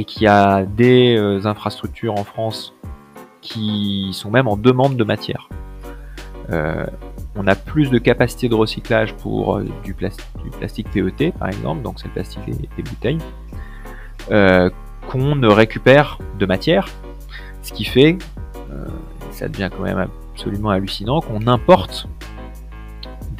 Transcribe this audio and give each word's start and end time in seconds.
et 0.00 0.04
qui 0.04 0.26
a 0.26 0.64
des 0.64 1.18
infrastructures 1.44 2.14
en 2.18 2.24
France 2.24 2.72
qui 3.42 4.08
sont 4.12 4.30
même 4.30 4.48
en 4.48 4.56
demande 4.56 4.96
de 4.96 5.04
matière. 5.04 5.50
on 6.48 7.46
a 7.46 7.54
plus 7.54 7.90
de 7.90 7.98
capacité 7.98 8.48
de 8.48 8.54
recyclage 8.54 9.14
pour 9.14 9.60
du, 9.84 9.94
plastique 9.94 10.88
PET 10.90 11.32
par 11.38 11.48
exemple, 11.48 11.82
donc 11.82 12.00
c'est 12.00 12.06
le 12.06 12.14
plastique 12.14 12.42
des, 12.46 12.82
bouteilles, 12.82 13.18
qu'on 14.26 15.36
ne 15.36 15.48
récupère 15.48 16.18
de 16.38 16.46
matière, 16.46 16.88
ce 17.62 17.74
qui 17.74 17.84
fait, 17.84 18.16
ça 19.32 19.48
devient 19.48 19.68
quand 19.70 19.82
même 19.82 20.08
absolument 20.32 20.70
hallucinant, 20.70 21.20
qu'on 21.20 21.46
importe 21.46 22.08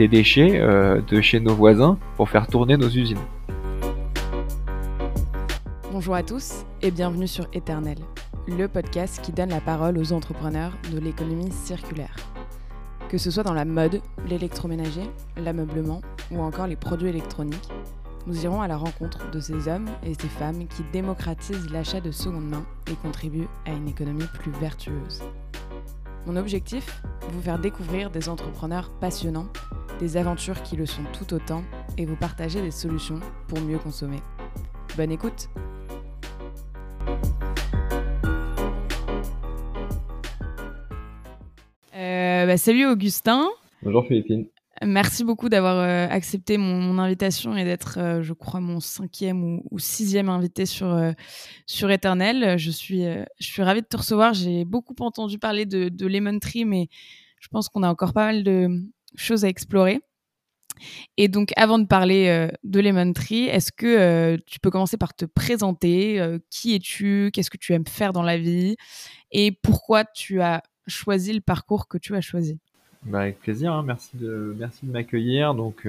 des 0.01 0.09
déchets 0.09 0.59
euh, 0.61 1.01
de 1.09 1.21
chez 1.21 1.41
nos 1.41 1.55
voisins 1.55 1.99
pour 2.17 2.29
faire 2.31 2.47
tourner 2.47 2.77
nos 2.77 2.89
usines. 2.89 3.19
Bonjour 6.01 6.15
à 6.15 6.23
tous 6.23 6.65
et 6.81 6.91
bienvenue 6.91 7.29
sur 7.29 7.47
Éternel, 7.53 7.99
le 8.49 8.69
podcast 8.69 9.21
qui 9.23 9.33
donne 9.33 9.51
la 9.51 9.61
parole 9.61 9.99
aux 9.99 10.15
entrepreneurs 10.15 10.73
de 10.91 10.99
l'économie 10.99 11.53
circulaire. 11.53 12.17
Que 13.11 13.19
ce 13.19 13.31
soit 13.31 13.43
dans 13.43 13.53
la 13.53 13.67
mode, 13.67 14.01
l'électroménager, 14.27 15.03
l'ameublement 15.37 16.01
ou 16.31 16.41
encore 16.41 16.69
les 16.69 16.77
produits 16.77 17.11
électroniques, 17.11 17.69
nous 18.27 18.43
irons 18.43 18.63
à 18.63 18.67
la 18.67 18.79
rencontre 18.79 19.31
de 19.31 19.41
ces 19.41 19.69
hommes 19.69 19.91
et 20.03 20.15
ces 20.15 20.29
femmes 20.29 20.67
qui 20.69 20.85
démocratisent 20.91 21.69
l'achat 21.71 22.01
de 22.01 22.13
seconde 22.13 22.49
main 22.49 22.65
et 22.91 22.95
contribuent 22.95 23.49
à 23.67 23.73
une 23.73 23.87
économie 23.87 24.25
plus 24.39 24.53
vertueuse. 24.53 25.21
Mon 26.25 26.37
objectif 26.37 27.03
Vous 27.31 27.43
faire 27.43 27.59
découvrir 27.59 28.11
des 28.11 28.31
entrepreneurs 28.31 28.91
passionnants 29.03 29.49
des 29.99 30.17
aventures 30.17 30.63
qui 30.63 30.77
le 30.77 30.87
sont 30.87 31.05
tout 31.13 31.35
autant 31.35 31.63
et 31.99 32.07
vous 32.07 32.17
partager 32.17 32.63
des 32.63 32.71
solutions 32.71 33.21
pour 33.49 33.61
mieux 33.61 33.79
consommer. 33.79 34.23
Bonne 34.97 35.13
écoute 35.13 35.51
euh, 41.95 42.47
bah, 42.47 42.57
Salut 42.57 42.87
Augustin. 42.87 43.49
Bonjour 43.83 44.07
Philippine. 44.07 44.47
Merci 44.83 45.25
beaucoup 45.25 45.49
d'avoir 45.49 45.77
euh, 45.77 46.07
accepté 46.09 46.57
mon, 46.57 46.99
invitation 46.99 47.57
et 47.57 47.65
d'être, 47.65 47.99
euh, 47.99 48.23
je 48.23 48.33
crois, 48.33 48.61
mon 48.61 48.81
cinquième 48.81 49.61
ou, 49.71 49.79
sixième 49.79 50.29
invité 50.29 50.65
sur, 50.65 50.99
sur 51.67 51.91
Eternel. 51.91 52.59
Je 52.59 52.71
suis, 52.71 53.03
je 53.03 53.47
suis 53.47 53.63
ravie 53.63 53.83
de 53.83 53.87
te 53.87 53.97
recevoir. 53.97 54.33
J'ai 54.33 54.65
beaucoup 54.65 54.95
entendu 55.01 55.39
parler 55.39 55.67
de, 55.67 55.89
de 55.89 56.07
Lemon 56.07 56.39
Tree, 56.39 56.65
mais 56.65 56.89
je 57.41 57.49
pense 57.49 57.69
qu'on 57.69 57.83
a 57.83 57.89
encore 57.89 58.13
pas 58.13 58.27
mal 58.27 58.43
de, 58.43 58.69
choses 59.17 59.45
à 59.45 59.49
explorer. 59.49 60.01
Et 61.17 61.29
donc, 61.29 61.53
avant 61.57 61.79
de 61.79 61.87
parler 61.87 62.29
euh, 62.29 62.49
de 62.65 62.81
Lemon 62.81 63.13
Tree, 63.13 63.45
est-ce 63.45 63.73
que 63.73 63.87
euh, 63.87 64.37
tu 64.47 64.61
peux 64.61 64.71
commencer 64.71 64.97
par 64.97 65.15
te 65.15 65.25
présenter 65.25 66.21
euh, 66.21 66.39
Qui 66.51 66.75
es-tu 66.75 67.31
Qu'est-ce 67.33 67.51
que 67.51 67.59
tu 67.59 67.73
aimes 67.73 67.87
faire 67.87 68.13
dans 68.13 68.23
la 68.23 68.39
vie 68.39 68.77
Et 69.33 69.53
pourquoi 69.53 70.05
tu 70.05 70.41
as 70.41 70.63
choisi 70.87 71.33
le 71.33 71.41
parcours 71.41 71.89
que 71.89 71.99
tu 71.99 72.15
as 72.17 72.21
choisi? 72.21 72.59
Bah, 73.05 73.21
Avec 73.21 73.41
plaisir, 73.41 73.73
hein. 73.73 73.83
merci 73.83 74.17
de, 74.17 74.55
merci 74.59 74.87
de 74.87 74.93
m'accueillir. 74.93 75.55
Donc, 75.55 75.87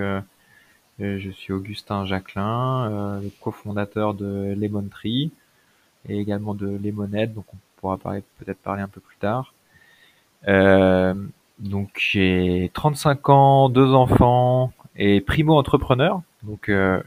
je 0.99 1.29
suis 1.31 1.51
Augustin 1.51 2.05
Jacquelin, 2.05 3.21
cofondateur 3.41 4.13
de 4.13 4.55
Lemon 4.57 4.87
Tree 4.89 5.31
et 6.07 6.19
également 6.19 6.53
de 6.53 6.67
Lemonade, 6.67 7.33
donc 7.33 7.45
on 7.53 7.57
pourra 7.77 7.97
peut-être 7.97 8.59
parler 8.59 8.81
un 8.81 8.87
peu 8.87 9.01
plus 9.01 9.17
tard. 9.17 9.53
Donc 11.61 11.89
j'ai 11.95 12.71
35 12.73 13.29
ans, 13.29 13.69
deux 13.69 13.93
enfants 13.93 14.73
et 14.95 15.21
primo 15.21 15.57
entrepreneur. 15.57 16.21
Donc 16.43 16.69
euh, 16.69 17.01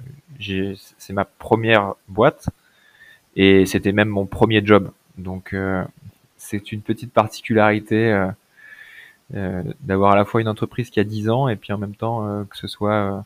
c'est 0.98 1.12
ma 1.12 1.24
première 1.24 1.94
boîte 2.08 2.48
et 3.36 3.66
c'était 3.66 3.92
même 3.92 4.08
mon 4.08 4.26
premier 4.26 4.64
job. 4.64 4.90
Donc 5.18 5.52
euh, 5.52 5.84
c'est 6.36 6.72
une 6.72 6.82
petite 6.82 7.12
particularité 7.12 8.12
euh, 8.12 8.30
euh, 9.34 9.62
d'avoir 9.80 10.12
à 10.12 10.16
la 10.16 10.24
fois 10.24 10.40
une 10.40 10.48
entreprise 10.48 10.90
qui 10.90 11.00
a 11.00 11.04
10 11.04 11.30
ans 11.30 11.48
et 11.48 11.56
puis 11.56 11.72
en 11.72 11.78
même 11.78 11.94
temps 11.94 12.44
que 12.50 12.56
ce 12.56 12.68
soit 12.68 13.24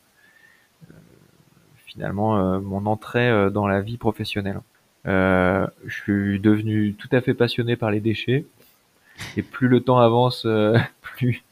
finalement 1.85 2.59
mon 2.59 2.85
entrée 2.85 3.49
dans 3.51 3.67
la 3.67 3.81
vie 3.81 3.97
professionnelle. 3.97 4.61
je 5.05 5.69
suis 5.87 6.39
devenu 6.39 6.93
tout 6.93 7.09
à 7.11 7.21
fait 7.21 7.33
passionné 7.33 7.75
par 7.75 7.91
les 7.91 7.99
déchets 7.99 8.45
et 9.37 9.41
plus 9.41 9.67
le 9.67 9.81
temps 9.81 9.99
avance, 9.99 10.43
euh, 10.45 10.77
plus, 11.01 11.43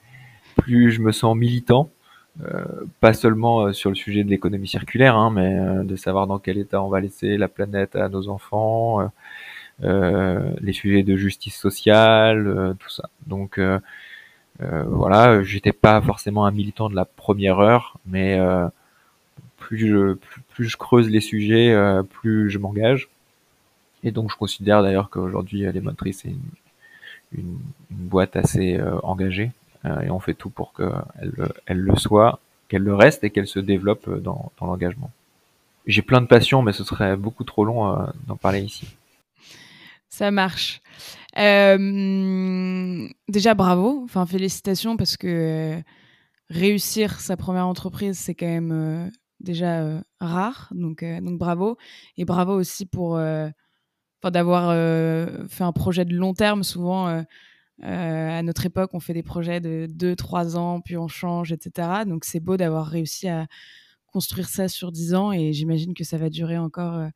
plus 0.55 0.91
je 0.91 1.01
me 1.01 1.11
sens 1.11 1.35
militant. 1.35 1.89
Euh, 2.45 2.63
pas 2.99 3.13
seulement 3.13 3.61
euh, 3.61 3.73
sur 3.73 3.89
le 3.89 3.95
sujet 3.95 4.23
de 4.23 4.29
l'économie 4.29 4.67
circulaire, 4.67 5.15
hein, 5.15 5.31
mais 5.31 5.83
de 5.83 5.95
savoir 5.95 6.27
dans 6.27 6.39
quel 6.39 6.57
état 6.57 6.81
on 6.81 6.89
va 6.89 6.99
laisser 6.99 7.37
la 7.37 7.47
planète 7.47 7.95
à 7.95 8.09
nos 8.09 8.29
enfants, 8.29 9.11
les 9.81 10.73
sujets 10.73 11.03
de 11.03 11.15
justice 11.15 11.55
sociale, 11.55 12.75
tout 12.79 12.89
ça. 12.89 13.09
Donc 13.27 13.59
voilà, 14.59 15.43
j'étais 15.43 15.71
pas 15.73 16.01
forcément 16.01 16.45
un 16.45 16.51
militant 16.51 16.89
de 16.89 16.95
la 16.95 17.05
première 17.05 17.59
heure, 17.59 17.97
mais 18.05 18.39
plus 19.57 19.77
je 19.87 20.13
plus, 20.49 20.65
je 20.65 20.77
creuse 20.77 21.09
les 21.09 21.21
sujets, 21.21 21.75
plus 22.09 22.49
je 22.49 22.57
m'engage. 22.57 23.09
Et 24.03 24.11
donc 24.11 24.31
je 24.31 24.37
considère 24.37 24.83
d'ailleurs 24.83 25.09
qu'aujourd'hui 25.09 25.71
les 25.71 25.81
motrices 25.81 26.19
c'est 26.21 26.29
une, 26.29 26.39
une, 27.33 27.59
boîte 27.89 28.35
assez 28.35 28.77
euh, 28.77 28.97
engagée 29.03 29.45
euh, 29.45 29.66
et 29.85 30.09
on 30.09 30.19
fait 30.19 30.33
tout 30.33 30.49
pour 30.49 30.73
qu'elle 30.73 31.51
elle 31.65 31.79
le 31.79 31.95
soit, 31.95 32.39
qu'elle 32.67 32.83
le 32.83 32.95
reste 32.95 33.23
et 33.23 33.29
qu'elle 33.29 33.47
se 33.47 33.59
développe 33.59 34.09
dans, 34.21 34.51
dans 34.59 34.65
l'engagement. 34.65 35.11
J'ai 35.85 36.01
plein 36.01 36.21
de 36.21 36.27
passions, 36.27 36.61
mais 36.61 36.73
ce 36.73 36.83
serait 36.83 37.15
beaucoup 37.15 37.43
trop 37.43 37.63
long 37.63 37.87
euh, 37.87 38.05
d'en 38.27 38.35
parler 38.35 38.61
ici. 38.61 38.87
Ça 40.09 40.31
marche. 40.31 40.81
Euh, 41.37 43.07
déjà, 43.29 43.53
bravo. 43.53 44.01
Enfin, 44.03 44.25
félicitations 44.25 44.97
parce 44.97 45.15
que 45.15 45.81
réussir 46.49 47.19
sa 47.19 47.37
première 47.37 47.67
entreprise, 47.67 48.17
c'est 48.17 48.35
quand 48.35 48.47
même 48.47 49.11
déjà 49.39 50.01
rare. 50.19 50.69
Donc, 50.71 51.03
donc, 51.03 51.37
bravo. 51.37 51.77
Et 52.17 52.25
bravo 52.25 52.53
aussi 52.53 52.85
pour 52.85 53.17
d'avoir 54.31 54.69
euh, 54.69 55.45
fait 55.47 55.63
un 55.63 55.71
projet 55.71 56.05
de 56.05 56.13
long 56.13 56.33
terme. 56.33 56.63
Souvent, 56.63 57.07
euh, 57.07 57.21
euh, 57.21 57.23
à 57.81 58.41
notre 58.41 58.65
époque, 58.65 58.91
on 58.93 58.99
fait 58.99 59.13
des 59.13 59.23
projets 59.23 59.59
de 59.59 59.87
2-3 59.87 60.55
ans, 60.55 60.81
puis 60.81 60.97
on 60.97 61.07
change, 61.07 61.51
etc. 61.51 61.89
Donc 62.05 62.25
c'est 62.25 62.39
beau 62.39 62.57
d'avoir 62.57 62.87
réussi 62.87 63.27
à 63.27 63.47
construire 64.07 64.49
ça 64.49 64.67
sur 64.67 64.91
10 64.91 65.13
ans 65.13 65.31
et 65.31 65.53
j'imagine 65.53 65.93
que 65.93 66.03
ça 66.03 66.17
va 66.17 66.29
durer 66.29 66.57
encore, 66.57 67.07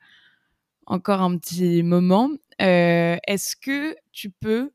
encore 0.85 1.21
un 1.21 1.37
petit 1.37 1.81
moment. 1.83 2.29
Est-ce 2.59 3.55
que 3.55 3.95
tu 4.11 4.29
peux 4.29 4.71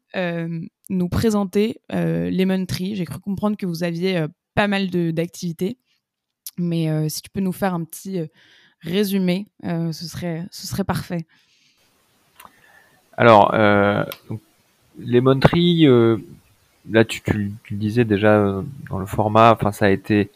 nous 0.88 1.08
présenter 1.08 1.80
Lemon 1.90 2.66
Tree? 2.66 2.96
J'ai 2.96 3.04
cru 3.04 3.20
comprendre 3.20 3.56
que 3.56 3.66
vous 3.66 3.84
aviez 3.84 4.26
pas 4.54 4.66
mal 4.66 4.90
d'activités, 4.90 5.78
mais 6.58 7.08
si 7.08 7.22
tu 7.22 7.30
peux 7.30 7.40
nous 7.40 7.52
faire 7.52 7.74
un 7.74 7.84
petit 7.84 8.22
résumé, 8.80 9.46
ce, 9.62 9.92
serait, 9.92 10.46
ce 10.50 10.66
serait 10.66 10.84
parfait. 10.84 11.26
Alors, 13.16 13.54
euh, 13.54 14.04
Lemon 14.98 15.38
Tree, 15.40 15.86
euh, 15.86 16.18
là 16.90 17.04
tu, 17.04 17.20
tu, 17.22 17.52
le 17.70 17.76
disais 17.76 18.04
déjà 18.04 18.38
euh, 18.38 18.62
dans 18.90 18.98
le 18.98 19.06
format, 19.06 19.52
enfin 19.52 19.72
ça 19.72 19.86
a 19.86 19.90
été 19.90 20.30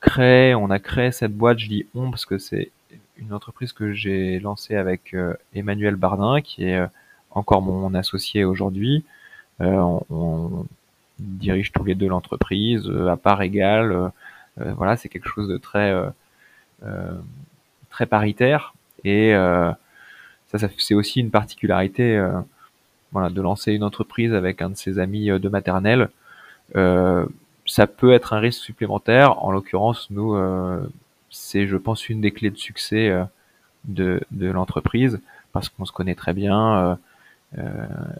créé, 0.00 0.54
on 0.54 0.70
a 0.70 0.78
créé 0.78 1.12
cette 1.12 1.36
boîte, 1.36 1.58
je 1.58 1.68
dis 1.68 1.86
on 1.94 2.10
parce 2.10 2.24
que 2.24 2.38
c'est 2.38 2.70
une 3.18 3.32
entreprise 3.32 3.72
que 3.72 3.92
j'ai 3.92 4.38
lancée 4.40 4.76
avec 4.76 5.14
euh, 5.14 5.34
Emmanuel 5.54 5.96
Bardin, 5.96 6.40
qui 6.40 6.64
est 6.64 6.80
encore 7.30 7.62
mon 7.62 7.94
associé 7.94 8.44
aujourd'hui. 8.44 9.04
On, 9.60 10.00
on, 10.10 10.66
dirige 11.18 11.70
tous 11.70 11.84
les 11.84 11.94
deux 11.94 12.08
l'entreprise 12.08 12.90
à 13.06 13.14
part 13.14 13.42
égale. 13.42 14.10
voilà, 14.56 14.96
c'est 14.96 15.10
quelque 15.10 15.28
chose 15.28 15.48
de 15.48 15.58
très 15.58 15.94
très 17.90 18.06
paritaire 18.06 18.72
et 19.04 19.34
ça, 20.50 20.58
ça 20.58 20.68
c'est 20.78 20.94
aussi 20.94 21.20
une 21.20 21.30
particularité 21.30 22.16
euh, 22.16 22.32
voilà, 23.12 23.30
de 23.30 23.40
lancer 23.40 23.72
une 23.72 23.84
entreprise 23.84 24.32
avec 24.34 24.62
un 24.62 24.70
de 24.70 24.76
ses 24.76 24.98
amis 24.98 25.30
euh, 25.30 25.38
de 25.38 25.48
maternelle. 25.48 26.08
Euh, 26.76 27.26
ça 27.66 27.86
peut 27.86 28.12
être 28.12 28.32
un 28.32 28.38
risque 28.38 28.62
supplémentaire. 28.62 29.42
En 29.44 29.52
l'occurrence, 29.52 30.10
nous, 30.10 30.36
c'est, 31.30 31.66
je 31.68 31.76
pense, 31.76 32.08
une 32.08 32.20
des 32.20 32.32
clés 32.32 32.50
de 32.50 32.56
succès 32.56 33.14
de, 33.84 34.20
de 34.32 34.50
l'entreprise 34.50 35.20
parce 35.52 35.68
qu'on 35.68 35.84
se 35.84 35.92
connaît 35.92 36.16
très 36.16 36.32
bien 36.32 36.98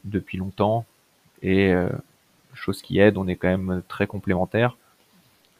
depuis 0.04 0.38
longtemps 0.38 0.84
et 1.42 1.74
chose 2.54 2.80
qui 2.80 3.00
aide, 3.00 3.16
on 3.16 3.26
est 3.26 3.34
quand 3.34 3.48
même 3.48 3.82
très 3.88 4.06
complémentaires. 4.06 4.76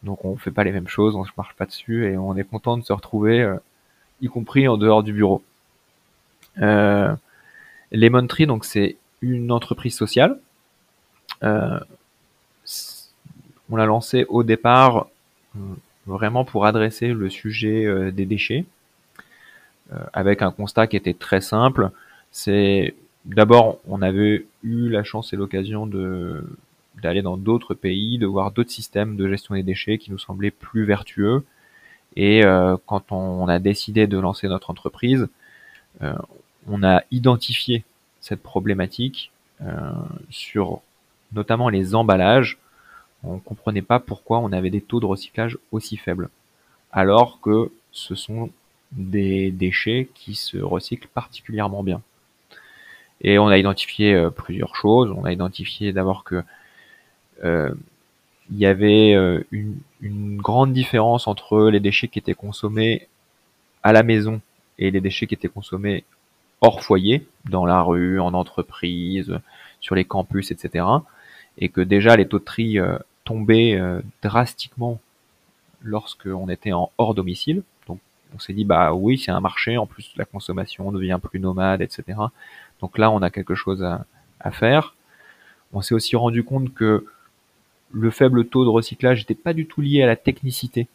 Donc 0.04 0.24
on 0.24 0.36
fait 0.36 0.52
pas 0.52 0.62
les 0.62 0.72
mêmes 0.72 0.88
choses, 0.88 1.16
on 1.16 1.24
se 1.24 1.32
marche 1.36 1.54
pas 1.54 1.66
dessus 1.66 2.06
et 2.06 2.16
on 2.16 2.36
est 2.36 2.44
content 2.44 2.76
de 2.76 2.84
se 2.84 2.92
retrouver, 2.92 3.56
y 4.20 4.28
compris 4.28 4.68
en 4.68 4.76
dehors 4.76 5.02
du 5.02 5.12
bureau. 5.12 5.42
Euh, 6.58 7.14
Lemon 7.92 8.26
Tree, 8.26 8.46
donc 8.46 8.64
c'est 8.64 8.96
une 9.20 9.52
entreprise 9.52 9.94
sociale. 9.94 10.38
Euh, 11.42 11.80
on 13.70 13.76
l'a 13.76 13.86
lancé 13.86 14.26
au 14.28 14.42
départ 14.42 15.08
euh, 15.56 15.60
vraiment 16.06 16.44
pour 16.44 16.66
adresser 16.66 17.08
le 17.08 17.30
sujet 17.30 18.10
des 18.12 18.26
déchets, 18.26 18.64
avec 20.12 20.42
un 20.42 20.50
constat 20.50 20.86
qui 20.86 20.96
était 20.96 21.14
très 21.14 21.40
simple. 21.40 21.90
c'est 22.30 22.94
d'abord, 23.24 23.78
on 23.86 24.02
avait 24.02 24.46
eu 24.62 24.88
la 24.88 25.04
chance 25.04 25.32
et 25.32 25.36
l'occasion 25.36 25.86
de 25.86 26.44
d'aller 27.00 27.22
dans 27.22 27.36
d'autres 27.36 27.74
pays, 27.74 28.18
de 28.18 28.26
voir 28.26 28.50
d'autres 28.50 28.70
systèmes 28.70 29.16
de 29.16 29.28
gestion 29.28 29.54
des 29.54 29.62
déchets 29.62 29.98
qui 29.98 30.10
nous 30.10 30.18
semblaient 30.18 30.50
plus 30.50 30.84
vertueux. 30.84 31.44
Et 32.16 32.44
euh, 32.44 32.76
quand 32.86 33.12
on, 33.12 33.48
a 33.48 33.58
décidé 33.58 34.06
de 34.06 34.18
lancer 34.18 34.48
notre 34.48 34.70
entreprise, 34.70 35.28
euh, 36.02 36.14
on 36.66 36.82
a 36.82 37.02
identifié 37.10 37.84
cette 38.20 38.42
problématique 38.42 39.30
euh, 39.62 39.92
sur 40.30 40.80
notamment 41.32 41.68
les 41.68 41.94
emballages. 41.94 42.58
On 43.22 43.38
comprenait 43.38 43.82
pas 43.82 44.00
pourquoi 44.00 44.38
on 44.38 44.52
avait 44.52 44.70
des 44.70 44.80
taux 44.80 45.00
de 45.00 45.06
recyclage 45.06 45.58
aussi 45.72 45.96
faibles, 45.96 46.30
alors 46.92 47.40
que 47.40 47.70
ce 47.92 48.14
sont 48.14 48.50
des 48.92 49.50
déchets 49.50 50.08
qui 50.14 50.34
se 50.34 50.58
recyclent 50.58 51.08
particulièrement 51.08 51.82
bien. 51.82 52.02
Et 53.20 53.38
on 53.38 53.48
a 53.48 53.58
identifié 53.58 54.14
euh, 54.14 54.30
plusieurs 54.30 54.74
choses. 54.74 55.12
On 55.16 55.24
a 55.24 55.32
identifié 55.32 55.92
d'abord 55.92 56.24
que 56.24 56.42
euh, 57.44 57.74
il 58.50 58.58
y 58.58 58.66
avait 58.66 59.12
une, 59.50 59.78
grande 60.38 60.72
différence 60.72 61.28
entre 61.28 61.68
les 61.68 61.78
déchets 61.78 62.08
qui 62.08 62.18
étaient 62.18 62.34
consommés 62.34 63.06
à 63.84 63.92
la 63.92 64.02
maison 64.02 64.40
et 64.78 64.90
les 64.90 65.00
déchets 65.00 65.28
qui 65.28 65.34
étaient 65.34 65.48
consommés 65.48 66.04
hors 66.60 66.82
foyer, 66.82 67.26
dans 67.48 67.66
la 67.66 67.82
rue, 67.82 68.20
en 68.20 68.34
entreprise, 68.34 69.38
sur 69.80 69.94
les 69.94 70.04
campus, 70.04 70.50
etc. 70.50 70.84
Et 71.58 71.68
que 71.68 71.80
déjà 71.80 72.16
les 72.16 72.26
taux 72.26 72.38
de 72.38 72.44
tri 72.44 72.78
tombaient 73.24 73.80
drastiquement 74.22 75.00
lorsqu'on 75.82 76.48
était 76.48 76.72
en 76.72 76.90
hors 76.98 77.14
domicile. 77.14 77.62
Donc 77.86 77.98
on 78.34 78.38
s'est 78.38 78.52
dit 78.52 78.64
bah 78.64 78.92
oui 78.92 79.18
c'est 79.18 79.30
un 79.30 79.40
marché, 79.40 79.78
en 79.78 79.86
plus 79.86 80.12
la 80.16 80.24
consommation 80.24 80.92
devient 80.92 81.18
plus 81.22 81.40
nomade, 81.40 81.80
etc. 81.80 82.18
Donc 82.80 82.98
là, 82.98 83.10
on 83.10 83.22
a 83.22 83.30
quelque 83.30 83.54
chose 83.54 83.82
à, 83.82 84.50
faire. 84.50 84.94
On 85.72 85.82
s'est 85.82 85.94
aussi 85.94 86.16
rendu 86.16 86.42
compte 86.42 86.72
que 86.74 87.06
le 87.92 88.10
faible 88.10 88.46
taux 88.46 88.64
de 88.64 88.70
recyclage 88.70 89.20
n'était 89.20 89.34
pas 89.34 89.52
du 89.52 89.66
tout 89.66 89.80
lié 89.80 90.02
à 90.02 90.06
la 90.06 90.16
technicité. 90.16 90.88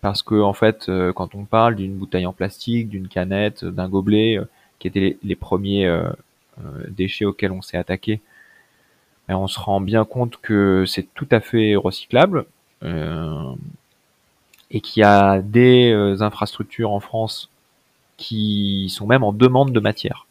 Parce 0.00 0.22
que 0.22 0.40
en 0.40 0.52
fait, 0.52 0.88
euh, 0.88 1.12
quand 1.12 1.34
on 1.34 1.44
parle 1.44 1.74
d'une 1.74 1.96
bouteille 1.96 2.26
en 2.26 2.32
plastique, 2.32 2.88
d'une 2.88 3.08
canette, 3.08 3.64
d'un 3.64 3.88
gobelet, 3.88 4.38
euh, 4.38 4.44
qui 4.78 4.88
étaient 4.88 5.18
les, 5.22 5.36
premiers 5.36 5.86
euh, 5.86 6.10
déchets 6.88 7.24
auxquels 7.24 7.52
on 7.52 7.62
s'est 7.62 7.76
attaqué, 7.76 8.20
ben, 9.28 9.36
on 9.36 9.48
se 9.48 9.58
rend 9.58 9.80
bien 9.80 10.04
compte 10.04 10.38
que 10.40 10.84
c'est 10.86 11.06
tout 11.14 11.28
à 11.30 11.40
fait 11.40 11.76
recyclable 11.76 12.46
et 14.70 14.80
qu'il 14.80 15.00
y 15.00 15.04
a 15.04 15.42
des 15.42 15.92
infrastructures 16.20 16.92
en 16.92 17.00
France 17.00 17.50
qui 18.16 18.88
sont 18.90 19.06
même 19.06 19.24
en 19.24 19.32
demande 19.32 19.72
de 19.72 19.80
matière. 19.80 20.26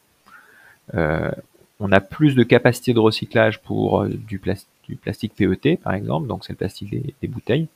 Euh, 0.94 1.32
on 1.80 1.92
a 1.92 2.00
plus 2.00 2.36
de 2.36 2.44
capacité 2.44 2.94
de 2.94 3.00
recyclage 3.00 3.62
pour 3.62 4.02
euh, 4.02 4.10
du, 4.10 4.40
plastique 4.40 5.34
PET, 5.36 5.78
par 5.78 5.94
exemple, 5.94 6.28
donc 6.28 6.46
c'est 6.46 6.54
le 6.54 6.58
plastique 6.58 6.90
des, 6.90 7.28
bouteilles, 7.28 7.68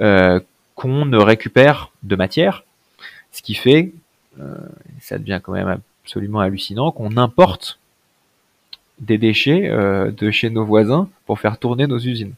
euh, 0.00 0.40
qu'on 0.74 1.04
ne 1.04 1.18
récupère 1.18 1.90
de 2.02 2.16
matière, 2.16 2.64
ce 3.32 3.42
qui 3.42 3.54
fait, 3.54 3.92
ça 5.00 5.18
devient 5.18 5.40
quand 5.42 5.52
même 5.52 5.80
absolument 6.04 6.40
hallucinant, 6.40 6.90
qu'on 6.90 7.16
importe 7.16 7.78
des 8.98 9.18
déchets 9.18 9.68
de 9.70 10.30
chez 10.30 10.48
nos 10.50 10.64
voisins 10.64 11.08
pour 11.26 11.38
faire 11.38 11.58
tourner 11.58 11.86
nos 11.86 11.98
usines. 11.98 12.34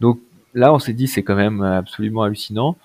Donc 0.00 0.18
là, 0.54 0.72
on 0.74 0.78
s'est 0.78 0.92
dit 0.92 1.06
c'est 1.06 1.22
quand 1.22 1.36
même 1.36 1.62
absolument 1.62 2.22
hallucinant. 2.22 2.76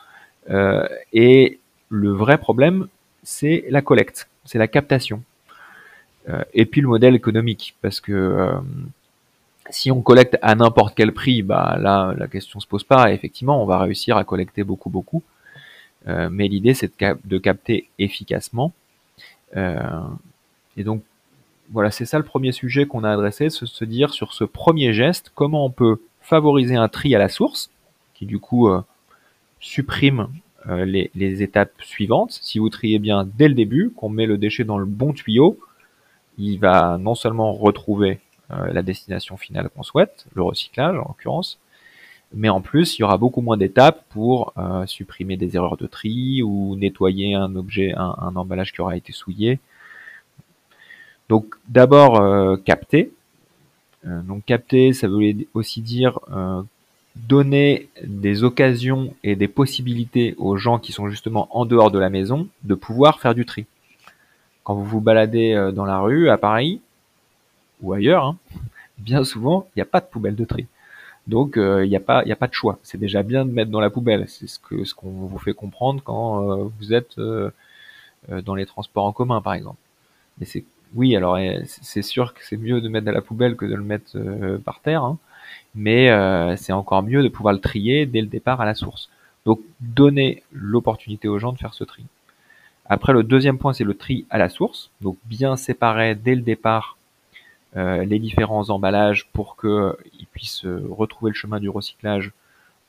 et 1.13 1.59
le 1.89 2.11
vrai 2.11 2.37
problème, 2.37 2.87
c'est 3.23 3.65
la 3.69 3.81
collecte, 3.81 4.29
c'est 4.45 4.59
la 4.59 4.67
captation. 4.67 5.23
Euh, 6.29 6.43
et 6.53 6.65
puis 6.65 6.81
le 6.81 6.87
modèle 6.87 7.15
économique, 7.15 7.75
parce 7.81 7.99
que 7.99 8.11
euh, 8.11 8.51
si 9.69 9.91
on 9.91 10.01
collecte 10.01 10.37
à 10.41 10.55
n'importe 10.55 10.93
quel 10.95 11.11
prix, 11.13 11.41
bah 11.41 11.77
là 11.79 12.13
la 12.17 12.27
question 12.27 12.59
se 12.59 12.67
pose 12.67 12.83
pas. 12.83 13.11
effectivement, 13.11 13.61
on 13.61 13.65
va 13.65 13.79
réussir 13.79 14.17
à 14.17 14.23
collecter 14.23 14.63
beaucoup 14.63 14.89
beaucoup. 14.89 15.23
Euh, 16.07 16.29
mais 16.31 16.47
l'idée 16.47 16.73
c'est 16.73 16.91
de, 17.25 17.37
capter 17.37 17.89
efficacement. 17.99 18.73
et 19.55 20.83
donc 20.83 21.03
voilà, 21.71 21.91
c'est 21.91 22.05
ça 22.05 22.17
le 22.17 22.23
premier 22.23 22.51
sujet 22.51 22.85
qu'on 22.85 23.03
a 23.03 23.11
adressé, 23.11 23.49
se, 23.49 23.85
dire 23.85 24.11
sur 24.11 24.33
ce 24.33 24.43
premier 24.43 24.93
geste, 24.93 25.31
comment 25.35 25.65
on 25.65 25.69
peut 25.69 26.01
favoriser 26.21 26.75
un 26.75 26.87
tri 26.87 27.13
à 27.15 27.19
la 27.19 27.29
source, 27.29 27.69
qui 28.15 28.25
du 28.25 28.39
coup 28.39 28.69
supprime 29.59 30.29
les, 30.67 31.11
les, 31.15 31.43
étapes 31.43 31.81
suivantes. 31.81 32.31
Si 32.41 32.59
vous 32.59 32.69
triez 32.69 32.99
bien 32.99 33.27
dès 33.37 33.47
le 33.47 33.53
début, 33.53 33.91
qu'on 33.95 34.09
met 34.09 34.25
le 34.25 34.37
déchet 34.37 34.63
dans 34.63 34.77
le 34.77 34.85
bon 34.85 35.13
tuyau, 35.13 35.59
il 36.39 36.57
va 36.57 36.97
non 36.97 37.15
seulement 37.15 37.53
retrouver 37.53 38.19
euh, 38.51 38.73
la 38.73 38.81
destination 38.81 39.37
finale 39.37 39.69
qu'on 39.69 39.83
souhaite, 39.83 40.25
le 40.33 40.41
recyclage 40.41 40.95
en 40.95 41.09
l'occurrence, 41.09 41.59
mais 42.33 42.49
en 42.49 42.61
plus 42.61 42.97
il 42.97 43.01
y 43.01 43.03
aura 43.03 43.17
beaucoup 43.17 43.41
moins 43.41 43.57
d'étapes 43.57 44.03
pour 44.09 44.53
euh, 44.57 44.85
supprimer 44.85 45.37
des 45.37 45.55
erreurs 45.55 45.77
de 45.77 45.87
tri 45.87 46.41
ou 46.43 46.75
nettoyer 46.75 47.35
un 47.35 47.55
objet, 47.55 47.93
un, 47.95 48.35
emballage 48.35 48.73
qui 48.73 48.81
aura 48.81 48.95
été 48.95 49.13
souillé. 49.13 49.59
Donc 51.27 51.55
d'abord 51.67 52.21
euh, 52.21 52.57
capter. 52.57 53.11
donc 54.03 54.45
capter, 54.45 54.93
ça 54.93 55.07
veut 55.07 55.33
aussi 55.53 55.81
dire 55.81 56.19
donner 57.15 57.89
des 58.03 58.43
occasions 58.43 59.13
et 59.23 59.35
des 59.35 59.47
possibilités 59.47 60.35
aux 60.37 60.57
gens 60.57 60.79
qui 60.79 60.91
sont 60.91 61.09
justement 61.09 61.47
en 61.51 61.65
dehors 61.65 61.91
de 61.91 61.99
la 61.99 62.09
maison 62.09 62.47
de 62.63 62.75
pouvoir 62.75 63.19
faire 63.19 63.35
du 63.35 63.45
tri 63.45 63.65
quand 64.69 64.75
vous 64.75 64.85
vous 64.85 65.01
baladez 65.01 65.53
euh, 65.53 65.71
dans 65.71 65.85
la 65.85 65.97
rue 65.97 66.29
à 66.29 66.37
Paris 66.37 66.79
ou 67.81 67.91
ailleurs, 67.93 68.23
hein, 68.23 68.37
bien 68.99 69.23
souvent, 69.23 69.67
il 69.69 69.79
n'y 69.79 69.81
a 69.81 69.85
pas 69.85 69.99
de 69.99 70.05
poubelle 70.05 70.35
de 70.35 70.45
tri. 70.45 70.67
Donc 71.29 71.57
euh, 71.57 71.85
il 71.85 71.89
n'y 71.89 71.95
a 71.95 71.99
pas 71.99 72.23
de 72.23 72.53
choix. 72.53 72.79
C'est 72.83 72.97
déjà 72.97 73.23
bien 73.23 73.45
de 73.45 73.51
mettre 73.51 73.71
dans 73.71 73.79
la 73.79 73.89
poubelle. 73.89 74.25
C'est 74.27 74.47
ce 74.47 74.59
qu'on 74.59 75.09
vous 75.09 75.37
fait 75.37 75.53
comprendre 75.53 76.01
quand 76.03 76.51
euh, 76.51 76.69
vous 76.79 76.93
êtes 76.93 77.19
dans 78.29 78.55
les 78.55 78.65
transports 78.65 79.05
en 79.05 79.13
commun 79.13 79.41
par 79.41 79.53
exemple. 79.53 79.77
Mais 80.39 80.47
oui 80.95 81.15
alors 81.15 81.37
c'est 81.65 82.01
sûr 82.01 82.33
que 82.33 82.41
c'est 82.43 82.57
mieux 82.57 82.81
de 82.81 82.89
mettre 82.89 83.05
dans 83.05 83.11
la 83.11 83.21
poubelle 83.21 83.55
que 83.55 83.65
de 83.65 83.75
le 83.75 83.83
mettre 83.83 84.17
par 84.65 84.81
terre, 84.81 85.03
hein. 85.03 85.17
mais 85.75 86.07
c'est 86.57 86.73
encore 86.73 87.03
mieux 87.03 87.21
de 87.23 87.29
pouvoir 87.29 87.53
le 87.53 87.59
trier 87.59 88.05
dès 88.05 88.21
le 88.21 88.27
départ 88.27 88.59
à 88.59 88.65
la 88.65 88.73
source. 88.73 89.09
Donc 89.45 89.59
donner 89.79 90.43
l'opportunité 90.51 91.27
aux 91.27 91.39
gens 91.39 91.53
de 91.53 91.57
faire 91.57 91.73
ce 91.73 91.83
tri. 91.83 92.05
Après, 92.89 93.13
le 93.13 93.21
deuxième 93.21 93.59
point, 93.59 93.71
c'est 93.71 93.83
le 93.83 93.93
tri 93.93 94.25
à 94.31 94.39
la 94.39 94.49
source. 94.49 94.89
Donc, 95.01 95.17
bien 95.25 95.55
séparer 95.55 96.15
dès 96.15 96.33
le 96.33 96.41
départ 96.41 96.97
euh, 96.97 96.98
les 97.75 98.19
différents 98.19 98.69
emballages 98.69 99.27
pour 99.33 99.57
qu'ils 99.57 100.27
puissent 100.31 100.65
euh, 100.65 100.83
retrouver 100.89 101.31
le 101.31 101.35
chemin 101.35 101.59
du 101.59 101.69
recyclage 101.69 102.31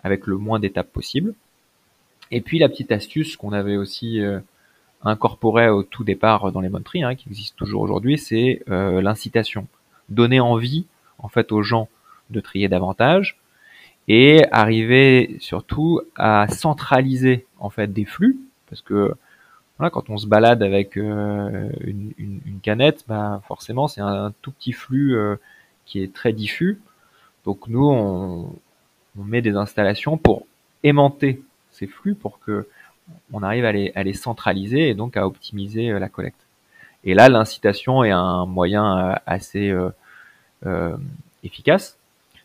avec 0.02 0.26
le 0.26 0.36
moins 0.36 0.58
d'étapes 0.58 0.90
possible. 0.90 1.34
Et 2.30 2.40
puis, 2.40 2.58
la 2.58 2.68
petite 2.68 2.92
astuce 2.92 3.36
qu'on 3.36 3.52
avait 3.52 3.76
aussi 3.76 4.20
euh, 4.20 4.40
incorporée 5.02 5.68
au 5.68 5.82
tout 5.82 6.04
départ 6.04 6.52
dans 6.52 6.60
les 6.60 6.70
tri, 6.84 7.02
hein, 7.02 7.14
qui 7.14 7.28
existe 7.28 7.56
toujours 7.56 7.82
aujourd'hui, 7.82 8.18
c'est 8.18 8.62
l'incitation. 8.66 9.66
Donner 10.08 10.40
envie, 10.40 10.86
en 11.18 11.28
fait, 11.28 11.52
aux 11.52 11.62
gens 11.62 11.88
de 12.30 12.40
trier 12.40 12.68
davantage 12.68 13.38
et 14.08 14.42
arriver 14.50 15.36
surtout 15.40 16.00
à 16.16 16.46
centraliser, 16.48 17.46
en 17.58 17.70
fait, 17.70 17.92
des 17.92 18.04
flux, 18.04 18.38
parce 18.68 18.82
que 18.82 19.14
quand 19.88 20.10
on 20.10 20.18
se 20.18 20.26
balade 20.26 20.62
avec 20.62 20.98
euh, 20.98 21.70
une, 21.80 22.60
canette, 22.62 23.04
bah 23.08 23.40
forcément 23.48 23.88
c'est 23.88 24.02
un, 24.02 24.34
tout 24.42 24.52
petit 24.52 24.72
flux 24.72 25.16
euh, 25.16 25.36
qui 25.86 26.02
est 26.02 26.12
très 26.12 26.34
diffus. 26.34 26.78
Donc 27.46 27.68
nous 27.68 27.86
on, 27.86 28.52
met 29.16 29.40
des 29.40 29.56
installations 29.56 30.18
pour 30.18 30.46
aimanter 30.82 31.42
ces 31.70 31.86
flux 31.86 32.14
pour 32.14 32.38
que 32.40 32.68
on 33.32 33.42
arrive 33.42 33.64
à 33.64 33.72
les, 33.72 33.92
à 33.94 34.02
les 34.02 34.12
centraliser 34.12 34.88
et 34.90 34.94
donc 34.94 35.16
à 35.16 35.26
optimiser 35.26 35.90
euh, 35.90 35.98
la 35.98 36.10
collecte. 36.10 36.40
Et 37.04 37.14
là 37.14 37.30
l'incitation 37.30 38.04
est 38.04 38.10
un 38.10 38.44
moyen 38.44 39.16
assez 39.24 39.74
efficace 41.42 41.96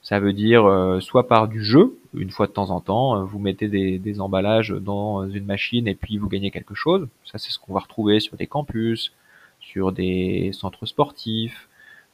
ça 0.06 0.20
veut 0.20 0.34
dire 0.34 0.66
euh, 0.66 1.00
soit 1.00 1.28
par 1.28 1.48
du 1.48 1.64
jeu, 1.64 1.98
une 2.14 2.30
fois 2.30 2.46
de 2.46 2.52
temps 2.52 2.70
en 2.70 2.80
temps, 2.80 3.18
euh, 3.18 3.24
vous 3.24 3.40
mettez 3.40 3.68
des, 3.68 4.22
emballages 4.22 4.70
dans 4.70 5.28
une 5.28 5.46
machine 5.46 5.88
et 5.88 5.96
puis 5.96 6.20
vous 6.20 6.30
gagnez 6.30 6.52
quelque 6.52 6.76
chose. 6.76 7.08
Ça, 7.26 7.40
c'est 7.40 7.50
ce 7.50 7.58
qu'on 7.58 7.74
va 7.74 7.80
retrouver 7.80 8.20
sur 8.20 8.38
des 8.38 8.46
campus, 8.46 9.14
sur 9.60 9.92
des 9.92 10.52
centres 10.54 10.86
sportifs, 10.86 11.68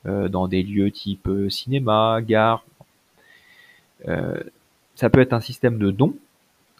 euh, 0.05 0.29
dans 0.29 0.47
des 0.47 0.63
lieux 0.63 0.89
type 0.89 1.29
cinéma, 1.49 2.21
gare. 2.21 2.63
ça 4.95 5.09
peut 5.09 5.19
être 5.19 5.33
un 5.33 5.41
système 5.41 5.77
de 5.77 5.91
dons. 5.91 6.15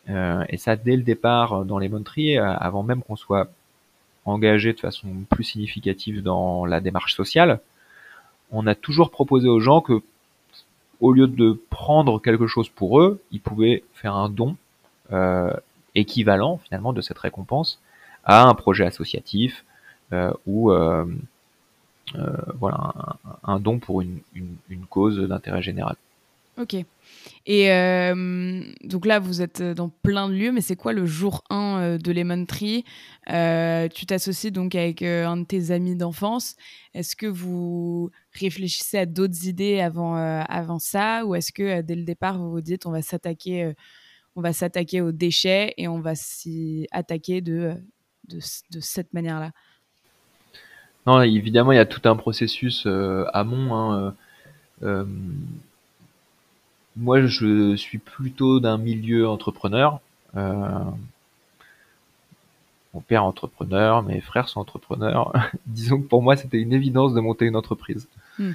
et 0.07 0.57
ça, 0.57 0.77
dès 0.77 0.95
le 0.95 1.03
départ, 1.03 1.65
dans 1.65 1.77
les 1.77 1.89
monteries, 1.89 2.37
avant 2.37 2.83
même 2.83 3.03
qu'on 3.03 3.17
soit 3.17 3.49
engagé 4.23 4.71
de 4.71 4.79
façon 4.79 5.09
plus 5.29 5.43
significative 5.43 6.23
dans 6.23 6.65
la 6.65 6.79
démarche 6.79 7.15
sociale, 7.15 7.59
on 8.51 8.65
a 8.65 8.75
toujours 8.75 9.11
proposé 9.11 9.49
aux 9.49 9.59
gens 9.59 9.81
que 9.81 10.01
au 11.01 11.11
lieu 11.11 11.27
de 11.27 11.59
prendre 11.69 12.21
quelque 12.21 12.47
chose 12.47 12.69
pour 12.69 13.01
eux, 13.01 13.21
ils 13.31 13.41
pouvaient 13.41 13.83
faire 13.93 14.15
un 14.15 14.29
don 14.29 14.55
euh, 15.11 15.51
équivalent 15.95 16.59
finalement 16.63 16.93
de 16.93 17.01
cette 17.01 17.19
récompense 17.19 17.79
à 18.23 18.43
un 18.43 18.53
projet 18.53 18.85
associatif, 18.85 19.65
ou 20.45 20.71
voilà 22.59 22.93
un, 23.43 23.59
don 23.59 23.79
pour 23.79 24.01
une, 24.01 24.19
cause 24.89 25.19
d'intérêt 25.19 25.61
général. 25.61 25.95
Ok. 26.57 26.75
Et 27.45 27.71
euh, 27.71 28.61
donc 28.83 29.05
là, 29.05 29.19
vous 29.19 29.41
êtes 29.41 29.61
dans 29.61 29.89
plein 29.89 30.29
de 30.29 30.33
lieux, 30.33 30.51
mais 30.51 30.61
c'est 30.61 30.75
quoi 30.75 30.93
le 30.93 31.05
jour 31.05 31.43
1 31.49 31.79
euh, 31.79 31.97
de 31.97 32.11
Lemon 32.11 32.45
Tree? 32.45 32.83
Euh, 33.31 33.87
Tu 33.87 34.05
t'associes 34.05 34.51
donc 34.51 34.75
avec 34.75 35.01
un 35.01 35.37
de 35.37 35.43
tes 35.43 35.71
amis 35.71 35.95
d'enfance. 35.95 36.55
Est-ce 36.93 37.15
que 37.15 37.25
vous 37.25 38.11
réfléchissez 38.33 38.99
à 38.99 39.05
d'autres 39.05 39.47
idées 39.47 39.79
avant, 39.79 40.15
avant 40.15 40.79
ça 40.79 41.25
Ou 41.25 41.35
est-ce 41.35 41.51
que 41.51 41.81
dès 41.81 41.95
le 41.95 42.03
départ, 42.03 42.37
vous 42.37 42.51
vous 42.51 42.61
dites 42.61 42.85
on 42.85 42.91
va 42.91 43.01
s'attaquer 43.01 43.73
on 44.35 44.41
va 44.41 44.53
s'attaquer 44.53 45.01
aux 45.01 45.11
déchets 45.11 45.73
et 45.77 45.89
on 45.89 45.99
va 45.99 46.15
s'y 46.15 46.87
attaquer 46.91 47.41
de, 47.41 47.73
de, 48.29 48.79
cette 48.79 49.13
manière-là? 49.13 49.51
Non, 51.05 51.21
évidemment, 51.21 51.73
il 51.73 51.75
y 51.75 51.79
a 51.79 51.85
tout 51.85 52.07
un 52.07 52.15
processus 52.15 52.87
amont. 53.33 53.75
Hein, 53.75 54.15
moi, 56.95 57.25
je 57.25 57.75
suis 57.75 57.97
plutôt 57.97 58.59
d'un 58.59 58.77
milieu 58.77 59.27
entrepreneur. 59.27 59.99
Euh, 60.35 60.79
mon 62.93 63.01
père 63.01 63.23
entrepreneur, 63.23 64.03
mes 64.03 64.19
frères 64.19 64.49
sont 64.49 64.59
entrepreneurs. 64.59 65.33
Disons 65.65 66.01
que 66.01 66.07
pour 66.07 66.21
moi, 66.21 66.35
c'était 66.35 66.59
une 66.59 66.73
évidence 66.73 67.13
de 67.13 67.21
monter 67.21 67.45
une 67.45 67.55
entreprise. 67.55 68.07
Hmm. 68.37 68.51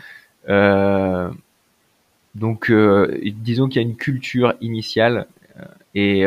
Euh, 0.49 1.31
donc, 2.35 2.71
euh, 2.71 3.19
disons 3.25 3.69
qu'il 3.69 3.81
y 3.81 3.85
a 3.85 3.89
une 3.89 3.97
culture 3.97 4.55
initiale 4.61 5.27
et 5.95 6.27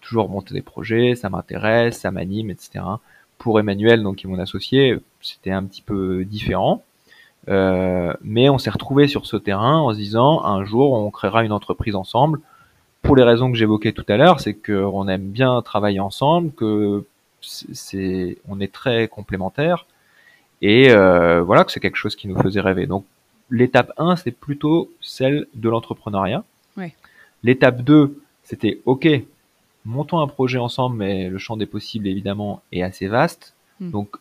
toujours 0.00 0.28
monter 0.28 0.52
des 0.52 0.62
projets, 0.62 1.14
ça 1.14 1.30
m'intéresse, 1.30 2.00
ça 2.00 2.10
m'anime, 2.10 2.50
etc. 2.50 2.84
Pour 3.38 3.58
Emmanuel, 3.58 4.02
donc 4.02 4.16
qui 4.16 4.26
est 4.26 4.30
mon 4.30 4.38
associé, 4.38 4.98
c'était 5.20 5.52
un 5.52 5.64
petit 5.64 5.82
peu 5.82 6.24
différent. 6.24 6.82
Euh, 7.48 8.12
mais 8.22 8.48
on 8.48 8.58
s'est 8.58 8.70
retrouvé 8.70 9.08
sur 9.08 9.26
ce 9.26 9.36
terrain 9.36 9.78
en 9.78 9.92
se 9.92 9.96
disant 9.96 10.44
un 10.44 10.64
jour 10.64 10.92
on 10.92 11.10
créera 11.10 11.44
une 11.44 11.52
entreprise 11.52 11.96
ensemble. 11.96 12.40
Pour 13.02 13.16
les 13.16 13.24
raisons 13.24 13.50
que 13.50 13.58
j'évoquais 13.58 13.92
tout 13.92 14.04
à 14.08 14.16
l'heure, 14.16 14.40
c'est 14.40 14.54
qu'on 14.54 15.08
aime 15.08 15.30
bien 15.30 15.60
travailler 15.62 15.98
ensemble, 15.98 16.52
que 16.52 17.04
c'est 17.40 18.38
on 18.48 18.60
est 18.60 18.72
très 18.72 19.08
complémentaires 19.08 19.86
et 20.62 20.90
euh, 20.90 21.42
voilà 21.42 21.64
que 21.64 21.72
c'est 21.72 21.80
quelque 21.80 21.96
chose 21.96 22.16
qui 22.16 22.28
nous 22.28 22.40
faisait 22.40 22.60
rêver. 22.60 22.86
Donc 22.86 23.04
l'étape 23.50 23.92
1, 23.98 24.16
c'est 24.16 24.30
plutôt 24.30 24.90
celle 25.00 25.46
de 25.54 25.68
l'entrepreneuriat. 25.68 26.44
Ouais. 26.76 26.94
L'étape 27.42 27.82
2, 27.82 28.18
c'était 28.44 28.80
OK, 28.86 29.08
montons 29.84 30.20
un 30.20 30.28
projet 30.28 30.58
ensemble, 30.58 30.96
mais 30.96 31.28
le 31.28 31.38
champ 31.38 31.56
des 31.56 31.66
possibles 31.66 32.06
évidemment 32.06 32.62
est 32.72 32.82
assez 32.82 33.08
vaste. 33.08 33.54
Hmm. 33.80 33.90
Donc 33.90 34.16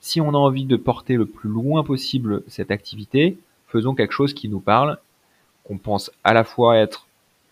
si 0.00 0.20
on 0.20 0.30
a 0.30 0.38
envie 0.38 0.64
de 0.64 0.76
porter 0.76 1.16
le 1.16 1.26
plus 1.26 1.50
loin 1.50 1.84
possible 1.84 2.42
cette 2.46 2.70
activité, 2.70 3.36
faisons 3.68 3.94
quelque 3.94 4.12
chose 4.12 4.34
qui 4.34 4.48
nous 4.48 4.60
parle, 4.60 4.98
qu'on 5.64 5.78
pense 5.78 6.10
à 6.24 6.32
la 6.32 6.44
fois 6.44 6.76
être 6.76 7.06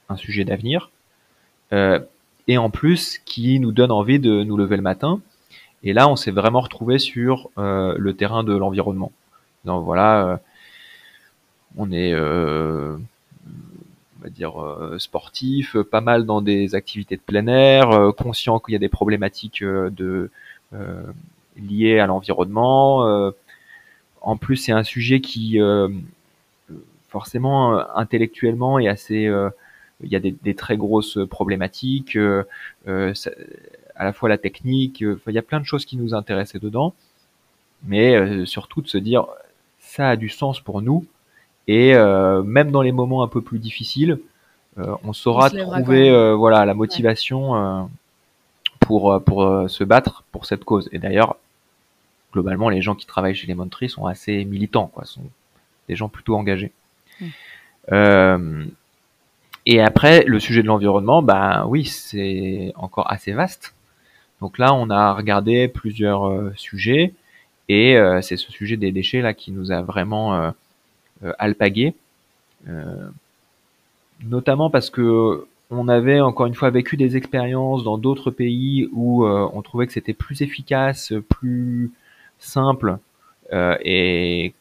un 0.08 0.16
sujet 0.16 0.44
d'avenir, 0.44 0.90
euh, 1.72 2.00
et 2.49 2.58
en 2.58 2.70
plus 2.70 3.18
qui 3.25 3.60
nous 3.60 3.72
donne 3.72 3.92
envie 3.92 4.18
de 4.18 4.42
nous 4.42 4.56
lever 4.56 4.76
le 4.76 4.82
matin. 4.82 5.20
Et 5.82 5.92
là, 5.92 6.08
on 6.08 6.16
s'est 6.16 6.30
vraiment 6.30 6.60
retrouvé 6.60 6.99
sur 6.99 7.50
euh, 7.58 7.94
le 7.99 8.14
terrain 8.14 8.44
de 8.44 8.54
l'environnement. 8.54 9.12
Donc 9.64 9.84
voilà, 9.84 10.26
euh, 10.26 10.37
on 11.76 11.92
est, 11.92 12.14
on 12.14 12.99
va 14.22 14.28
dire, 14.28 14.54
sportif, 14.99 15.76
pas 15.82 16.00
mal 16.00 16.26
dans 16.26 16.42
des 16.42 16.75
activités 16.75 17.16
de 17.16 17.22
plein 17.22 17.46
air, 17.46 18.12
conscient 18.16 18.58
qu'il 18.58 18.72
y 18.72 18.76
a 18.76 18.78
des 18.80 18.88
problématiques 18.88 19.62
de 19.62 20.30
lié 21.60 21.99
à 21.99 22.06
l'environnement. 22.06 23.06
Euh, 23.06 23.30
en 24.20 24.37
plus, 24.37 24.56
c'est 24.56 24.72
un 24.72 24.84
sujet 24.84 25.20
qui 25.20 25.60
euh, 25.60 25.88
forcément 27.08 27.75
euh, 27.76 27.82
intellectuellement 27.94 28.78
est 28.78 28.88
assez 28.88 29.30
il 30.02 30.10
y 30.10 30.16
a 30.16 30.20
des, 30.20 30.54
très 30.54 30.78
grosses 30.78 31.18
problématiques, 31.28 32.16
à 34.00 34.04
la 34.04 34.12
fois 34.12 34.28
la 34.28 34.38
technique, 34.38 35.00
il 35.00 35.33
y 35.35 35.38
a 35.38 35.42
plein 35.42 35.61
de 35.61 35.66
choses 35.66 35.85
qui 35.85 35.97
nous 35.97 36.14
intéressaient 36.14 36.59
dedans, 36.59 36.95
mais 37.85 38.47
surtout 38.47 38.80
de 38.83 38.88
se 38.88 38.99
dire 38.99 39.26
ça 39.78 40.11
a 40.11 40.16
du 40.16 40.28
sens 40.28 40.61
pour 40.61 40.83
nous 40.83 41.04
et 41.69 41.95
même 41.95 42.71
dans 42.71 42.83
les 42.83 42.92
moments 42.92 43.23
un 43.23 43.28
peu 43.28 43.42
plus 43.42 43.59
difficiles, 43.59 44.19
on 44.76 45.12
saura 45.12 45.50
trouver 45.50 46.35
voilà 46.35 46.64
la 46.64 46.75
motivation 46.75 47.88
pour 48.80 49.23
pour 49.23 49.71
se 49.71 49.85
battre 49.85 50.25
pour 50.33 50.47
cette 50.47 50.64
cause. 50.64 50.88
Et 50.92 50.99
d'ailleurs, 50.99 51.37
globalement, 52.33 52.69
les 52.69 52.83
gens 52.83 52.95
qui 52.95 53.07
travaillent 53.07 53.35
chez 53.35 53.47
les 53.47 53.57
Tree 53.71 53.88
sont 53.88 54.07
assez 54.07 54.45
militants, 54.45 54.87
quoi, 54.87 55.04
sont 55.04 55.23
des 55.88 55.97
gens 55.97 56.09
plutôt 56.09 56.37
engagés. 56.37 56.73
Mmh. 57.21 57.26
Euh, 57.92 58.64
et 59.66 59.80
après, 59.80 60.25
le 60.25 60.40
sujet 60.40 60.62
de 60.62 60.66
l'environnement, 60.66 61.23
bah 61.23 61.64
oui, 61.66 61.85
c'est 61.85 62.73
encore 62.76 63.11
assez 63.11 63.33
vaste. 63.33 63.75
Donc 64.40 64.59
là, 64.59 64.75
on 64.75 64.90
a 64.90 65.12
regardé 65.12 65.68
plusieurs 65.68 66.28
euh, 66.28 66.52
sujets, 66.56 67.12
et 67.68 67.97
euh, 67.97 68.20
c'est 68.23 68.37
ce 68.37 68.50
sujet 68.50 68.76
des 68.76 68.92
déchets 68.92 69.20
là 69.20 69.35
qui 69.35 69.52
nous 69.52 69.73
a 69.73 69.82
vraiment 69.82 70.52
alpagué, 71.38 71.94
notamment 74.25 74.70
parce 74.70 74.90
que 74.90 75.47
on 75.70 75.87
avait 75.87 76.20
encore 76.20 76.47
une 76.47 76.54
fois 76.54 76.70
vécu 76.70 76.97
des 76.97 77.16
expériences 77.16 77.85
dans 77.85 77.99
d'autres 77.99 78.30
pays 78.30 78.88
où 78.92 79.25
on 79.26 79.62
trouvait 79.62 79.87
que 79.87 79.92
c'était 79.92 80.14
plus 80.14 80.42
efficace, 80.42 81.12
plus 81.28 81.92
simple 82.40 82.99
euh, 83.52 83.76
et 83.82 84.54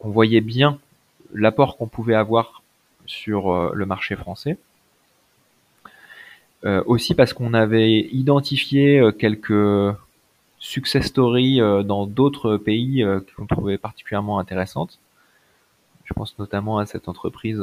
on 0.00 0.10
voyait 0.10 0.40
bien 0.40 0.78
l'apport 1.32 1.76
qu'on 1.76 1.88
pouvait 1.88 2.14
avoir 2.14 2.62
sur 3.06 3.52
euh, 3.52 3.72
le 3.74 3.86
marché 3.86 4.16
français. 4.16 4.58
Euh, 6.64 6.82
aussi 6.86 7.14
parce 7.14 7.32
qu'on 7.32 7.54
avait 7.54 8.08
identifié 8.10 9.00
quelques 9.18 9.96
success 10.58 11.06
stories 11.06 11.60
dans 11.84 12.06
d'autres 12.06 12.56
pays 12.56 13.04
qu'on 13.36 13.46
trouvait 13.46 13.78
particulièrement 13.78 14.40
intéressantes. 14.40 14.98
Je 16.04 16.14
pense 16.14 16.36
notamment 16.38 16.78
à 16.78 16.86
cette 16.86 17.08
entreprise 17.08 17.62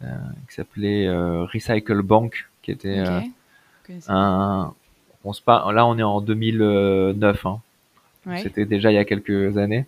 qui 0.00 0.54
s'appelait 0.54 1.10
Recycle 1.10 2.02
Bank, 2.02 2.48
qui 2.62 2.70
était 2.70 3.02
un. 4.06 4.72
On 5.24 5.32
se 5.32 5.42
là, 5.46 5.86
on 5.86 5.98
est 5.98 6.02
en 6.02 6.20
2009. 6.20 7.46
Hein. 7.46 7.60
C'était 8.38 8.66
déjà 8.66 8.92
il 8.92 8.94
y 8.94 8.98
a 8.98 9.04
quelques 9.04 9.56
années. 9.58 9.86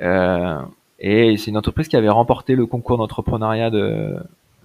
Euh, 0.00 0.60
et 0.98 1.36
c'est 1.36 1.50
une 1.50 1.56
entreprise 1.56 1.88
qui 1.88 1.96
avait 1.96 2.08
remporté 2.08 2.54
le 2.54 2.66
concours 2.66 2.98
d'entrepreneuriat 2.98 3.70
de, 3.70 4.16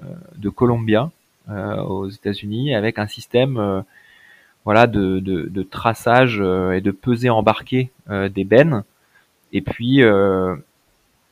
euh, 0.03 0.05
de 0.35 0.49
Columbia 0.49 1.03
euh, 1.03 1.09
aux 1.49 2.09
États-Unis 2.09 2.75
avec 2.75 2.99
un 2.99 3.07
système 3.07 3.83
voilà 4.65 4.85
de, 4.85 5.19
de, 5.19 5.43
de, 5.43 5.63
traçage 5.63 6.39
et 6.39 6.81
de 6.81 6.91
pesée 6.91 7.29
embarquée 7.29 7.91
des 8.09 8.43
bennes. 8.43 8.83
Et 9.53 9.61
puis 9.61 10.01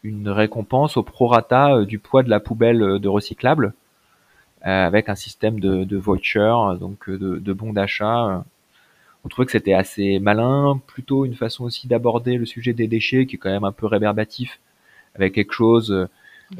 une 0.03 0.29
récompense 0.29 0.97
au 0.97 1.03
prorata 1.03 1.83
du 1.83 1.99
poids 1.99 2.23
de 2.23 2.29
la 2.29 2.39
poubelle 2.39 2.99
de 2.99 3.07
recyclable 3.09 3.73
avec 4.61 5.09
un 5.09 5.15
système 5.15 5.59
de, 5.59 5.83
de 5.83 5.97
voucher 5.97 6.53
donc 6.79 7.09
de, 7.09 7.37
de 7.37 7.53
bons 7.53 7.73
d'achat. 7.73 8.43
On 9.25 9.27
trouvait 9.27 9.47
que 9.47 9.51
c'était 9.51 9.73
assez 9.73 10.19
malin, 10.19 10.79
plutôt 10.85 11.25
une 11.25 11.33
façon 11.33 11.63
aussi 11.63 11.87
d'aborder 11.87 12.37
le 12.37 12.45
sujet 12.45 12.73
des 12.73 12.87
déchets 12.87 13.25
qui 13.25 13.35
est 13.35 13.39
quand 13.39 13.49
même 13.49 13.63
un 13.63 13.71
peu 13.71 13.87
réverbatif, 13.87 14.59
avec 15.15 15.33
quelque 15.33 15.53
chose 15.53 16.07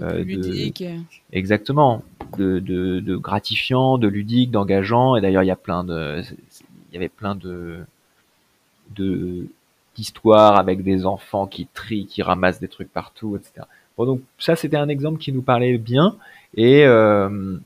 euh, 0.01 0.23
de 0.23 0.71
exactement 1.31 2.03
de, 2.37 2.59
de, 2.59 3.15
gratifiant, 3.15 3.97
de 3.97 4.07
ludique, 4.07 4.51
d'engageant. 4.51 5.15
Et 5.15 5.21
d'ailleurs, 5.21 5.43
il 5.43 5.47
y 5.47 5.51
a 5.51 5.55
plein 5.55 5.83
de, 5.83 6.21
il 6.89 6.93
y 6.93 6.97
avait 6.97 7.09
plein 7.09 7.35
de 7.35 7.79
de 8.95 9.47
d'histoires 9.95 10.57
avec 10.57 10.83
des 10.83 11.05
enfants 11.05 11.47
qui 11.47 11.67
trient, 11.73 12.05
qui 12.05 12.21
ramassent 12.21 12.59
des 12.59 12.67
trucs 12.67 12.91
partout, 12.91 13.37
etc. 13.37 13.65
Bon, 13.97 14.05
donc 14.05 14.21
ça, 14.37 14.55
c'était 14.55 14.77
un 14.77 14.89
exemple 14.89 15.19
qui 15.19 15.31
nous 15.31 15.41
parlait 15.41 15.77
bien. 15.77 16.17
Et 16.55 16.85
euh, 16.85 17.57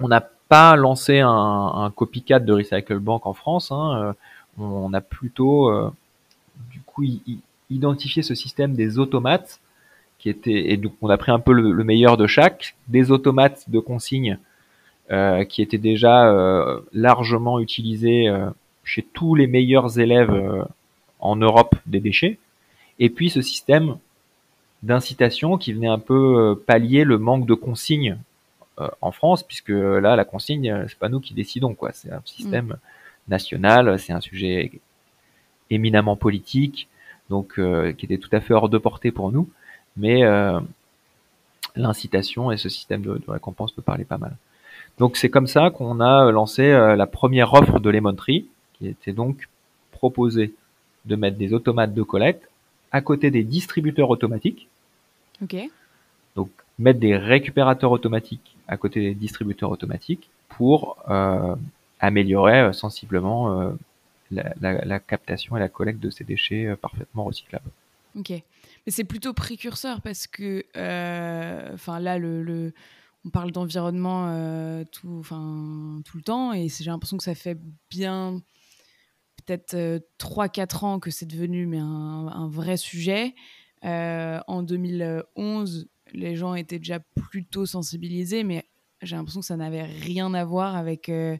on 0.00 0.10
a 0.10 0.20
pas 0.20 0.76
lancé 0.76 1.20
un, 1.20 1.28
un, 1.28 1.90
copycat 1.90 2.40
de 2.40 2.52
Recycle 2.52 2.98
Bank 2.98 3.26
en 3.26 3.32
France. 3.32 3.70
Hein, 3.70 4.14
euh, 4.58 4.62
on 4.62 4.92
a 4.92 5.00
plutôt, 5.00 5.70
euh, 5.70 5.90
du 6.70 6.80
coup, 6.80 7.04
identifié 7.70 8.22
ce 8.22 8.34
système 8.34 8.74
des 8.74 8.98
automates 8.98 9.60
qui 10.22 10.30
était 10.30 10.70
et 10.70 10.76
donc 10.76 10.92
on 11.02 11.10
a 11.10 11.16
pris 11.16 11.32
un 11.32 11.40
peu 11.40 11.52
le, 11.52 11.82
meilleur 11.82 12.16
de 12.16 12.28
chaque, 12.28 12.76
des 12.86 13.10
automates 13.10 13.68
de 13.68 13.80
consigne 13.80 14.38
euh, 15.10 15.44
qui 15.44 15.62
étaient 15.62 15.78
déjà 15.78 16.30
euh, 16.30 16.80
largement 16.92 17.58
utilisés 17.58 18.28
euh, 18.28 18.48
chez 18.84 19.02
tous 19.02 19.34
les 19.34 19.48
meilleurs 19.48 19.98
élèves 19.98 20.64
en 21.18 21.34
Europe 21.34 21.74
des 21.86 21.98
déchets, 21.98 22.38
et 23.00 23.10
puis 23.10 23.30
ce 23.30 23.42
système 23.42 23.98
d'incitation 24.84 25.58
qui 25.58 25.72
venait 25.72 25.88
un 25.88 25.98
peu 25.98 26.60
pallier 26.66 27.02
le 27.02 27.18
manque 27.18 27.46
de 27.46 27.54
consignes 27.54 28.16
euh, 28.80 28.88
en 29.00 29.10
France, 29.10 29.42
puisque 29.42 29.70
là, 29.70 30.16
la 30.16 30.24
consigne, 30.24 30.84
c'est 30.88 30.98
pas 30.98 31.08
nous 31.08 31.20
qui 31.20 31.34
décidons, 31.34 31.74
quoi. 31.74 31.90
C'est 31.92 32.12
un 32.12 32.22
système 32.24 32.66
mm. 32.66 32.76
national, 33.28 33.98
c'est 33.98 34.12
un 34.12 34.20
sujet 34.20 34.70
éminemment 35.70 36.16
politique, 36.16 36.88
donc 37.28 37.54
qui 37.54 38.04
était 38.04 38.18
tout 38.18 38.30
à 38.32 38.40
fait 38.40 38.54
hors 38.54 38.68
de 38.68 38.78
portée 38.78 39.12
pour 39.12 39.30
nous, 39.30 39.48
mais 39.96 40.22
l'incitation 41.76 42.50
et 42.50 42.56
ce 42.56 42.68
système 42.68 43.02
de, 43.02 43.20
récompense 43.28 43.72
peut 43.72 43.82
parler 43.82 44.04
pas 44.04 44.18
mal. 44.18 44.36
Donc 44.98 45.16
c'est 45.16 45.30
comme 45.30 45.46
ça 45.46 45.70
qu'on 45.70 46.00
a 46.00 46.30
lancé 46.30 46.70
la 46.70 47.06
première 47.06 47.52
offre 47.54 47.80
de 47.80 47.90
Lemon 47.90 48.14
Tree, 48.14 48.46
qui 48.74 48.88
était 48.88 49.12
donc 49.12 49.48
proposé 49.90 50.54
de 51.04 51.16
mettre 51.16 51.36
des 51.36 51.52
automates 51.52 51.94
de 51.94 52.02
collecte 52.02 52.48
à 52.90 53.00
côté 53.00 53.30
des 53.30 53.42
distributeurs 53.42 54.10
automatiques. 54.10 54.68
Ok. 55.42 55.56
Donc 56.36 56.50
mettre 56.78 57.00
des 57.00 57.16
récupérateurs 57.16 57.90
automatiques 57.90 58.56
à 58.68 58.76
côté 58.76 59.00
des 59.00 59.14
distributeurs 59.14 59.70
automatiques 59.70 60.30
pour 60.48 60.96
euh, 61.08 61.54
améliorer 62.00 62.60
euh, 62.60 62.72
sensiblement 62.72 63.60
euh, 63.60 63.70
la, 64.30 65.00
captation 65.00 65.56
et 65.56 65.60
la 65.60 65.68
collecte 65.68 66.00
de 66.00 66.10
ces 66.10 66.24
déchets 66.24 66.74
parfaitement 66.80 67.24
recyclables. 67.24 67.70
Ok, 68.18 68.32
c'est 68.86 69.04
plutôt 69.04 69.32
précurseur 69.32 70.00
parce 70.00 70.26
que, 70.26 70.64
enfin 71.74 72.00
là, 72.00 72.18
on 73.24 73.30
parle 73.30 73.52
d'environnement 73.52 74.84
tout, 74.90 75.16
enfin 75.20 76.00
tout 76.04 76.16
le 76.16 76.22
temps 76.22 76.52
et 76.52 76.68
j'ai 76.68 76.90
l'impression 76.90 77.16
que 77.16 77.24
ça 77.24 77.34
fait 77.34 77.58
bien 77.90 78.42
peut-être 79.44 79.76
3-4 80.18 80.84
ans 80.84 81.00
que 81.00 81.10
c'est 81.10 81.26
devenu 81.26 81.76
un, 81.76 82.48
vrai 82.48 82.76
sujet. 82.76 83.34
en 83.82 84.62
2011, 84.62 85.88
les 86.12 86.36
gens 86.36 86.54
étaient 86.54 86.78
déjà 86.78 87.00
plutôt 87.00 87.66
sensibilisés, 87.66 88.44
mais 88.44 88.66
j'ai 89.02 89.16
l'impression 89.16 89.40
que 89.40 89.46
ça 89.46 89.56
n'avait 89.56 89.82
rien 89.82 90.32
à 90.34 90.44
voir 90.44 90.76
avec, 90.76 91.08
euh, 91.08 91.36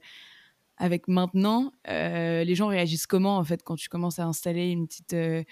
avec 0.77 1.09
maintenant. 1.09 1.73
Euh, 1.89 2.45
les 2.45 2.55
gens 2.55 2.69
réagissent 2.69 3.07
comment, 3.07 3.37
en 3.37 3.45
fait, 3.45 3.63
quand 3.63 3.77
tu 3.77 3.89
commences 3.89 4.19
à 4.19 4.25
installer 4.25 4.71
une 4.71 4.87
petite, 4.87 5.15
euh, 5.15 5.45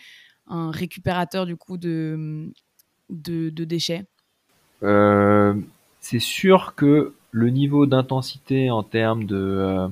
un 0.51 0.71
récupérateur, 0.71 1.47
du 1.47 1.57
coup, 1.57 1.79
de, 1.79 2.53
de, 3.09 3.65
déchets? 3.65 4.05
C'est 4.83 6.19
sûr 6.19 6.75
que 6.75 7.15
le 7.31 7.51
niveau 7.51 7.87
d'intensité 7.87 8.71
en 8.71 8.83
termes 8.83 9.25
de 9.25 9.89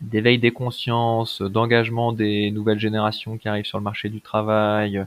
d'éveil 0.00 0.38
des 0.38 0.50
consciences, 0.50 1.42
d'engagement 1.42 2.12
des 2.12 2.50
nouvelles 2.50 2.80
générations 2.80 3.38
qui 3.38 3.48
arrivent 3.48 3.66
sur 3.66 3.78
le 3.78 3.84
marché 3.84 4.08
du 4.08 4.20
travail. 4.20 5.06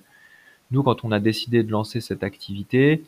Nous, 0.72 0.84
quand 0.84 1.04
on 1.04 1.12
a 1.12 1.20
décidé 1.20 1.63
de 1.63 1.72
lancer 1.72 2.00
cette 2.00 2.24
activité, 2.24 3.04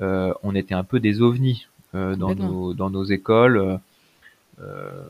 on 0.00 0.54
était 0.54 0.74
un 0.74 0.84
peu 0.84 0.98
des 0.98 1.20
ovnis. 1.20 1.66
Euh, 1.96 2.14
dans, 2.16 2.34
nos, 2.34 2.74
dans 2.74 2.90
nos 2.90 3.04
écoles. 3.04 3.56
Euh, 3.56 3.76
euh, 4.60 5.04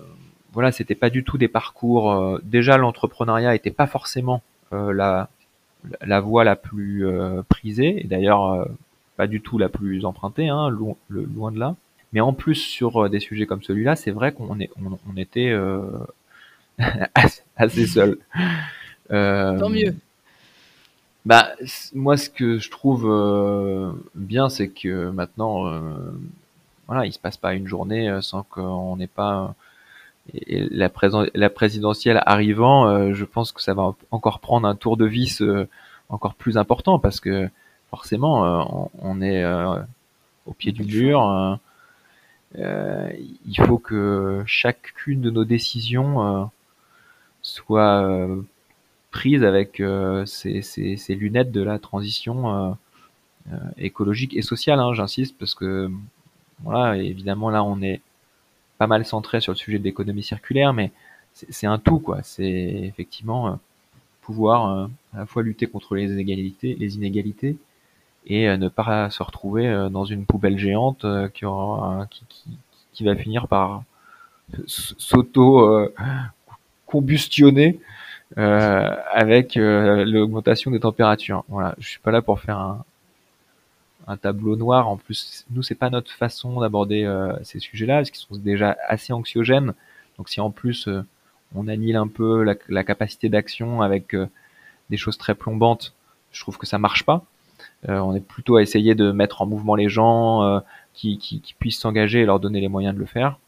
voilà, 0.53 0.73
c'était 0.73 0.95
pas 0.95 1.11
du 1.11 1.25
tout 1.25 1.37
des 1.37 1.49
parcours. 1.49 2.39
déjà, 2.43 2.79
l'entrepreneuriat 2.79 3.55
était 3.55 3.71
pas 3.71 3.87
forcément 3.87 4.43
la, 4.73 5.29
la 6.01 6.21
voie 6.21 6.45
la 6.45 6.57
plus 6.57 7.07
prisée, 7.49 8.05
et 8.05 8.09
d'ailleurs 8.09 8.69
pas 9.17 9.27
du 9.27 9.41
tout 9.41 9.59
la 9.59 9.69
plus 9.69 10.05
empruntée, 10.05 10.49
hein, 10.49 10.69
loin, 10.69 10.97
de 11.11 11.59
là. 11.59 11.77
Mais 12.13 12.21
en 12.21 12.33
plus, 12.33 12.55
sur 12.55 13.09
des 13.11 13.21
sujets 13.21 13.47
comme 13.47 13.63
celui-là, 13.63 13.97
c'est 13.97 14.11
vrai 14.11 14.33
qu'on 14.33 14.59
est, 14.61 14.71
on, 14.79 15.17
était 15.17 15.55
assez, 17.57 17.87
seul. 17.87 18.19
Tant 19.09 19.69
mieux. 19.69 19.95
Bah, 21.25 21.51
moi, 21.95 22.17
ce 22.17 22.31
que 22.31 22.59
je 22.59 22.71
trouve 22.71 23.97
bien, 24.15 24.49
c'est 24.49 24.69
que 24.69 25.11
maintenant, 25.11 25.71
voilà, 26.87 27.07
il 27.07 27.13
se 27.13 27.19
passe 27.19 27.37
pas 27.37 27.55
une 27.55 27.67
journée 27.67 28.09
euh, 28.09 28.21
sans 28.21 28.43
qu'on 28.43 28.97
n'ait 28.97 29.07
pas 29.07 29.55
et 30.35 30.69
la, 30.71 30.89
présidentielle 31.51 32.23
arrivant, 32.27 32.89
euh, 32.89 33.15
je 33.15 33.25
pense 33.25 33.53
que 33.53 33.63
ça 33.63 33.75
va 33.75 33.95
encore 34.11 34.41
prendre 34.41 34.67
un 34.67 34.75
tour 34.75 34.97
de 34.97 35.07
vis 35.07 35.41
euh, 35.41 35.69
encore 36.09 36.35
plus 36.35 36.57
important 36.57 36.99
parce 36.99 37.21
que 37.21 37.49
forcément, 37.91 38.91
on, 39.01 39.23
est 39.23 39.45
au 40.45 40.53
pied 40.53 40.73
du 40.73 40.85
mur. 40.85 41.59
il 42.57 43.57
faut 43.65 43.79
que 43.79 44.43
chacune 44.45 45.21
de 45.21 45.31
nos 45.31 45.45
décisions 45.45 46.51
soit 47.43 48.29
prise 49.13 49.45
avec 49.45 49.83
ces, 50.27 51.15
lunettes 51.19 51.53
de 51.53 51.63
la 51.63 51.79
transition 51.79 52.77
écologique 53.79 54.37
et 54.37 54.43
sociale. 54.43 54.81
Hein, 54.81 54.93
J'insiste 54.95 55.37
parce 55.39 55.55
que 55.55 55.91
voilà, 56.63 56.97
évidemment 56.99 57.51
là 57.51 57.63
on 57.65 57.81
est 57.83 58.01
pas 58.79 58.87
mal 58.87 59.05
centré 59.05 59.41
sur 59.41 59.53
le 59.53 59.57
sujet 59.57 59.79
de 59.79 59.85
l'économie 59.85 60.23
circulaire, 60.23 60.73
mais 60.73 60.93
c'est 61.33 61.67
un 61.67 61.79
tout 61.79 61.99
quoi. 61.99 62.23
C'est 62.23 62.45
effectivement 62.45 63.49
euh, 63.49 63.53
pouvoir 64.23 64.71
euh, 64.71 64.87
à 65.15 65.19
la 65.21 65.27
fois 65.27 65.43
lutter 65.43 65.67
contre 65.67 65.95
les 65.95 66.11
inégalités, 66.13 66.75
les 66.79 66.97
inégalités 66.97 67.57
et 68.27 68.49
euh, 68.49 68.57
ne 68.57 68.69
pas 68.69 69.11
se 69.11 69.23
retrouver 69.23 69.89
dans 69.91 70.05
une 70.05 70.25
poubelle 70.25 70.59
géante 70.59 71.07
qui, 71.35 71.45
aura, 71.45 72.07
qui, 72.11 72.25
qui, 72.29 72.59
qui, 72.93 73.05
va 73.05 73.15
finir 73.15 73.49
par 73.49 73.85
s'auto 74.67 75.91
combustionner 76.87 77.79
avec 78.37 79.55
l'augmentation 79.57 80.71
des 80.71 80.81
températures. 80.81 81.45
Voilà, 81.49 81.75
je 81.79 81.89
suis 81.89 82.01
pas 82.01 82.11
là 82.11 82.23
pour 82.23 82.41
faire 82.41 82.59
un, 82.59 82.85
un 84.07 84.17
tableau 84.17 84.57
noir. 84.57 84.89
En 84.89 84.97
plus, 84.97 85.45
nous, 85.51 85.63
c'est 85.63 85.75
pas 85.75 85.91
notre 85.91 86.13
façon 86.13 86.61
d'aborder 86.61 87.05
euh, 87.05 87.33
ces 87.43 87.59
sujets-là, 87.59 87.97
parce 87.97 88.11
qu'ils 88.11 88.27
sont 88.27 88.37
déjà 88.37 88.77
assez 88.89 89.13
anxiogènes. 89.13 89.75
Donc, 90.19 90.29
si 90.29 90.41
en 90.41 90.51
plus 90.51 90.89
euh, 90.89 91.05
on 91.55 91.69
annule 91.69 91.97
un 91.97 92.09
peu 92.09 92.43
la, 92.43 92.85
capacité 92.85 93.29
d'action 93.29 93.83
avec 93.83 94.15
euh, 94.15 94.29
des 94.91 94.97
choses 94.97 95.19
très 95.19 95.35
plombantes, 95.35 95.95
je 96.33 96.41
trouve 96.41 96.59
que 96.59 96.67
ça 96.67 96.79
marche 96.79 97.05
pas. 97.05 97.25
on 97.89 98.15
est 98.15 98.21
plutôt 98.21 98.57
à 98.57 98.63
essayer 98.63 98.95
de 98.95 99.11
mettre 99.11 99.43
en 99.43 99.47
mouvement 99.47 99.75
les 99.75 99.89
gens 99.89 100.61
qui, 100.93 101.19
qui, 101.19 101.41
qui, 101.41 101.55
puissent 101.55 101.79
s'engager 101.79 102.21
et 102.21 102.27
leur 102.27 102.41
donner 102.41 102.61
les 102.61 102.69
moyens 102.69 102.95
de 102.95 103.01
le 103.01 103.07
faire. 103.07 103.39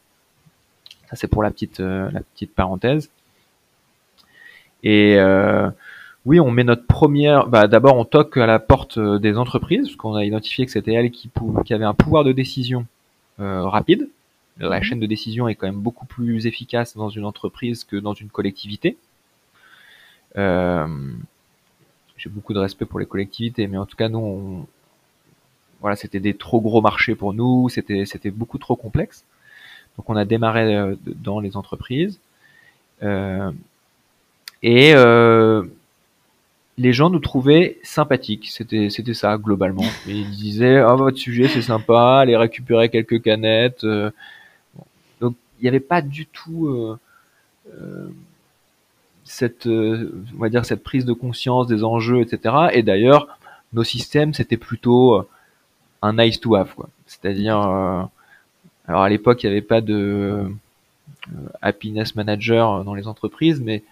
Ça, 1.10 1.16
c'est 1.16 1.28
pour 1.28 1.42
la 1.42 1.50
petite, 1.50 1.80
la 1.80 2.20
petite 2.20 2.54
parenthèse. 2.54 3.10
Et 4.84 5.18
oui, 6.28 6.40
on 6.40 6.50
met 6.50 6.62
notre 6.62 6.86
première. 6.86 7.46
Bah, 7.46 7.68
d'abord, 7.68 7.96
on 7.96 8.04
toque 8.04 8.36
à 8.36 8.44
la 8.44 8.58
porte 8.58 8.98
euh, 8.98 9.18
des 9.18 9.38
entreprises, 9.38 9.86
parce 9.86 9.96
qu'on 9.96 10.14
a 10.14 10.26
identifié 10.26 10.66
que 10.66 10.70
c'était 10.70 10.92
elle 10.92 11.10
qui, 11.10 11.30
qui, 11.64 11.72
avait 11.72 11.86
un 11.86 11.94
pouvoir 11.94 12.22
de 12.22 12.32
décision 12.32 12.84
euh, 13.40 13.62
rapide. 13.66 14.10
La 14.58 14.76
mhm. 14.76 14.82
chaîne 14.82 15.00
de 15.00 15.06
décision 15.06 15.48
est 15.48 15.54
quand 15.54 15.66
même 15.66 15.80
beaucoup 15.80 16.04
plus 16.04 16.46
efficace 16.46 16.98
dans 16.98 17.08
une 17.08 17.24
entreprise 17.24 17.82
que 17.82 17.96
dans 17.96 18.12
une 18.12 18.28
collectivité. 18.28 18.98
Euh, 20.36 20.86
j'ai 22.18 22.28
beaucoup 22.28 22.52
de 22.52 22.58
respect 22.58 22.84
pour 22.84 23.00
les 23.00 23.06
collectivités, 23.06 23.66
mais 23.66 23.78
en 23.78 23.86
tout 23.86 23.96
cas, 23.96 24.10
nous, 24.10 24.66
voilà, 25.80 25.96
c'était 25.96 26.20
des 26.20 26.34
trop 26.34 26.60
gros 26.60 26.82
marchés 26.82 27.14
pour 27.14 27.32
nous, 27.32 27.70
c'était 27.70 28.04
c'était 28.04 28.30
beaucoup 28.30 28.58
trop 28.58 28.76
complexe. 28.76 29.24
Donc, 29.96 30.10
on 30.10 30.16
a 30.16 30.26
démarré 30.26 30.94
dans 31.06 31.40
les 31.40 31.56
entreprises. 31.56 32.20
et 34.62 34.94
les 36.78 36.92
gens 36.92 37.10
nous 37.10 37.18
trouvaient 37.18 37.78
sympathiques. 37.82 38.48
C'était, 38.50 38.88
c'était 38.88 39.14
ça 39.14 39.36
globalement. 39.36 39.84
ils 40.06 40.30
disaient 40.30 40.76
ah 40.76 40.94
votre 40.94 41.18
sujet 41.18 41.48
c'est 41.48 41.62
sympa, 41.62 42.20
allez 42.20 42.36
récupérer 42.36 42.88
quelques 42.88 43.20
canettes. 43.20 43.84
Euh. 43.84 44.10
Donc 45.20 45.34
il 45.58 45.64
n'y 45.64 45.68
avait 45.68 45.80
pas 45.80 46.00
du 46.00 46.26
tout 46.26 46.68
euh, 46.68 46.98
euh, 47.74 48.08
cette, 49.24 49.66
on 49.66 50.38
va 50.38 50.48
dire 50.48 50.64
cette 50.64 50.84
prise 50.84 51.04
de 51.04 51.12
conscience 51.12 51.66
des 51.66 51.82
enjeux, 51.82 52.20
etc. 52.20 52.54
Et 52.72 52.82
d'ailleurs 52.82 53.38
nos 53.72 53.84
systèmes 53.84 54.32
c'était 54.32 54.56
plutôt 54.56 55.26
un 56.00 56.12
nice 56.12 56.40
to 56.40 56.54
have 56.54 56.74
quoi. 56.74 56.88
C'est-à-dire 57.06 57.56
alors 58.86 59.02
à 59.02 59.08
l'époque 59.08 59.42
il 59.42 59.46
n'y 59.46 59.52
avait 59.52 59.62
pas 59.62 59.80
de 59.80 60.46
happiness 61.60 62.14
manager 62.14 62.84
dans 62.84 62.94
les 62.94 63.08
entreprises, 63.08 63.60
mais 63.60 63.82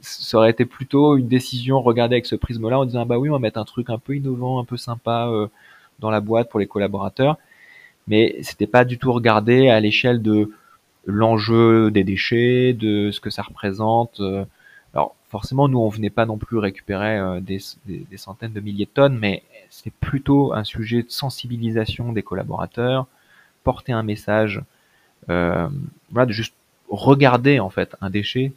ça 0.00 0.38
aurait 0.38 0.50
été 0.50 0.64
plutôt 0.64 1.16
une 1.16 1.28
décision 1.28 1.80
regardée 1.80 2.16
avec 2.16 2.26
ce 2.26 2.36
prisme-là 2.36 2.78
en 2.78 2.84
disant 2.84 3.02
ah 3.02 3.04
bah 3.04 3.18
oui 3.18 3.28
on 3.28 3.34
va 3.34 3.38
mettre 3.38 3.58
un 3.58 3.64
truc 3.64 3.90
un 3.90 3.98
peu 3.98 4.16
innovant, 4.16 4.60
un 4.60 4.64
peu 4.64 4.76
sympa 4.76 5.28
euh, 5.28 5.48
dans 5.98 6.10
la 6.10 6.20
boîte 6.20 6.50
pour 6.50 6.60
les 6.60 6.66
collaborateurs, 6.66 7.38
mais 8.08 8.36
c'était 8.42 8.66
pas 8.66 8.84
du 8.84 8.98
tout 8.98 9.12
regardé 9.12 9.68
à 9.68 9.80
l'échelle 9.80 10.22
de 10.22 10.50
l'enjeu 11.06 11.90
des 11.90 12.04
déchets, 12.04 12.72
de 12.72 13.10
ce 13.10 13.20
que 13.20 13.30
ça 13.30 13.42
représente. 13.42 14.20
Euh. 14.20 14.44
Alors 14.94 15.14
forcément 15.30 15.68
nous 15.68 15.78
on 15.78 15.88
venait 15.88 16.10
pas 16.10 16.26
non 16.26 16.38
plus 16.38 16.58
récupérer 16.58 17.18
euh, 17.18 17.40
des, 17.40 17.58
des, 17.86 18.16
centaines 18.16 18.52
de 18.52 18.60
milliers 18.60 18.86
de 18.86 18.90
tonnes, 18.90 19.18
mais 19.18 19.42
c'est 19.70 19.92
plutôt 19.92 20.52
un 20.52 20.64
sujet 20.64 21.02
de 21.02 21.10
sensibilisation 21.10 22.12
des 22.12 22.22
collaborateurs, 22.22 23.06
porter 23.64 23.92
un 23.92 24.02
message, 24.02 24.62
voilà 25.28 26.26
de 26.26 26.32
juste 26.32 26.54
regarder 26.88 27.58
en 27.58 27.70
fait 27.70 27.96
un 28.00 28.10
déchet 28.10 28.52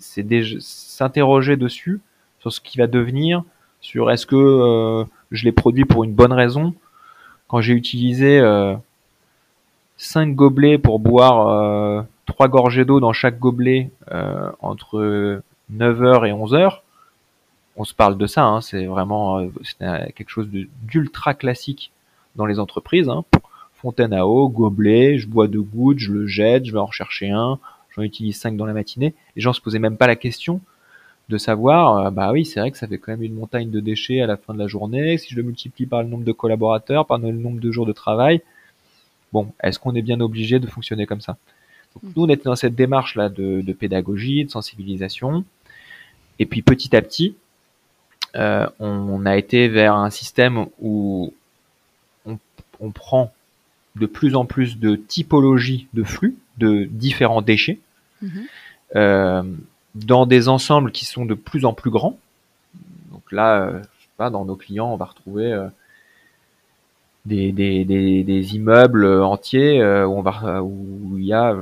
s'interroger 0.00 1.56
dessus 1.56 2.00
sur 2.40 2.52
ce 2.52 2.60
qui 2.60 2.78
va 2.78 2.86
devenir, 2.86 3.42
sur 3.80 4.10
est-ce 4.10 4.26
que 4.26 4.36
euh, 4.36 5.04
je 5.30 5.44
l'ai 5.44 5.52
produit 5.52 5.84
pour 5.84 6.04
une 6.04 6.12
bonne 6.12 6.32
raison. 6.32 6.74
Quand 7.48 7.60
j'ai 7.60 7.74
utilisé 7.74 8.38
euh, 8.40 8.74
cinq 9.96 10.34
gobelets 10.34 10.78
pour 10.78 10.98
boire 10.98 12.06
trois 12.26 12.48
gorgées 12.48 12.84
d'eau 12.84 13.00
dans 13.00 13.12
chaque 13.12 13.38
gobelet 13.38 13.90
euh, 14.10 14.50
entre 14.60 15.40
9h 15.72 16.26
et 16.26 16.32
11h. 16.32 16.80
On 17.76 17.84
se 17.84 17.94
parle 17.94 18.18
de 18.18 18.26
ça, 18.26 18.44
hein, 18.44 18.60
c'est 18.60 18.86
vraiment 18.86 19.38
euh, 19.38 19.48
quelque 20.14 20.28
chose 20.28 20.48
d'ultra 20.82 21.34
classique 21.34 21.92
dans 22.34 22.46
les 22.46 22.58
entreprises. 22.58 23.08
Hein. 23.08 23.24
Fontaine 23.74 24.12
à 24.12 24.26
eau, 24.26 24.48
gobelet, 24.48 25.18
je 25.18 25.28
bois 25.28 25.46
deux 25.46 25.62
gouttes, 25.62 25.98
je 25.98 26.12
le 26.12 26.26
jette, 26.26 26.64
je 26.66 26.72
vais 26.72 26.78
en 26.78 26.86
rechercher 26.86 27.30
un, 27.30 27.58
j'en 27.96 28.02
utilise 28.02 28.36
cinq 28.36 28.56
dans 28.56 28.66
la 28.66 28.72
matinée. 28.72 29.14
Les 29.34 29.42
gens 29.42 29.52
se 29.52 29.60
posaient 29.60 29.78
même 29.78 29.96
pas 29.96 30.06
la 30.06 30.16
question 30.16 30.60
de 31.28 31.38
savoir, 31.38 31.98
euh, 31.98 32.10
bah 32.10 32.30
oui, 32.32 32.44
c'est 32.44 32.60
vrai 32.60 32.70
que 32.70 32.78
ça 32.78 32.86
fait 32.86 32.98
quand 32.98 33.12
même 33.12 33.22
une 33.22 33.34
montagne 33.34 33.70
de 33.70 33.80
déchets 33.80 34.20
à 34.20 34.26
la 34.26 34.36
fin 34.36 34.54
de 34.54 34.58
la 34.58 34.68
journée. 34.68 35.18
Si 35.18 35.30
je 35.30 35.36
le 35.36 35.42
multiplie 35.42 35.86
par 35.86 36.02
le 36.02 36.08
nombre 36.08 36.24
de 36.24 36.32
collaborateurs, 36.32 37.06
par 37.06 37.18
le 37.18 37.32
nombre 37.32 37.60
de 37.60 37.70
jours 37.72 37.86
de 37.86 37.92
travail, 37.92 38.42
bon, 39.32 39.52
est-ce 39.62 39.78
qu'on 39.78 39.94
est 39.94 40.02
bien 40.02 40.20
obligé 40.20 40.60
de 40.60 40.66
fonctionner 40.66 41.06
comme 41.06 41.20
ça? 41.20 41.36
Mmh. 42.02 42.08
Nous, 42.14 42.24
on 42.24 42.28
était 42.28 42.44
dans 42.44 42.56
cette 42.56 42.74
démarche-là 42.74 43.28
de, 43.28 43.72
pédagogie, 43.72 44.44
de 44.44 44.50
sensibilisation. 44.50 45.44
Et 46.38 46.46
puis 46.46 46.62
petit 46.62 46.94
à 46.94 47.02
petit, 47.02 47.34
euh, 48.36 48.66
on, 48.78 49.24
a 49.26 49.36
été 49.36 49.68
vers 49.68 49.94
un 49.94 50.10
système 50.10 50.66
où 50.80 51.32
on, 52.78 52.90
prend 52.90 53.32
de 53.96 54.04
plus 54.04 54.36
en 54.36 54.44
plus 54.44 54.78
de 54.78 54.96
typologies 54.96 55.88
de 55.94 56.02
flux, 56.04 56.36
de 56.58 56.84
différents 56.84 57.40
déchets. 57.40 57.78
Euh, 58.94 59.42
dans 59.94 60.26
des 60.26 60.48
ensembles 60.48 60.92
qui 60.92 61.04
sont 61.04 61.24
de 61.24 61.34
plus 61.34 61.64
en 61.64 61.72
plus 61.72 61.90
grands. 61.90 62.18
Donc 63.10 63.32
là, 63.32 63.60
euh, 63.60 63.78
je 63.98 64.04
sais 64.04 64.10
pas, 64.16 64.30
dans 64.30 64.44
nos 64.44 64.56
clients, 64.56 64.92
on 64.92 64.96
va 64.96 65.06
retrouver 65.06 65.52
euh, 65.52 65.68
des, 67.24 68.54
immeubles 68.54 69.06
entiers 69.22 69.82
où, 70.04 71.16
il 71.18 71.24
y 71.24 71.32
a 71.32 71.56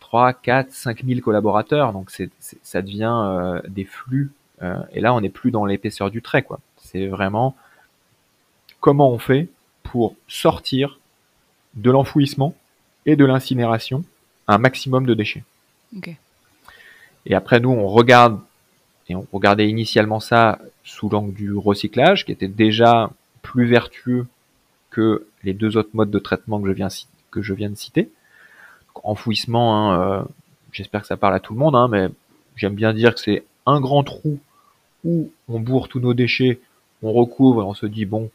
3, 0.00 0.32
4, 0.34 0.70
5 0.72 1.04
000 1.04 1.20
collaborateurs. 1.20 1.92
Donc 1.92 2.10
ça 2.10 2.82
devient 2.82 3.60
des 3.68 3.84
flux. 3.84 4.32
et 4.92 5.00
là, 5.00 5.14
on 5.14 5.20
n'est 5.20 5.30
plus 5.30 5.50
dans 5.50 5.64
l'épaisseur 5.64 6.10
du 6.10 6.20
trait. 6.20 6.42
quoi. 6.42 6.58
C'est 6.76 7.06
vraiment 7.06 7.56
comment 8.80 9.10
on 9.10 9.18
fait 9.18 9.48
pour 9.82 10.14
sortir 10.28 10.98
de 11.74 11.90
l'enfouissement 11.90 12.54
et 13.06 13.16
de 13.16 13.24
l'incinération 13.24 14.04
un 14.48 14.58
maximum 14.58 15.06
de 15.06 15.14
déchets. 15.14 15.44
Okay. 15.96 16.16
Et 17.26 17.34
après, 17.34 17.60
nous, 17.60 17.70
on 17.70 17.86
regarde, 17.86 18.40
et 19.08 19.14
on 19.14 19.26
regardait 19.32 19.68
initialement 19.68 20.20
ça 20.20 20.58
sous 20.84 21.08
l'angle 21.08 21.34
du 21.34 21.54
recyclage, 21.54 22.24
qui 22.24 22.32
était 22.32 22.48
déjà 22.48 23.10
plus 23.42 23.66
vertueux 23.66 24.26
que 24.90 25.26
les 25.44 25.54
deux 25.54 25.76
autres 25.76 25.90
modes 25.94 26.10
de 26.10 26.18
traitement 26.18 26.60
que 26.60 26.68
je 26.68 26.72
viens, 26.72 26.88
que 27.30 27.42
je 27.42 27.54
viens 27.54 27.70
de 27.70 27.76
citer. 27.76 28.10
enfouissement, 29.04 29.90
hein, 29.90 30.00
euh, 30.00 30.22
j'espère 30.72 31.02
que 31.02 31.06
ça 31.06 31.16
parle 31.16 31.34
à 31.34 31.40
tout 31.40 31.54
le 31.54 31.58
monde, 31.58 31.74
hein, 31.74 31.88
mais 31.90 32.08
j'aime 32.56 32.74
bien 32.74 32.92
dire 32.92 33.14
que 33.14 33.20
c'est 33.20 33.44
un 33.66 33.80
grand 33.80 34.04
trou 34.04 34.38
où 35.04 35.30
on 35.48 35.60
bourre 35.60 35.88
tous 35.88 36.00
nos 36.00 36.14
déchets, 36.14 36.60
on 37.02 37.12
recouvre 37.12 37.62
et 37.62 37.64
on 37.64 37.74
se 37.74 37.86
dit, 37.86 38.04
bon, 38.04 38.30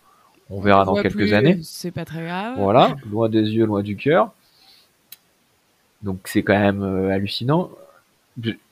on 0.49 0.59
verra 0.59 0.85
dans 0.85 0.95
quelques 0.95 1.33
années. 1.33 1.59
C'est 1.63 1.91
pas 1.91 2.05
très 2.05 2.25
grave. 2.25 2.55
Voilà, 2.57 2.95
loin 3.11 3.29
des 3.29 3.41
yeux, 3.41 3.65
loin 3.65 3.83
du 3.83 3.95
cœur. 3.95 4.31
Donc 6.03 6.21
c'est 6.25 6.43
quand 6.43 6.57
même 6.57 6.83
euh, 6.83 7.11
hallucinant 7.11 7.69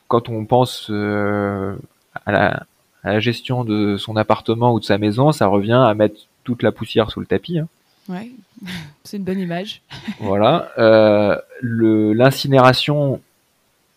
quand 0.08 0.28
on 0.28 0.44
pense 0.44 0.88
euh, 0.90 1.76
à, 2.24 2.32
la, 2.32 2.66
à, 3.02 3.12
la, 3.12 3.20
gestion 3.20 3.64
de 3.64 3.96
son 3.96 4.16
appartement 4.16 4.72
ou 4.72 4.80
de 4.80 4.84
sa 4.84 4.98
maison, 4.98 5.32
ça 5.32 5.46
revient 5.46 5.82
à 5.84 5.94
mettre 5.94 6.20
toute 6.44 6.62
la 6.62 6.72
poussière 6.72 7.10
sous 7.10 7.20
le 7.20 7.26
tapis. 7.26 7.58
Hein. 7.58 7.68
Ouais, 8.08 8.30
c'est 9.04 9.16
une 9.16 9.24
bonne 9.24 9.40
image. 9.40 9.82
voilà. 10.20 10.70
Euh, 10.78 11.38
L'incinération, 11.62 13.20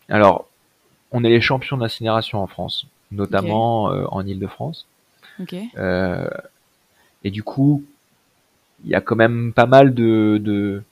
alors, 0.10 0.48
on 1.12 1.24
est 1.24 1.30
les 1.30 1.42
champions 1.42 1.78
d'incinération 1.78 2.42
en 2.42 2.48
France, 2.48 2.86
notamment 3.12 3.92
euh, 3.92 4.06
en 4.10 4.26
Ile-de-France. 4.26 4.86
Okay. 5.42 5.70
Euh, 5.78 6.28
et 7.24 7.32
du 7.32 7.44
coup, 7.44 7.84
il 8.84 8.92
y 8.92 8.96
a 8.96 9.02
quand 9.02 9.16
même 9.16 9.54
pas 9.54 9.66
mal 9.66 9.94
de, 9.94 10.40
de 10.42 10.84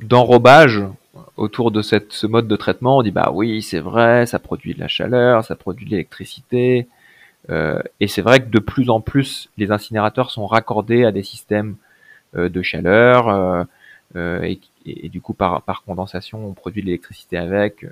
d'enrobage 0.00 0.82
autour 1.36 1.70
de 1.70 1.82
cette, 1.82 2.12
ce 2.12 2.26
mode 2.26 2.48
de 2.48 2.56
traitement, 2.56 2.98
on 2.98 3.02
dit 3.02 3.10
bah 3.10 3.30
oui, 3.32 3.62
c'est 3.62 3.80
vrai, 3.80 4.26
ça 4.26 4.38
produit 4.38 4.74
de 4.74 4.80
la 4.80 4.88
chaleur, 4.88 5.44
ça 5.44 5.54
produit 5.54 5.86
de 5.86 5.90
l'électricité. 5.90 6.88
Euh, 7.50 7.80
et 8.00 8.08
c'est 8.08 8.22
vrai 8.22 8.40
que 8.40 8.48
de 8.48 8.58
plus 8.58 8.90
en 8.90 9.00
plus, 9.00 9.48
les 9.56 9.70
incinérateurs 9.70 10.30
sont 10.30 10.46
raccordés 10.46 11.04
à 11.04 11.12
des 11.12 11.22
systèmes 11.22 11.76
euh, 12.34 12.48
de 12.48 12.62
chaleur 12.62 13.28
euh, 13.28 13.64
euh 14.16 14.42
et, 14.42 14.60
et, 14.84 15.08
du 15.08 15.20
coup 15.20 15.34
par, 15.34 15.62
par 15.62 15.82
condensation, 15.84 16.46
on 16.46 16.52
produit 16.52 16.82
de 16.82 16.86
l'électricité 16.86 17.36
avec. 17.36 17.86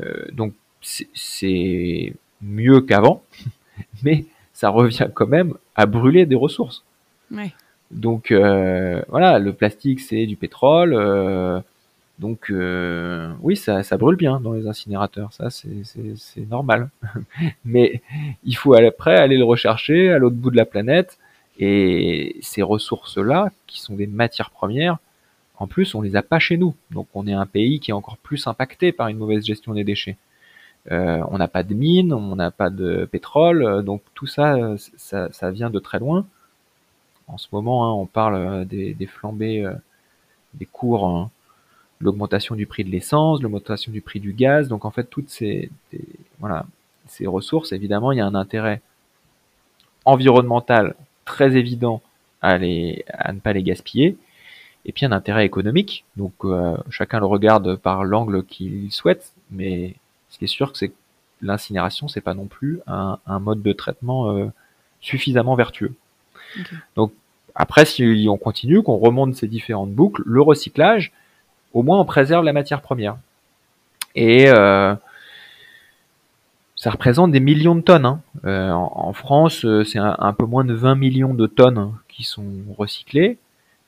Euh, 0.00 0.24
donc 0.32 0.54
c'est 0.80 2.14
mieux 2.40 2.80
qu'avant, 2.80 3.22
mais 4.02 4.24
ça 4.54 4.70
revient 4.70 5.08
quand 5.12 5.26
même 5.26 5.54
à 5.74 5.86
brûler 5.86 6.26
des 6.26 6.36
ressources. 6.36 6.84
Donc 7.90 8.32
voilà, 8.32 9.38
le 9.38 9.52
plastique 9.52 10.00
c'est 10.00 10.26
du 10.26 10.36
pétrole. 10.36 11.62
Donc 12.20 12.50
euh, 12.50 13.32
oui, 13.40 13.56
ça, 13.56 13.82
ça, 13.82 13.96
brûle 13.96 14.16
bien 14.16 14.40
dans 14.40 14.52
les 14.52 14.66
incinérateurs, 14.66 15.32
ça 15.32 15.48
c'est 15.48 16.46
normal. 16.50 16.90
Mais 17.64 18.02
il 18.44 18.56
faut 18.56 18.74
après 18.74 19.16
aller 19.16 19.38
le 19.38 19.44
rechercher 19.44 20.10
à 20.10 20.18
l'autre 20.18 20.36
bout 20.36 20.50
de 20.50 20.56
la 20.56 20.66
planète. 20.66 21.18
Et 21.58 22.36
ces 22.42 22.62
ressources-là, 22.62 23.50
qui 23.66 23.80
sont 23.80 23.94
des 23.94 24.06
matières 24.06 24.50
premières, 24.50 24.98
en 25.56 25.66
plus 25.66 25.94
on 25.94 26.02
les 26.02 26.14
a 26.14 26.22
pas 26.22 26.38
chez 26.38 26.58
nous. 26.58 26.74
Donc 26.90 27.08
on 27.14 27.26
est 27.26 27.32
un 27.32 27.46
pays 27.46 27.80
qui 27.80 27.90
est 27.90 27.94
encore 27.94 28.18
plus 28.18 28.46
impacté 28.46 28.92
par 28.92 29.08
une 29.08 29.16
mauvaise 29.16 29.44
gestion 29.44 29.72
des 29.72 29.84
déchets. 29.84 30.18
Euh, 30.90 31.22
on 31.30 31.38
n'a 31.38 31.48
pas 31.48 31.62
de 31.62 31.74
mines, 31.74 32.12
on 32.12 32.36
n'a 32.36 32.50
pas 32.50 32.68
de 32.68 33.06
pétrole, 33.10 33.82
donc 33.82 34.02
tout 34.14 34.26
ça, 34.26 34.74
ça, 34.76 35.50
vient 35.50 35.70
de 35.70 35.78
très 35.78 35.98
loin. 35.98 36.26
En 37.32 37.38
ce 37.38 37.48
moment, 37.52 37.86
hein, 37.86 37.92
on 37.92 38.06
parle 38.06 38.34
euh, 38.34 38.64
des, 38.64 38.94
des 38.94 39.06
flambées 39.06 39.64
euh, 39.64 39.74
des 40.54 40.66
cours. 40.66 41.06
Hein, 41.06 41.30
l'augmentation 42.00 42.54
du 42.54 42.66
prix 42.66 42.84
de 42.84 42.90
l'essence, 42.90 43.42
l'augmentation 43.42 43.92
du 43.92 44.00
prix 44.00 44.20
du 44.20 44.32
gaz. 44.32 44.68
Donc 44.68 44.84
en 44.84 44.90
fait, 44.90 45.04
toutes 45.04 45.28
ces, 45.28 45.70
voilà, 46.38 46.66
ces 47.06 47.26
ressources, 47.26 47.72
évidemment, 47.72 48.12
il 48.12 48.18
y 48.18 48.20
a 48.20 48.26
un 48.26 48.34
intérêt 48.34 48.80
environnemental 50.04 50.94
très 51.24 51.56
évident 51.56 52.00
à, 52.40 52.56
les, 52.58 53.04
à 53.12 53.32
ne 53.32 53.40
pas 53.40 53.52
les 53.52 53.62
gaspiller, 53.62 54.16
et 54.86 54.92
puis 54.92 55.04
un 55.04 55.12
intérêt 55.12 55.44
économique. 55.44 56.04
Donc 56.16 56.32
euh, 56.44 56.76
chacun 56.88 57.20
le 57.20 57.26
regarde 57.26 57.76
par 57.76 58.04
l'angle 58.04 58.44
qu'il 58.44 58.90
souhaite, 58.90 59.32
mais 59.50 59.94
ce 60.30 60.38
qui 60.38 60.44
est 60.46 60.48
sûr, 60.48 60.76
c'est 60.76 60.88
que 60.88 60.94
l'incinération, 61.42 62.08
c'est 62.08 62.20
pas 62.22 62.34
non 62.34 62.46
plus 62.46 62.80
un, 62.86 63.18
un, 63.26 63.38
mode 63.38 63.62
de 63.62 63.72
traitement 63.72 64.30
euh, 64.30 64.46
suffisamment 65.00 65.54
vertueux. 65.54 65.94
Donc 66.96 67.12
après, 67.54 67.84
si 67.84 68.26
on 68.28 68.36
continue, 68.36 68.82
qu'on 68.82 68.96
remonte 68.96 69.34
ces 69.34 69.48
différentes 69.48 69.92
boucles, 69.92 70.22
le 70.26 70.42
recyclage, 70.42 71.12
au 71.72 71.82
moins 71.82 72.00
on 72.00 72.04
préserve 72.04 72.44
la 72.44 72.52
matière 72.52 72.82
première. 72.82 73.16
Et 74.14 74.48
euh, 74.48 74.94
ça 76.76 76.90
représente 76.90 77.30
des 77.30 77.40
millions 77.40 77.74
de 77.74 77.80
tonnes. 77.80 78.06
Hein. 78.06 78.20
Euh, 78.44 78.70
en, 78.70 79.12
France, 79.12 79.64
euh, 79.64 79.84
c'est 79.84 79.98
un, 79.98 80.32
peu 80.32 80.46
moins 80.46 80.64
de 80.64 80.74
20 80.74 80.94
millions 80.94 81.34
de 81.34 81.46
tonnes 81.46 81.92
qui 82.08 82.24
sont 82.24 82.46
recyclées. 82.76 83.38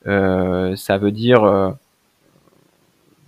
ça 0.04 0.98
veut 0.98 1.12
dire 1.12 1.74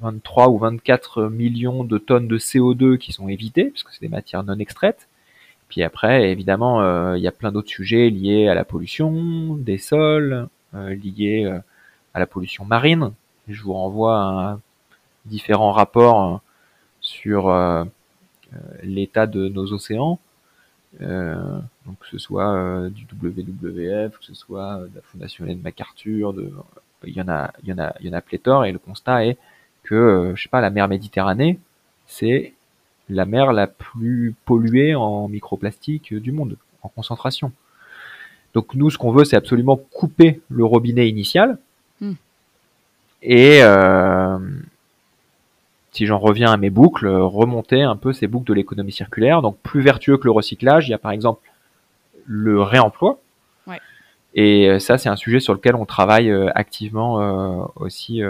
23 0.00 0.48
ou 0.48 0.58
24 0.58 1.24
millions 1.28 1.84
de 1.84 1.98
tonnes 1.98 2.28
de 2.28 2.38
CO2 2.38 2.98
qui 2.98 3.12
sont 3.12 3.28
évitées, 3.28 3.66
parce 3.66 3.82
que 3.82 3.92
c'est 3.92 4.02
des 4.02 4.08
matières 4.08 4.44
non 4.44 4.58
extraites. 4.58 5.08
Puis 5.68 5.82
après, 5.82 6.30
évidemment, 6.30 7.14
il 7.14 7.22
y 7.22 7.28
a 7.28 7.32
plein 7.32 7.50
d'autres 7.50 7.68
sujets 7.68 8.10
liés 8.10 8.48
à 8.48 8.54
la 8.54 8.64
pollution 8.64 9.56
des 9.56 9.78
sols, 9.78 10.48
liés 10.72 11.60
à 12.14 12.20
la 12.20 12.26
pollution 12.26 12.64
marine, 12.64 13.12
je 13.48 13.62
vous 13.62 13.72
renvoie 13.74 14.18
à 14.18 14.58
différents 15.26 15.72
rapports 15.72 16.34
euh, 16.34 16.38
sur 17.00 17.48
euh, 17.48 17.84
euh, 18.54 18.58
l'état 18.82 19.26
de 19.26 19.48
nos 19.48 19.72
océans. 19.72 20.18
donc 21.00 21.98
que 21.98 22.06
ce 22.10 22.18
soit 22.18 22.88
du 22.90 23.06
WWF, 23.20 24.18
que 24.18 24.24
ce 24.24 24.34
soit 24.34 24.78
de 24.78 24.94
la 24.94 25.02
Fondation 25.02 25.44
Hélène 25.44 25.60
MacArthur, 25.60 26.34
il 27.04 27.12
y 27.12 27.20
en 27.20 27.28
a, 27.28 27.52
il 27.62 27.68
y 27.68 27.72
en 27.72 27.78
a, 27.78 27.94
il 28.00 28.06
y 28.06 28.10
en 28.10 28.12
a 28.12 28.20
pléthore, 28.20 28.64
et 28.64 28.72
le 28.72 28.78
constat 28.78 29.26
est 29.26 29.36
que, 29.82 30.32
je 30.34 30.42
sais 30.42 30.48
pas, 30.48 30.60
la 30.60 30.70
mer 30.70 30.88
Méditerranée, 30.88 31.58
c'est 32.06 32.54
la 33.08 33.26
mer 33.26 33.52
la 33.52 33.66
plus 33.66 34.34
polluée 34.44 34.94
en 34.94 35.28
microplastique 35.28 36.14
du 36.14 36.32
monde, 36.32 36.56
en 36.82 36.88
concentration. 36.88 37.52
Donc 38.54 38.74
nous, 38.74 38.90
ce 38.90 38.98
qu'on 38.98 39.12
veut, 39.12 39.24
c'est 39.24 39.36
absolument 39.36 39.76
couper 39.76 40.40
le 40.48 40.64
robinet 40.64 41.08
initial, 41.08 41.58
et 43.26 43.60
euh, 43.62 44.38
si 45.92 46.04
j'en 46.04 46.18
reviens 46.18 46.52
à 46.52 46.58
mes 46.58 46.68
boucles, 46.68 47.08
remonter 47.08 47.82
un 47.82 47.96
peu 47.96 48.12
ces 48.12 48.26
boucles 48.26 48.46
de 48.46 48.52
l'économie 48.52 48.92
circulaire. 48.92 49.40
Donc 49.40 49.56
plus 49.62 49.80
vertueux 49.80 50.18
que 50.18 50.24
le 50.24 50.30
recyclage, 50.30 50.86
il 50.88 50.90
y 50.90 50.94
a 50.94 50.98
par 50.98 51.10
exemple 51.10 51.50
le 52.26 52.60
réemploi. 52.60 53.18
Et 54.36 54.80
ça, 54.80 54.98
c'est 54.98 55.08
un 55.08 55.14
sujet 55.14 55.38
sur 55.38 55.54
lequel 55.54 55.76
on 55.76 55.86
travaille 55.86 56.28
activement 56.56 57.70
aussi 57.76 58.20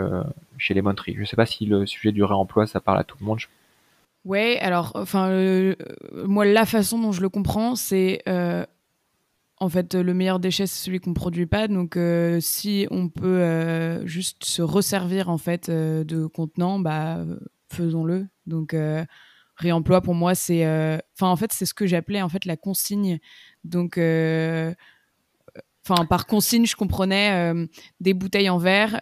chez 0.59 0.75
les 0.75 0.83
Tree. 0.95 1.15
Je 1.15 1.21
ne 1.21 1.25
sais 1.25 1.35
pas 1.35 1.47
si 1.47 1.65
le 1.65 1.87
sujet 1.87 2.13
du 2.13 2.23
réemploi, 2.23 2.67
ça 2.67 2.81
parle 2.81 2.99
à 2.99 3.05
tout 3.05 3.17
le 3.21 3.27
monde. 3.27 3.39
Ouais, 4.25 4.59
alors, 4.61 4.93
enfin, 4.95 5.75
moi, 6.13 6.47
la 6.47 6.65
façon 6.65 6.99
dont 6.99 7.13
je 7.13 7.21
le 7.21 7.29
comprends, 7.29 7.77
c'est 7.77 8.23
en 9.59 9.69
fait, 9.69 9.95
le 9.95 10.15
meilleur 10.15 10.41
déchet, 10.41 10.67
c'est 10.67 10.85
celui 10.85 11.01
qu'on 11.01 11.11
ne 11.11 11.15
produit 11.15 11.47
pas. 11.47 11.69
Donc, 11.69 11.97
euh, 11.97 12.41
si 12.41 12.87
on 12.91 13.09
peut 13.09 13.41
euh, 13.41 14.05
juste 14.07 14.45
se 14.45 14.63
resservir 14.63 15.29
en 15.31 15.39
fait 15.39 15.69
euh, 15.69 16.05
de 16.05 16.27
contenants, 16.27 16.79
bah, 16.79 17.25
faisons-le. 17.73 18.27
Donc, 18.47 18.77
réemploi 19.57 20.01
pour 20.01 20.15
moi, 20.15 20.35
c'est, 20.35 20.67
enfin, 21.17 21.29
en 21.29 21.37
fait, 21.37 21.53
c'est 21.53 21.67
ce 21.67 21.75
que 21.75 21.87
j'appelais 21.87 22.23
en 22.23 22.29
fait 22.29 22.45
la 22.45 22.57
consigne. 22.57 23.19
Donc, 23.65 23.99
enfin, 25.87 26.05
par 26.07 26.27
consigne, 26.27 26.67
je 26.67 26.77
comprenais 26.77 27.53
des 28.01 28.15
bouteilles 28.15 28.51
en 28.51 28.59
verre, 28.59 29.01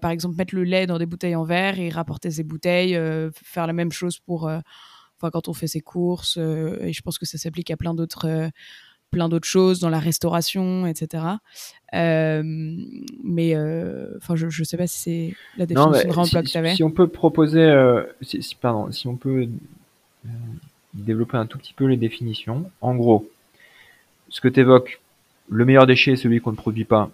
par 0.00 0.10
exemple, 0.10 0.36
mettre 0.36 0.54
le 0.54 0.64
lait 0.64 0.86
dans 0.86 0.98
des 0.98 1.06
bouteilles 1.06 1.36
en 1.36 1.44
verre 1.44 1.78
et 1.78 1.88
rapporter 1.90 2.30
ces 2.30 2.44
bouteilles, 2.44 2.98
faire 3.42 3.66
la 3.66 3.72
même 3.72 3.92
chose 3.92 4.18
pour, 4.18 4.44
enfin, 4.44 5.30
quand 5.32 5.48
on 5.48 5.54
fait 5.54 5.66
ses 5.66 5.80
courses. 5.80 6.36
et 6.36 6.92
je 6.92 7.02
pense 7.02 7.18
que 7.18 7.26
ça 7.26 7.38
s'applique 7.38 7.70
à 7.70 7.76
plein 7.76 7.94
d'autres 7.94 8.50
plein 9.12 9.28
d'autres 9.28 9.46
choses 9.46 9.78
dans 9.78 9.90
la 9.90 10.00
restauration, 10.00 10.86
etc. 10.86 11.24
Euh, 11.94 12.42
mais 13.22 13.54
euh, 13.54 14.16
enfin, 14.16 14.34
je 14.34 14.46
ne 14.46 14.64
sais 14.64 14.76
pas 14.76 14.88
si 14.88 14.98
c'est 14.98 15.34
la 15.56 15.66
définition 15.66 16.08
de 16.08 16.12
remploi 16.12 16.42
que 16.42 16.48
tu 16.48 16.58
avais. 16.58 16.74
Si 16.74 16.82
on 16.82 16.90
peut 16.90 17.06
proposer, 17.06 17.60
euh, 17.60 18.02
si, 18.22 18.56
pardon, 18.60 18.90
si 18.90 19.06
on 19.06 19.14
peut 19.14 19.46
développer 20.94 21.36
un 21.36 21.46
tout 21.46 21.58
petit 21.58 21.74
peu 21.74 21.84
les 21.84 21.96
définitions. 21.96 22.70
En 22.80 22.96
gros, 22.96 23.30
ce 24.30 24.40
que 24.40 24.48
tu 24.48 24.60
évoques, 24.60 25.00
le 25.52 25.64
meilleur 25.64 25.86
déchet 25.86 26.12
est 26.12 26.16
celui 26.16 26.40
qu'on 26.40 26.52
ne 26.52 26.56
produit 26.56 26.84
pas, 26.84 27.10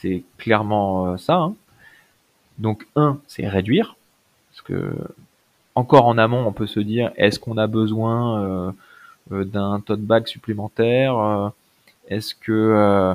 c'est 0.00 0.22
clairement 0.38 1.16
ça. 1.18 1.36
Hein. 1.36 1.54
Donc, 2.58 2.86
un, 2.96 3.18
c'est 3.26 3.48
réduire. 3.48 3.96
Parce 4.50 4.62
que, 4.62 4.94
encore 5.74 6.06
en 6.06 6.18
amont, 6.18 6.46
on 6.46 6.52
peut 6.52 6.66
se 6.66 6.80
dire, 6.80 7.12
est-ce 7.16 7.38
qu'on 7.38 7.56
a 7.56 7.66
besoin 7.66 8.72
euh, 9.30 9.44
d'un 9.44 9.80
tote 9.80 10.00
bag 10.00 10.26
supplémentaire 10.26 11.16
euh, 11.16 11.48
Est-ce 12.08 12.34
que 12.34 12.52
euh, 12.52 13.14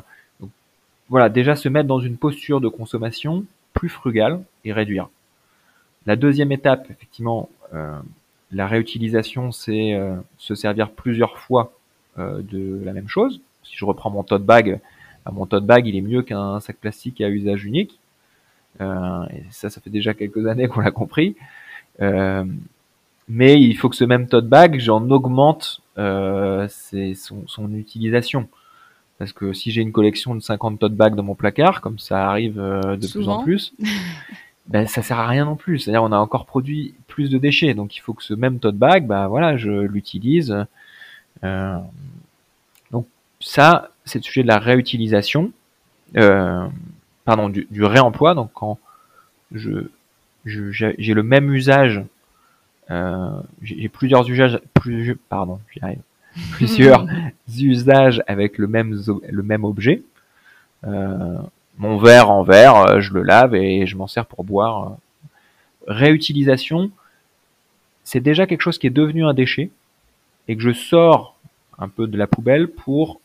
voilà, 1.09 1.29
déjà 1.29 1.55
se 1.55 1.67
mettre 1.67 1.87
dans 1.87 1.99
une 1.99 2.17
posture 2.17 2.61
de 2.61 2.69
consommation 2.69 3.45
plus 3.73 3.89
frugale 3.89 4.41
et 4.65 4.73
réduire. 4.73 5.09
La 6.05 6.15
deuxième 6.15 6.51
étape, 6.51 6.89
effectivement, 6.89 7.49
la 8.51 8.67
réutilisation, 8.67 9.51
c'est 9.51 9.97
se 10.37 10.55
servir 10.55 10.89
plusieurs 10.89 11.37
fois 11.37 11.71
de 12.17 12.81
la 12.83 12.91
même 12.91 13.07
chose. 13.07 13.39
Si 13.67 13.75
je 13.75 13.85
reprends 13.85 14.09
mon 14.09 14.23
tote 14.23 14.45
bag, 14.45 14.79
bah, 15.25 15.31
mon 15.33 15.45
tote 15.45 15.65
bag, 15.65 15.87
il 15.87 15.95
est 15.95 16.01
mieux 16.01 16.21
qu'un 16.21 16.59
sac 16.59 16.77
plastique 16.77 17.21
à 17.21 17.29
usage 17.29 17.65
unique. 17.65 17.99
et 18.79 19.43
ça, 19.51 19.69
ça 19.69 19.81
fait 19.81 19.89
déjà 19.89 20.13
quelques 20.13 20.45
années 20.47 20.67
qu'on 20.67 20.81
l'a 20.81 20.91
compris. 20.91 21.35
mais 21.99 23.61
il 23.61 23.77
faut 23.77 23.89
que 23.89 23.95
ce 23.95 24.05
même 24.05 24.27
tote 24.27 24.47
bag, 24.47 24.79
j'en 24.79 25.09
augmente 25.09 25.81
euh, 25.97 26.67
son, 26.67 27.73
utilisation. 27.73 28.47
Parce 29.17 29.33
que 29.33 29.53
si 29.53 29.71
j'ai 29.71 29.81
une 29.81 29.91
collection 29.91 30.35
de 30.35 30.41
50 30.41 30.79
tote 30.79 30.93
bags 30.93 31.15
dans 31.15 31.23
mon 31.23 31.33
placard, 31.33 31.81
comme 31.81 31.97
ça 31.97 32.29
arrive 32.29 32.59
euh, 32.59 32.95
de 32.97 33.07
plus 33.07 33.27
en 33.27 33.43
plus, 33.43 33.73
ben, 34.67 34.85
ça 34.85 35.01
sert 35.01 35.17
à 35.17 35.27
rien 35.27 35.45
non 35.45 35.55
plus. 35.55 35.79
C'est-à-dire 35.79 36.03
on 36.03 36.11
a 36.11 36.17
encore 36.19 36.45
produit 36.45 36.93
plus 37.07 37.29
de 37.31 37.39
déchets. 37.39 37.73
Donc 37.73 37.97
il 37.97 37.99
faut 37.99 38.13
que 38.13 38.23
ce 38.23 38.35
même 38.35 38.59
tote 38.59 38.77
bag, 38.77 39.07
ben, 39.07 39.27
voilà, 39.27 39.57
je 39.57 39.71
l'utilise. 39.71 40.65
Euh, 41.43 41.77
ça, 43.39 43.91
c'est 44.05 44.19
le 44.19 44.23
sujet 44.23 44.43
de 44.43 44.47
la 44.47 44.59
réutilisation, 44.59 45.51
pardon, 46.13 47.49
du, 47.49 47.83
réemploi. 47.83 48.33
Donc 48.35 48.51
quand 48.53 48.79
je 49.51 49.87
j'ai 50.45 51.13
le 51.13 51.23
même 51.23 51.53
usage 51.53 52.03
euh, 52.89 53.41
j'ai 53.61 53.89
plusieurs 53.89 54.29
usages, 54.29 54.59
plus, 54.73 55.17
pardon, 55.29 55.59
j'y 55.71 55.83
arrive, 55.83 55.99
plusieurs 56.51 57.05
usages 57.57 58.23
avec 58.27 58.57
le 58.57 58.67
même, 58.67 58.99
le 59.29 59.43
même 59.43 59.63
objet. 59.65 60.03
Euh, 60.85 61.37
mon 61.77 61.97
verre 61.97 62.29
en 62.29 62.43
verre, 62.43 62.75
euh, 62.77 63.01
je 63.01 63.13
le 63.13 63.23
lave 63.23 63.55
et 63.55 63.85
je 63.85 63.97
m'en 63.97 64.07
sers 64.07 64.25
pour 64.25 64.43
boire. 64.43 64.97
Réutilisation, 65.87 66.91
c'est 68.03 68.19
déjà 68.19 68.47
quelque 68.47 68.61
chose 68.61 68.77
qui 68.77 68.87
est 68.87 68.91
devenu 68.91 69.25
un 69.25 69.33
déchet 69.33 69.69
et 70.47 70.55
que 70.55 70.61
je 70.61 70.71
sors 70.71 71.35
un 71.77 71.89
peu 71.89 72.07
de 72.07 72.17
la 72.17 72.27
poubelle 72.27 72.67
pour 72.69 73.19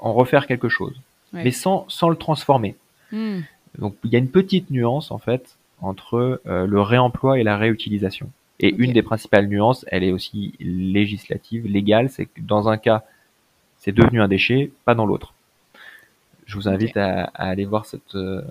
en 0.00 0.12
refaire 0.12 0.46
quelque 0.46 0.68
chose, 0.68 1.00
mais 1.32 1.50
sans, 1.50 1.86
sans 1.88 2.08
le 2.08 2.16
transformer. 2.16 2.74
Hmm. 3.12 3.40
Donc 3.78 3.94
il 4.04 4.12
y 4.12 4.16
a 4.16 4.18
une 4.18 4.30
petite 4.30 4.70
nuance 4.70 5.10
en 5.10 5.18
fait 5.18 5.56
entre 5.80 6.40
le 6.44 6.80
réemploi 6.80 7.38
et 7.38 7.42
la 7.42 7.56
réutilisation. 7.56 8.30
Et 8.62 8.74
une 8.76 8.92
des 8.92 9.02
principales 9.02 9.46
nuances, 9.46 9.86
elle 9.88 10.04
est 10.04 10.12
aussi 10.12 10.52
législative, 10.60 11.66
légale, 11.66 12.10
c'est 12.10 12.26
que 12.26 12.40
dans 12.42 12.68
un 12.68 12.76
cas, 12.76 13.04
c'est 13.78 13.92
devenu 13.92 14.20
un 14.20 14.28
déchet, 14.28 14.70
pas 14.84 14.94
dans 14.94 15.06
l'autre. 15.06 15.32
Je 16.44 16.56
vous 16.56 16.68
invite 16.68 16.96
à, 16.98 17.30
aller 17.34 17.64
voir 17.64 17.86
cette, 17.86 18.14
euh, 18.14 18.42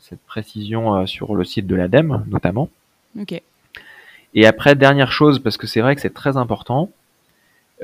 cette 0.00 0.20
précision 0.20 0.94
euh, 0.94 1.06
sur 1.06 1.34
le 1.34 1.44
site 1.44 1.66
de 1.66 1.74
l'ADEME, 1.74 2.26
notamment. 2.28 2.68
Ok. 3.18 3.40
Et 4.34 4.46
après, 4.46 4.74
dernière 4.74 5.12
chose, 5.12 5.38
parce 5.38 5.56
que 5.56 5.66
c'est 5.66 5.80
vrai 5.80 5.94
que 5.94 6.02
c'est 6.02 6.12
très 6.12 6.36
important, 6.36 6.90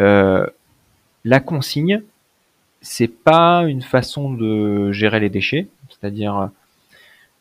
euh, 0.00 0.46
la 1.24 1.40
consigne, 1.40 2.02
c'est 2.82 3.08
pas 3.08 3.64
une 3.64 3.82
façon 3.82 4.32
de 4.32 4.92
gérer 4.92 5.20
les 5.20 5.30
déchets, 5.30 5.68
c'est-à-dire 5.88 6.50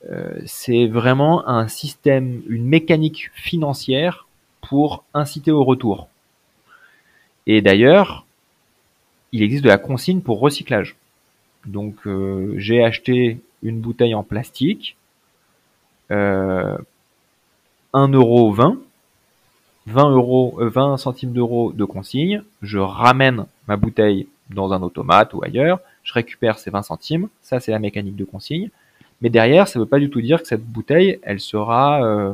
euh, 0.10 0.40
c'est 0.46 0.88
vraiment 0.88 1.48
un 1.48 1.68
système, 1.68 2.42
une 2.48 2.66
mécanique 2.66 3.32
financière 3.34 4.28
pour 4.62 5.04
inciter 5.14 5.52
au 5.52 5.64
retour. 5.64 6.08
Et 7.48 7.62
d'ailleurs, 7.62 8.26
il 9.32 9.42
existe 9.44 9.64
de 9.64 9.70
la 9.70 9.78
consigne 9.78 10.22
pour 10.22 10.40
recyclage. 10.40 10.96
Donc 11.66 11.96
euh, 12.08 12.54
j'ai 12.58 12.84
acheté 12.84 13.40
une 13.64 13.80
bouteille 13.80 14.16
en 14.16 14.24
plastique, 14.24 14.96
euh, 16.12 16.78
1,20 17.94 18.14
euro 18.16 18.52
20, 18.52 18.78
20 19.88 20.10
euros, 20.12 20.58
20 20.60 20.98
centimes 20.98 21.34
d'euros 21.34 21.72
de 21.72 21.86
consigne, 21.86 22.44
je 22.62 22.80
ramène 22.80 23.46
ma 23.68 23.78
bouteille 23.78 24.28
dans 24.54 24.74
un 24.74 24.82
automate 24.82 25.34
ou 25.34 25.44
ailleurs, 25.44 25.80
je 26.04 26.14
récupère 26.14 26.60
ces 26.60 26.70
20 26.72 26.84
centimes, 26.84 27.30
ça 27.42 27.60
c'est 27.60 27.72
la 27.72 27.80
mécanique 27.80 28.16
de 28.16 28.26
consigne, 28.26 28.70
mais 29.22 29.30
derrière, 29.30 29.68
ça 29.68 29.80
ne 29.80 29.84
veut 29.84 29.90
pas 29.90 30.00
du 30.00 30.10
tout 30.10 30.22
dire 30.22 30.42
que 30.42 30.48
cette 30.48 30.64
bouteille, 30.64 31.20
elle 31.22 31.40
sera 31.40 32.04
euh, 32.04 32.34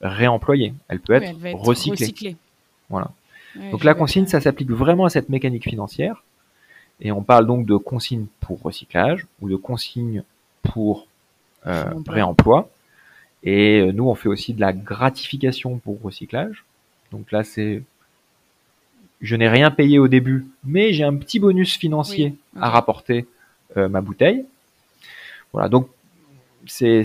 réemployée. 0.00 0.74
Elle 0.88 1.00
peut 1.00 1.12
être, 1.14 1.34
recyclée. 1.54 2.36
Voilà. 2.88 3.10
donc 3.70 3.84
la 3.84 3.94
consigne, 3.94 4.26
ça 4.26 4.40
s'applique 4.40 4.70
vraiment 4.70 5.04
à 5.04 5.10
cette 5.10 5.28
mécanique 5.28 5.64
financière. 5.64 6.24
Et 7.00 7.12
on 7.12 7.22
parle 7.22 7.46
donc 7.46 7.64
de 7.64 7.76
consigne 7.76 8.26
pour 8.40 8.60
recyclage 8.60 9.26
ou 9.40 9.48
de 9.48 9.56
consigne 9.56 10.24
pour 10.62 11.06
euh, 11.66 11.84
réemploi. 12.08 12.68
Et 13.42 13.80
euh, 13.80 13.92
nous, 13.92 14.08
on 14.08 14.14
fait 14.14 14.28
aussi 14.28 14.52
de 14.52 14.60
la 14.60 14.72
gratification 14.72 15.78
pour 15.78 16.02
recyclage. 16.02 16.64
Donc 17.12 17.32
là, 17.32 17.44
c'est 17.44 17.82
je 19.20 19.36
n'ai 19.36 19.48
rien 19.48 19.70
payé 19.70 19.98
au 19.98 20.08
début, 20.08 20.46
mais 20.64 20.92
j'ai 20.92 21.04
un 21.04 21.16
petit 21.16 21.38
bonus 21.38 21.76
financier 21.76 22.34
à 22.56 22.70
rapporter 22.70 23.26
ma 23.76 24.00
bouteille. 24.00 24.44
Voilà, 25.52 25.68
donc 25.68 25.88
c'est 26.66 27.04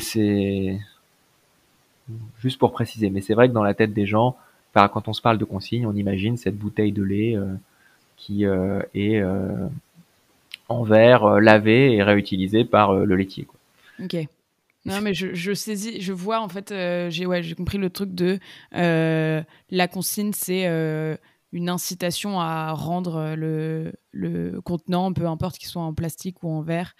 juste 2.39 2.59
pour 2.59 2.71
préciser, 2.71 3.09
mais 3.09 3.21
c'est 3.21 3.33
vrai 3.33 3.47
que 3.49 3.53
dans 3.53 3.63
la 3.63 3.73
tête 3.73 3.93
des 3.93 4.05
gens, 4.05 4.37
quand 4.73 5.07
on 5.07 5.13
se 5.13 5.21
parle 5.21 5.37
de 5.37 5.45
consigne, 5.45 5.85
on 5.85 5.95
imagine 5.95 6.37
cette 6.37 6.57
bouteille 6.57 6.91
de 6.91 7.01
lait 7.01 7.35
euh, 7.35 7.45
qui 8.17 8.45
euh, 8.45 8.81
est 8.93 9.17
euh, 9.17 9.67
en 10.67 10.83
verre, 10.83 11.39
lavé 11.39 11.93
et 11.93 12.03
réutilisé 12.03 12.65
par 12.65 12.93
le 12.93 13.15
laitier. 13.15 13.47
Ok. 14.03 14.15
Non, 14.85 15.01
mais 15.01 15.15
je, 15.15 15.33
je, 15.33 15.53
saisis, 15.53 15.99
je 15.99 16.13
vois 16.13 16.41
en 16.41 16.49
fait, 16.49 16.71
j'ai 17.09 17.25
ouais, 17.25 17.41
compris 17.55 17.79
le 17.79 17.89
truc 17.89 18.13
de 18.13 18.37
la 18.71 19.87
consigne, 19.87 20.31
c'est 20.33 20.67
une 21.55 21.69
incitation 21.69 22.41
à 22.41 22.73
rendre 22.73 23.33
le, 23.37 23.93
le 24.11 24.59
contenant, 24.59 25.13
peu 25.13 25.25
importe 25.25 25.57
qu'il 25.57 25.69
soit 25.69 25.81
en 25.81 25.93
plastique 25.93 26.43
ou 26.43 26.49
en 26.49 26.61
verre, 26.61 26.95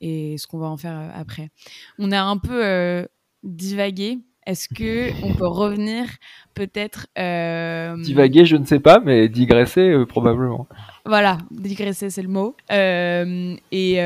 et 0.00 0.36
ce 0.36 0.48
qu'on 0.48 0.58
va 0.58 0.66
en 0.66 0.76
faire 0.76 0.98
euh, 0.98 1.08
après. 1.14 1.50
On 1.98 2.10
a 2.10 2.20
un 2.20 2.36
peu 2.36 2.66
euh, 2.66 3.06
divagué. 3.44 4.18
Est-ce 4.46 4.68
que 4.68 5.12
on 5.24 5.34
peut 5.34 5.46
revenir 5.46 6.06
peut-être 6.54 7.06
euh, 7.18 7.96
Divaguer, 8.02 8.46
je 8.46 8.56
ne 8.56 8.64
sais 8.64 8.80
pas, 8.80 8.98
mais 8.98 9.28
digresser 9.28 10.04
probablement. 10.08 10.66
Voilà, 11.06 11.38
digresser, 11.52 12.10
c'est 12.10 12.22
le 12.22 12.28
mot. 12.28 12.56
et 12.68 13.96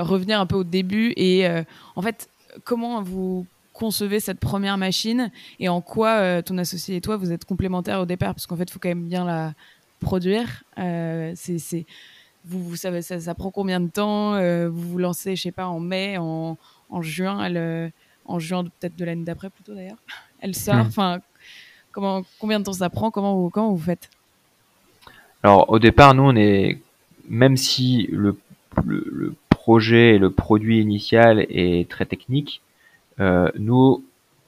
revenir 0.00 0.40
un 0.40 0.46
peu 0.46 0.56
au 0.56 0.64
début 0.64 1.12
et 1.16 1.46
en 1.94 2.00
fait, 2.00 2.30
comment 2.64 3.02
vous 3.02 3.46
concevez 3.72 4.20
cette 4.20 4.40
première 4.40 4.78
machine 4.78 5.30
et 5.60 5.68
en 5.68 5.80
quoi 5.80 6.42
ton 6.42 6.58
associé 6.58 6.96
et 6.96 7.00
toi 7.00 7.16
vous 7.16 7.32
êtes 7.32 7.44
complémentaires 7.44 8.00
au 8.00 8.06
départ? 8.06 8.34
Parce 8.34 8.46
qu'en 8.46 8.56
fait, 8.56 8.64
il 8.64 8.72
faut 8.72 8.78
quand 8.78 8.88
même 8.88 9.08
bien 9.08 9.24
la 9.24 9.54
produire. 10.00 10.64
c'est 10.76 11.86
vous, 12.44 12.62
vous 12.62 12.76
savez, 12.76 13.02
ça, 13.02 13.20
ça, 13.20 13.34
prend 13.34 13.52
combien 13.52 13.78
de 13.78 13.88
temps? 13.88 14.32
Vous 14.68 14.90
vous 14.90 14.98
lancez, 14.98 15.36
je 15.36 15.42
sais 15.42 15.52
pas, 15.52 15.66
en 15.66 15.78
mai, 15.78 16.16
en, 16.18 16.58
en 16.90 17.02
juin, 17.02 17.44
elle, 17.44 17.92
en 18.26 18.38
juin 18.38 18.64
peut-être 18.64 18.96
de 18.96 19.04
l'année 19.04 19.24
d'après 19.24 19.50
plutôt 19.50 19.74
d'ailleurs. 19.74 19.98
Elle 20.40 20.54
sort. 20.54 20.76
Hmm. 20.76 20.86
Enfin, 20.86 21.20
comment, 21.92 22.22
combien 22.38 22.60
de 22.60 22.64
temps 22.64 22.72
ça 22.72 22.90
prend? 22.90 23.10
Comment 23.10 23.36
vous, 23.36 23.50
comment 23.50 23.72
vous 23.72 23.82
faites? 23.82 24.10
Alors 25.42 25.70
au 25.70 25.78
départ, 25.78 26.14
nous 26.14 26.22
on 26.22 26.36
est, 26.36 26.80
même 27.28 27.56
si 27.56 28.08
le, 28.10 28.38
le, 28.84 29.34
projet 29.50 30.16
et 30.16 30.18
le 30.18 30.30
produit 30.30 30.80
initial 30.80 31.46
est 31.48 31.88
très 31.88 32.04
technique, 32.04 32.62
euh, 32.64 32.71
nous 33.58 34.02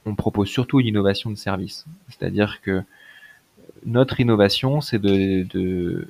on 0.05 0.15
propose 0.15 0.49
surtout 0.49 0.79
une 0.79 0.87
innovation 0.87 1.29
de 1.29 1.35
service. 1.35 1.85
C'est-à-dire 2.09 2.61
que 2.61 2.83
notre 3.85 4.19
innovation, 4.19 4.81
c'est 4.81 4.99
de, 4.99 6.07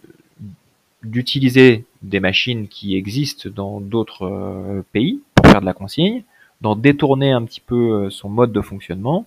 d'utiliser 1.04 1.86
des 2.02 2.20
machines 2.20 2.68
qui 2.68 2.96
existent 2.96 3.50
dans 3.50 3.80
d'autres 3.80 4.26
euh, 4.26 4.82
pays 4.92 5.22
pour 5.36 5.46
faire 5.48 5.62
de 5.62 5.66
la 5.66 5.74
consigne, 5.74 6.24
d'en 6.62 6.76
détourner 6.76 7.32
un 7.32 7.44
petit 7.44 7.62
peu 7.62 8.06
euh, 8.06 8.10
son 8.10 8.30
mode 8.30 8.52
de 8.52 8.62
fonctionnement, 8.62 9.26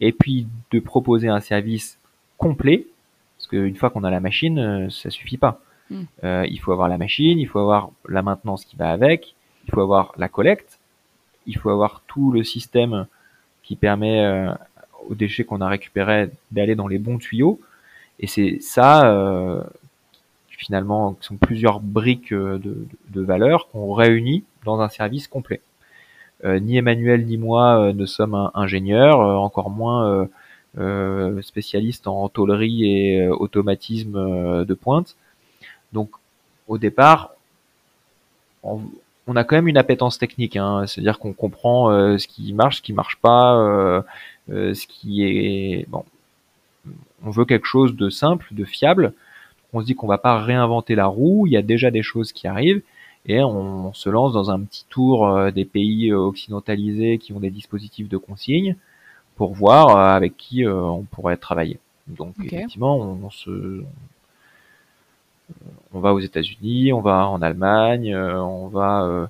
et 0.00 0.12
puis 0.12 0.46
de 0.70 0.80
proposer 0.80 1.28
un 1.28 1.40
service 1.40 1.98
complet, 2.38 2.86
parce 3.38 3.48
qu'une 3.48 3.76
fois 3.76 3.90
qu'on 3.90 4.04
a 4.04 4.10
la 4.10 4.20
machine, 4.20 4.58
euh, 4.58 4.90
ça 4.90 5.10
suffit 5.10 5.38
pas. 5.38 5.60
Hmm. 5.90 6.04
il 6.48 6.58
faut 6.58 6.72
avoir 6.72 6.88
la 6.88 6.96
machine, 6.96 7.38
il 7.38 7.46
faut 7.46 7.58
avoir 7.58 7.90
la 8.08 8.22
maintenance 8.22 8.64
qui 8.64 8.76
va 8.76 8.90
avec, 8.90 9.34
il 9.66 9.74
faut 9.74 9.82
avoir 9.82 10.14
la 10.16 10.28
collecte, 10.28 10.78
il 11.46 11.56
faut 11.58 11.70
avoir 11.70 12.02
tout 12.06 12.32
le 12.32 12.44
système 12.44 13.06
qui 13.62 13.76
permet 13.76 14.48
aux 15.08 15.14
déchets 15.14 15.44
qu'on 15.44 15.60
a 15.60 15.68
récupérés 15.68 16.30
d'aller 16.50 16.74
dans 16.74 16.88
les 16.88 16.98
bons 16.98 17.18
tuyaux. 17.18 17.60
Et 18.20 18.26
c'est 18.26 18.58
ça, 18.60 19.10
euh, 19.10 19.62
finalement, 20.48 21.14
qui 21.14 21.26
sont 21.26 21.36
plusieurs 21.36 21.80
briques 21.80 22.32
euh, 22.32 22.58
de, 22.58 22.86
de 23.08 23.20
valeur 23.20 23.68
qu'on 23.68 23.92
réunit 23.92 24.44
dans 24.64 24.80
un 24.80 24.88
service 24.88 25.28
complet. 25.28 25.60
Euh, 26.44 26.58
ni 26.58 26.76
Emmanuel 26.76 27.26
ni 27.26 27.36
moi 27.36 27.92
ne 27.92 28.06
sommes 28.06 28.50
ingénieurs, 28.54 29.18
encore 29.20 29.70
moins 29.70 30.28
spécialistes 31.42 32.06
en 32.06 32.28
tôlerie 32.28 32.84
et 32.84 33.28
automatisme 33.28 34.64
de 34.64 34.74
pointe. 34.74 35.16
Donc, 35.92 36.10
au 36.66 36.78
départ, 36.78 37.34
on, 38.62 38.80
a 39.36 39.44
quand 39.44 39.56
même 39.56 39.68
une 39.68 39.78
appétence 39.78 40.18
technique, 40.18 40.56
hein. 40.56 40.84
c'est-à-dire 40.86 41.18
qu'on 41.18 41.32
comprend 41.32 41.88
ce 42.18 42.26
qui 42.26 42.52
marche, 42.52 42.78
ce 42.78 42.82
qui 42.82 42.92
marche 42.92 43.16
pas, 43.16 44.04
ce 44.48 44.86
qui 44.86 45.24
est 45.24 45.88
bon. 45.88 46.04
On 47.24 47.30
veut 47.30 47.44
quelque 47.44 47.66
chose 47.66 47.94
de 47.94 48.10
simple, 48.10 48.48
de 48.50 48.64
fiable, 48.64 49.14
on 49.72 49.80
se 49.80 49.86
dit 49.86 49.94
qu'on 49.94 50.06
va 50.06 50.18
pas 50.18 50.38
réinventer 50.38 50.94
la 50.94 51.06
roue, 51.06 51.46
il 51.46 51.52
y 51.52 51.56
a 51.56 51.62
déjà 51.62 51.90
des 51.90 52.02
choses 52.02 52.32
qui 52.32 52.46
arrivent 52.46 52.82
et 53.26 53.42
on, 53.42 53.92
se 53.94 54.08
lance 54.08 54.32
dans 54.32 54.50
un 54.50 54.60
petit 54.60 54.84
tour 54.88 55.28
euh, 55.28 55.50
des 55.50 55.64
pays 55.64 56.10
euh, 56.10 56.18
occidentalisés 56.18 57.18
qui 57.18 57.32
ont 57.32 57.40
des 57.40 57.50
dispositifs 57.50 58.08
de 58.08 58.16
consigne 58.16 58.76
pour 59.36 59.54
voir 59.54 59.90
euh, 59.90 60.16
avec 60.16 60.36
qui 60.36 60.66
on 60.66 61.04
pourrait 61.04 61.36
travailler. 61.36 61.78
Donc 62.08 62.34
effectivement, 62.42 62.98
on, 62.98 63.30
se 63.30 63.84
on 65.92 66.00
va 66.00 66.14
aux 66.14 66.20
États-Unis, 66.20 66.92
on 66.92 67.00
va 67.00 67.26
en 67.26 67.42
Allemagne, 67.42 68.16
on 68.16 68.68
va 68.68 69.28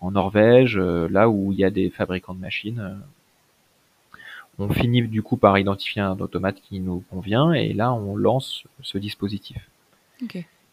en 0.00 0.10
Norvège, 0.10 0.78
là 0.78 1.28
où 1.28 1.52
il 1.52 1.58
y 1.58 1.64
a 1.64 1.70
des 1.70 1.90
fabricants 1.90 2.34
de 2.34 2.40
machines 2.40 2.98
on 4.58 4.68
finit 4.68 5.02
du 5.02 5.22
coup 5.22 5.36
par 5.36 5.58
identifier 5.58 6.02
un 6.02 6.18
automate 6.18 6.60
qui 6.60 6.80
nous 6.80 7.04
convient 7.10 7.52
et 7.52 7.72
là 7.72 7.92
on 7.92 8.16
lance 8.16 8.64
ce 8.82 8.98
dispositif. 8.98 9.58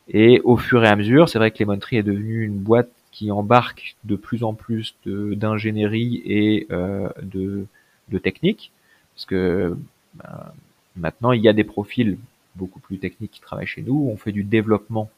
Et 0.08 0.41
au 0.44 0.58
fur 0.58 0.84
et 0.84 0.88
à 0.88 0.96
mesure, 0.96 1.30
c'est 1.30 1.38
vrai 1.38 1.52
que 1.52 1.63
Lemon 1.63 1.78
Tree 1.78 1.98
est 1.98 2.04
devenu 2.04 2.44
une 2.44 2.58
boîte 2.58 2.89
qui 3.12 3.32
embarque 3.32 3.96
de 4.04 4.15
plus 4.15 4.44
en 4.44 4.54
plus 4.54 4.96
d'ingénierie 5.06 6.22
et 6.26 6.68
euh, 6.72 7.10
de, 7.22 7.65
de 8.10 8.18
technique, 8.18 8.72
parce 9.13 9.26
que 9.26 9.78
ben, 10.15 10.52
maintenant 10.96 11.32
il 11.32 11.41
y 11.41 11.48
a 11.48 11.54
des 11.54 11.63
profils 11.63 12.18
beaucoup 12.56 12.80
plus 12.80 12.98
techniques 12.98 13.32
qui 13.32 13.41
travaillent 13.41 13.68
chez 13.68 13.82
nous. 13.82 14.10
On 14.12 14.18
fait 14.18 14.32
du 14.32 14.44
développement 14.44 15.10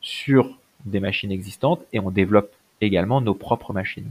sur 0.00 0.58
des 0.84 1.00
machines 1.00 1.32
existantes 1.32 1.82
et 1.92 2.00
on 2.00 2.10
développe 2.10 2.52
également 2.80 3.20
nos 3.20 3.34
propres 3.34 3.72
machines. 3.72 4.10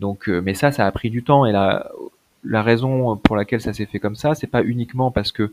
Donc, 0.00 0.28
euh, 0.28 0.40
mais 0.40 0.54
ça, 0.54 0.72
ça 0.72 0.86
a 0.86 0.92
pris 0.92 1.10
du 1.10 1.22
temps 1.22 1.46
et 1.46 1.52
la 1.52 2.62
raison 2.62 3.16
pour 3.16 3.36
laquelle 3.36 3.60
ça 3.60 3.72
s'est 3.72 3.86
fait 3.86 3.98
comme 3.98 4.16
ça, 4.16 4.34
c'est 4.34 4.46
pas 4.46 4.62
uniquement 4.62 5.10
parce 5.10 5.32
que 5.32 5.52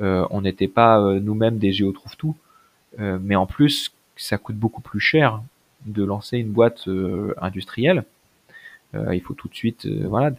euh, 0.00 0.26
on 0.30 0.40
n'était 0.42 0.68
pas 0.68 1.00
euh, 1.00 1.20
nous-mêmes 1.20 1.58
des 1.58 1.72
géotrouve 1.72 2.16
tout, 2.16 2.36
mais 2.98 3.36
en 3.36 3.46
plus 3.46 3.94
ça 4.16 4.36
coûte 4.36 4.56
beaucoup 4.56 4.82
plus 4.82 5.00
cher 5.00 5.42
de 5.86 6.04
lancer 6.04 6.36
une 6.36 6.52
boîte 6.52 6.88
industrielle. 7.40 8.04
il 8.94 9.20
faut 9.22 9.32
tout 9.32 9.48
de 9.48 9.54
suite, 9.54 9.86
voilà, 9.86 10.30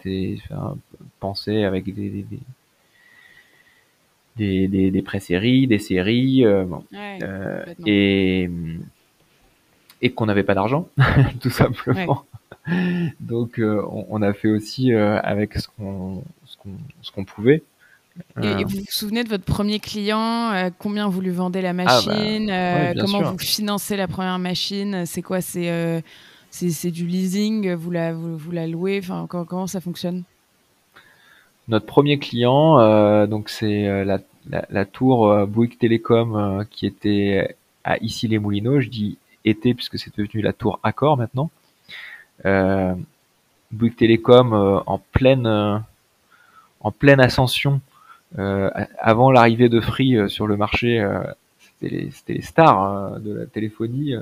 penser 1.19 1.63
avec 1.63 1.85
des, 1.85 2.09
des 2.09 2.39
des, 4.37 4.67
des, 4.67 5.01
pré-séries, 5.01 5.67
des 5.67 5.79
séries, 5.79 6.43
et, 7.85 8.49
et 10.01 10.11
qu'on 10.11 10.25
n'avait 10.25 10.43
pas 10.43 10.55
d'argent, 10.55 10.89
tout 11.39 11.49
simplement. 11.49 12.25
Donc, 13.19 13.59
euh, 13.59 13.83
on, 14.09 14.21
a 14.21 14.33
fait 14.33 14.49
aussi 14.49 14.93
euh, 14.93 15.19
avec 15.21 15.57
ce 15.57 15.67
qu'on 15.67 16.23
ce 17.01 17.11
qu'on 17.11 17.25
pouvait. 17.25 17.63
Et, 18.41 18.45
euh. 18.45 18.63
vous 18.65 18.77
vous 18.77 18.85
souvenez 18.89 19.23
de 19.23 19.29
votre 19.29 19.43
premier 19.43 19.79
client 19.79 20.69
Combien 20.77 21.07
vous 21.07 21.19
lui 21.19 21.31
vendez 21.31 21.61
la 21.61 21.71
ah, 21.71 21.73
bah, 21.73 21.83
machine 21.83 22.95
Comment 22.99 23.31
vous 23.31 23.37
financez 23.37 23.97
la 23.97 24.07
première 24.07 24.39
machine 24.39 25.05
C'est 25.05 25.21
quoi 25.21 25.41
C'est 25.41 26.03
c'est 26.51 26.91
du 26.91 27.07
leasing 27.07 27.73
Vous 27.73 27.89
la, 27.91 28.13
vous, 28.13 28.51
la 28.51 28.67
louez 28.67 28.99
enfin, 28.99 29.25
comment, 29.27 29.67
ça 29.67 29.81
fonctionne? 29.81 30.23
Notre 31.67 31.85
premier 31.85 32.19
client, 32.19 33.25
donc 33.27 33.49
c'est 33.49 34.03
la, 34.03 34.19
la, 34.69 34.85
tour 34.85 35.47
Bouygues 35.47 35.77
Télécom 35.77 36.65
qui 36.69 36.85
était 36.85 37.55
à 37.83 37.97
Issy-les-Moulineaux. 37.97 38.81
Je 38.81 38.89
dis 38.89 39.17
était 39.45 39.73
puisque 39.73 39.97
c'est 39.97 40.15
devenu 40.17 40.41
la 40.41 40.53
tour 40.53 40.79
Accor 40.83 41.17
maintenant 41.17 41.49
euh, 42.45 42.93
Bouygues 43.71 43.95
Télécom 43.95 44.53
euh, 44.53 44.79
en 44.85 44.99
pleine 44.99 45.45
euh, 45.45 45.77
en 46.81 46.91
pleine 46.91 47.19
ascension 47.19 47.81
avant 48.97 49.29
l'arrivée 49.29 49.69
de 49.69 49.79
Free 49.79 50.27
sur 50.27 50.47
le 50.47 50.57
marché, 50.57 51.07
c'était 51.59 51.95
les, 51.95 52.09
les, 52.27 52.41
stars 52.41 53.19
de 53.19 53.31
la 53.31 53.45
téléphonie 53.45 54.15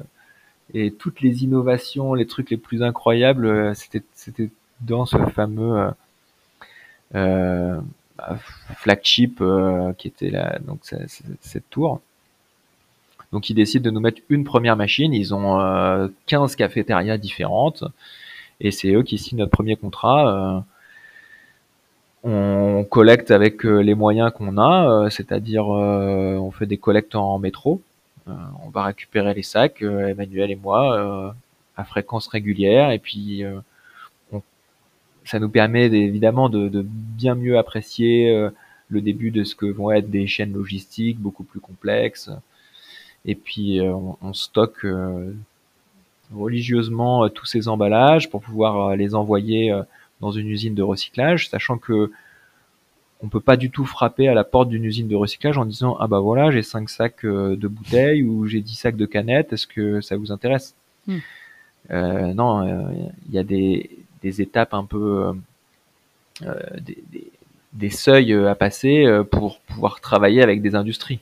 et 0.73 0.91
toutes 0.91 1.21
les 1.21 1.45
innovations, 1.45 2.13
les 2.13 2.25
trucs 2.25 2.49
les 2.49 2.57
plus 2.57 2.83
incroyables, 2.83 3.73
c'était 3.73 4.49
dans 4.81 5.05
ce 5.05 5.17
fameux 5.27 5.77
euh, 5.77 5.91
flagship 8.75 9.43
qui 9.97 10.07
était 10.07 10.29
là 10.29 10.59
donc 10.59 10.79
cette 10.83 11.69
tour. 11.69 12.01
Donc 13.31 13.49
ils 13.49 13.53
décident 13.53 13.83
de 13.83 13.91
nous 13.91 13.99
mettre 13.99 14.21
une 14.29 14.43
première 14.43 14.75
machine. 14.75 15.13
Ils 15.13 15.33
ont 15.33 16.09
15 16.27 16.53
euh, 16.53 16.55
cafétérias 16.55 17.17
différentes 17.17 17.83
et 18.59 18.71
c'est 18.71 18.91
eux 18.91 19.03
qui 19.03 19.17
signent 19.17 19.39
notre 19.39 19.51
premier 19.51 19.75
contrat. 19.75 20.27
Euh, 20.27 20.59
on 22.23 22.83
collecte 22.83 23.31
avec 23.31 23.65
euh, 23.65 23.79
les 23.79 23.95
moyens 23.95 24.31
qu'on 24.31 24.57
a, 24.57 25.09
c'est-à-dire 25.09 25.67
on 25.67 26.51
fait 26.51 26.67
des 26.67 26.77
collectes 26.77 27.15
en 27.15 27.39
métro. 27.39 27.81
on 28.27 28.69
va 28.69 28.83
récupérer 28.83 29.33
les 29.33 29.43
sacs, 29.43 29.81
Emmanuel 29.81 30.51
et 30.51 30.55
moi, 30.55 31.33
à 31.77 31.83
fréquence 31.83 32.27
régulière, 32.27 32.91
et 32.91 32.99
puis 32.99 33.43
ça 35.25 35.39
nous 35.39 35.49
permet 35.49 35.85
évidemment 35.85 36.49
de, 36.49 36.67
de, 36.67 36.85
bien 36.85 37.35
mieux 37.35 37.57
apprécier 37.57 38.49
le 38.89 39.01
début 39.01 39.31
de 39.31 39.43
ce 39.43 39.55
que 39.55 39.65
vont 39.65 39.91
être 39.91 40.09
des 40.09 40.27
chaînes 40.27 40.53
logistiques 40.53 41.19
beaucoup 41.19 41.43
plus 41.43 41.59
complexes 41.59 42.29
et 43.25 43.35
puis 43.35 43.79
euh, 43.79 43.93
on, 44.21 44.33
stocke 44.33 44.85
euh, 44.85 45.33
religieusement 46.33 47.25
euh, 47.25 47.29
tous 47.29 47.45
ces 47.45 47.67
emballages 47.67 48.29
pour 48.29 48.41
pouvoir 48.41 48.95
les 48.95 49.15
envoyer 49.15 49.73
dans 50.19 50.31
une 50.31 50.49
usine 50.49 50.75
de 50.75 50.83
recyclage, 50.83 51.49
sachant 51.49 51.77
que 51.77 52.11
on 53.23 53.29
peut 53.29 53.39
pas 53.39 53.57
du 53.57 53.69
tout 53.69 53.85
frapper 53.85 54.27
à 54.27 54.33
la 54.33 54.43
porte 54.43 54.69
d'une 54.69 54.83
usine 54.83 55.07
de 55.07 55.15
recyclage 55.15 55.57
en 55.57 55.65
disant 55.65 55.95
ah 55.99 56.07
bah 56.07 56.19
voilà 56.19 56.49
j'ai 56.49 56.63
cinq 56.63 56.89
sacs 56.89 57.23
de 57.23 57.67
bouteilles 57.67 58.23
ou 58.23 58.47
j'ai 58.47 58.61
10 58.61 58.73
sacs 58.73 58.95
de 58.95 59.05
canettes 59.05 59.53
est-ce 59.53 59.67
que 59.67 60.01
ça 60.01 60.17
vous 60.17 60.31
intéresse? 60.31 60.73
Hmm. 61.05 61.19
non 61.91 63.11
il 63.27 63.33
y 63.33 63.37
a 63.37 63.43
des, 63.43 63.91
des, 64.21 64.41
étapes 64.41 64.73
un 64.73 64.85
peu 64.85 65.33
des, 66.41 67.03
des, 67.11 67.31
des, 67.73 67.89
seuils 67.89 68.33
à 68.33 68.55
passer 68.55 69.05
pour 69.31 69.59
pouvoir 69.61 70.01
travailler 70.01 70.41
avec 70.41 70.61
des 70.61 70.75
industries 70.75 71.19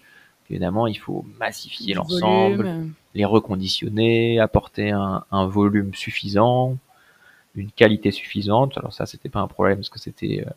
Évidemment, 0.50 0.88
il 0.88 0.98
faut 0.98 1.26
massifier 1.40 1.94
l'ensemble, 1.94 2.88
les 3.14 3.26
reconditionner, 3.26 4.40
apporter 4.40 4.90
un, 4.90 5.46
volume 5.46 5.94
suffisant, 5.94 6.78
une 7.56 7.70
qualité 7.70 8.10
suffisante. 8.10 8.78
Alors 8.78 8.92
ça, 8.94 9.06
c'était 9.06 9.30
pas 9.30 9.42
un 9.42 9.48
problème 9.48 9.78
parce 9.78 9.90
que 9.90 10.00
c'était 10.00 10.44
euh, 10.46 10.50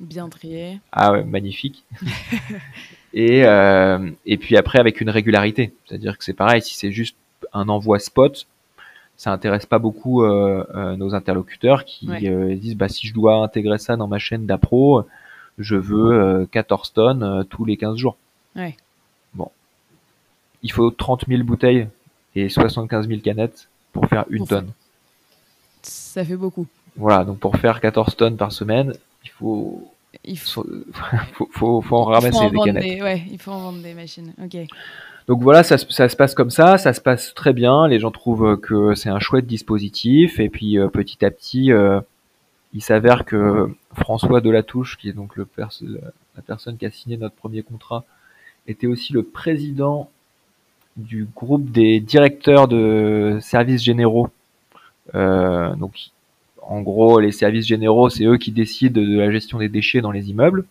Bien 0.00 0.28
trié. 0.28 0.80
Ah 0.92 1.12
ouais, 1.12 1.24
magnifique. 1.24 1.84
et, 3.14 3.44
euh, 3.44 4.10
et 4.26 4.36
puis 4.36 4.56
après 4.56 4.80
avec 4.80 5.00
une 5.00 5.10
régularité. 5.10 5.72
C'est-à-dire 5.86 6.18
que 6.18 6.24
c'est 6.24 6.34
pareil, 6.34 6.60
si 6.60 6.74
c'est 6.74 6.92
juste 6.92 7.16
un 7.52 7.68
envoi 7.68 8.00
spot, 8.00 8.48
ça 9.16 9.32
intéresse 9.32 9.66
pas 9.66 9.78
beaucoup 9.78 10.22
euh, 10.22 10.64
euh, 10.74 10.96
nos 10.96 11.14
interlocuteurs 11.14 11.84
qui 11.84 12.06
disent 12.58 12.76
bah 12.76 12.88
si 12.88 13.06
je 13.06 13.14
dois 13.14 13.36
intégrer 13.36 13.78
ça 13.78 13.96
dans 13.96 14.08
ma 14.08 14.18
chaîne 14.18 14.46
d'appro, 14.46 15.04
je 15.58 15.76
veux 15.76 16.46
14 16.50 16.92
tonnes 16.92 17.44
tous 17.48 17.64
les 17.64 17.76
15 17.76 17.96
jours. 17.96 18.16
Ouais. 18.54 18.76
Bon. 19.34 19.50
Il 20.62 20.72
faut 20.72 20.90
30 20.90 21.26
000 21.28 21.42
bouteilles 21.44 21.88
et 22.34 22.48
75 22.48 23.08
000 23.08 23.20
canettes 23.20 23.68
pour 23.92 24.06
faire 24.06 24.24
une 24.28 24.46
tonne. 24.46 24.70
Ça 25.82 26.24
fait 26.24 26.36
beaucoup. 26.36 26.66
Voilà, 26.96 27.24
donc 27.24 27.38
pour 27.38 27.56
faire 27.56 27.80
14 27.80 28.16
tonnes 28.16 28.36
par 28.36 28.52
semaine, 28.52 28.94
il 29.24 29.30
faut 29.30 29.90
il 30.24 30.38
faut, 30.38 30.66
faut, 31.52 31.80
faut, 31.82 31.96
en 31.96 32.04
ramasser 32.04 32.50
des 32.50 32.58
canettes. 32.58 33.02
ouais, 33.02 33.22
il 33.30 33.38
faut 33.38 33.52
en 33.52 33.60
vendre 33.60 33.82
des 33.82 33.94
machines. 33.94 34.32
Ok. 34.42 34.56
Donc 35.26 35.42
voilà, 35.42 35.62
ça, 35.64 35.76
ça, 35.78 36.08
se 36.08 36.16
passe 36.16 36.34
comme 36.34 36.50
ça, 36.50 36.78
ça 36.78 36.92
se 36.92 37.00
passe 37.00 37.34
très 37.34 37.52
bien. 37.52 37.88
Les 37.88 37.98
gens 37.98 38.10
trouvent 38.10 38.58
que 38.58 38.94
c'est 38.94 39.08
un 39.08 39.18
chouette 39.18 39.46
dispositif. 39.46 40.38
Et 40.38 40.48
puis 40.48 40.78
euh, 40.78 40.88
petit 40.88 41.24
à 41.24 41.30
petit, 41.30 41.72
euh, 41.72 42.00
il 42.72 42.82
s'avère 42.82 43.24
que 43.24 43.68
François 43.94 44.40
Delatouche, 44.40 44.96
qui 44.98 45.08
est 45.08 45.12
donc 45.12 45.36
le 45.36 45.46
la 45.56 46.42
personne 46.42 46.76
qui 46.76 46.86
a 46.86 46.90
signé 46.90 47.16
notre 47.16 47.34
premier 47.34 47.62
contrat, 47.62 48.04
était 48.68 48.86
aussi 48.86 49.12
le 49.12 49.22
président 49.22 50.10
du 50.96 51.26
groupe 51.34 51.70
des 51.70 52.00
directeurs 52.00 52.68
de 52.68 53.38
services 53.40 53.82
généraux. 53.82 54.28
Euh, 55.14 55.74
donc 55.76 56.10
en 56.62 56.80
gros, 56.82 57.20
les 57.20 57.32
services 57.32 57.66
généraux, 57.66 58.08
c'est 58.10 58.24
eux 58.24 58.38
qui 58.38 58.50
décident 58.50 59.00
de 59.00 59.18
la 59.18 59.30
gestion 59.30 59.58
des 59.58 59.68
déchets 59.68 60.00
dans 60.00 60.10
les 60.10 60.30
immeubles, 60.30 60.64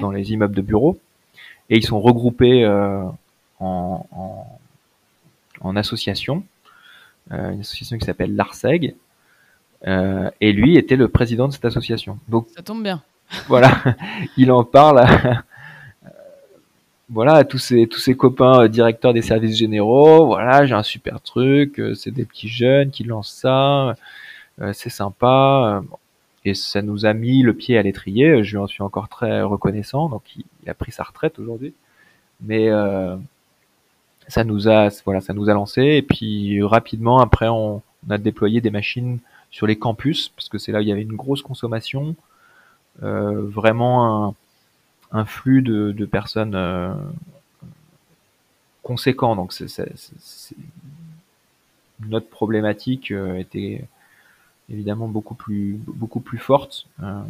dans 0.00 0.10
les 0.10 0.32
immeubles 0.32 0.54
de 0.54 0.62
bureaux, 0.62 0.98
et 1.70 1.76
ils 1.76 1.86
sont 1.86 2.00
regroupés 2.00 2.64
euh, 2.64 3.04
en, 3.60 4.06
en, 4.12 4.58
en, 5.60 5.76
association, 5.76 6.44
euh, 7.32 7.50
une 7.50 7.60
association 7.60 7.98
qui 7.98 8.04
s'appelle 8.04 8.34
l'ARSEG, 8.36 8.94
euh, 9.86 10.30
et 10.40 10.52
lui 10.52 10.76
était 10.76 10.96
le 10.96 11.08
président 11.08 11.48
de 11.48 11.52
cette 11.52 11.64
association. 11.64 12.18
Donc 12.28 12.48
ça 12.54 12.62
tombe 12.62 12.82
bien. 12.82 13.02
Voilà, 13.46 13.70
il 14.36 14.50
en 14.50 14.64
parle. 14.64 15.00
À, 15.00 15.42
voilà, 17.10 17.34
à 17.34 17.44
tous 17.44 17.58
ses 17.58 17.86
tous 17.86 18.00
ses 18.00 18.16
copains 18.16 18.64
euh, 18.64 18.68
directeurs 18.68 19.14
des 19.14 19.22
services 19.22 19.56
généraux. 19.56 20.26
Voilà, 20.26 20.66
j'ai 20.66 20.74
un 20.74 20.82
super 20.82 21.20
truc. 21.20 21.80
Euh, 21.80 21.94
c'est 21.94 22.10
des 22.10 22.24
petits 22.24 22.48
jeunes 22.48 22.90
qui 22.90 23.04
lancent 23.04 23.32
ça. 23.32 23.94
Euh, 24.60 24.72
c'est 24.74 24.90
sympa. 24.90 25.82
Euh, 25.82 25.96
et 26.44 26.54
ça 26.54 26.82
nous 26.82 27.06
a 27.06 27.14
mis 27.14 27.42
le 27.42 27.54
pied 27.54 27.78
à 27.78 27.82
l'étrier. 27.82 28.44
Je 28.44 28.52
lui 28.52 28.58
en 28.58 28.66
suis 28.66 28.82
encore 28.82 29.08
très 29.08 29.42
reconnaissant. 29.42 30.08
Donc 30.08 30.22
il, 30.36 30.70
a 30.70 30.74
pris 30.74 30.92
sa 30.92 31.02
retraite 31.02 31.38
aujourd'hui. 31.38 31.74
Mais 32.42 32.68
euh, 32.68 33.16
ça 34.28 34.44
nous 34.44 34.68
a 34.68 34.88
voilà, 35.04 35.20
ça 35.20 35.32
nous 35.32 35.48
a 35.48 35.54
lancé. 35.54 35.82
Et 35.82 36.02
puis 36.02 36.62
rapidement 36.62 37.20
après, 37.20 37.48
on, 37.48 37.82
a 38.10 38.16
déployé 38.16 38.60
des 38.60 38.70
machines 38.70 39.18
sur 39.50 39.66
les 39.66 39.76
campus 39.76 40.28
parce 40.30 40.48
que 40.48 40.56
c'est 40.56 40.72
là 40.72 40.78
où 40.78 40.82
il 40.82 40.88
y 40.88 40.92
avait 40.92 41.02
une 41.02 41.16
grosse 41.16 41.42
consommation, 41.42 42.14
euh, 43.02 43.42
vraiment 43.42 44.28
un, 44.28 44.34
un, 45.12 45.24
flux 45.24 45.62
de, 45.62 45.92
de 45.92 46.04
personnes 46.06 46.54
euh, 46.54 46.94
conséquent. 48.82 49.34
Donc 49.36 49.52
c'est, 49.52 49.66
notre 52.06 52.28
problématique 52.28 53.10
était 53.10 53.84
évidemment 54.70 55.08
beaucoup 55.08 55.34
plus 55.34 55.78
beaucoup 55.86 56.20
plus 56.20 56.38
forte 56.38 56.86
euh, 57.02 57.22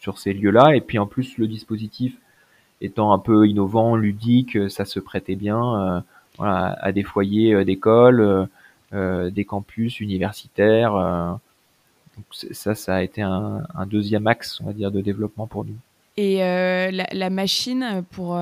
sur 0.00 0.18
ces 0.18 0.32
lieux-là. 0.32 0.76
Et 0.76 0.80
puis 0.80 0.98
en 0.98 1.06
plus 1.06 1.38
le 1.38 1.46
dispositif 1.46 2.16
étant 2.82 3.12
un 3.12 3.18
peu 3.18 3.48
innovant, 3.48 3.96
ludique, 3.96 4.58
ça 4.70 4.84
se 4.84 5.00
prêtait 5.00 5.36
bien 5.36 5.60
euh, 5.60 6.00
à 6.40 6.92
des 6.92 7.02
foyers 7.02 7.54
euh, 7.54 7.64
d'école, 7.64 8.48
des 8.92 9.46
campus 9.46 10.00
universitaires. 10.00 10.92
donc 10.92 12.26
ça, 12.30 12.74
ça 12.74 12.96
a 12.96 13.02
été 13.02 13.22
un, 13.22 13.62
deuxième 13.86 14.26
axe, 14.26 14.60
on 14.60 14.66
va 14.66 14.74
dire, 14.74 14.90
de 14.90 15.00
développement 15.00 15.46
pour 15.46 15.64
nous. 15.64 15.76
Et 16.18 16.40
la, 16.40 17.30
machine, 17.30 18.04
pour, 18.10 18.38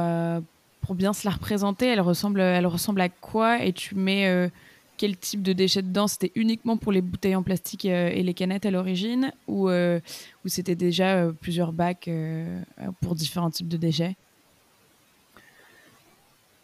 pour 0.81 0.95
bien 0.97 1.13
se 1.13 1.25
la 1.25 1.35
représenter, 1.35 1.87
elle 1.87 2.01
ressemble, 2.01 2.41
elle 2.41 2.67
ressemble 2.67 3.01
à 3.01 3.09
quoi? 3.09 3.65
Et 3.65 3.73
tu 3.73 3.95
mets 3.95 4.51
quel 5.01 5.17
type 5.17 5.41
de 5.41 5.55
déchets 5.55 5.81
dedans? 5.81 6.07
C'était 6.07 6.31
uniquement 6.35 6.77
pour 6.77 6.93
les 6.93 7.01
bouteilles 7.01 7.35
en 7.35 7.43
plastique 7.43 7.87
euh, 7.87 8.11
et 8.13 8.23
les 8.23 8.35
canettes 8.35 8.67
à 8.67 8.71
l'origine? 8.71 9.33
Ou, 9.49 9.71
euh, 9.71 9.99
ou 10.45 10.49
c'était 10.49 10.75
déjà 10.75 11.15
euh, 11.15 11.33
plusieurs 11.33 11.73
bacs 11.73 12.11
pour 13.01 13.15
différents 13.15 13.51
types 13.51 13.69
de 13.69 13.79
déchets? 13.79 14.15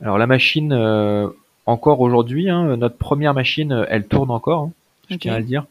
Alors 0.00 0.18
la 0.18 0.26
machine, 0.26 0.72
encore 1.64 2.00
aujourd'hui, 2.00 2.50
hein, 2.50 2.76
notre 2.76 2.96
première 2.96 3.34
machine, 3.34 3.86
elle 3.88 4.06
tourne 4.06 4.30
encore, 4.30 4.64
hein, 4.64 4.72
je 5.10 5.16
tiens 5.16 5.34
à 5.34 5.38
le 5.38 5.44
dire. 5.44 5.66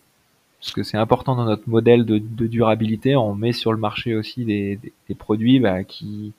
Parce 0.60 0.74
que 0.74 0.82
c'est 0.82 0.98
important 0.98 1.36
dans 1.36 1.46
notre 1.46 1.70
modèle 1.70 2.06
de, 2.06 2.18
durabilité, 2.48 3.16
on 3.16 3.36
met 3.36 3.54
sur 3.54 3.72
le 3.72 3.78
marché 3.78 4.16
aussi 4.16 4.46
des, 4.46 4.80
produits 5.20 5.60
bah, 5.60 5.84
qui, 5.84 6.34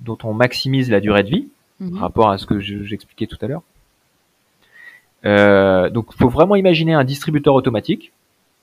dont 0.00 0.18
on 0.22 0.34
maximise 0.34 0.90
la 0.90 1.00
durée 1.00 1.22
de 1.22 1.30
vie, 1.30 1.48
par 1.78 1.88
mhm. 1.88 1.98
rapport 1.98 2.30
à 2.30 2.36
ce 2.36 2.44
que 2.44 2.60
j'expliquais 2.60 3.26
tout 3.26 3.38
à 3.40 3.46
l'heure. 3.46 3.62
Euh, 5.24 5.88
donc, 5.88 6.08
il 6.12 6.18
faut 6.18 6.28
vraiment 6.28 6.56
imaginer 6.56 6.92
un 6.92 7.04
distributeur 7.04 7.54
automatique. 7.54 8.12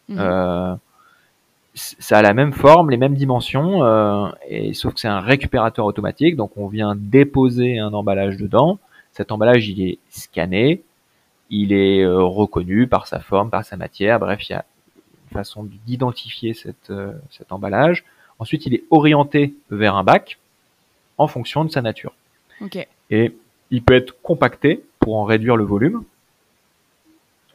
Mhm. 0.09 0.17
Euh, 0.19 0.75
ça 1.73 2.17
a 2.17 2.21
la 2.21 2.33
même 2.33 2.53
forme, 2.53 2.89
les 2.89 2.97
mêmes 2.97 3.15
dimensions, 3.15 3.83
euh, 3.83 4.29
et 4.47 4.73
sauf 4.73 4.93
que 4.93 4.99
c'est 4.99 5.07
un 5.07 5.21
récupérateur 5.21 5.85
automatique. 5.85 6.35
Donc, 6.35 6.51
on 6.57 6.67
vient 6.67 6.95
déposer 6.95 7.79
un 7.79 7.93
emballage 7.93 8.37
dedans. 8.37 8.79
Cet 9.13 9.31
emballage, 9.31 9.67
il 9.67 9.81
est 9.81 9.99
scanné, 10.09 10.81
il 11.49 11.73
est 11.73 12.01
euh, 12.01 12.23
reconnu 12.23 12.87
par 12.87 13.07
sa 13.07 13.19
forme, 13.19 13.49
par 13.49 13.63
sa 13.63 13.77
matière. 13.77 14.19
Bref, 14.19 14.49
il 14.49 14.53
y 14.53 14.55
a 14.55 14.65
une 15.29 15.33
façon 15.33 15.67
d'identifier 15.85 16.53
cet 16.53 16.91
emballage. 17.51 18.03
Ensuite, 18.39 18.65
il 18.65 18.73
est 18.73 18.83
orienté 18.89 19.53
vers 19.69 19.95
un 19.95 20.03
bac 20.03 20.39
en 21.17 21.27
fonction 21.27 21.63
de 21.63 21.71
sa 21.71 21.81
nature. 21.81 22.13
Okay. 22.61 22.87
Et 23.09 23.35
il 23.69 23.81
peut 23.81 23.95
être 23.95 24.15
compacté 24.21 24.83
pour 24.99 25.17
en 25.17 25.23
réduire 25.23 25.55
le 25.55 25.63
volume. 25.63 26.03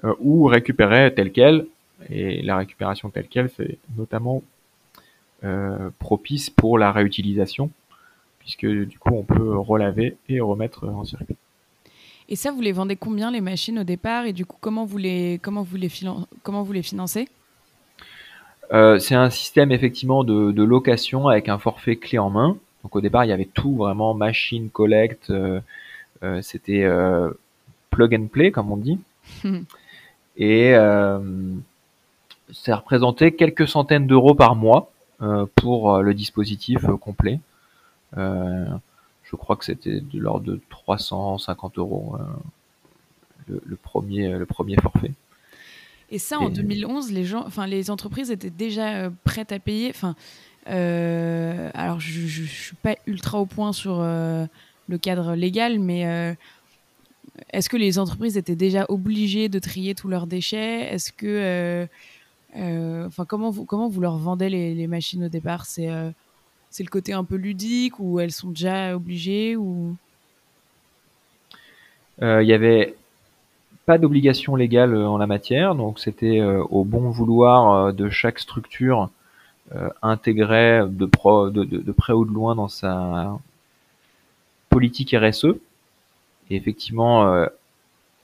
Euh, 0.04 0.14
ou 0.20 0.44
récupérer 0.44 1.12
tel 1.14 1.32
quel. 1.32 1.66
Et 2.10 2.42
la 2.42 2.56
récupération 2.56 3.10
telle 3.10 3.28
quelle, 3.28 3.50
c'est 3.50 3.78
notamment 3.96 4.42
euh, 5.44 5.90
propice 5.98 6.50
pour 6.50 6.78
la 6.78 6.92
réutilisation, 6.92 7.70
puisque 8.40 8.66
du 8.66 8.98
coup 8.98 9.14
on 9.14 9.22
peut 9.22 9.56
relaver 9.56 10.16
et 10.28 10.40
remettre 10.40 10.88
en 10.88 11.04
circuit. 11.04 11.36
Et 12.28 12.36
ça, 12.36 12.50
vous 12.50 12.60
les 12.60 12.72
vendez 12.72 12.96
combien 12.96 13.30
les 13.30 13.40
machines 13.40 13.78
au 13.78 13.84
départ? 13.84 14.26
Et 14.26 14.32
du 14.32 14.44
coup, 14.44 14.56
comment 14.60 14.84
vous 14.84 14.98
les, 14.98 15.38
comment 15.42 15.62
vous 15.62 15.76
les, 15.76 15.88
comment 16.42 16.62
vous 16.62 16.72
les 16.72 16.82
financez? 16.82 17.28
Euh, 18.72 18.98
C'est 18.98 19.14
un 19.14 19.30
système 19.30 19.70
effectivement 19.70 20.24
de, 20.24 20.50
de, 20.50 20.62
location 20.64 21.28
avec 21.28 21.48
un 21.48 21.58
forfait 21.58 21.96
clé 21.96 22.18
en 22.18 22.30
main. 22.30 22.56
Donc 22.82 22.96
au 22.96 23.00
départ, 23.00 23.24
il 23.24 23.28
y 23.28 23.32
avait 23.32 23.44
tout 23.46 23.76
vraiment 23.76 24.12
machine, 24.14 24.70
collect. 24.70 25.30
Euh, 25.30 25.60
euh, 26.24 26.42
C'était 26.42 26.82
euh, 26.82 27.30
plug 27.90 28.14
and 28.14 28.26
play, 28.26 28.50
comme 28.50 28.72
on 28.72 28.76
dit. 28.76 28.98
Et 30.36 30.74
euh, 30.74 31.18
ça 32.52 32.76
représentait 32.76 33.32
quelques 33.32 33.68
centaines 33.68 34.06
d'euros 34.06 34.34
par 34.34 34.56
mois 34.56 34.92
euh, 35.22 35.46
pour 35.56 35.94
euh, 35.94 36.02
le 36.02 36.14
dispositif 36.14 36.86
complet. 37.00 37.40
je 38.16 39.36
crois 39.36 39.56
que 39.56 39.64
c'était 39.64 40.00
de 40.00 40.18
l'ordre 40.18 40.46
de 40.46 40.60
350 40.70 41.78
euros 41.78 42.16
le, 43.48 43.76
premier, 43.76 44.30
le 44.30 44.46
premier 44.46 44.76
forfait. 44.76 45.12
Et 46.10 46.18
ça, 46.18 46.38
en 46.38 46.48
2011, 46.48 47.10
les 47.12 47.24
gens, 47.24 47.44
enfin, 47.44 47.66
les 47.66 47.90
entreprises 47.90 48.30
étaient 48.30 48.50
déjà 48.50 49.10
prêtes 49.24 49.52
à 49.52 49.58
payer. 49.58 49.90
Enfin, 49.90 50.14
alors, 50.66 52.00
je, 52.00 52.42
ne 52.42 52.46
suis 52.46 52.76
pas 52.76 52.94
ultra 53.06 53.40
au 53.40 53.46
point 53.46 53.72
sur 53.72 54.00
le 54.00 54.98
cadre 54.98 55.34
légal, 55.34 55.80
mais 55.80 56.36
est-ce 57.52 57.68
que 57.68 57.76
les 57.76 57.98
entreprises 57.98 58.36
étaient 58.36 58.56
déjà 58.56 58.86
obligées 58.88 59.48
de 59.48 59.58
trier 59.58 59.94
tous 59.94 60.08
leurs 60.08 60.26
déchets? 60.26 60.92
Est-ce 60.92 61.12
que, 61.12 61.26
euh, 61.26 61.86
euh, 61.86 61.86
enfin, 62.56 63.24
comment 63.24 63.50
vous 63.50 63.64
comment 63.64 63.88
vous 63.88 64.00
leur 64.00 64.16
vendez 64.16 64.48
les, 64.48 64.86
machines 64.86 65.24
au 65.24 65.28
départ? 65.28 65.66
C'est 65.66 65.90
euh, 65.90 66.10
c'est 66.70 66.82
le 66.82 66.88
côté 66.88 67.12
un 67.12 67.24
peu 67.24 67.36
ludique 67.36 67.98
ou 67.98 68.20
elles 68.20 68.32
sont 68.32 68.50
déjà 68.50 68.94
obligées 68.96 69.56
ou? 69.56 69.96
Il 72.22 72.46
y 72.46 72.54
avait 72.54 72.94
pas 73.84 73.98
d'obligation 73.98 74.56
légale 74.56 74.96
en 74.96 75.18
la 75.18 75.26
matière, 75.26 75.74
donc 75.74 76.00
c'était 76.00 76.40
au 76.42 76.82
bon 76.84 77.10
vouloir 77.10 77.92
de 77.92 78.08
chaque 78.08 78.38
structure 78.38 79.10
intégrée 80.00 80.80
de, 80.88 81.04
de, 81.50 81.64
de, 81.64 81.92
près 81.92 82.14
ou 82.14 82.24
de 82.24 82.32
loin 82.32 82.54
dans 82.54 82.68
sa 82.68 83.38
politique 84.70 85.14
RSE. 85.14 85.56
Et 86.50 86.56
effectivement, 86.56 87.26
euh, 87.28 87.46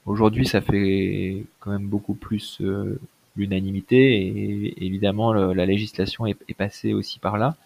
aujourd'hui, 0.07 0.47
ça 0.47 0.61
fait 0.61 1.45
quand 1.61 1.71
même 1.71 1.87
beaucoup 1.87 2.15
plus 2.15 2.59
euh, 2.61 3.01
l'unanimité 3.37 3.97
et 3.97 4.85
évidemment 4.85 5.33
la 5.33 5.67
législation 5.67 6.27
est, 6.27 6.55
passée 6.57 6.93
aussi 6.93 7.19
par 7.19 7.39
là. 7.39 7.57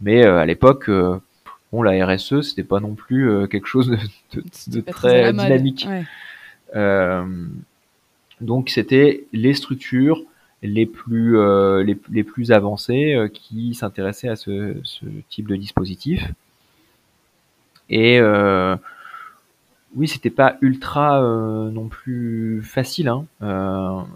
Mais 0.00 0.24
à 0.24 0.44
l'époque, 0.44 0.90
bon, 1.72 1.82
la 1.82 2.06
RSE, 2.06 2.42
c'était 2.42 2.64
pas 2.64 2.80
non 2.80 2.94
plus 2.94 3.48
quelque 3.48 3.66
chose 3.66 3.96
de, 4.68 4.80
très, 4.80 5.32
dynamique. 5.32 5.88
donc 8.40 8.70
c'était 8.70 9.24
les 9.32 9.54
structures 9.54 10.22
les 10.62 10.86
plus, 10.86 11.36
les, 11.84 12.24
plus 12.24 12.52
avancées 12.52 13.30
qui 13.32 13.74
s'intéressaient 13.74 14.28
à 14.28 14.36
ce, 14.36 14.74
type 15.28 15.48
de 15.48 15.56
dispositif. 15.56 16.30
Et 17.90 18.20
oui, 19.94 20.08
c'était 20.08 20.30
pas 20.30 20.56
ultra 20.60 21.20
non 21.70 21.88
plus 21.88 22.62
facile. 22.62 23.08
Hein 23.08 24.06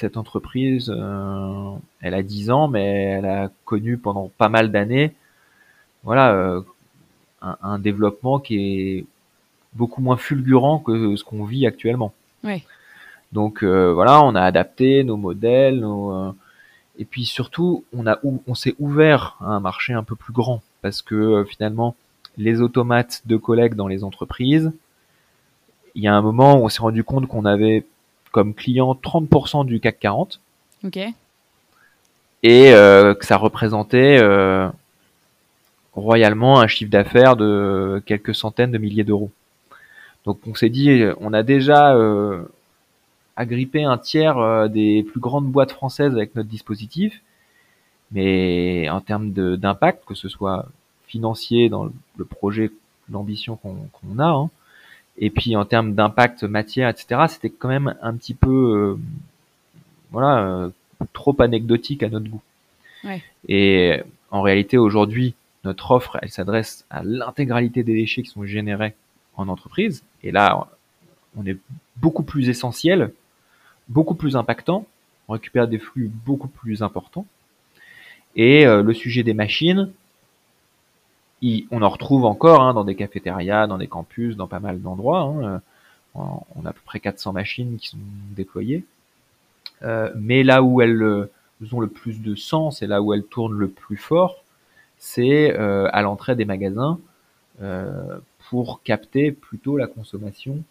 cette 0.00 0.16
entreprise, 0.16 0.90
euh, 0.94 1.72
elle 2.00 2.14
a 2.14 2.22
10 2.22 2.50
ans, 2.50 2.68
mais 2.68 2.84
elle 2.84 3.26
a 3.26 3.50
connu 3.66 3.98
pendant 3.98 4.30
pas 4.38 4.48
mal 4.48 4.72
d'années, 4.72 5.14
voilà, 6.04 6.32
euh, 6.32 6.62
un, 7.42 7.78
développement 7.78 8.40
qui 8.40 8.56
est 8.58 9.04
beaucoup 9.74 10.00
moins 10.00 10.16
fulgurant 10.16 10.78
que 10.78 11.16
ce 11.16 11.24
qu'on 11.24 11.44
vit 11.44 11.66
actuellement. 11.66 12.14
Donc 13.32 13.62
euh, 13.62 13.92
voilà, 13.92 14.22
on 14.24 14.34
a 14.34 14.40
adapté 14.40 15.04
nos 15.04 15.18
modèles, 15.18 15.86
et 16.98 17.04
puis 17.04 17.26
surtout, 17.26 17.84
on 17.92 18.06
a, 18.06 18.18
on 18.24 18.54
s'est 18.54 18.74
ouvert 18.78 19.36
à 19.40 19.50
un 19.50 19.60
marché 19.60 19.92
un 19.92 20.02
peu 20.02 20.16
plus 20.16 20.32
grand 20.32 20.62
parce 20.80 21.02
que 21.02 21.44
finalement, 21.44 21.94
les 22.38 22.62
automates 22.62 23.22
de 23.26 23.36
collègues 23.36 23.74
dans 23.74 23.88
les 23.88 24.02
entreprises, 24.02 24.72
il 25.94 26.02
y 26.02 26.08
a 26.08 26.14
un 26.14 26.22
moment 26.22 26.56
où 26.56 26.64
on 26.64 26.68
s'est 26.68 26.82
rendu 26.82 27.04
compte 27.04 27.26
qu'on 27.26 27.44
avait 27.44 27.84
comme 28.32 28.54
client 28.54 28.94
30% 28.94 29.66
du 29.66 29.80
CAC 29.80 29.98
40. 29.98 30.40
Ok. 30.84 30.98
Et 32.42 32.72
euh, 32.72 33.14
que 33.14 33.26
ça 33.26 33.36
représentait 33.36 34.18
euh, 34.20 34.68
royalement 35.94 36.60
un 36.60 36.66
chiffre 36.66 36.90
d'affaires 36.90 37.36
de 37.36 38.02
quelques 38.06 38.34
centaines 38.34 38.70
de 38.70 38.78
milliers 38.78 39.04
d'euros. 39.04 39.30
Donc 40.24 40.38
on 40.46 40.54
s'est 40.54 40.70
dit, 40.70 41.02
on 41.20 41.32
a 41.32 41.42
déjà 41.42 41.94
euh, 41.94 42.42
agrippé 43.36 43.84
un 43.84 43.98
tiers 43.98 44.68
des 44.68 45.02
plus 45.02 45.20
grandes 45.20 45.50
boîtes 45.50 45.72
françaises 45.72 46.14
avec 46.14 46.34
notre 46.34 46.48
dispositif, 46.48 47.20
mais 48.12 48.88
en 48.90 49.00
termes 49.00 49.32
d'impact, 49.32 50.04
que 50.04 50.14
ce 50.14 50.28
soit 50.28 50.66
financier 51.06 51.68
dans 51.68 51.84
le, 52.16 52.24
projet, 52.24 52.70
l'ambition 53.10 53.56
qu'on 53.56 54.18
a, 54.18 54.28
hein, 54.28 54.50
et 55.18 55.30
puis 55.30 55.56
en 55.56 55.64
termes 55.64 55.94
d'impact 55.94 56.44
matière, 56.44 56.88
etc., 56.88 57.22
c'était 57.28 57.50
quand 57.50 57.68
même 57.68 57.94
un 58.02 58.14
petit 58.14 58.34
peu, 58.34 58.96
euh, 58.98 58.98
voilà, 60.10 60.46
euh, 60.46 60.70
trop 61.12 61.34
anecdotique 61.40 62.02
à 62.02 62.08
notre 62.08 62.28
goût. 62.28 62.42
Et 63.48 64.02
en 64.30 64.42
réalité, 64.42 64.76
aujourd'hui, 64.76 65.34
notre 65.64 65.90
offre, 65.90 66.18
elle 66.22 66.30
s'adresse 66.30 66.84
à 66.90 67.02
l'intégralité 67.02 67.82
des 67.82 67.94
déchets 67.94 68.22
qui 68.22 68.30
sont 68.30 68.44
générés 68.44 68.94
en 69.36 69.48
entreprise. 69.48 70.04
Et 70.22 70.32
là, 70.32 70.68
on 71.36 71.46
est 71.46 71.56
beaucoup 71.96 72.22
plus 72.22 72.48
essentiel, 72.48 73.12
beaucoup 73.88 74.14
plus 74.14 74.36
impactant, 74.36 74.86
on 75.28 75.34
récupère 75.34 75.68
des 75.68 75.78
flux 75.78 76.10
beaucoup 76.26 76.48
plus 76.48 76.82
importants. 76.82 77.26
Et 78.36 78.66
euh, 78.66 78.82
le 78.82 78.94
sujet 78.94 79.22
des 79.22 79.34
machines, 79.34 79.92
on 81.42 81.82
en 81.82 81.88
retrouve 81.88 82.24
encore 82.24 82.62
hein, 82.62 82.74
dans 82.74 82.84
des 82.84 82.94
cafétérias, 82.94 83.66
dans 83.66 83.78
des 83.78 83.86
campus, 83.86 84.36
dans 84.36 84.46
pas 84.46 84.60
mal 84.60 84.80
d'endroits. 84.80 85.20
Hein, 85.20 85.44
euh, 85.44 85.58
on 86.14 86.66
a 86.66 86.70
à 86.70 86.72
peu 86.72 86.80
près 86.84 87.00
400 87.00 87.32
machines 87.32 87.78
qui 87.78 87.88
sont 87.88 87.98
déployées. 88.32 88.84
Euh, 89.82 90.10
mais 90.16 90.42
là 90.42 90.62
où 90.62 90.82
elles 90.82 91.02
euh, 91.02 91.30
ont 91.72 91.80
le 91.80 91.88
plus 91.88 92.20
de 92.20 92.34
sens 92.34 92.82
et 92.82 92.86
là 92.86 93.00
où 93.00 93.14
elles 93.14 93.24
tournent 93.24 93.58
le 93.58 93.68
plus 93.68 93.96
fort, 93.96 94.42
c'est 94.98 95.56
à 95.56 96.02
l'entrée 96.02 96.36
des 96.36 96.44
magasins 96.44 96.98
pour 98.50 98.82
capter 98.82 99.32
plutôt 99.32 99.78
la 99.78 99.86
consommation 99.86 100.62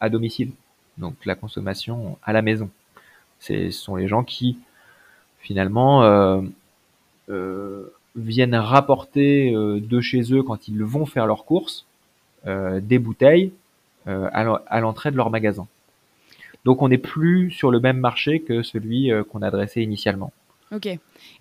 à 0.00 0.08
domicile, 0.08 0.52
donc 0.96 1.26
la 1.26 1.34
consommation 1.34 2.18
à 2.22 2.32
la 2.32 2.40
maison. 2.40 2.70
Ce 3.38 3.70
sont 3.70 3.96
les 3.96 4.08
gens 4.08 4.24
qui 4.24 4.56
finalement 5.40 6.42
viennent 8.16 8.54
rapporter 8.54 9.54
euh, 9.54 9.80
de 9.80 10.00
chez 10.00 10.32
eux 10.32 10.42
quand 10.42 10.68
ils 10.68 10.82
vont 10.82 11.06
faire 11.06 11.26
leurs 11.26 11.44
courses 11.44 11.86
euh, 12.46 12.80
des 12.80 12.98
bouteilles 12.98 13.52
euh, 14.08 14.28
à 14.32 14.80
l'entrée 14.80 15.10
de 15.10 15.16
leur 15.16 15.30
magasin. 15.30 15.66
Donc 16.64 16.82
on 16.82 16.88
n'est 16.88 16.98
plus 16.98 17.50
sur 17.50 17.70
le 17.70 17.80
même 17.80 17.98
marché 17.98 18.40
que 18.40 18.62
celui 18.62 19.10
qu'on 19.30 19.42
adressait 19.42 19.82
initialement. 19.82 20.32
Ok. 20.72 20.86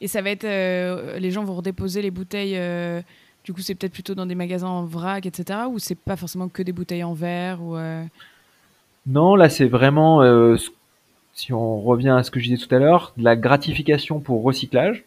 Et 0.02 0.08
ça 0.08 0.22
va 0.22 0.32
être, 0.32 0.48
les 1.18 1.32
gens 1.32 1.44
vont 1.44 1.56
redéposer 1.56 2.02
les 2.02 2.10
bouteilles. 2.10 2.60
du 3.44 3.54
coup, 3.54 3.62
c'est 3.62 3.76
peut-être 3.76 3.94
plutôt 3.94 4.16
dans 4.16 4.26
des 4.26 4.34
magasins 4.34 4.68
en 4.68 4.84
vrac, 4.84 5.28
etc. 5.28 5.60
Ou 5.70 5.78
c'est 5.78 5.96
pas 5.96 6.16
forcément 6.16 6.50
que 6.50 6.64
des 6.64 6.72
bouteilles 6.72 7.04
en 7.04 7.14
verre 7.14 7.62
ou. 7.62 7.78
Non, 9.08 9.36
là 9.36 9.50
c'est 9.50 9.68
vraiment, 9.68 10.24
si 11.34 11.54
on 11.54 11.80
revient 11.82 12.10
à 12.10 12.24
ce 12.24 12.32
que 12.32 12.40
je 12.40 12.50
disais 12.50 12.66
tout 12.66 12.74
à 12.74 12.80
l'heure, 12.80 13.14
de 13.16 13.24
la 13.24 13.36
gratification 13.36 14.20
pour 14.22 14.42
recyclage. 14.42 15.06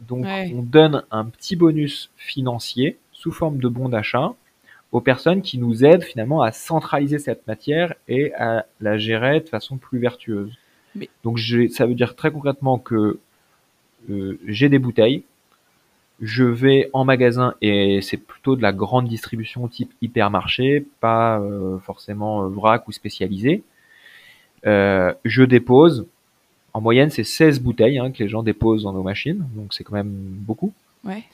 Donc 0.00 0.26
on 0.26 0.62
donne 0.62 1.04
un 1.10 1.24
petit 1.24 1.56
bonus 1.56 2.10
financier 2.16 2.98
sous 3.12 3.32
forme 3.32 3.58
de 3.58 3.68
bon 3.68 3.88
d'achat 3.88 4.34
aux 4.92 5.00
personnes 5.00 5.42
qui 5.42 5.58
nous 5.58 5.84
aident 5.84 6.02
finalement 6.02 6.42
à 6.42 6.52
centraliser 6.52 7.18
cette 7.18 7.46
matière 7.46 7.94
et 8.08 8.32
à 8.34 8.66
la 8.80 8.98
gérer 8.98 9.40
de 9.40 9.48
façon 9.48 9.76
plus 9.76 9.98
vertueuse. 9.98 10.52
Donc 11.24 11.38
ça 11.70 11.86
veut 11.86 11.94
dire 11.94 12.16
très 12.16 12.30
concrètement 12.30 12.78
que 12.78 13.18
euh, 14.08 14.38
j'ai 14.46 14.68
des 14.68 14.78
bouteilles, 14.78 15.24
je 16.20 16.44
vais 16.44 16.88
en 16.92 17.04
magasin 17.04 17.54
et 17.60 18.00
c'est 18.00 18.16
plutôt 18.16 18.56
de 18.56 18.62
la 18.62 18.72
grande 18.72 19.08
distribution 19.08 19.68
type 19.68 19.92
hypermarché, 20.00 20.86
pas 21.00 21.40
euh, 21.40 21.78
forcément 21.78 22.44
euh, 22.44 22.48
vrac 22.48 22.88
ou 22.88 22.92
spécialisé. 22.92 23.62
je 24.64 25.42
dépose 25.42 26.06
en 26.76 26.82
moyenne, 26.82 27.08
c'est 27.08 27.24
16 27.24 27.60
bouteilles 27.60 27.98
hein, 27.98 28.10
que 28.10 28.22
les 28.22 28.28
gens 28.28 28.42
déposent 28.42 28.82
dans 28.82 28.92
nos 28.92 29.02
machines, 29.02 29.42
donc 29.54 29.72
c'est 29.72 29.82
quand 29.82 29.94
même 29.94 30.10
beaucoup. 30.10 30.74
Ouais. 31.04 31.24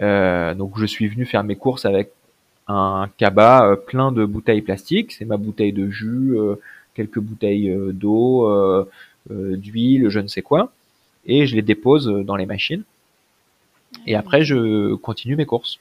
Euh, 0.00 0.54
donc 0.54 0.78
je 0.78 0.86
suis 0.86 1.08
venu 1.08 1.24
faire 1.24 1.42
mes 1.42 1.56
courses 1.56 1.84
avec 1.84 2.12
un 2.68 3.08
cabas 3.16 3.66
euh, 3.66 3.74
plein 3.74 4.12
de 4.12 4.24
bouteilles 4.24 4.62
plastiques. 4.62 5.10
C'est 5.10 5.24
ma 5.24 5.38
bouteille 5.38 5.72
de 5.72 5.90
jus, 5.90 6.38
euh, 6.38 6.54
quelques 6.94 7.18
bouteilles 7.18 7.76
d'eau, 7.94 8.48
d'huile, 9.28 10.08
je 10.08 10.20
ne 10.20 10.28
sais 10.28 10.42
quoi, 10.42 10.72
et 11.24 11.48
je 11.48 11.56
les 11.56 11.62
dépose 11.62 12.06
dans 12.24 12.36
les 12.36 12.46
machines. 12.46 12.84
Et 14.06 14.14
après, 14.14 14.44
je 14.44 14.94
continue 14.94 15.34
mes 15.34 15.46
courses. 15.46 15.80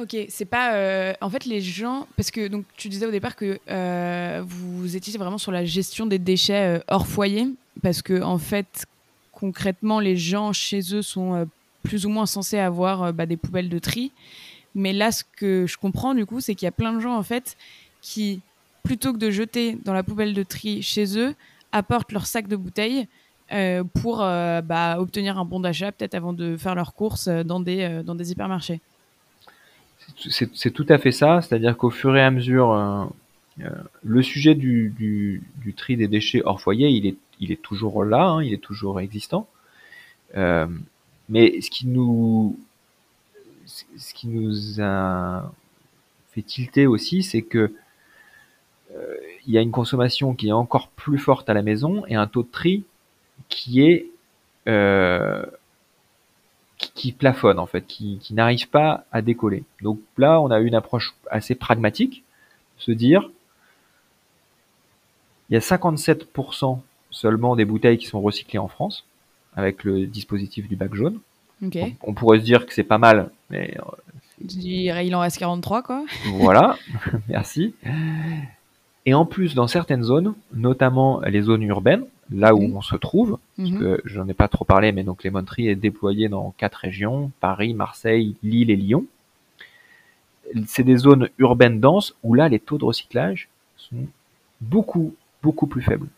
Ok, 0.00 0.16
c'est 0.28 0.44
pas. 0.44 1.16
en 1.20 1.30
fait, 1.30 1.46
les 1.46 1.60
gens. 1.60 2.06
Parce 2.16 2.30
que 2.30 2.46
donc, 2.46 2.64
tu 2.76 2.88
disais 2.88 3.06
au 3.06 3.10
départ 3.10 3.34
que 3.34 3.58
vous 4.42 4.94
étiez 4.94 5.18
vraiment 5.18 5.38
sur 5.38 5.50
la 5.50 5.64
gestion 5.64 6.06
des 6.06 6.20
déchets 6.20 6.80
hors 6.86 7.08
foyer 7.08 7.48
parce 7.82 8.02
que 8.02 8.22
en 8.22 8.38
fait, 8.38 8.86
concrètement, 9.32 10.00
les 10.00 10.16
gens 10.16 10.52
chez 10.52 10.94
eux 10.94 11.02
sont 11.02 11.34
euh, 11.34 11.44
plus 11.82 12.04
ou 12.06 12.10
moins 12.10 12.26
censés 12.26 12.58
avoir 12.58 13.02
euh, 13.02 13.12
bah, 13.12 13.26
des 13.26 13.36
poubelles 13.36 13.68
de 13.68 13.78
tri. 13.78 14.12
Mais 14.74 14.92
là, 14.92 15.10
ce 15.10 15.24
que 15.24 15.66
je 15.66 15.76
comprends 15.76 16.14
du 16.14 16.26
coup, 16.26 16.40
c'est 16.40 16.54
qu'il 16.54 16.66
y 16.66 16.68
a 16.68 16.72
plein 16.72 16.92
de 16.92 17.00
gens 17.00 17.16
en 17.16 17.22
fait 17.22 17.56
qui, 18.02 18.40
plutôt 18.82 19.12
que 19.12 19.18
de 19.18 19.30
jeter 19.30 19.78
dans 19.84 19.94
la 19.94 20.02
poubelle 20.02 20.34
de 20.34 20.42
tri 20.42 20.82
chez 20.82 21.18
eux, 21.18 21.34
apportent 21.72 22.12
leur 22.12 22.26
sac 22.26 22.46
de 22.46 22.56
bouteilles 22.56 23.08
euh, 23.52 23.82
pour 23.82 24.18
bah, 24.18 24.96
obtenir 24.98 25.38
un 25.38 25.44
bon 25.44 25.58
d'achat, 25.60 25.90
peut-être 25.90 26.14
avant 26.14 26.32
de 26.32 26.56
faire 26.56 26.74
leurs 26.74 26.94
courses 26.94 27.28
dans 27.28 27.58
des, 27.58 28.02
dans 28.04 28.14
des 28.14 28.30
hypermarchés. 28.30 28.80
C'est 30.28 30.70
tout 30.70 30.86
à 30.88 30.98
fait 30.98 31.12
ça, 31.12 31.40
c'est-à-dire 31.42 31.76
qu'au 31.76 31.90
fur 31.90 32.16
et 32.16 32.22
à 32.22 32.30
mesure, 32.30 33.10
le 34.04 34.22
sujet 34.22 34.54
du, 34.54 34.94
du, 34.96 35.74
tri 35.74 35.96
des 35.96 36.08
déchets 36.08 36.42
hors 36.44 36.60
foyer, 36.60 36.88
il 36.88 37.06
est 37.06 37.16
il 37.40 37.52
est 37.52 37.60
toujours 37.60 38.04
là, 38.04 38.28
hein, 38.28 38.42
il 38.42 38.52
est 38.52 38.62
toujours 38.62 39.00
existant. 39.00 39.46
Euh, 40.36 40.66
mais 41.28 41.60
ce 41.60 41.70
qui 41.70 41.86
nous, 41.86 42.58
ce 43.66 44.14
qui 44.14 44.28
nous 44.28 44.80
a 44.80 45.52
fait 46.32 46.42
tilter 46.42 46.86
aussi, 46.86 47.22
c'est 47.22 47.42
que 47.42 47.72
euh, 48.94 49.16
il 49.46 49.52
y 49.52 49.58
a 49.58 49.60
une 49.60 49.70
consommation 49.70 50.34
qui 50.34 50.48
est 50.48 50.52
encore 50.52 50.88
plus 50.88 51.18
forte 51.18 51.48
à 51.48 51.54
la 51.54 51.62
maison 51.62 52.04
et 52.06 52.14
un 52.14 52.26
taux 52.26 52.42
de 52.42 52.50
tri 52.50 52.84
qui 53.48 53.82
est 53.82 54.06
euh, 54.68 55.44
qui, 56.78 57.12
plafonne 57.12 57.58
en 57.58 57.66
fait, 57.66 57.86
qui, 57.86 58.18
qui 58.22 58.34
n'arrive 58.34 58.68
pas 58.68 59.04
à 59.12 59.22
décoller. 59.22 59.64
Donc 59.82 60.00
là, 60.16 60.40
on 60.40 60.50
a 60.50 60.60
une 60.60 60.74
approche 60.74 61.14
assez 61.30 61.54
pragmatique, 61.54 62.24
se 62.78 62.90
dire 62.92 63.30
il 65.50 65.54
y 65.54 65.56
a 65.56 65.60
57% 65.60 66.80
seulement 67.10 67.56
des 67.56 67.64
bouteilles 67.64 67.98
qui 67.98 68.06
sont 68.06 68.20
recyclées 68.20 68.58
en 68.58 68.68
France 68.68 69.04
avec 69.56 69.84
le 69.84 70.06
dispositif 70.06 70.68
du 70.68 70.76
bac 70.76 70.94
jaune. 70.94 71.18
On, 72.02 72.14
pourrait 72.14 72.38
se 72.38 72.44
dire 72.44 72.64
que 72.64 72.72
c'est 72.72 72.84
pas 72.84 72.96
mal, 72.98 73.30
mais 73.50 73.76
euh, 73.76 75.02
il 75.02 75.14
en 75.14 75.20
reste 75.20 75.38
43 75.38 75.82
quoi. 75.82 76.04
voilà, 76.34 76.78
merci. 77.28 77.74
Et 79.04 79.12
en 79.12 79.26
plus, 79.26 79.54
dans 79.54 79.66
certaines 79.66 80.02
zones, 80.02 80.34
notamment 80.54 81.20
les 81.20 81.42
zones 81.42 81.62
urbaines, 81.62 82.04
là 82.30 82.54
où 82.54 82.62
on 82.62 82.80
se 82.80 82.96
trouve, 82.96 83.38
parce 83.56 83.70
Mhm. 83.70 83.78
que 83.78 84.00
j'en 84.04 84.28
ai 84.28 84.34
pas 84.34 84.48
trop 84.48 84.64
parlé, 84.64 84.92
mais 84.92 85.02
donc 85.02 85.24
Lemon 85.24 85.44
Tree 85.44 85.68
est 85.68 85.74
déployé 85.74 86.28
dans 86.28 86.54
quatre 86.56 86.76
régions, 86.76 87.30
Paris, 87.40 87.74
Marseille, 87.74 88.36
Lille 88.42 88.70
et 88.70 88.76
Lyon. 88.76 89.04
C'est 90.66 90.84
des 90.84 90.96
zones 90.96 91.28
urbaines 91.38 91.80
denses 91.80 92.14
où 92.22 92.34
là, 92.34 92.48
les 92.48 92.58
taux 92.58 92.78
de 92.78 92.84
recyclage 92.84 93.48
sont 93.76 94.06
beaucoup, 94.60 95.14
beaucoup 95.42 95.66
plus 95.66 95.82
faibles. 95.82 96.08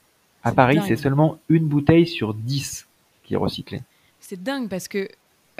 À 0.45 0.53
Paris, 0.53 0.80
c'est 0.86 0.97
seulement 0.97 1.38
une 1.49 1.66
bouteille 1.66 2.07
sur 2.07 2.34
10 2.34 2.86
qui 3.24 3.34
est 3.34 3.36
recyclée. 3.36 3.82
C'est 4.20 4.43
dingue 4.43 4.68
parce 4.68 4.88
que, 4.88 5.09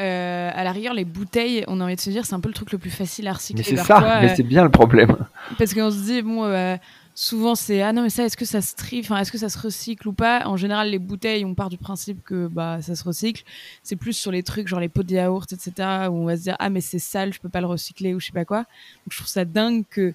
euh, 0.01 0.51
à 0.53 0.65
la 0.65 0.73
rigueur, 0.73 0.95
les 0.95 1.05
bouteilles, 1.05 1.65
on 1.69 1.81
a 1.81 1.85
envie 1.85 1.97
de 1.97 2.01
se 2.01 2.11
dire, 2.11 2.27
c'est 2.27 2.35
un 2.35 2.41
peu 2.41 2.49
le 2.49 2.55
truc 2.55 2.73
le 2.73 2.79
plus 2.79 2.91
facile 2.91 3.29
à 3.29 3.33
recycler. 3.33 3.63
Mais 3.63 3.77
c'est 3.77 3.85
ça, 3.85 4.19
mais 4.21 4.31
euh, 4.31 4.35
c'est 4.35 4.43
bien 4.43 4.65
le 4.65 4.71
problème. 4.71 5.17
Parce 5.59 5.75
qu'on 5.75 5.91
se 5.91 6.03
dit, 6.05 6.23
bon, 6.23 6.45
euh, 6.45 6.77
souvent 7.15 7.55
c'est 7.55 7.83
ah 7.83 7.93
non, 7.93 8.03
mais 8.03 8.11
ça, 8.11 8.25
est-ce 8.25 8.37
que 8.37 8.45
ça 8.45 8.61
se 8.61 8.75
trie, 8.75 9.01
enfin, 9.01 9.19
est-ce 9.19 9.31
que 9.31 9.39
ça 9.39 9.49
se 9.49 9.59
recycle 9.59 10.09
ou 10.09 10.13
pas? 10.13 10.47
En 10.47 10.57
général, 10.57 10.91
les 10.91 10.99
bouteilles, 10.99 11.45
on 11.45 11.55
part 11.55 11.69
du 11.69 11.79
principe 11.79 12.23
que 12.25 12.49
bah, 12.49 12.81
ça 12.81 12.97
se 12.97 13.05
recycle. 13.05 13.45
C'est 13.83 13.97
plus 13.97 14.15
sur 14.15 14.33
les 14.33 14.43
trucs, 14.43 14.67
genre 14.67 14.81
les 14.81 14.89
pots 14.89 15.03
de 15.03 15.13
yaourt, 15.13 15.53
etc., 15.53 15.73
où 16.09 16.15
on 16.15 16.25
va 16.25 16.37
se 16.37 16.43
dire, 16.43 16.57
ah, 16.59 16.71
mais 16.71 16.81
c'est 16.81 16.99
sale, 16.99 17.33
je 17.33 17.41
peux 17.41 17.49
pas 17.49 17.61
le 17.61 17.67
recycler 17.67 18.15
ou 18.15 18.21
je 18.21 18.27
sais 18.27 18.33
pas 18.33 18.45
quoi. 18.45 18.59
Donc 18.59 19.13
je 19.13 19.19
trouve 19.19 19.29
ça 19.29 19.45
dingue 19.45 19.85
que 19.91 20.15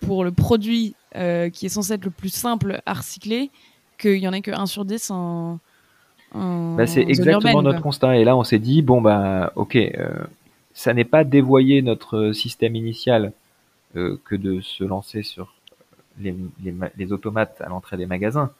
pour 0.00 0.24
le 0.24 0.30
produit 0.30 0.94
euh, 1.16 1.50
qui 1.50 1.66
est 1.66 1.70
censé 1.70 1.94
être 1.94 2.04
le 2.04 2.10
plus 2.10 2.32
simple 2.32 2.80
à 2.86 2.94
recycler, 2.94 3.50
qu'il 3.98 4.16
y 4.18 4.28
en 4.28 4.32
ait 4.32 4.40
que 4.42 4.50
1 4.50 4.66
sur 4.66 4.84
10 4.84 5.10
en. 5.10 5.58
en 6.34 6.74
Bah, 6.76 6.86
c'est 6.86 7.02
exactement 7.02 7.32
urbaine, 7.52 7.64
notre 7.64 7.78
quoi. 7.78 7.82
constat. 7.82 8.16
Et 8.18 8.24
là, 8.24 8.36
on 8.36 8.44
s'est 8.44 8.58
dit, 8.58 8.82
bon, 8.82 9.00
bah, 9.00 9.52
ok, 9.56 9.76
euh, 9.76 10.08
ça 10.74 10.94
n'est 10.94 11.04
pas 11.04 11.24
dévoyer 11.24 11.82
notre 11.82 12.32
système 12.32 12.76
initial 12.76 13.32
euh, 13.96 14.18
que 14.24 14.34
de 14.36 14.60
se 14.60 14.84
lancer 14.84 15.22
sur 15.22 15.54
les, 16.20 16.34
les, 16.62 16.72
ma- 16.72 16.90
les 16.96 17.12
automates 17.12 17.60
à 17.60 17.68
l'entrée 17.68 17.96
des 17.96 18.06
magasins. 18.06 18.50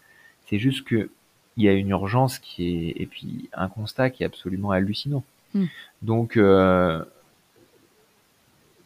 C'est 0.47 0.59
juste 0.59 0.85
que 0.85 1.11
il 1.57 1.65
y 1.65 1.69
a 1.69 1.73
une 1.73 1.89
urgence 1.91 2.39
qui 2.39 2.69
est, 2.69 3.03
et 3.03 3.07
puis 3.07 3.49
un 3.53 3.69
constat 3.69 4.11
qui 4.11 4.23
est 4.23 4.27
absolument 4.27 4.71
hallucinant. 4.71 5.25
Hmm. 5.55 5.65
Donc, 6.03 6.37
euh, 6.37 7.03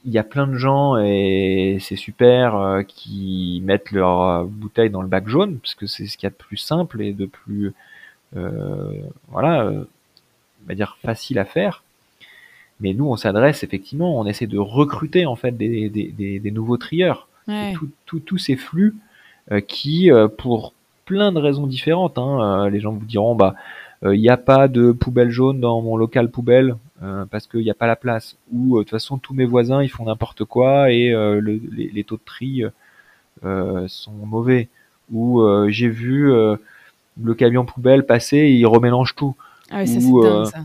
il 0.05 0.13
y 0.13 0.19
a 0.19 0.25
plein 0.25 0.47
de 0.47 0.55
gens 0.55 0.97
et 0.99 1.79
c'est 1.81 1.97
super 1.97 2.57
euh, 2.57 2.83
qui 2.83 3.63
mettent 3.65 3.93
leur 3.93 4.23
euh, 4.23 4.45
bouteille 4.45 4.91
dans 4.91 5.03
le 5.03 5.09
bac 5.09 5.29
jaune 5.29 5.59
parce 5.59 5.75
que 5.75 5.87
c'est 5.87 6.07
ce 6.07 6.17
qu'il 6.17 6.27
y 6.27 6.29
a 6.29 6.31
de 6.31 6.35
plus 6.37 6.57
simple 6.57 7.01
et 7.03 7.13
de 7.13 7.27
plus 7.27 7.73
euh, 8.37 8.93
voilà 9.29 9.65
euh, 9.65 9.85
on 10.65 10.69
va 10.69 10.75
dire 10.75 10.97
facile 11.03 11.39
à 11.39 11.45
faire. 11.45 11.83
Mais 12.81 12.95
nous 12.95 13.07
on 13.07 13.17
s'adresse 13.17 13.63
effectivement 13.63 14.19
on 14.19 14.27
essaie 14.27 14.47
de 14.47 14.59
recruter 14.59 15.27
en 15.27 15.37
fait 15.37 15.57
des, 15.57 15.89
des, 15.89 16.09
des, 16.09 16.39
des 16.41 16.51
nouveaux 16.51 16.77
trieurs. 16.79 17.29
Ouais. 17.49 17.75
tous 18.07 18.39
ces 18.39 18.55
flux 18.55 18.95
euh, 19.51 19.61
qui 19.61 20.13
euh, 20.13 20.29
pour 20.29 20.75
plein 21.07 21.33
de 21.33 21.41
raisons 21.41 21.67
différentes 21.67 22.17
hein, 22.17 22.67
euh, 22.67 22.71
les 22.71 22.79
gens 22.79 22.93
vous 22.93 23.05
diront 23.05 23.35
bah 23.35 23.57
euh, 24.05 24.15
il 24.15 24.21
n'y 24.21 24.29
a 24.29 24.37
pas 24.37 24.69
de 24.69 24.93
poubelle 24.93 25.31
jaune 25.31 25.61
dans 25.61 25.83
mon 25.83 25.97
local 25.97 26.31
poubelle 26.31 26.77
euh, 27.03 27.25
parce 27.27 27.47
qu'il 27.47 27.61
n'y 27.61 27.71
a 27.71 27.75
pas 27.75 27.87
la 27.87 27.97
place 27.97 28.37
ou 28.53 28.77
euh, 28.77 28.81
de 28.81 28.85
toute 28.85 28.91
façon 28.91 29.19
tous 29.19 29.35
mes 29.35 29.45
voisins 29.47 29.83
ils 29.83 29.89
font 29.91 30.05
n'importe 30.05 30.45
quoi 30.45 30.93
et 30.93 31.11
euh, 31.13 31.41
le- 31.41 31.61
les, 31.73 31.89
les 31.89 32.05
taux 32.05 32.17
de 32.17 32.23
tri 32.25 32.65
euh, 33.45 33.87
sont 33.89 34.13
mauvais 34.13 34.69
ou 35.13 35.41
euh, 35.43 35.69
j'ai 35.71 35.89
vu 35.89 36.33
euh, 36.33 36.57
le 37.23 37.35
camion 37.35 37.65
poubelle 37.65 38.07
passer 38.07 38.39
et 38.39 38.53
il 38.53 38.67
remélange 38.67 39.15
tout 39.17 39.37
Ah 39.71 39.79
ouais, 39.79 39.87
ça, 39.87 40.01
Ou, 40.01 40.23
c'est 40.23 40.29
dingue, 40.29 40.47
ça. 40.47 40.65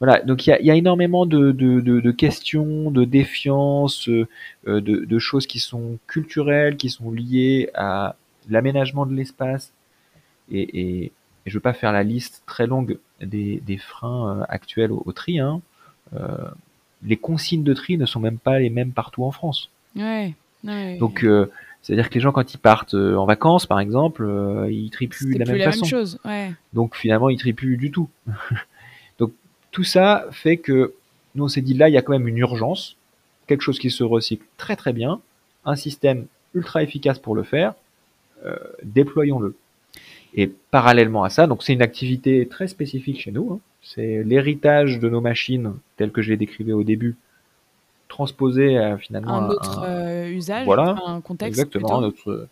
voilà, 0.00 0.20
donc 0.22 0.46
il 0.46 0.50
y 0.50 0.52
a, 0.52 0.62
y 0.62 0.70
a 0.70 0.76
énormément 0.76 1.26
de, 1.26 1.52
de, 1.52 1.80
de, 1.80 2.00
de 2.00 2.10
questions, 2.12 2.90
de 2.92 3.04
défiance, 3.04 4.08
euh, 4.08 4.28
euh, 4.68 4.80
de, 4.80 5.04
de 5.04 5.18
choses 5.18 5.46
qui 5.46 5.58
sont 5.60 5.98
culturelles, 6.06 6.76
qui 6.76 6.90
sont 6.90 7.10
liées 7.10 7.70
à 7.74 8.16
l'aménagement 8.50 9.06
de 9.06 9.14
l'espace. 9.14 9.72
Et, 10.50 10.62
et, 10.62 11.04
et 11.06 11.12
je 11.46 11.54
veux 11.54 11.60
pas 11.60 11.72
faire 11.74 11.92
la 11.92 12.02
liste 12.02 12.42
très 12.46 12.66
longue 12.66 12.98
des, 13.20 13.62
des 13.66 13.78
freins 13.78 14.40
euh, 14.40 14.44
actuels 14.48 14.92
au, 14.92 15.02
au 15.06 15.12
tri. 15.12 15.38
Hein. 15.40 15.60
Euh, 16.14 16.48
les 17.04 17.16
consignes 17.16 17.62
de 17.62 17.74
tri 17.74 17.96
ne 17.96 18.06
sont 18.06 18.20
même 18.20 18.38
pas 18.38 18.58
les 18.58 18.70
mêmes 18.70 18.92
partout 18.92 19.24
en 19.24 19.30
France. 19.30 19.70
Ouais. 19.94 20.34
ouais. 20.64 20.98
Donc, 20.98 21.24
euh, 21.24 21.50
c'est-à-dire 21.82 22.10
que 22.10 22.14
les 22.14 22.20
gens, 22.20 22.32
quand 22.32 22.52
ils 22.52 22.58
partent 22.58 22.94
euh, 22.94 23.16
en 23.16 23.24
vacances, 23.24 23.66
par 23.66 23.80
exemple, 23.80 24.24
euh, 24.24 24.70
ils 24.70 24.90
trient 24.90 25.08
plus 25.08 25.32
de 25.32 25.38
la 25.38 25.44
plus 25.44 25.52
même 25.52 25.60
la 25.60 25.64
façon. 25.66 25.84
même 25.84 25.90
chose. 25.90 26.18
Ouais. 26.24 26.52
Donc 26.72 26.96
finalement, 26.96 27.28
il 27.30 27.38
trie 27.38 27.52
plus 27.52 27.76
du 27.76 27.90
tout. 27.90 28.08
Donc 29.18 29.32
tout 29.70 29.84
ça 29.84 30.26
fait 30.30 30.56
que 30.56 30.94
nous 31.34 31.44
on 31.44 31.48
s'est 31.48 31.60
dit 31.60 31.74
là, 31.74 31.88
il 31.88 31.92
y 31.92 31.96
a 31.96 32.02
quand 32.02 32.12
même 32.12 32.28
une 32.28 32.38
urgence, 32.38 32.96
quelque 33.46 33.62
chose 33.62 33.78
qui 33.78 33.90
se 33.90 34.02
recycle 34.02 34.44
très 34.56 34.76
très 34.76 34.92
bien, 34.92 35.20
un 35.64 35.76
système 35.76 36.26
ultra 36.54 36.82
efficace 36.82 37.18
pour 37.18 37.34
le 37.34 37.42
faire, 37.42 37.74
euh, 38.44 38.56
déployons-le. 38.82 39.56
Et 40.34 40.46
parallèlement 40.70 41.24
à 41.24 41.30
ça, 41.30 41.46
donc 41.46 41.62
c'est 41.62 41.72
une 41.72 41.82
activité 41.82 42.46
très 42.46 42.68
spécifique 42.68 43.20
chez 43.20 43.30
nous, 43.30 43.52
hein. 43.52 43.60
C'est 43.82 44.22
l'héritage 44.24 44.98
de 44.98 45.08
nos 45.08 45.20
machines 45.20 45.74
tel 45.96 46.10
que 46.12 46.22
je 46.22 46.30
l'ai 46.30 46.36
décrivé 46.36 46.72
au 46.72 46.82
début, 46.84 47.16
transposé 48.08 48.78
à 48.78 48.98
finalement 48.98 49.34
Un 49.34 49.44
à 49.44 49.48
autre 49.48 49.78
un- 49.80 49.84
euh, 49.84 50.28
usage, 50.28 50.64
voilà, 50.64 50.96
un 51.06 51.20
contexte. 51.20 51.58
Exactement, 51.58 52.00
notre, 52.00 52.48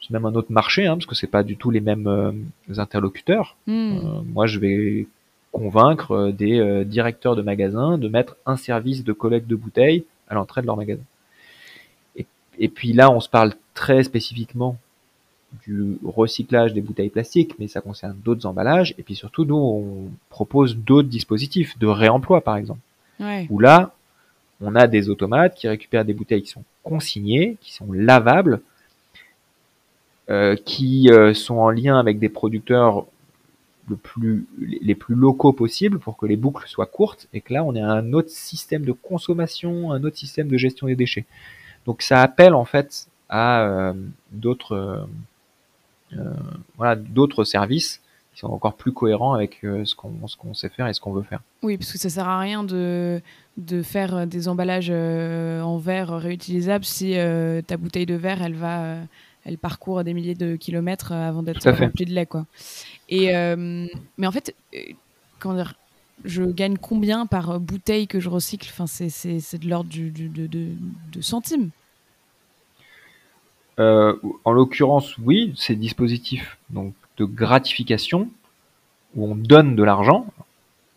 c'est 0.00 0.10
même 0.10 0.26
un 0.26 0.34
autre 0.34 0.52
marché, 0.52 0.86
hein, 0.86 0.94
parce 0.96 1.06
que 1.06 1.14
c'est 1.14 1.26
pas 1.26 1.42
du 1.42 1.56
tout 1.56 1.70
les 1.70 1.80
mêmes 1.80 2.06
euh, 2.06 2.32
interlocuteurs. 2.76 3.56
Hmm. 3.66 3.96
Euh, 3.96 4.20
moi, 4.32 4.46
je 4.46 4.58
vais 4.58 5.06
convaincre 5.52 6.12
euh, 6.12 6.32
des 6.32 6.58
euh, 6.60 6.84
directeurs 6.84 7.34
de 7.36 7.42
magasins 7.42 7.96
de 7.98 8.08
mettre 8.08 8.36
un 8.44 8.56
service 8.56 9.04
de 9.04 9.12
collecte 9.12 9.46
de 9.46 9.56
bouteilles 9.56 10.04
à 10.28 10.34
l'entrée 10.34 10.60
de 10.60 10.66
leur 10.66 10.76
magasin. 10.76 11.02
Et, 12.16 12.26
et 12.58 12.68
puis 12.68 12.92
là, 12.92 13.10
on 13.10 13.20
se 13.20 13.28
parle 13.28 13.54
très 13.74 14.02
spécifiquement 14.04 14.76
du 15.66 15.98
recyclage 16.04 16.74
des 16.74 16.80
bouteilles 16.80 17.08
plastiques, 17.10 17.54
mais 17.58 17.68
ça 17.68 17.80
concerne 17.80 18.16
d'autres 18.24 18.46
emballages. 18.46 18.94
Et 18.98 19.02
puis 19.02 19.14
surtout, 19.14 19.44
nous, 19.44 19.56
on 19.56 20.10
propose 20.28 20.76
d'autres 20.76 21.08
dispositifs 21.08 21.78
de 21.78 21.86
réemploi, 21.86 22.40
par 22.40 22.56
exemple 22.56 22.80
Ouais. 23.18 23.46
où 23.48 23.58
là, 23.58 23.94
on 24.60 24.74
a 24.74 24.86
des 24.86 25.08
automates 25.08 25.54
qui 25.54 25.68
récupèrent 25.68 26.04
des 26.04 26.12
bouteilles 26.14 26.42
qui 26.42 26.50
sont 26.50 26.64
consignées, 26.82 27.56
qui 27.60 27.72
sont 27.72 27.92
lavables, 27.92 28.60
euh, 30.28 30.56
qui 30.56 31.08
euh, 31.10 31.32
sont 31.34 31.56
en 31.56 31.70
lien 31.70 31.98
avec 31.98 32.18
des 32.18 32.28
producteurs 32.28 33.06
le 33.88 33.96
plus, 33.96 34.46
les 34.58 34.96
plus 34.96 35.14
locaux 35.14 35.52
possibles 35.52 36.00
pour 36.00 36.16
que 36.16 36.26
les 36.26 36.36
boucles 36.36 36.66
soient 36.66 36.86
courtes 36.86 37.28
et 37.32 37.40
que 37.40 37.54
là, 37.54 37.62
on 37.64 37.74
ait 37.76 37.80
un 37.80 38.12
autre 38.12 38.30
système 38.30 38.84
de 38.84 38.92
consommation, 38.92 39.92
un 39.92 40.02
autre 40.02 40.16
système 40.16 40.48
de 40.48 40.56
gestion 40.56 40.88
des 40.88 40.96
déchets. 40.96 41.24
Donc 41.86 42.02
ça 42.02 42.20
appelle 42.20 42.54
en 42.54 42.64
fait 42.64 43.06
à 43.28 43.62
euh, 43.62 43.92
d'autres 44.32 45.06
voilà, 46.76 46.96
d'autres 46.96 47.44
services 47.44 48.00
qui 48.32 48.40
sont 48.40 48.48
encore 48.48 48.74
plus 48.74 48.92
cohérents 48.92 49.32
avec 49.34 49.64
euh, 49.64 49.84
ce 49.84 49.94
qu'on 49.94 50.26
ce 50.28 50.36
qu'on 50.36 50.52
sait 50.54 50.68
faire 50.68 50.86
et 50.88 50.92
ce 50.92 51.00
qu'on 51.00 51.12
veut 51.12 51.22
faire. 51.22 51.40
Oui, 51.62 51.76
parce 51.78 51.90
que 51.92 51.98
ça 51.98 52.10
sert 52.10 52.28
à 52.28 52.38
rien 52.38 52.64
de, 52.64 53.20
de 53.56 53.82
faire 53.82 54.14
euh, 54.14 54.26
des 54.26 54.46
emballages 54.48 54.90
euh, 54.90 55.60
en 55.62 55.78
verre 55.78 56.10
réutilisables 56.18 56.84
si 56.84 57.16
euh, 57.16 57.62
ta 57.62 57.76
bouteille 57.78 58.04
de 58.06 58.14
verre, 58.14 58.42
elle 58.42 58.54
va, 58.54 58.82
euh, 58.84 59.04
elle 59.44 59.56
parcourt 59.58 60.04
des 60.04 60.12
milliers 60.12 60.34
de 60.34 60.56
kilomètres 60.56 61.12
euh, 61.12 61.28
avant 61.28 61.42
d'être 61.42 61.62
remplie 61.86 62.04
de 62.04 62.12
lait, 62.12 62.26
quoi. 62.26 62.44
Et 63.08 63.34
euh, 63.34 63.86
mais 64.18 64.26
en 64.26 64.32
fait, 64.32 64.54
euh, 64.74 64.78
comment 65.38 65.54
dire, 65.54 65.74
je 66.24 66.42
gagne 66.42 66.76
combien 66.76 67.24
par 67.26 67.50
euh, 67.50 67.58
bouteille 67.58 68.06
que 68.06 68.20
je 68.20 68.28
recycle? 68.28 68.68
Enfin, 68.70 68.86
c'est 68.86 69.08
c'est 69.08 69.40
c'est 69.40 69.58
de 69.58 69.68
l'ordre 69.68 69.88
du, 69.88 70.10
du- 70.10 70.28
de, 70.28 70.46
de, 70.46 70.68
de 71.12 71.20
centimes. 71.22 71.70
Euh, 73.78 74.14
en 74.44 74.52
l'occurrence, 74.52 75.16
oui, 75.18 75.52
ces 75.56 75.76
dispositifs 75.76 76.58
donc 76.70 76.94
de 77.18 77.24
gratification 77.24 78.28
où 79.14 79.30
on 79.30 79.34
donne 79.34 79.76
de 79.76 79.82
l'argent, 79.82 80.26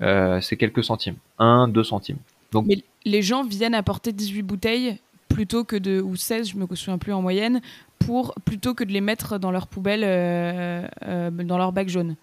euh, 0.01 0.39
c'est 0.41 0.57
quelques 0.57 0.83
centimes, 0.83 1.15
1, 1.39 1.67
2 1.67 1.83
centimes. 1.83 2.17
Donc 2.51 2.65
Mais 2.67 2.83
les 3.05 3.21
gens 3.21 3.43
viennent 3.43 3.75
apporter 3.75 4.11
18 4.13 4.41
bouteilles 4.43 4.97
plutôt 5.27 5.63
que 5.63 5.75
de 5.75 6.01
ou 6.01 6.15
16, 6.15 6.49
je 6.49 6.57
me 6.57 6.65
souviens 6.75 6.97
plus 6.97 7.13
en 7.13 7.21
moyenne, 7.21 7.61
pour 7.99 8.33
plutôt 8.45 8.73
que 8.73 8.83
de 8.83 8.91
les 8.91 9.01
mettre 9.01 9.37
dans 9.37 9.51
leur 9.51 9.67
poubelle, 9.67 10.03
euh, 10.03 11.29
dans 11.31 11.57
leur 11.57 11.71
bac 11.71 11.89
jaune. 11.89 12.15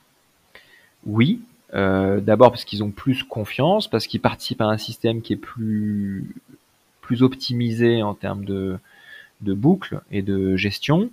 oui, 1.04 1.40
d'abord 1.72 2.50
parce 2.50 2.64
qu'ils 2.64 2.82
ont 2.82 2.90
plus 2.90 3.22
confiance, 3.22 3.88
parce 3.88 4.06
qu'ils 4.06 4.20
participent 4.20 4.62
à 4.62 4.66
un 4.66 4.78
système 4.78 5.20
qui 5.20 5.34
est 5.34 5.36
plus 5.36 6.34
plus 7.02 7.22
optimisé 7.22 8.02
en 8.02 8.14
termes 8.14 8.44
de 8.44 8.78
de 9.40 9.54
boucle 9.54 10.00
et 10.10 10.22
de 10.22 10.56
gestion, 10.56 11.10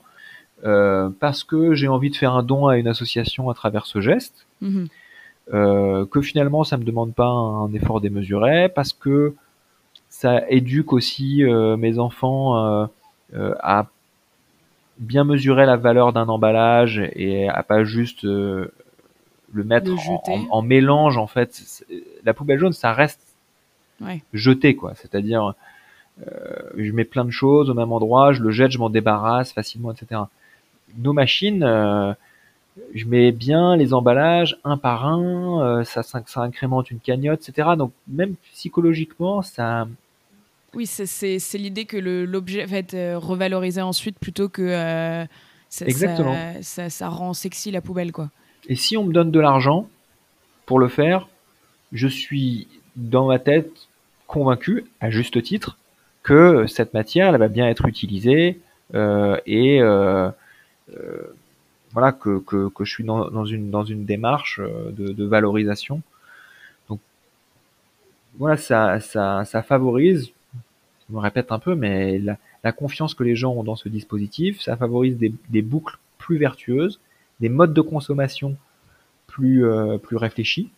euh, 0.63 1.09
parce 1.19 1.43
que 1.43 1.73
j'ai 1.73 1.87
envie 1.87 2.09
de 2.09 2.15
faire 2.15 2.33
un 2.33 2.43
don 2.43 2.67
à 2.67 2.77
une 2.77 2.87
association 2.87 3.49
à 3.49 3.53
travers 3.53 3.85
ce 3.85 3.99
geste. 4.01 4.45
Mhm. 4.61 4.87
euh, 5.53 6.05
que 6.05 6.21
finalement 6.21 6.63
ça 6.63 6.77
me 6.77 6.85
demande 6.85 7.13
pas 7.13 7.27
un 7.27 7.73
effort 7.73 7.99
démesuré 7.99 8.69
parce 8.69 8.93
que 8.93 9.35
ça 10.07 10.49
éduque 10.49 10.93
aussi 10.93 11.43
euh, 11.43 11.75
mes 11.75 11.99
enfants 11.99 12.87
à 13.59 13.87
bien 14.99 15.25
mesurer 15.25 15.65
la 15.65 15.75
valeur 15.75 16.13
d'un 16.13 16.29
emballage 16.29 17.01
et 17.13 17.49
à 17.49 17.61
pas 17.63 17.83
juste 17.83 18.23
le 18.23 18.71
mettre 19.53 19.89
Le 19.89 20.49
en, 20.49 20.61
mélange 20.61 21.17
en 21.17 21.27
fait 21.27 21.83
la 22.23 22.33
poubelle 22.33 22.59
jaune 22.59 22.73
ça 22.73 22.93
reste 22.93 23.19
Ouais. 24.01 24.23
jeté 24.33 24.75
quoi 24.75 24.93
c'est-à-dire 24.95 25.55
je 26.77 26.91
mets 26.91 27.05
plein 27.05 27.25
de 27.25 27.31
choses 27.31 27.69
au 27.69 27.73
même 27.73 27.91
endroit 27.91 28.33
je 28.33 28.41
le 28.41 28.51
jette 28.51 28.71
je 28.71 28.77
m'en 28.77 28.89
débarrasse 28.89 29.51
facilement 29.51 29.91
etc 29.91 30.21
nos 30.97 31.13
machines 31.13 31.63
euh, 31.63 32.13
je 32.93 33.05
mets 33.05 33.31
bien 33.31 33.75
les 33.75 33.93
emballages 33.93 34.57
un 34.63 34.77
par 34.77 35.05
un, 35.05 35.83
ça, 35.83 36.01
ça, 36.01 36.23
ça 36.25 36.41
incrémente 36.41 36.89
une 36.89 36.99
cagnotte, 36.99 37.47
etc. 37.47 37.69
Donc 37.77 37.91
même 38.07 38.33
psychologiquement, 38.51 39.43
ça, 39.43 39.87
oui, 40.73 40.87
c'est 40.87 41.57
l'idée 41.57 41.85
que 41.85 41.97
l'objet 41.97 42.65
va 42.65 42.77
être 42.77 43.15
revalorisé 43.15 43.81
ensuite 43.81 44.17
plutôt 44.17 44.49
que 44.49 45.25
ça, 45.69 45.85
Exactement. 45.85 46.35
Ça, 46.61 46.89
ça, 46.89 47.09
rend 47.09 47.33
sexy 47.33 47.71
la 47.71 47.81
poubelle, 47.81 48.11
quoi. 48.11 48.29
Et 48.67 48.75
si 48.75 48.97
on 48.97 49.03
me 49.03 49.13
donne 49.13 49.31
de 49.31 49.39
l'argent 49.39 49.87
pour 50.65 50.79
le 50.79 50.87
faire, 50.87 51.27
je 51.91 52.07
suis 52.07 52.67
dans 52.95 53.27
ma 53.27 53.39
tête 53.39 53.71
convaincu, 54.27 54.85
à 54.99 55.09
juste 55.09 55.41
titre, 55.43 55.77
que 56.23 56.65
cette 56.67 56.93
matière, 56.93 57.29
elle 57.29 57.39
va 57.39 57.49
bien 57.49 57.67
être 57.69 57.85
utilisée 57.85 58.59
euh, 58.95 59.37
et 59.45 59.81
euh, 59.81 60.29
euh, 60.97 61.35
voilà 61.91 62.11
que, 62.11 62.39
que, 62.39 62.69
que, 62.69 62.85
je 62.85 62.91
suis 62.91 63.03
dans, 63.03 63.29
dans, 63.29 63.45
une 63.45 63.69
dans 63.69 63.83
une 63.83 64.05
démarche 64.05 64.59
de, 64.59 65.11
de, 65.11 65.25
valorisation. 65.25 66.01
Donc 66.89 66.99
voilà, 68.37 68.57
ça 68.57 68.99
ça, 68.99 69.45
ça 69.45 69.61
favorise, 69.63 70.31
je 71.09 71.15
me 71.15 71.19
répète 71.19 71.51
un 71.51 71.59
peu, 71.59 71.75
mais 71.75 72.19
la, 72.19 72.37
la, 72.63 72.71
confiance 72.71 73.13
que 73.13 73.23
les 73.23 73.35
gens 73.35 73.53
ont 73.53 73.63
dans 73.63 73.75
ce 73.75 73.89
dispositif, 73.89 74.61
ça 74.61 74.77
favorise 74.77 75.17
des, 75.17 75.33
des 75.49 75.61
boucles 75.61 75.97
plus 76.17 76.37
vertueuses, 76.37 76.99
des 77.39 77.49
modes 77.49 77.73
de 77.73 77.81
consommation 77.81 78.55
plus 79.27 79.65
plus 80.03 80.17
réfléchis, 80.17 80.69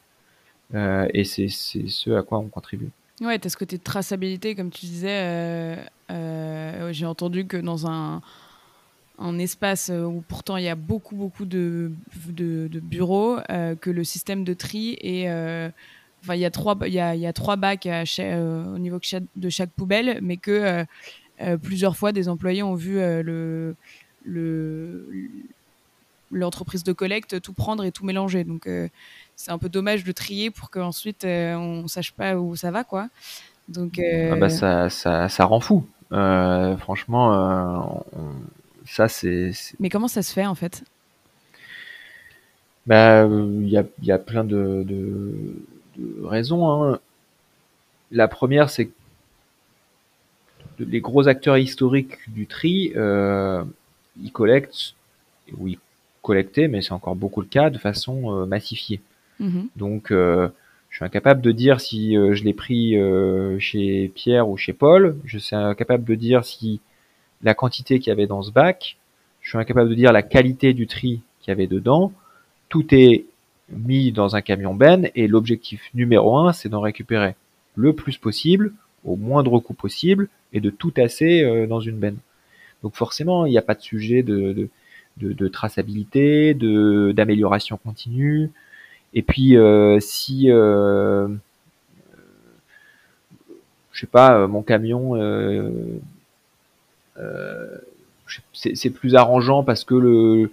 et 0.74 1.24
c'est 1.26 1.50
ce 1.50 2.12
à 2.12 2.24
quoi 2.24 2.40
on 2.40 2.48
contribue. 2.48 2.90
Ouais, 3.22 3.40
tu 3.40 3.48
as 3.48 3.50
ce 3.50 3.56
côté 3.56 3.78
de 3.78 3.84
traçabilité, 3.84 4.56
comme 4.56 4.70
tu 4.70 4.86
disais. 4.86 5.08
Euh, 5.10 5.76
euh, 6.12 6.92
j'ai 6.92 7.06
entendu 7.06 7.48
que 7.48 7.56
dans 7.56 7.88
un, 7.88 8.22
un, 9.20 9.40
espace 9.40 9.90
où 9.90 10.22
pourtant 10.28 10.58
il 10.58 10.66
y 10.66 10.70
a 10.70 10.76
beaucoup, 10.76 11.16
beaucoup 11.16 11.46
de, 11.46 11.94
de, 12.28 12.80
bureaux, 12.82 13.40
euh, 13.50 13.76
que 13.76 13.90
le 13.90 14.04
système 14.04 14.44
de 14.44 14.54
tri 14.54 14.98
est. 15.02 15.30
Enfin, 16.22 16.36
il 16.36 16.42
y, 16.42 16.46
a 16.46 16.52
trois, 16.52 16.76
y 16.88 17.00
a, 17.00 17.16
y 17.16 17.28
a 17.28 17.34
trois 17.34 17.56
bacs 17.56 17.88
au 17.88 18.78
niveau 18.80 19.00
de 19.36 19.50
chaque 19.50 19.70
poubelle, 19.70 20.20
mais 20.22 20.38
que 20.38 20.86
plusieurs 21.62 21.96
fois 21.96 22.12
des 22.12 22.28
employés 22.28 22.64
ont 22.64 22.74
vu 22.74 22.96
le, 22.96 23.76
le, 24.26 25.08
l'entreprise 26.32 26.84
de 26.84 26.92
collecte 26.94 27.40
tout 27.42 27.54
prendre 27.54 27.86
et 27.86 27.92
tout 27.92 28.06
mélanger. 28.06 28.44
Donc, 28.44 28.68
c'est 29.36 29.52
un 29.52 29.58
peu 29.58 29.70
dommage 29.70 30.04
de 30.04 30.12
trier 30.12 30.50
pour 30.50 30.70
qu'ensuite 30.70 31.26
euh, 31.26 31.56
on 31.56 31.88
sache 31.88 32.14
pas 32.14 32.36
où 32.36 32.56
ça 32.56 32.72
va, 32.72 32.84
quoi. 32.84 33.10
Donc, 33.68 34.00
euh, 34.00 34.32
ah 34.34 34.36
bah 34.36 34.50
ça, 34.50 34.90
ça, 34.90 35.28
ça, 35.28 35.46
rend 35.46 35.60
fou. 35.60 35.88
Euh, 36.12 36.78
franchement, 36.78 38.04
ça 38.86 39.08
c'est. 39.08 39.52
Mais 39.80 39.90
comment 39.90 40.08
ça 40.08 40.22
se 40.22 40.32
fait 40.34 40.46
en 40.46 40.56
fait? 40.56 40.84
Bah, 42.86 43.26
il 43.26 43.68
y 43.68 43.78
a, 43.78 43.84
y 44.04 44.12
a, 44.12 44.20
plein 44.20 44.44
de, 44.44 44.84
de, 44.86 45.56
de 45.98 46.24
raisons. 46.24 46.70
Hein. 46.70 47.00
La 48.12 48.28
première, 48.28 48.70
c'est 48.70 48.86
que 48.86 48.94
les 50.78 51.02
gros 51.02 51.28
acteurs 51.28 51.58
historiques 51.58 52.18
du 52.28 52.46
tri, 52.46 52.94
ils 52.96 54.32
collectent, 54.32 54.94
ou 55.58 55.68
ils 55.68 55.80
collectaient, 56.22 56.68
mais 56.68 56.84
c'est 56.84 56.94
encore 56.94 57.16
beaucoup 57.16 57.42
le 57.42 57.48
cas, 57.48 57.72
de 57.72 57.80
façon 57.80 58.46
massifiée. 58.46 59.02
Mhm. 59.40 59.70
Donc, 59.76 60.12
euh, 60.12 60.50
je 60.90 60.98
suis 60.98 61.06
incapable 61.06 61.42
de 61.42 61.52
dire 61.52 61.82
si 61.82 62.18
euh, 62.18 62.34
je 62.36 62.44
l'ai 62.44 62.54
pris 62.54 62.98
euh, 62.98 63.60
chez 63.60 64.12
Pierre 64.14 64.50
ou 64.50 64.58
chez 64.58 64.74
Paul. 64.74 65.18
Je 65.26 65.38
suis 65.38 65.56
incapable 65.56 66.06
de 66.06 66.16
dire 66.16 66.46
si 66.46 66.80
la 67.44 67.54
quantité 67.54 68.00
qu'il 68.00 68.10
y 68.10 68.12
avait 68.12 68.28
dans 68.28 68.42
ce 68.42 68.52
bac. 68.52 68.98
Je 69.42 69.50
suis 69.50 69.58
incapable 69.58 69.90
de 69.90 69.96
dire 69.96 70.12
la 70.12 70.24
qualité 70.24 70.74
du 70.74 70.88
tri 70.88 71.22
qu'il 71.42 71.52
y 71.52 71.52
avait 71.52 71.68
dedans. 71.68 72.12
Tout 72.70 72.94
est 72.96 73.26
mis 73.70 74.12
dans 74.12 74.36
un 74.36 74.42
camion 74.42 74.74
ben 74.74 75.10
et 75.16 75.28
l'objectif 75.28 75.90
numéro 75.94 76.38
un, 76.38 76.54
c'est 76.54 76.70
d'en 76.70 76.82
récupérer 76.82 77.36
le 77.76 77.94
plus 77.94 78.18
possible, 78.18 78.74
au 79.04 79.16
moindre 79.16 79.60
coût 79.60 79.74
possible, 79.74 80.30
et 80.54 80.62
de 80.62 80.70
tout 80.70 80.92
tasser 80.92 81.68
dans 81.68 81.80
une 81.80 81.98
benne. 81.98 82.18
Donc 82.82 82.96
forcément, 82.96 83.46
il 83.46 83.52
n'y 83.52 83.58
a 83.58 83.62
pas 83.62 83.76
de 83.76 83.82
sujet 83.82 84.24
de, 84.24 84.70
de, 85.18 85.48
traçabilité, 85.48 86.54
d'amélioration 86.54 87.78
continue. 87.78 88.52
Et 89.16 89.22
puis 89.22 89.58
euh, 89.58 90.00
si 90.02 90.52
euh, 90.52 91.30
je 93.94 94.02
sais 94.02 94.08
pas, 94.08 94.38
euh, 94.38 94.48
mon 94.48 94.62
camion, 94.62 95.16
c'est 98.54 98.90
plus 98.90 99.16
arrangeant 99.16 99.64
parce 99.64 99.86
que 99.86 99.96
le, 99.96 100.52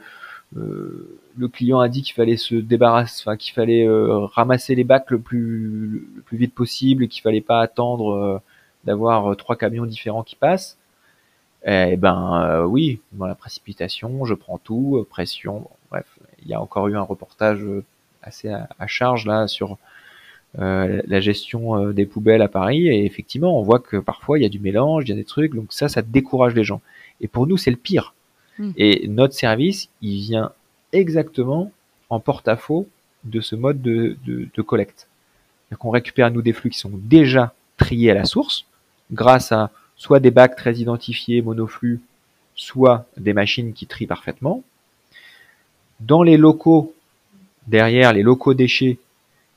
le 0.54 1.48
client 1.48 1.80
a 1.80 1.88
dit 1.88 2.02
qu'il 2.02 2.14
fallait 2.14 2.36
se 2.36 2.54
débarrasser, 2.54 3.24
enfin 3.26 3.36
qu'il 3.36 3.52
fallait 3.52 3.86
ramasser 4.32 4.76
les 4.76 4.84
bacs 4.84 5.10
le 5.10 5.18
plus, 5.18 6.08
le 6.14 6.22
plus 6.22 6.36
vite 6.36 6.54
possible 6.54 7.02
et 7.04 7.08
qu'il 7.08 7.22
fallait 7.22 7.40
pas 7.40 7.60
attendre 7.60 8.40
d'avoir 8.84 9.36
trois 9.36 9.56
camions 9.56 9.86
différents 9.86 10.22
qui 10.22 10.36
passent. 10.36 10.78
Eh 11.64 11.96
ben 11.96 12.64
oui, 12.66 13.00
dans 13.12 13.26
la 13.26 13.34
précipitation, 13.34 14.24
je 14.24 14.34
prends 14.34 14.58
tout, 14.58 15.04
pression, 15.10 15.68
bref, 15.90 16.06
il 16.42 16.48
y 16.48 16.54
a 16.54 16.60
encore 16.60 16.86
eu 16.88 16.96
un 16.96 17.02
reportage 17.02 17.64
assez 18.22 18.48
à, 18.48 18.86
charge 18.86 19.26
là 19.26 19.48
sur 19.48 19.78
euh, 20.58 21.02
la 21.06 21.20
gestion 21.20 21.76
euh, 21.76 21.92
des 21.92 22.06
poubelles 22.06 22.42
à 22.42 22.48
Paris. 22.48 22.88
Et 22.88 23.04
effectivement, 23.04 23.58
on 23.58 23.62
voit 23.62 23.78
que 23.78 23.96
parfois 23.96 24.38
il 24.38 24.42
y 24.42 24.46
a 24.46 24.48
du 24.48 24.60
mélange, 24.60 25.04
il 25.06 25.10
y 25.10 25.12
a 25.12 25.16
des 25.16 25.24
trucs, 25.24 25.54
donc 25.54 25.72
ça, 25.72 25.88
ça 25.88 26.02
décourage 26.02 26.54
les 26.54 26.64
gens. 26.64 26.80
Et 27.20 27.28
pour 27.28 27.46
nous, 27.46 27.56
c'est 27.56 27.70
le 27.70 27.76
pire. 27.76 28.14
Hmm. 28.58 28.72
Et 28.76 29.08
notre 29.08 29.34
service, 29.34 29.88
il 30.00 30.20
vient 30.20 30.52
exactement 30.92 31.72
en 32.10 32.20
porte-à-faux 32.20 32.86
de 33.24 33.40
ce 33.40 33.56
mode 33.56 33.80
de, 33.80 34.16
de, 34.26 34.48
de 34.52 34.62
collecte. 34.62 35.08
qu'on 35.78 35.90
récupère 35.90 36.30
nous 36.30 36.42
des 36.42 36.52
flux 36.52 36.70
qui 36.70 36.78
sont 36.78 36.90
déjà 36.92 37.54
triés 37.76 38.10
à 38.10 38.14
la 38.14 38.24
source, 38.24 38.66
grâce 39.10 39.52
à 39.52 39.70
soit 39.96 40.20
des 40.20 40.30
bacs 40.30 40.56
très 40.56 40.74
identifiés, 40.74 41.40
monoflux, 41.42 42.00
soit 42.54 43.06
des 43.16 43.32
machines 43.32 43.72
qui 43.72 43.86
trient 43.86 44.06
parfaitement. 44.06 44.62
Dans 46.00 46.22
les 46.22 46.36
locaux 46.36 46.94
derrière 47.66 48.12
les 48.12 48.22
locaux 48.22 48.54
déchets, 48.54 48.98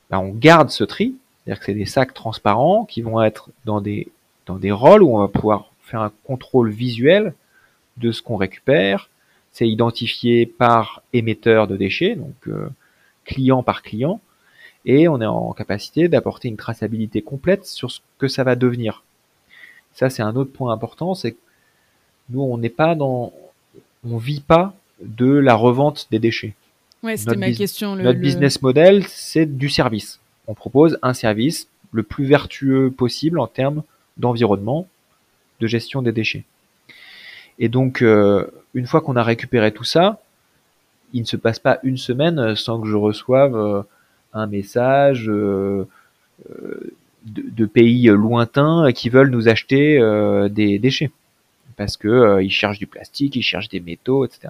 ben, 0.10 0.20
on 0.20 0.32
garde 0.32 0.70
ce 0.70 0.84
tri, 0.84 1.16
c'est-à-dire 1.44 1.60
que 1.60 1.66
c'est 1.66 1.74
des 1.74 1.86
sacs 1.86 2.14
transparents 2.14 2.86
qui 2.86 3.02
vont 3.02 3.22
être 3.22 3.50
dans 3.66 3.82
des, 3.82 4.08
dans 4.46 4.58
des 4.58 4.72
rôles 4.72 5.04
où 5.04 5.16
on 5.16 5.20
va 5.20 5.28
pouvoir 5.28 5.72
faire 5.82 6.02
un 6.02 6.12
contrôle 6.24 6.70
visuel 6.70 7.34
de 7.98 8.12
ce 8.12 8.22
qu'on 8.22 8.38
récupère. 8.38 9.10
C'est 9.52 9.68
identifié 9.68 10.46
par 10.46 11.02
émetteur 11.14 11.68
de 11.68 11.78
déchets, 11.78 12.16
donc 12.16 12.36
euh, 12.48 12.70
client 13.24 13.64
par 13.64 13.82
client, 13.82 14.20
et 14.86 15.08
on 15.08 15.22
est 15.22 15.26
en 15.26 15.54
capacité 15.54 16.08
d'apporter 16.08 16.48
une 16.48 16.58
traçabilité 16.58 17.22
complète 17.22 17.66
sur 17.66 17.90
ce 17.90 18.02
que 18.20 18.28
ça 18.28 18.44
va 18.44 18.56
devenir. 18.56 19.04
Ça, 19.94 20.10
c'est 20.10 20.22
un 20.22 20.36
autre 20.36 20.52
point 20.52 20.74
important, 20.74 21.16
c'est 21.16 21.32
que 21.32 21.40
nous, 22.30 22.42
on 22.42 22.58
n'est 22.58 22.70
pas 22.70 22.96
dans, 22.96 23.32
on 24.04 24.18
vit 24.18 24.42
pas 24.42 24.74
de 25.02 25.32
la 25.32 25.56
revente 25.56 26.08
des 26.12 26.20
déchets. 26.20 26.54
Ouais, 27.06 27.18
c'était 27.18 27.36
ma 27.36 27.52
question. 27.52 27.96
notre 27.96 28.20
business 28.20 28.64
model, 28.64 29.04
c'est 29.08 29.46
du 29.46 29.70
service. 29.70 30.20
On 30.48 30.56
propose 30.56 30.98
un 31.04 31.14
service 31.14 31.68
le 31.92 32.02
plus 32.02 32.26
vertueux 32.26 32.90
possible 32.90 33.38
en 33.40 33.46
termes 33.46 33.84
d'environnement, 34.18 34.88
de 35.60 35.68
gestion 35.68 36.02
des 36.02 36.12
déchets. 36.12 36.46
Et 37.60 37.70
donc, 37.70 38.02
euh, 38.02 38.48
une 38.74 38.88
fois 38.88 39.02
qu'on 39.02 39.16
a 39.18 39.24
récupéré 39.24 39.72
tout 39.72 39.84
ça, 39.84 40.20
il 41.14 41.22
ne 41.22 41.28
se 41.28 41.38
passe 41.38 41.60
pas 41.60 41.78
une 41.84 41.98
semaine 41.98 42.56
sans 42.56 42.82
que 42.82 42.88
je 42.88 42.96
reçoive 42.96 43.56
euh, 43.56 43.84
un 44.34 44.48
message 44.48 45.30
euh, 45.30 45.88
de, 47.28 47.66
pays 47.68 48.08
lointains 48.08 48.92
qui 48.94 49.10
veulent 49.10 49.30
nous 49.30 49.48
acheter 49.48 50.00
des 50.50 50.80
déchets. 50.80 51.12
Parce 51.78 51.98
que 51.98 52.42
ils 52.42 52.52
cherchent 52.52 52.80
du 52.80 52.88
plastique, 52.88 53.36
ils 53.36 53.44
cherchent 53.44 53.70
des 53.70 53.80
métaux, 53.80 54.26
etc. 54.26 54.50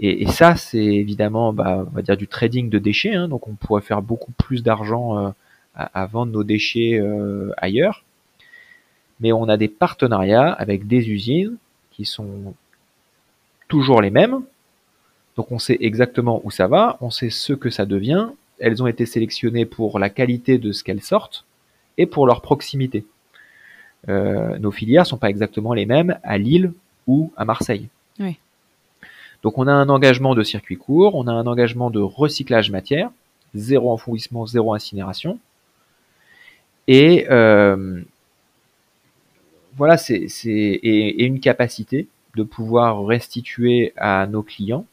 Et, 0.00 0.26
ça, 0.26 0.54
c'est 0.54 0.78
évidemment, 0.78 1.52
bah, 1.52 1.84
on 1.86 1.90
va 1.90 2.02
dire 2.02 2.16
du 2.16 2.28
trading 2.28 2.70
de 2.70 2.78
déchets. 2.78 3.14
Hein, 3.14 3.28
donc, 3.28 3.48
on 3.48 3.54
pourrait 3.54 3.82
faire 3.82 4.00
beaucoup 4.00 4.32
plus 4.32 4.62
d'argent 4.62 5.18
euh, 5.18 5.30
à, 5.74 6.06
vendre 6.06 6.32
nos 6.32 6.44
déchets 6.44 7.00
euh, 7.00 7.52
ailleurs. 7.56 8.04
Mais 9.20 9.32
on 9.32 9.48
a 9.48 9.56
des 9.56 9.68
partenariats 9.68 10.52
avec 10.52 10.86
des 10.86 11.10
usines 11.10 11.56
qui 11.90 12.04
sont 12.04 12.54
toujours 13.66 14.00
les 14.00 14.10
mêmes. 14.10 14.42
Donc, 15.36 15.50
on 15.50 15.58
sait 15.58 15.78
exactement 15.80 16.40
où 16.44 16.50
ça 16.50 16.68
va, 16.68 16.96
on 17.00 17.10
sait 17.10 17.30
ce 17.30 17.52
que 17.52 17.70
ça 17.70 17.84
devient. 17.84 18.28
Elles 18.60 18.82
ont 18.82 18.86
été 18.86 19.04
sélectionnées 19.04 19.66
pour 19.66 19.98
la 19.98 20.10
qualité 20.10 20.58
de 20.58 20.70
ce 20.70 20.84
qu'elles 20.84 21.02
sortent 21.02 21.44
et 21.96 22.06
pour 22.06 22.26
leur 22.26 22.40
proximité. 22.40 23.04
Euh, 24.08 24.58
nos 24.58 24.70
filières 24.70 25.06
sont 25.06 25.18
pas 25.18 25.28
exactement 25.28 25.74
les 25.74 25.86
mêmes 25.86 26.18
à 26.22 26.38
Lille 26.38 26.72
ou 27.08 27.32
à 27.36 27.44
Marseille. 27.44 27.88
Donc 29.42 29.58
on 29.58 29.66
a 29.66 29.72
un 29.72 29.88
engagement 29.88 30.34
de 30.34 30.42
circuit 30.42 30.76
court, 30.76 31.14
on 31.14 31.26
a 31.26 31.32
un 31.32 31.46
engagement 31.46 31.90
de 31.90 32.00
recyclage 32.00 32.70
matière, 32.70 33.10
zéro 33.54 33.92
enfouissement, 33.92 34.46
zéro 34.46 34.74
incinération. 34.74 35.38
Et 36.88 37.26
euh, 37.30 38.00
voilà, 39.76 39.96
c'est 39.96 40.26
et, 40.42 41.24
une 41.24 41.40
capacité 41.40 42.08
de 42.36 42.42
pouvoir 42.42 43.04
restituer 43.04 43.92
à 43.96 44.26
nos 44.26 44.42
clients 44.42 44.86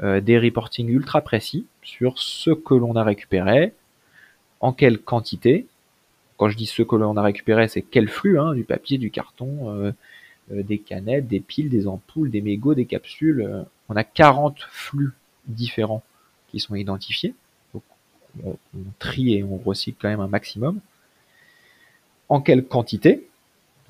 des 0.00 0.38
reportings 0.38 0.88
ultra 0.88 1.20
précis 1.22 1.66
sur 1.82 2.20
ce 2.20 2.50
que 2.52 2.74
l'on 2.74 2.94
a 2.94 3.02
récupéré, 3.02 3.72
en 4.60 4.72
quelle 4.72 5.00
quantité. 5.00 5.66
Quand 6.36 6.48
je 6.48 6.56
dis 6.56 6.66
ce 6.66 6.84
que 6.84 6.94
l'on 6.94 7.16
a 7.16 7.22
récupéré, 7.22 7.66
c'est 7.66 7.82
quel 7.82 8.08
flux, 8.08 8.38
hein, 8.38 8.54
du 8.54 8.62
papier, 8.62 8.96
du 8.98 9.10
carton, 9.10 9.92
des 10.50 10.78
canettes, 10.78 11.26
des 11.26 11.40
piles, 11.40 11.68
des 11.68 11.88
ampoules, 11.88 12.30
des 12.30 12.42
mégots, 12.42 12.74
des 12.74 12.84
capsules. 12.84 13.66
On 13.88 13.96
a 13.96 14.04
40 14.04 14.60
flux 14.70 15.12
différents 15.46 16.02
qui 16.48 16.60
sont 16.60 16.74
identifiés. 16.74 17.34
Donc, 17.74 17.82
on, 18.44 18.56
trie 18.98 19.34
et 19.34 19.44
on 19.44 19.56
recycle 19.56 19.98
quand 20.00 20.08
même 20.08 20.20
un 20.20 20.28
maximum. 20.28 20.80
En 22.28 22.40
quelle 22.40 22.64
quantité? 22.64 23.28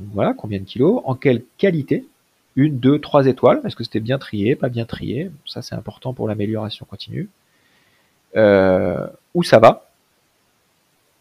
Voilà, 0.00 0.34
combien 0.34 0.60
de 0.60 0.64
kilos? 0.64 1.02
En 1.04 1.14
quelle 1.14 1.42
qualité? 1.56 2.06
Une, 2.56 2.78
deux, 2.78 3.00
trois 3.00 3.26
étoiles. 3.26 3.60
Est-ce 3.64 3.76
que 3.76 3.84
c'était 3.84 4.00
bien 4.00 4.18
trié, 4.18 4.56
pas 4.56 4.68
bien 4.68 4.84
trié? 4.84 5.30
Ça, 5.46 5.62
c'est 5.62 5.74
important 5.74 6.12
pour 6.12 6.28
l'amélioration 6.28 6.86
continue. 6.86 7.28
Euh, 8.36 9.06
où 9.34 9.42
ça 9.42 9.58
va? 9.58 9.87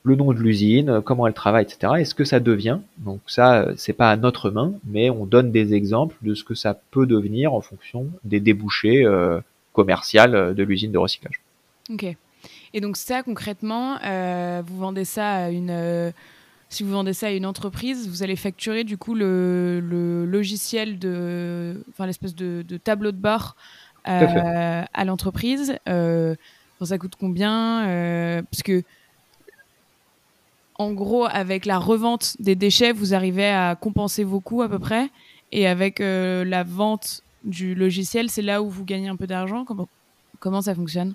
Le 0.04 0.16
nom 0.16 0.32
de 0.32 0.40
l'usine, 0.40 1.02
comment 1.04 1.28
elle 1.28 1.34
travaille, 1.34 1.64
etc. 1.64 1.94
Et 2.00 2.06
ce 2.06 2.16
que 2.16 2.24
ça 2.24 2.40
devient. 2.40 2.80
Donc 2.98 3.20
ça, 3.28 3.68
c'est 3.76 3.94
pas 3.94 4.10
à 4.10 4.16
notre 4.16 4.50
main, 4.52 4.74
mais 4.86 5.10
on 5.10 5.26
donne 5.26 5.52
des 5.52 5.74
exemples 5.74 6.16
de 6.22 6.34
ce 6.34 6.44
que 6.44 6.56
ça 6.56 6.80
peut 6.92 7.06
devenir 7.06 7.54
en 7.54 7.62
fonction 7.62 8.08
des 8.24 8.40
débouchés 8.40 9.06
euh, 9.06 9.42
commercial 9.78 10.34
euh, 10.36 10.54
de 10.54 10.64
l'usine 10.64 10.92
de 10.92 10.98
recyclage. 10.98 11.40
Ok. 11.92 12.06
Et 12.74 12.82
donc 12.82 12.98
ça, 12.98 13.22
concrètement, 13.22 13.98
euh, 14.04 14.62
vous 14.66 14.78
vendez 14.78 15.06
ça 15.06 15.46
à 15.46 15.50
une... 15.50 15.70
Euh, 15.70 16.12
si 16.70 16.84
vous 16.84 16.92
vendez 16.92 17.14
ça 17.14 17.28
à 17.28 17.32
une 17.32 17.46
entreprise, 17.46 18.10
vous 18.10 18.24
allez 18.24 18.36
facturer 18.36 18.84
du 18.84 18.98
coup 18.98 19.14
le, 19.14 19.80
logiciel 20.26 21.00
de, 21.00 21.82
enfin 21.90 22.06
l'espèce 22.06 22.36
de, 22.36 22.62
tableau 22.84 23.14
de 23.14 23.18
bord 23.18 23.56
à, 24.04 25.06
l'entreprise. 25.06 25.78
ça 25.86 26.98
coûte 26.98 27.14
combien 27.18 28.44
Parce 28.52 28.64
que 28.64 28.84
en 30.78 30.94
gros, 30.94 31.26
avec 31.26 31.66
la 31.66 31.80
revente 31.80 32.36
des 32.40 32.56
déchets, 32.56 32.92
vous 32.92 33.14
arrivez 33.14 33.48
à 33.48 33.76
compenser 33.76 34.24
vos 34.24 34.40
coûts 34.40 34.62
à 34.62 34.70
peu 34.70 34.80
près, 34.80 35.10
et 35.52 35.68
avec 35.68 36.00
la 36.00 36.64
vente 36.64 37.24
du 37.44 37.76
logiciel, 37.76 38.30
c'est 38.30 38.42
là 38.42 38.62
où 38.62 38.70
vous 38.70 38.86
gagnez 38.86 39.08
un 39.08 39.16
peu 39.16 39.28
d'argent 39.28 39.66
comment, 40.40 40.62
ça 40.62 40.76
fonctionne? 40.76 41.14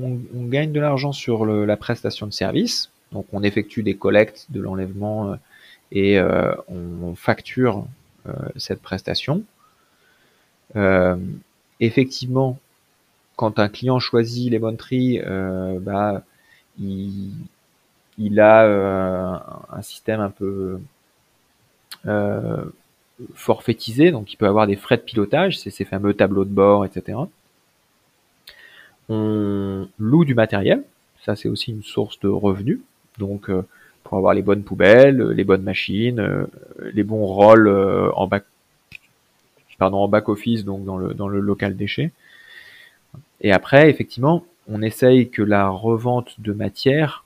On, 0.00 0.18
gagne 0.34 0.72
de 0.72 0.80
l'argent 0.80 1.12
sur 1.12 1.44
la 1.44 1.76
prestation 1.76 2.26
de 2.26 2.32
service. 2.32 2.90
Donc 3.12 3.26
on 3.32 3.42
effectue 3.42 3.82
des 3.82 3.96
collectes 3.96 4.46
de 4.50 4.60
l'enlèvement 4.60 5.32
euh, 5.32 5.36
et 5.92 6.18
euh, 6.18 6.54
on, 6.68 7.14
facture 7.14 7.86
euh, 8.28 8.32
cette 8.56 8.82
prestation. 8.82 9.42
effectivement, 11.80 12.58
quand 13.36 13.58
un 13.58 13.68
client 13.68 13.98
choisit 13.98 14.50
les 14.50 14.58
bonnes 14.58 14.78
bah, 15.80 16.22
il, 16.78 17.30
il 18.18 18.40
a 18.40 19.62
un 19.70 19.82
système 19.82 20.20
un 20.20 20.30
peu 20.30 20.78
forfaitisé, 23.34 24.10
donc 24.10 24.32
il 24.32 24.36
peut 24.36 24.46
avoir 24.46 24.66
des 24.66 24.76
frais 24.76 24.96
de 24.96 25.02
pilotage, 25.02 25.58
c'est 25.58 25.70
ces 25.70 25.84
fameux 25.84 26.14
tableaux 26.14 26.44
de 26.44 26.50
bord, 26.50 26.84
etc. 26.84 27.18
On 29.08 29.88
loue 29.98 30.24
du 30.24 30.34
matériel, 30.34 30.82
ça 31.24 31.36
c'est 31.36 31.48
aussi 31.48 31.70
une 31.70 31.82
source 31.82 32.18
de 32.20 32.28
revenus, 32.28 32.80
donc 33.18 33.50
euh, 33.50 33.62
pour 34.04 34.18
avoir 34.18 34.34
les 34.34 34.42
bonnes 34.42 34.62
poubelles, 34.62 35.20
les 35.30 35.44
bonnes 35.44 35.62
machines, 35.62 36.20
euh, 36.20 36.46
les 36.92 37.02
bons 37.02 37.24
rôles 37.24 37.68
euh, 37.68 38.10
en 38.14 38.26
back, 38.26 38.44
pardon, 39.78 39.98
en 39.98 40.08
back 40.08 40.28
office, 40.28 40.64
donc 40.64 40.84
dans 40.84 40.96
le 40.96 41.14
dans 41.14 41.28
le 41.28 41.40
local 41.40 41.76
déchet. 41.76 42.12
Et 43.40 43.52
après, 43.52 43.90
effectivement, 43.90 44.44
on 44.68 44.82
essaye 44.82 45.30
que 45.30 45.42
la 45.42 45.68
revente 45.68 46.40
de 46.40 46.52
matière 46.52 47.24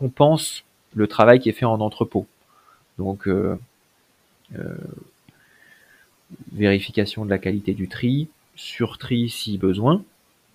compense 0.00 0.64
le 0.94 1.06
travail 1.06 1.38
qui 1.38 1.48
est 1.48 1.52
fait 1.52 1.66
en 1.66 1.80
entrepôt. 1.80 2.26
Donc 2.98 3.28
vérification 6.52 7.24
de 7.24 7.30
la 7.30 7.38
qualité 7.38 7.72
du 7.72 7.88
tri, 7.88 8.28
sur 8.56 8.98
tri 8.98 9.28
si 9.28 9.58
besoin. 9.58 10.02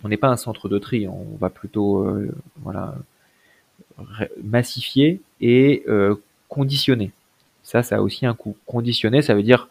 On 0.03 0.09
n'est 0.09 0.17
pas 0.17 0.29
un 0.29 0.37
centre 0.37 0.69
de 0.69 0.77
tri, 0.77 1.07
on 1.07 1.25
va 1.39 1.49
plutôt 1.49 2.03
euh, 2.03 2.31
voilà 2.61 2.95
massifier 4.43 5.21
et 5.41 5.83
euh, 5.87 6.15
conditionner. 6.49 7.11
Ça, 7.63 7.81
ça 7.81 7.97
a 7.97 8.01
aussi 8.01 8.25
un 8.25 8.35
coût. 8.35 8.55
Conditionner, 8.65 9.21
ça 9.21 9.33
veut 9.33 9.43
dire 9.43 9.69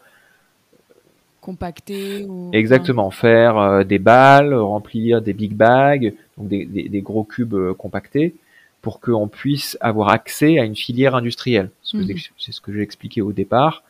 compacter 1.39 2.25
ou... 2.25 2.49
Exactement, 2.53 3.11
faire 3.11 3.57
euh, 3.57 3.83
des 3.83 3.99
balles, 3.99 4.53
remplir 4.53 5.21
des 5.21 5.33
big 5.33 5.53
bags, 5.53 6.13
donc 6.37 6.47
des, 6.47 6.65
des, 6.65 7.01
gros 7.01 7.23
cubes 7.23 7.73
compactés, 7.73 8.33
pour 8.85 8.99
qu'on 8.99 9.27
puisse 9.27 9.79
avoir 9.81 10.09
accès 10.09 10.59
à 10.59 10.63
une 10.63 10.75
filière 10.75 11.15
industrielle. 11.15 11.71
Mhm. 11.91 12.07
C'est 12.37 12.51
ce 12.51 12.61
que 12.61 12.71
j'ai 12.71 12.83
expliqué 12.83 13.19
au 13.19 13.31
départ 13.31 13.81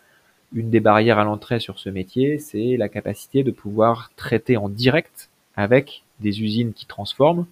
une 0.53 0.69
des 0.69 0.79
barrières 0.79 1.19
à 1.19 1.25
l'entrée 1.25 1.59
sur 1.59 1.79
ce 1.79 1.89
métier, 1.89 2.39
c'est 2.39 2.77
la 2.77 2.87
capacité 2.87 3.43
de 3.43 3.51
pouvoir 3.51 4.11
traiter 4.15 4.55
en 4.55 4.69
direct 4.69 5.29
avec 5.57 6.03
des 6.21 6.41
usines 6.41 6.71
qui 6.71 6.85
transforment 6.85 7.45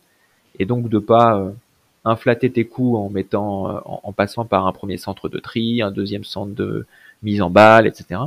et 0.58 0.66
donc 0.66 0.88
de 0.88 1.00
pas 1.00 1.38
euh, 1.38 1.52
inflater 2.06 2.50
tes 2.50 2.64
coûts 2.64 2.96
en 2.96 3.10
mettant, 3.10 3.70
euh, 3.70 3.80
en, 3.84 4.14
passant 4.14 4.46
par 4.46 4.66
un 4.66 4.72
premier 4.72 4.96
centre 4.96 5.28
de 5.28 5.40
tri, 5.40 5.82
un 5.82 5.92
deuxième 5.92 6.24
centre 6.24 6.54
de 6.54 6.86
mise 7.24 7.42
en 7.42 7.50
balle, 7.50 7.88
etc. 7.88 8.22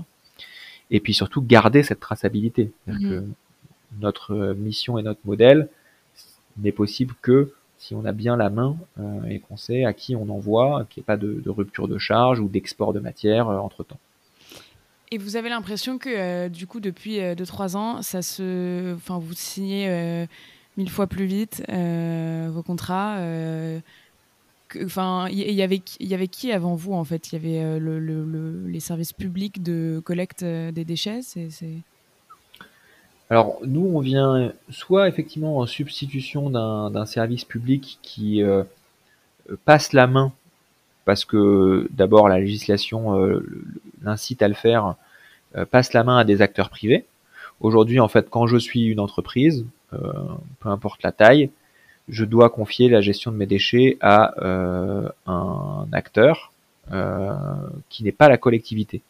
Et 0.91 1.01
puis 1.01 1.15
surtout 1.15 1.41
garder 1.41 1.83
cette 1.83 2.01
traçabilité. 2.01 2.71
Mhm. 2.87 3.33
notre 4.03 4.53
mission 4.59 4.99
et 4.99 5.03
notre 5.03 5.21
modèle 5.25 5.71
n'est 6.59 6.73
possible 6.83 7.15
que 7.23 7.55
si 7.87 7.95
on 7.95 8.05
a 8.05 8.13
bien 8.13 8.37
la 8.37 8.51
main 8.51 8.77
euh, 8.99 9.25
et 9.29 9.39
qu'on 9.39 9.57
sait 9.57 9.85
à 9.85 9.93
qui 9.93 10.17
on 10.17 10.29
envoie, 10.29 10.87
qu'il 10.91 11.01
n'y 11.01 11.05
ait 11.05 11.07
pas 11.07 11.17
de, 11.17 11.43
rupture 11.49 11.87
de 11.87 11.99
charge 11.99 12.41
ou 12.41 12.49
d'export 12.49 12.93
de 12.93 13.01
matière 13.01 13.49
entre 13.49 13.85
temps. 13.85 13.99
Et 15.13 15.19
vous 15.19 15.37
avez 15.37 15.49
l'impression 15.49 15.99
que, 15.99 16.09
euh, 16.09 16.49
du 16.49 16.67
coup, 16.67 16.81
depuis 16.81 17.19
2-3 17.19 17.77
euh, 17.77 17.79
ans, 17.79 18.03
ça 18.03 18.23
se... 18.23 18.95
enfin, 18.97 19.19
vous 19.19 19.35
signez 19.35 19.89
euh, 19.89 20.27
mille 20.77 20.91
fois 20.91 21.07
plus 21.07 21.27
vite 21.27 21.63
vos 21.69 22.63
contrats. 22.63 23.19
Enfin, 24.85 25.29
il 25.31 25.39
y, 25.39 25.63
avait, 25.63 25.81
avait 26.11 26.27
qui 26.27 26.51
avant 26.51 26.75
vous, 26.75 26.93
en 26.93 27.05
fait? 27.05 27.31
Il 27.31 27.35
y 27.37 27.39
avait 27.39 27.79
le, 27.79 28.67
les 28.67 28.81
services 28.81 29.13
publics 29.13 29.63
de 29.63 30.03
collecte 30.05 30.43
des 30.45 30.85
déchets 30.85 31.21
Alors, 33.29 33.59
nous, 33.65 33.91
on 33.95 34.01
vient 34.01 34.53
soit 34.71 35.09
effectivement 35.09 35.59
en 35.59 35.67
substitution 35.67 36.51
d'un, 36.51 37.07
service 37.07 37.45
public 37.45 37.99
qui 38.03 38.43
passe 39.65 39.93
la 39.93 40.07
main 40.07 40.33
parce 41.07 41.25
que 41.25 41.89
d'abord 41.93 42.29
la 42.29 42.39
législation 42.39 43.19
euh, 43.19 43.41
l'incite 44.03 44.43
à 44.43 44.49
le 44.49 44.55
faire, 44.55 44.97
euh, 45.57 45.65
passe 45.65 45.95
la 45.95 46.05
main 46.05 46.19
à 46.19 46.25
des 46.25 46.43
acteurs 46.43 46.69
privés. 46.69 47.07
Aujourd'hui, 47.61 48.01
en 48.01 48.09
fait, 48.09 48.29
quand 48.29 48.47
je 48.47 48.59
suis 48.59 48.87
une 48.87 49.01
entreprise, 49.01 49.65
euh, 49.95 50.13
peu 50.61 50.69
importe 50.69 51.03
la 51.05 51.13
taille, 51.13 51.49
je 52.09 52.25
dois 52.25 52.51
confier 52.51 52.89
la 52.89 53.01
gestion 53.01 53.31
de 53.31 53.37
mes 53.37 53.47
déchets 53.47 53.97
à 54.01 54.35
un 55.27 55.87
acteur 55.91 56.53
qui 57.89 58.05
n'est 58.05 58.13
pas 58.13 58.29
la 58.29 58.37
collectivité. 58.37 59.03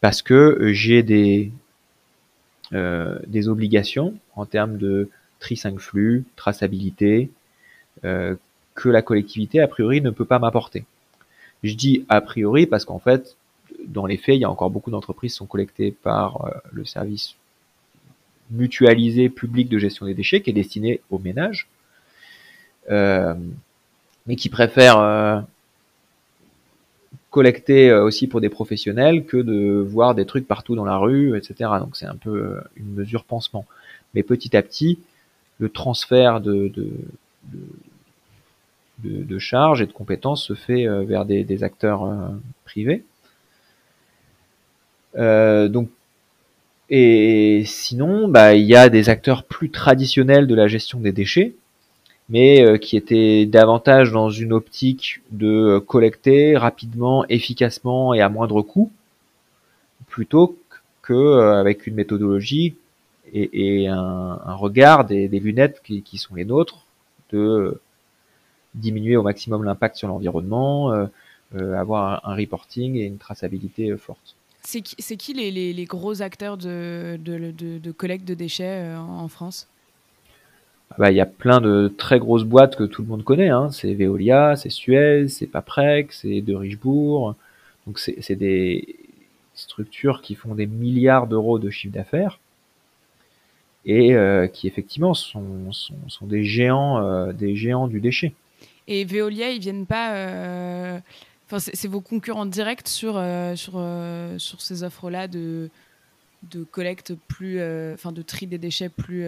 Parce 0.00 0.20
que 0.20 0.72
j'ai 0.72 1.04
des, 1.04 1.52
des 2.72 3.48
obligations 3.48 4.14
en 4.36 4.46
termes 4.46 4.78
de 4.78 5.10
tri 5.38 5.56
5 5.56 5.78
flux, 5.78 6.24
traçabilité, 6.36 7.30
que 8.02 8.88
la 8.88 9.02
collectivité, 9.02 9.60
a 9.60 9.68
priori, 9.68 10.00
ne 10.00 10.10
peut 10.10 10.24
pas 10.24 10.38
m'apporter. 10.38 10.84
Je 11.62 11.74
dis 11.74 12.04
a 12.08 12.20
priori 12.20 12.66
parce 12.66 12.84
qu'en 12.84 12.98
fait, 12.98 13.36
dans 13.86 14.06
les 14.06 14.16
faits, 14.16 14.36
il 14.36 14.40
y 14.40 14.44
a 14.44 14.50
encore 14.50 14.70
beaucoup 14.70 14.90
d'entreprises 14.90 15.32
qui 15.32 15.38
sont 15.38 15.46
collectées 15.46 15.92
par 15.92 16.44
euh, 16.44 16.50
le 16.72 16.84
service 16.84 17.36
mutualisé 18.50 19.30
public 19.30 19.68
de 19.68 19.78
gestion 19.78 20.06
des 20.06 20.14
déchets 20.14 20.42
qui 20.42 20.50
est 20.50 20.54
destiné 20.54 21.00
aux 21.10 21.18
ménages, 21.18 21.68
euh, 22.90 23.34
mais 24.26 24.36
qui 24.36 24.50
préfèrent 24.50 24.98
euh, 24.98 25.40
collecter 27.34 27.92
aussi 27.92 28.28
pour 28.28 28.40
des 28.40 28.48
professionnels 28.48 29.24
que 29.24 29.36
de 29.36 29.84
voir 29.84 30.14
des 30.14 30.24
trucs 30.24 30.46
partout 30.46 30.76
dans 30.76 30.84
la 30.84 30.98
rue, 30.98 31.36
etc. 31.36 31.68
Donc 31.80 31.96
c'est 31.96 32.06
un 32.06 32.14
peu 32.14 32.60
une 32.76 32.94
mesure 32.94 33.24
pansement. 33.24 33.66
Mais 34.14 34.22
petit 34.22 34.56
à 34.56 34.62
petit, 34.62 35.00
le 35.58 35.68
transfert 35.68 36.40
de, 36.40 36.70
charges 39.38 39.82
et 39.82 39.86
de 39.86 39.92
compétences 39.92 40.44
se 40.44 40.54
fait 40.54 40.86
euh, 40.86 41.02
vers 41.02 41.24
des, 41.24 41.64
acteurs 41.64 42.04
euh, 42.04 42.28
privés. 42.64 43.04
Euh, 45.16 45.68
et 46.90 47.62
sinon, 47.66 48.28
bah, 48.28 48.54
il 48.54 48.64
y 48.64 48.76
a 48.76 48.88
des 48.88 49.08
acteurs 49.08 49.44
plus 49.44 49.70
traditionnels 49.70 50.46
de 50.46 50.54
la 50.54 50.68
gestion 50.68 51.00
des 51.00 51.12
déchets, 51.12 51.54
mais 52.28 52.78
qui 52.78 52.96
étaient 52.96 53.46
davantage 53.46 54.12
dans 54.12 54.30
une 54.30 54.52
optique 54.52 55.20
de 55.30 55.78
collecter 55.78 56.56
rapidement, 56.56 57.26
efficacement 57.28 58.14
et 58.14 58.20
à 58.20 58.28
moindre 58.28 58.62
coût, 58.62 58.90
plutôt 60.08 60.58
que 61.02 61.40
avec 61.58 61.86
une 61.86 61.94
méthodologie 61.94 62.76
et, 63.32 63.88
un, 63.88 64.54
regard, 64.54 65.04
des, 65.04 65.28
lunettes 65.28 65.82
qui, 65.82 66.18
sont 66.18 66.34
les 66.34 66.44
nôtres, 66.44 66.86
de 67.30 67.80
diminuer 68.74 69.16
au 69.16 69.22
maximum 69.22 69.64
l'impact 69.64 69.96
sur 69.96 70.08
l'environnement, 70.08 71.08
avoir 71.52 72.26
un, 72.26 72.34
reporting 72.34 72.96
et 72.96 73.04
une 73.04 73.18
traçabilité 73.18 73.94
forte. 73.96 74.36
C'est 74.62 74.80
qui, 74.82 75.34
les, 75.34 75.84
gros 75.84 76.22
acteurs 76.22 76.56
de, 76.56 77.18
de, 77.18 77.92
collecte 77.92 78.24
de 78.24 78.34
déchets 78.34 78.94
en 78.96 79.28
France? 79.28 79.68
Ah 80.94 80.96
bah, 80.98 81.10
il 81.10 81.16
y 81.16 81.20
a 81.20 81.26
plein 81.26 81.60
de 81.60 81.92
très 81.98 82.20
grosses 82.20 82.44
boîtes 82.44 82.76
que 82.76 82.84
tout 82.84 83.02
le 83.02 83.08
monde 83.08 83.24
connaît. 83.24 83.48
Hein. 83.48 83.68
C'est 83.72 83.94
Veolia, 83.94 84.54
c'est 84.54 84.70
Suez, 84.70 85.26
c'est 85.28 85.48
Paprec, 85.48 86.12
c'est 86.12 86.40
De 86.40 86.54
Richebourg. 86.54 87.34
Donc 87.86 87.98
c'est 87.98 88.36
des 88.36 88.96
structures 89.54 90.22
qui 90.22 90.36
font 90.36 90.54
des 90.54 90.66
milliards 90.66 91.26
d'euros 91.26 91.58
de 91.58 91.68
chiffre 91.68 91.92
d'affaires 91.92 92.38
et 93.84 94.14
euh, 94.14 94.46
qui 94.46 94.68
effectivement 94.68 95.14
sont, 95.14 95.72
sont, 95.72 96.26
des 96.26 96.44
géants, 96.44 97.04
euh, 97.04 97.32
des 97.32 97.56
géants 97.56 97.88
du 97.88 98.00
déchet. 98.00 98.32
Et 98.86 99.04
Veolia, 99.04 99.50
ils 99.50 99.60
viennent 99.60 99.86
pas. 99.86 100.14
Euh, 100.14 100.98
c'est 101.58 101.88
vos 101.88 102.00
concurrents 102.00 102.46
directs 102.46 102.88
sur 102.88 103.22
sur 103.54 103.72
sur 104.38 104.60
ces 104.60 104.82
offres-là 104.82 105.28
de 105.28 105.70
de 106.50 106.64
collecte 106.64 107.14
plus, 107.28 107.60
enfin 107.92 108.12
de 108.12 108.22
tri 108.22 108.46
des 108.46 108.58
déchets 108.58 108.88
plus 108.88 109.24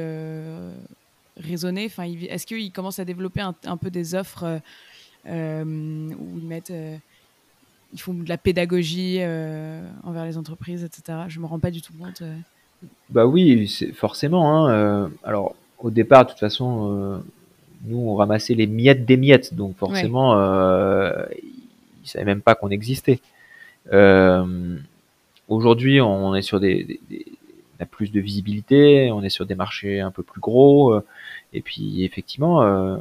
raisonner 1.37 1.87
Enfin, 1.87 2.05
est-ce 2.29 2.47
qu'ils 2.47 2.73
commencent 2.73 2.99
à 2.99 3.05
développer 3.05 3.41
un, 3.41 3.77
peu 3.77 3.91
des 3.91 4.15
offres 4.15 4.45
euh, 4.45 4.59
euh, 5.29 5.65
où 5.65 6.39
ils 6.39 6.47
mettent, 6.47 6.71
euh, 6.71 6.97
ils 7.93 8.01
font 8.01 8.15
de 8.15 8.29
la 8.29 8.39
pédagogie 8.39 9.19
envers 10.05 10.25
les 10.25 10.37
entreprises, 10.39 10.85
etc. 10.85 11.19
Je 11.29 11.41
me 11.41 11.47
rends 11.47 11.59
pas 11.59 11.71
du 11.71 11.83
tout 11.83 11.93
compte. 11.99 12.23
Bah 13.11 13.27
oui, 13.27 13.69
forcément. 13.95 14.69
Hein, 14.69 15.11
alors, 15.25 15.55
au 15.79 15.91
départ, 15.91 16.25
de 16.25 16.31
toute 16.31 16.41
façon, 16.41 17.23
nous, 17.85 17.99
on 17.99 18.15
ramassait 18.15 18.55
les 18.55 18.67
miettes 18.67 19.05
des 19.05 19.17
miettes, 19.17 19.55
donc 19.55 19.77
forcément, 19.77 20.35
ils 20.35 21.53
ils 22.05 22.09
savaient 22.09 22.25
même 22.25 22.43
pas 22.43 22.55
qu'on 22.55 22.71
existait. 22.71 23.21
Aujourd'hui, 25.49 26.01
on 26.01 26.35
est 26.35 26.43
sur 26.43 26.61
des, 26.61 27.01
on 27.79 27.83
a 27.83 27.87
plus 27.87 28.11
de 28.13 28.21
visibilité, 28.21 29.11
on 29.13 29.23
est 29.23 29.31
sur 29.31 29.47
des 29.47 29.55
marchés 29.55 30.01
un 30.01 30.11
peu 30.11 30.23
plus 30.23 30.41
gros, 30.41 30.95
euh, 30.95 31.05
et 31.53 31.61
puis 31.61 32.05
effectivement, 32.05 32.63
euh, 32.63 32.97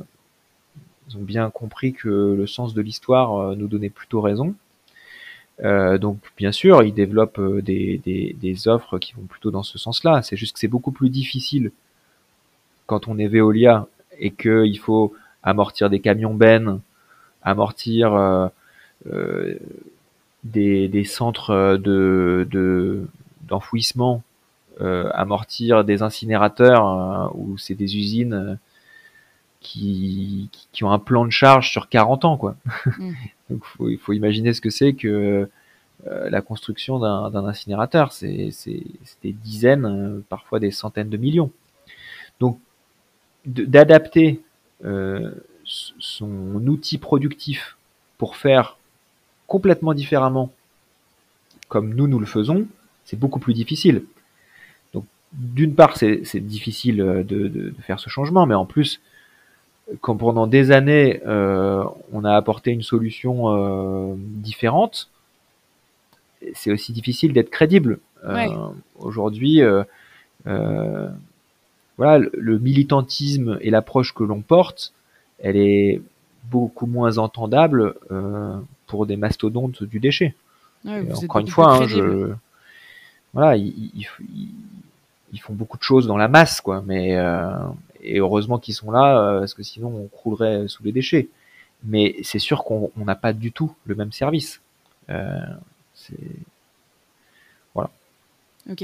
ils 1.09 1.17
ont 1.17 1.21
bien 1.21 1.49
compris 1.49 1.93
que 1.93 2.35
le 2.37 2.47
sens 2.47 2.73
de 2.73 2.81
l'histoire 2.81 3.37
euh, 3.37 3.55
nous 3.55 3.67
donnait 3.67 3.89
plutôt 3.89 4.21
raison. 4.21 4.55
donc 5.59 6.19
bien 6.37 6.51
sûr, 6.51 6.83
ils 6.83 6.93
développent 6.93 7.41
des, 7.61 8.01
des, 8.05 8.67
offres 8.67 8.99
qui 8.99 9.13
vont 9.13 9.25
plutôt 9.25 9.51
dans 9.51 9.63
ce 9.63 9.77
sens-là. 9.77 10.21
C'est 10.21 10.35
juste 10.35 10.53
que 10.53 10.59
c'est 10.59 10.67
beaucoup 10.67 10.91
plus 10.91 11.09
difficile 11.09 11.71
quand 12.87 13.07
on 13.07 13.17
est 13.17 13.27
Veolia 13.27 13.87
et 14.19 14.31
qu'il 14.31 14.79
faut 14.79 15.13
amortir 15.43 15.89
des 15.89 16.01
camions 16.01 16.33
bennes, 16.33 16.81
amortir 17.41 18.51
des, 20.43 20.87
des, 20.89 21.03
centres 21.05 21.77
de 21.77 23.07
d'enfouissement 23.47 24.17
euh, 24.17 24.24
amortir 24.79 25.83
des 25.83 26.01
incinérateurs 26.01 26.87
euh, 26.87 27.27
ou 27.33 27.57
c'est 27.57 27.75
des 27.75 27.97
usines 27.97 28.33
euh, 28.33 28.55
qui, 29.61 30.49
qui, 30.71 30.83
ont 30.83 30.91
un 30.91 30.99
plan 30.99 31.25
de 31.25 31.31
charge 31.31 31.71
sur 31.71 31.89
40 31.89 32.25
ans 32.25 32.37
quoi. 32.37 32.55
Mm. 32.97 33.11
Donc 33.49 33.63
il 33.81 33.97
faut 33.97 34.13
imaginer 34.13 34.53
ce 34.53 34.61
que 34.61 34.69
c'est 34.69 34.93
que 34.93 35.49
la 36.03 36.41
construction 36.41 36.99
d'un 36.99 37.45
incinérateur, 37.45 38.11
c'est 38.11 38.51
des 39.23 39.31
dizaines, 39.31 40.21
parfois 40.29 40.59
des 40.59 40.69
centaines 40.69 41.09
de 41.09 41.17
millions. 41.17 41.51
Donc 42.39 42.59
d'adapter 43.45 44.41
son 45.63 46.67
outil 46.67 46.97
productif 46.99 47.77
pour 48.17 48.35
faire 48.35 48.77
complètement 49.47 49.93
différemment 49.93 50.51
comme 51.69 51.93
nous 51.93 52.07
nous 52.07 52.19
le 52.19 52.25
faisons, 52.25 52.67
c'est 53.03 53.17
beaucoup 53.17 53.39
plus 53.39 53.53
difficile 53.53 54.05
d'une 55.37 55.75
part, 55.75 55.97
c'est 55.97 56.39
difficile 56.39 57.01
euh, 57.01 57.23
de, 57.23 57.73
faire 57.81 57.99
ce 57.99 58.09
changement, 58.09 58.45
mais 58.45 58.55
en 58.55 58.65
plus, 58.65 59.01
quand 60.01 60.15
pendant 60.15 60.47
des 60.47 60.71
années, 60.71 61.21
euh, 61.25 61.83
on 62.11 62.23
a 62.23 62.33
apporté 62.33 62.71
une 62.71 62.83
solution 62.83 63.49
euh, 63.49 64.15
différente, 64.17 65.09
c'est 66.53 66.71
aussi 66.71 66.93
difficile 66.93 67.33
d'être 67.33 67.49
crédible. 67.49 67.99
Aujourd'hui, 68.97 69.61
voilà, 70.43 72.17
le, 72.17 72.59
militantisme 72.59 73.57
et 73.61 73.69
l'approche 73.69 74.13
que 74.13 74.23
l'on 74.23 74.41
porte, 74.41 74.93
elle 75.39 75.57
est 75.57 76.01
beaucoup 76.45 76.87
moins 76.87 77.19
entendable 77.19 77.93
pour 78.87 79.05
des 79.05 79.17
mastodontes 79.17 79.83
du 79.83 79.99
déchet. 79.99 80.33
encore 80.85 81.41
une 81.41 81.47
fois, 81.47 81.75
hein, 81.75 81.87
je, 81.87 82.33
voilà, 83.33 83.57
il, 83.57 84.07
ils 85.35 85.39
font 85.39 85.53
beaucoup 85.53 85.77
de 85.77 85.83
choses 85.83 86.07
dans 86.07 86.17
la 86.17 86.29
masse, 86.29 86.61
quoi. 86.61 86.81
Mais 86.85 87.15
euh, 87.15 87.49
et 88.01 88.19
heureusement 88.19 88.57
qu'ils 88.57 88.73
sont 88.73 88.89
là, 88.89 89.19
euh, 89.19 89.39
parce 89.39 89.53
que 89.53 89.63
sinon 89.63 89.89
on 89.89 90.07
croulerait 90.07 90.67
sous 90.67 90.83
les 90.83 90.91
déchets. 90.91 91.27
Mais 91.83 92.15
c'est 92.23 92.39
sûr 92.39 92.63
qu'on 92.63 92.91
n'a 92.97 93.15
pas 93.15 93.33
du 93.33 93.51
tout 93.51 93.75
le 93.85 93.95
même 93.95 94.11
service. 94.11 94.61
Euh, 95.09 95.39
c'est 95.93 96.15
voilà. 97.73 97.89
Ok. 98.71 98.83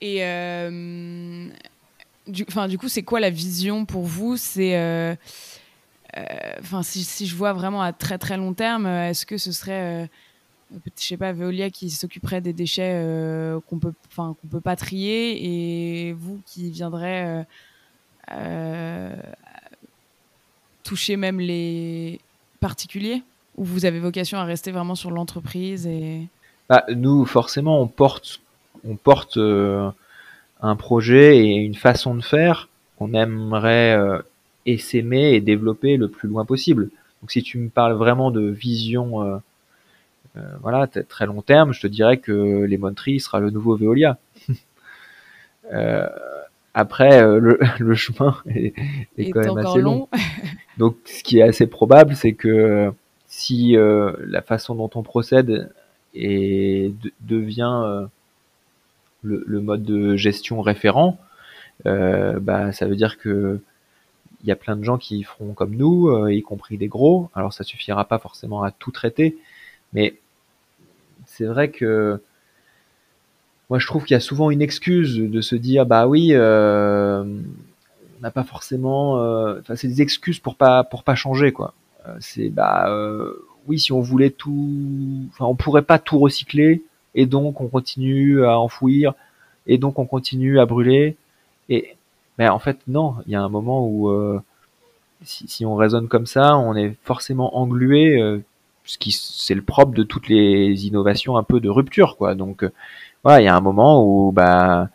Et 0.00 0.16
du, 2.26 2.44
enfin, 2.48 2.66
du 2.66 2.78
coup, 2.78 2.88
c'est 2.88 3.04
quoi 3.04 3.20
la 3.20 3.30
vision 3.30 3.84
pour 3.84 4.04
vous? 4.04 4.36
C'est 4.36 5.16
enfin, 6.60 6.82
si, 6.82 7.04
si, 7.04 7.26
je 7.26 7.36
vois 7.36 7.52
vraiment 7.52 7.82
à 7.82 7.92
très 7.92 8.16
très 8.18 8.38
long 8.38 8.54
terme, 8.54 8.86
est-ce 8.86 9.26
que 9.26 9.36
ce 9.36 9.52
serait 9.52 10.08
je 10.72 10.78
sais 10.96 11.16
pas, 11.16 11.32
Veolia 11.32 11.70
qui 11.70 11.90
s'occuperait 11.90 12.40
des 12.40 12.52
déchets 12.52 12.92
euh, 12.94 13.60
qu'on 13.68 13.78
peut, 13.78 13.92
enfin 14.08 14.34
qu'on 14.40 14.48
peut 14.48 14.60
pas 14.60 14.76
trier, 14.76 16.08
et 16.08 16.12
vous 16.12 16.40
qui 16.46 16.70
viendrez 16.70 17.24
euh, 17.24 17.42
euh, 18.32 19.16
toucher 20.82 21.16
même 21.16 21.40
les 21.40 22.20
particuliers, 22.60 23.22
ou 23.56 23.64
vous 23.64 23.84
avez 23.84 24.00
vocation 24.00 24.38
à 24.38 24.44
rester 24.44 24.72
vraiment 24.72 24.94
sur 24.94 25.10
l'entreprise 25.10 25.86
et 25.86 26.26
bah, 26.68 26.84
nous 26.94 27.24
forcément 27.24 27.80
on 27.80 27.86
porte, 27.86 28.40
on 28.84 28.96
porte 28.96 29.38
un 29.38 30.76
projet 30.76 31.38
et 31.38 31.54
une 31.54 31.76
façon 31.76 32.14
de 32.14 32.22
faire 32.22 32.68
qu'on 32.98 33.14
aimerait 33.14 33.96
essaimer 34.64 35.34
et 35.34 35.40
développer 35.40 35.96
le 35.96 36.08
plus 36.08 36.28
loin 36.28 36.44
possible. 36.44 36.90
Donc 37.22 37.30
si 37.30 37.42
tu 37.42 37.58
me 37.58 37.68
parles 37.68 37.94
vraiment 37.94 38.32
de 38.32 38.42
vision 38.42 39.40
voilà, 40.60 40.86
très 40.86 41.26
long 41.26 41.42
terme, 41.42 41.72
je 41.72 41.80
te 41.80 41.86
dirais 41.86 42.18
que 42.18 42.32
Lemon 42.32 42.94
Tree 42.94 43.20
sera 43.20 43.40
le 43.40 43.50
nouveau 43.50 43.76
Veolia. 43.76 44.18
Euh, 45.72 46.06
après, 46.74 47.22
euh, 47.22 47.58
le, 47.78 47.94
chemin 47.94 48.36
est, 48.46 48.72
quand 49.30 49.40
même 49.40 49.58
assez 49.58 49.80
long. 49.80 50.08
Donc, 50.78 50.96
ce 51.04 51.22
qui 51.22 51.38
est 51.38 51.42
assez 51.42 51.66
probable, 51.66 52.14
c'est 52.14 52.34
que 52.34 52.92
si 53.26 53.76
la 53.76 54.42
façon 54.42 54.74
dont 54.74 54.90
on 54.94 55.02
procède 55.02 55.72
et 56.14 56.94
devient 57.20 58.06
le, 59.22 59.60
mode 59.60 59.82
de 59.82 60.16
gestion 60.16 60.60
référent, 60.60 61.18
bah, 61.84 62.72
ça 62.72 62.86
veut 62.86 62.96
dire 62.96 63.18
que 63.18 63.60
il 64.42 64.48
y 64.48 64.52
a 64.52 64.56
plein 64.56 64.76
de 64.76 64.84
gens 64.84 64.96
qui 64.96 65.24
feront 65.24 65.54
comme 65.54 65.74
nous, 65.74 66.28
y 66.28 66.40
compris 66.42 66.78
des 66.78 66.88
gros. 66.88 67.30
Alors, 67.34 67.52
ça 67.52 67.64
suffira 67.64 68.04
pas 68.04 68.18
forcément 68.18 68.62
à 68.62 68.70
tout 68.70 68.90
traiter, 68.90 69.36
mais 69.92 70.14
c'est 71.36 71.44
vrai 71.44 71.70
que 71.70 72.20
moi 73.68 73.78
je 73.78 73.86
trouve 73.86 74.04
qu'il 74.04 74.14
y 74.14 74.16
a 74.16 74.20
souvent 74.20 74.50
une 74.50 74.62
excuse 74.62 75.18
de 75.18 75.40
se 75.40 75.54
dire 75.54 75.84
bah 75.84 76.06
oui 76.06 76.30
euh, 76.32 77.24
on 77.24 78.22
n'a 78.22 78.30
pas 78.30 78.44
forcément 78.44 79.18
euh, 79.18 79.60
c'est 79.74 79.88
des 79.88 80.00
excuses 80.02 80.38
pour 80.38 80.54
pas 80.54 80.84
pour 80.84 81.02
pas 81.02 81.14
changer 81.14 81.52
quoi. 81.52 81.74
Euh, 82.06 82.16
c'est 82.20 82.48
bah 82.48 82.88
oui 83.66 83.78
si 83.78 83.92
on 83.92 84.00
voulait 84.00 84.30
tout 84.30 85.26
enfin 85.28 85.44
on 85.44 85.56
pourrait 85.56 85.82
pas 85.82 85.98
tout 85.98 86.18
recycler 86.18 86.82
et 87.14 87.26
donc 87.26 87.60
on 87.60 87.68
continue 87.68 88.44
à 88.44 88.58
enfouir 88.58 89.14
et 89.66 89.76
donc 89.78 89.98
on 89.98 90.06
continue 90.06 90.58
à 90.58 90.64
brûler. 90.64 91.16
Et 91.68 91.96
mais 92.38 92.48
en 92.48 92.58
fait 92.58 92.78
non 92.86 93.16
il 93.26 93.32
y 93.32 93.36
a 93.36 93.42
un 93.42 93.48
moment 93.50 93.86
où 93.86 94.10
si, 95.22 95.48
si, 95.48 95.66
on 95.66 95.76
raisonne 95.76 96.08
comme 96.08 96.26
ça 96.26 96.56
on 96.56 96.74
est 96.76 96.96
forcément 97.04 97.58
englué 97.58 98.40
ce 98.86 98.98
qui 98.98 99.12
c'est 99.12 99.54
le 99.54 99.62
propre 99.62 99.92
de 99.92 100.02
toutes 100.02 100.28
les 100.28 100.86
innovations 100.86 101.36
un 101.36 101.42
peu 101.42 101.60
de 101.60 101.68
rupture 101.68 102.16
quoi. 102.16 102.34
Donc 102.34 102.62
euh, 102.62 102.72
voilà, 103.22 103.40
il 103.40 103.44
y 103.44 103.48
a 103.48 103.56
un 103.56 103.60
moment 103.60 104.04
où 104.04 104.32
bah 104.32 104.88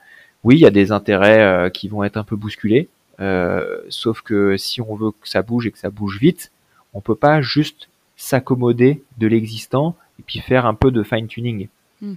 oui, 0.43 0.55
il 0.55 0.61
y 0.61 0.65
a 0.65 0.71
des 0.71 0.91
intérêts 0.91 1.41
euh, 1.41 1.69
qui 1.69 1.87
vont 1.87 2.03
être 2.03 2.17
un 2.17 2.23
peu 2.23 2.35
bousculés. 2.35 2.89
Euh, 3.19 3.81
sauf 3.89 4.21
que 4.21 4.57
si 4.57 4.81
on 4.81 4.95
veut 4.95 5.11
que 5.11 5.29
ça 5.29 5.43
bouge 5.43 5.67
et 5.67 5.71
que 5.71 5.77
ça 5.77 5.89
bouge 5.89 6.17
vite, 6.19 6.51
on 6.93 7.01
peut 7.01 7.15
pas 7.15 7.41
juste 7.41 7.89
s'accommoder 8.15 9.03
de 9.17 9.27
l'existant 9.27 9.95
et 10.19 10.23
puis 10.23 10.39
faire 10.39 10.65
un 10.65 10.73
peu 10.73 10.89
de 10.91 11.03
fine 11.03 11.27
tuning. 11.27 11.67
Hmm. 12.01 12.15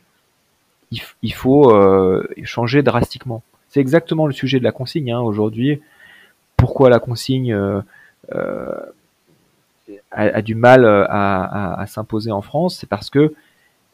Il, 1.22 1.34
faut 1.34 1.74
changer 2.44 2.82
drastiquement. 2.82 3.42
c'est 3.68 3.80
exactement 3.80 4.28
le 4.28 4.32
sujet 4.32 4.60
de 4.60 4.64
la 4.64 4.70
consigne 4.70 5.10
hein, 5.10 5.20
aujourd'hui. 5.20 5.80
Pourquoi 6.56 6.88
la 6.88 7.00
consigne 7.00 7.82
euh, 8.32 8.80
a, 10.10 10.42
du 10.42 10.54
mal 10.54 10.84
à, 10.84 11.84
s'imposer 11.86 12.30
en 12.30 12.42
France 12.42 12.76
C'est 12.78 12.88
parce 12.88 13.10
que 13.10 13.34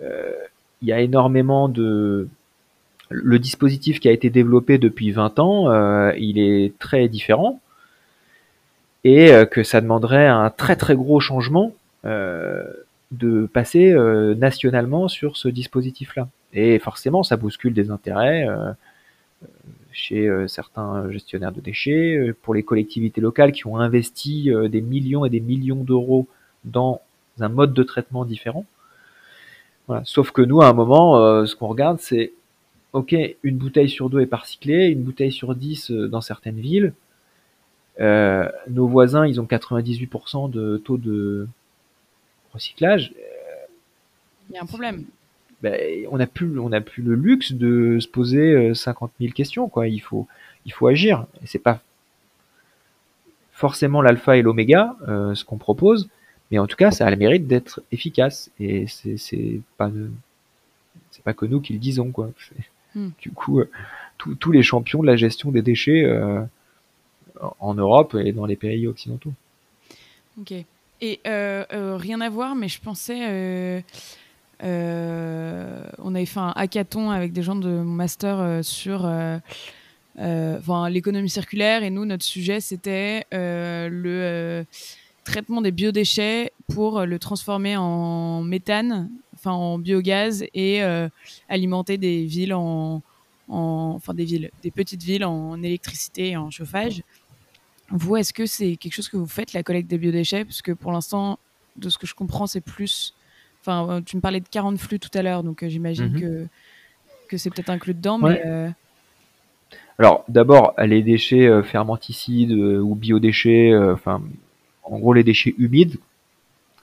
il 0.00 0.88
y 0.88 0.92
a 0.92 1.00
énormément 1.00 1.68
de 1.68 2.28
le 3.10 3.38
dispositif 3.38 4.00
qui 4.00 4.08
a 4.08 4.12
été 4.12 4.30
développé 4.30 4.78
depuis 4.78 5.10
20 5.10 5.38
ans, 5.38 6.12
il 6.12 6.38
est 6.38 6.78
très 6.78 7.08
différent 7.08 7.60
et 9.04 9.32
que 9.50 9.62
ça 9.62 9.80
demanderait 9.80 10.26
un 10.26 10.50
très 10.50 10.76
très 10.76 10.94
gros 10.94 11.20
changement 11.20 11.72
de 13.10 13.46
passer 13.46 13.92
euh, 13.92 14.34
nationalement 14.34 15.08
sur 15.08 15.36
ce 15.36 15.48
dispositif-là. 15.48 16.28
Et 16.52 16.78
forcément, 16.78 17.22
ça 17.22 17.36
bouscule 17.36 17.74
des 17.74 17.90
intérêts 17.90 18.46
euh, 18.48 18.72
chez 19.92 20.28
euh, 20.28 20.48
certains 20.48 21.10
gestionnaires 21.10 21.52
de 21.52 21.60
déchets, 21.60 22.32
pour 22.42 22.54
les 22.54 22.62
collectivités 22.62 23.20
locales 23.20 23.52
qui 23.52 23.66
ont 23.66 23.76
investi 23.76 24.50
des 24.68 24.80
millions 24.80 25.24
et 25.24 25.30
des 25.30 25.40
millions 25.40 25.82
d'euros 25.82 26.26
dans 26.64 27.00
un 27.40 27.48
mode 27.48 27.72
de 27.72 27.82
traitement 27.82 28.24
différent. 28.24 28.66
Voilà. 29.86 30.02
Sauf 30.04 30.30
que 30.30 30.42
nous, 30.42 30.60
à 30.62 30.68
un 30.68 30.72
moment, 30.72 31.46
ce 31.46 31.56
qu'on 31.56 31.68
regarde, 31.68 31.98
c'est 32.00 32.32
ok, 32.92 33.14
une 33.42 33.56
bouteille 33.56 33.88
sur 33.88 34.10
deux 34.10 34.20
est 34.20 34.26
par 34.26 34.42
recyclée, 34.42 34.88
une 34.88 35.02
bouteille 35.02 35.32
sur 35.32 35.54
dix 35.54 35.90
dans 35.90 36.20
certaines 36.20 36.60
villes. 36.60 36.92
nos 37.98 38.86
voisins, 38.86 39.26
ils 39.26 39.40
ont 39.40 39.46
98% 39.46 40.50
de 40.50 40.76
taux 40.76 40.98
de, 40.98 41.48
recyclage. 42.52 43.12
Il 44.48 44.54
y 44.54 44.58
a 44.58 44.62
un 44.62 44.66
problème. 44.66 45.04
Ben, 45.62 46.06
on 46.10 46.16
n'a 46.16 46.26
plus, 46.26 46.58
on 46.58 46.72
a 46.72 46.80
plus 46.80 47.02
le 47.02 47.14
luxe 47.14 47.52
de 47.52 47.98
se 48.00 48.08
poser 48.08 48.74
50 48.74 49.10
euh, 49.10 49.24
000 49.24 49.32
questions. 49.32 49.68
Quoi. 49.68 49.88
Il 49.88 50.00
faut, 50.00 50.26
il 50.64 50.72
faut 50.72 50.86
agir. 50.86 51.26
Et 51.42 51.46
c'est 51.46 51.58
pas 51.58 51.80
forcément 53.52 54.00
l'alpha 54.00 54.36
et 54.36 54.42
l'oméga 54.42 54.96
euh, 55.06 55.34
ce 55.34 55.44
qu'on 55.44 55.58
propose, 55.58 56.08
mais 56.50 56.58
en 56.58 56.66
tout 56.66 56.76
cas, 56.76 56.90
ça 56.90 57.06
a 57.06 57.10
le 57.10 57.16
mérite 57.16 57.46
d'être 57.46 57.82
efficace. 57.92 58.50
Et 58.58 58.86
c'est, 58.86 59.60
pas, 59.76 59.90
c'est 61.10 61.22
pas 61.22 61.34
que 61.34 61.44
nous 61.44 61.60
qui 61.60 61.74
le 61.74 61.78
disons. 61.78 62.10
Quoi. 62.10 62.30
Hmm. 62.92 63.10
Du 63.20 63.30
coup, 63.30 63.60
euh, 63.60 63.70
tous 64.18 64.50
les 64.50 64.64
champions 64.64 65.00
de 65.00 65.06
la 65.06 65.14
gestion 65.14 65.52
des 65.52 65.62
déchets 65.62 66.12
en 67.60 67.74
Europe 67.74 68.16
et 68.16 68.32
dans 68.32 68.46
les 68.46 68.56
pays 68.56 68.88
occidentaux. 68.88 69.32
Ok. 70.40 70.52
Et 71.00 71.20
euh, 71.26 71.96
rien 71.96 72.20
à 72.20 72.28
voir, 72.28 72.54
mais 72.54 72.68
je 72.68 72.80
pensais. 72.80 73.84
Euh, 74.62 75.82
on 75.98 76.14
avait 76.14 76.26
fait 76.26 76.40
un 76.40 76.52
hackathon 76.54 77.10
avec 77.10 77.32
des 77.32 77.42
gens 77.42 77.56
de 77.56 77.68
mon 77.68 77.84
master 77.84 78.64
sur 78.64 79.10
l'économie 80.18 81.30
circulaire, 81.30 81.82
et 81.82 81.90
nous, 81.90 82.04
notre 82.04 82.24
sujet, 82.24 82.60
c'était 82.60 83.26
le 83.32 84.64
traitement 85.24 85.60
des 85.62 85.70
biodéchets 85.70 86.52
pour 86.72 87.04
le 87.04 87.18
transformer 87.18 87.76
en 87.76 88.42
méthane, 88.42 89.10
enfin 89.34 89.52
en 89.52 89.78
biogaz, 89.78 90.44
et 90.54 90.82
alimenter 91.48 91.98
des 91.98 92.24
villes 92.24 92.54
en, 92.54 93.02
enfin 93.48 94.14
des 94.14 94.24
villes, 94.24 94.50
des 94.62 94.70
petites 94.70 95.02
villes 95.02 95.24
en 95.24 95.62
électricité 95.62 96.30
et 96.30 96.36
en 96.36 96.50
chauffage. 96.50 97.02
Vous, 97.90 98.16
est-ce 98.16 98.32
que 98.32 98.46
c'est 98.46 98.76
quelque 98.76 98.94
chose 98.94 99.08
que 99.08 99.16
vous 99.16 99.26
faites, 99.26 99.52
la 99.52 99.62
collecte 99.62 99.88
des 99.88 99.98
biodéchets? 99.98 100.44
Parce 100.44 100.62
que 100.62 100.70
pour 100.72 100.92
l'instant, 100.92 101.38
de 101.76 101.88
ce 101.88 101.98
que 101.98 102.06
je 102.06 102.14
comprends, 102.14 102.46
c'est 102.46 102.60
plus. 102.60 103.14
Enfin, 103.60 103.88
euh, 103.90 104.00
tu 104.00 104.16
me 104.16 104.20
parlais 104.20 104.40
de 104.40 104.48
40 104.48 104.78
flux 104.78 104.98
tout 104.98 105.10
à 105.14 105.22
l'heure, 105.22 105.42
donc 105.42 105.62
euh, 105.62 105.68
j'imagine 105.68 106.12
mhm. 106.12 106.20
que, 106.20 106.46
que 107.28 107.36
c'est 107.36 107.50
peut-être 107.50 107.70
inclus 107.70 107.94
dedans. 107.94 108.18
Mais, 108.18 108.42
euh, 108.46 108.68
Alors, 109.98 110.24
d'abord, 110.28 110.74
les 110.78 111.02
déchets 111.02 111.62
fermenticides 111.62 112.52
ou 112.52 112.94
biodéchets, 112.94 113.76
enfin, 113.76 114.22
en 114.84 114.98
gros, 114.98 115.12
les 115.12 115.24
déchets 115.24 115.54
humides, 115.58 115.98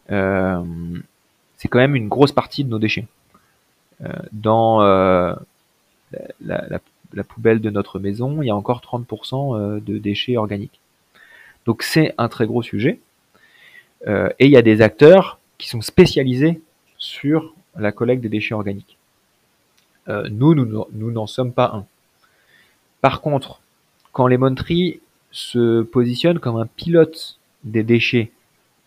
c'est 0.10 1.68
quand 1.68 1.80
même 1.80 1.96
une 1.96 2.08
grosse 2.08 2.32
partie 2.32 2.64
de 2.64 2.70
nos 2.70 2.80
déchets. 2.80 3.08
dans 4.32 4.80
la, 4.82 5.40
la, 7.14 7.24
poubelle 7.24 7.60
de 7.60 7.70
notre 7.70 8.00
maison, 8.00 8.42
il 8.42 8.48
y 8.48 8.52
a 8.52 8.56
encore 8.56 8.82
30% 8.82 9.82
de 9.84 9.98
déchets 9.98 10.38
organiques. 10.38 10.80
Donc 11.68 11.84
c'est 11.84 12.16
un 12.18 12.30
très 12.30 12.48
gros 12.48 12.64
sujet. 12.64 13.00
Euh, 14.08 14.30
et 14.40 14.46
il 14.46 14.52
y 14.52 14.58
a 14.58 14.62
des 14.62 14.82
acteurs 14.82 15.40
qui 15.58 15.68
sont 15.68 15.82
spécialisés 15.82 16.62
sur 16.98 17.54
la 17.78 17.92
collecte 17.92 18.22
des 18.22 18.30
déchets 18.30 18.54
organiques. 18.54 18.98
Euh, 20.08 20.28
nous, 20.32 20.56
nous 20.56 21.12
n'en 21.12 21.28
sommes 21.28 21.52
pas 21.52 21.72
un. 21.74 21.86
Par 23.02 23.22
contre, 23.22 23.60
quand 24.12 24.28
les 24.28 24.40
Tree 24.56 25.00
se 25.32 25.84
positionnent 25.84 26.40
comme 26.40 26.58
un 26.58 26.66
pilote 26.66 27.38
des 27.64 27.84
déchets 27.84 28.32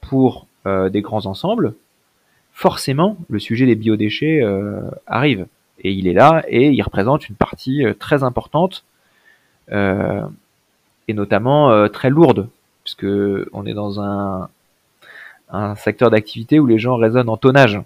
pour 0.00 0.46
euh, 0.66 0.88
des 0.88 1.02
grands 1.02 1.26
ensembles, 1.26 1.74
forcément, 2.52 3.16
le 3.28 3.38
sujet 3.38 3.66
des 3.66 3.76
biodéchets 3.76 4.42
arrive. 5.06 5.46
Et 5.82 5.92
il 5.92 6.08
est 6.08 6.12
là 6.12 6.42
et 6.48 6.70
il 6.70 6.82
représente 6.82 7.28
une 7.28 7.36
partie 7.36 7.84
très 7.98 8.22
importante 8.22 8.84
et 9.70 11.14
notamment 11.14 11.88
très 11.88 12.10
lourde 12.10 12.48
puisque 12.84 13.06
on 13.52 13.66
est 13.66 13.72
dans 13.72 14.00
un, 14.00 14.48
un 15.50 15.74
secteur 15.74 16.10
d'activité 16.10 16.58
où 16.58 16.66
les 16.66 16.78
gens 16.78 16.96
raisonnent 16.96 17.28
en 17.28 17.36
tonnage 17.36 17.80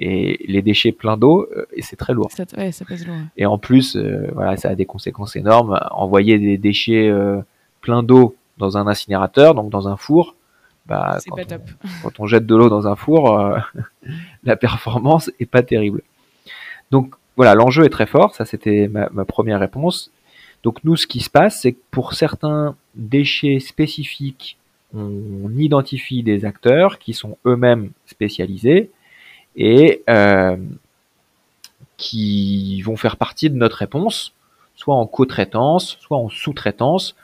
et 0.00 0.42
les 0.48 0.62
déchets 0.62 0.92
pleins 0.92 1.18
d'eau 1.18 1.46
euh, 1.54 1.66
et 1.72 1.82
c'est 1.82 1.96
très 1.96 2.14
lourd. 2.14 2.30
Ça, 2.32 2.44
ouais, 2.56 2.72
ça 2.72 2.84
pèse 2.86 3.06
lourd. 3.06 3.16
Et 3.36 3.44
en 3.44 3.58
plus, 3.58 3.96
euh, 3.96 4.28
voilà, 4.32 4.56
ça 4.56 4.70
a 4.70 4.74
des 4.74 4.86
conséquences 4.86 5.36
énormes. 5.36 5.78
Envoyer 5.90 6.38
des 6.38 6.56
déchets 6.56 7.08
euh, 7.08 7.40
pleins 7.82 8.02
d'eau 8.02 8.34
dans 8.56 8.78
un 8.78 8.86
incinérateur, 8.86 9.54
donc 9.54 9.70
dans 9.70 9.88
un 9.88 9.96
four, 9.96 10.34
bah, 10.86 11.18
quand, 11.28 11.36
pas 11.36 11.42
on, 11.42 11.44
top. 11.44 11.62
quand 12.02 12.20
on 12.20 12.26
jette 12.26 12.46
de 12.46 12.56
l'eau 12.56 12.70
dans 12.70 12.88
un 12.88 12.96
four, 12.96 13.38
la 14.44 14.56
performance 14.56 15.30
est 15.38 15.46
pas 15.46 15.62
terrible. 15.62 16.02
Donc 16.90 17.14
voilà, 17.36 17.54
l'enjeu 17.54 17.84
est 17.84 17.90
très 17.90 18.06
fort. 18.06 18.34
Ça, 18.34 18.46
c'était 18.46 18.88
ma, 18.88 19.10
ma, 19.12 19.26
première 19.26 19.60
réponse. 19.60 20.10
Donc 20.62 20.82
nous, 20.82 20.96
ce 20.96 21.06
qui 21.06 21.20
se 21.20 21.30
passe, 21.30 21.60
c'est 21.60 21.72
que 21.72 21.80
pour 21.90 22.14
certains 22.14 22.74
déchets 22.94 23.60
spécifiques, 23.60 24.56
on 24.94 25.50
identifie 25.56 26.22
des 26.22 26.44
acteurs 26.44 26.98
qui 26.98 27.12
sont 27.12 27.36
eux-mêmes 27.46 27.90
spécialisés 28.06 28.90
et 29.60 30.02
euh, 30.08 30.56
qui 31.96 32.82
vont 32.82 32.96
faire 32.96 33.16
partie 33.16 33.50
de 33.50 33.56
notre 33.56 33.76
réponse, 33.76 34.32
soit 34.74 34.94
en 34.94 35.06
co-traitance, 35.06 35.98
soit 36.00 36.16
en 36.16 36.28
sous-traitance. 36.28 37.14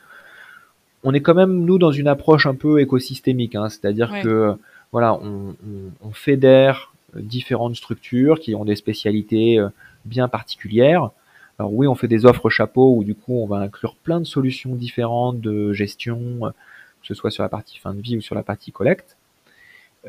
On 1.03 1.15
est 1.15 1.21
quand 1.21 1.35
même 1.35 1.65
nous 1.65 1.79
dans 1.79 1.93
une 1.93 2.09
approche 2.09 2.47
un 2.47 2.55
peu 2.55 2.81
écosystémique, 2.81 3.55
hein, 3.55 3.69
c'est-à-dire 3.69 4.13
que 4.23 4.57
voilà, 4.93 5.15
on, 5.15 5.57
on, 6.03 6.11
fédère 6.13 6.93
différentes 7.15 7.77
structures 7.77 8.39
qui 8.41 8.55
ont 8.55 8.65
des 8.65 8.77
spécialités 8.77 9.59
euh, 9.59 9.69
bien 10.05 10.29
particulières 10.29 11.11
alors 11.59 11.73
oui, 11.73 11.87
on 11.87 11.95
fait 11.95 12.09
des 12.09 12.27
offres 12.27 12.51
chapeaux 12.51 12.95
où 12.97 13.05
du 13.05 13.15
coup 13.15 13.35
on 13.35 13.47
va 13.47 13.59
inclure 13.59 13.97
plein 13.97 14.21
de 14.21 14.27
solutions 14.27 14.75
différentes 14.75 15.41
de 15.41 15.73
gestion, 15.73 16.47
euh, 16.47 16.51
que 16.51 17.07
ce 17.07 17.15
soit 17.15 17.31
sur 17.31 17.43
la 17.43 17.49
partie 17.49 17.79
fin 17.79 17.95
de 17.95 18.01
vie 18.01 18.17
ou 18.17 18.21
sur 18.21 18.35
la 18.35 18.43
partie 18.43 18.73
collecte. 18.73 19.17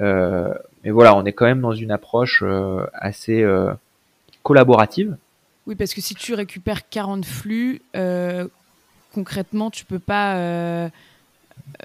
Euh, 0.02 0.54
mais 0.88 0.94
voilà, 0.94 1.18
on 1.18 1.26
est 1.26 1.34
quand 1.34 1.44
même 1.44 1.60
dans 1.60 1.74
une 1.74 1.92
approche 1.92 2.44
euh, 2.46 2.86
assez 2.94 3.46
collaborative. 4.42 5.18
Oui, 5.66 5.76
parce 5.76 5.94
que 5.94 6.00
si 6.00 6.16
tu 6.16 6.34
récupères 6.34 6.88
40 6.88 7.26
flux, 7.26 7.82
concrètement, 9.14 9.70
tu 9.70 9.84
peux 9.84 10.00
pas. 10.00 10.90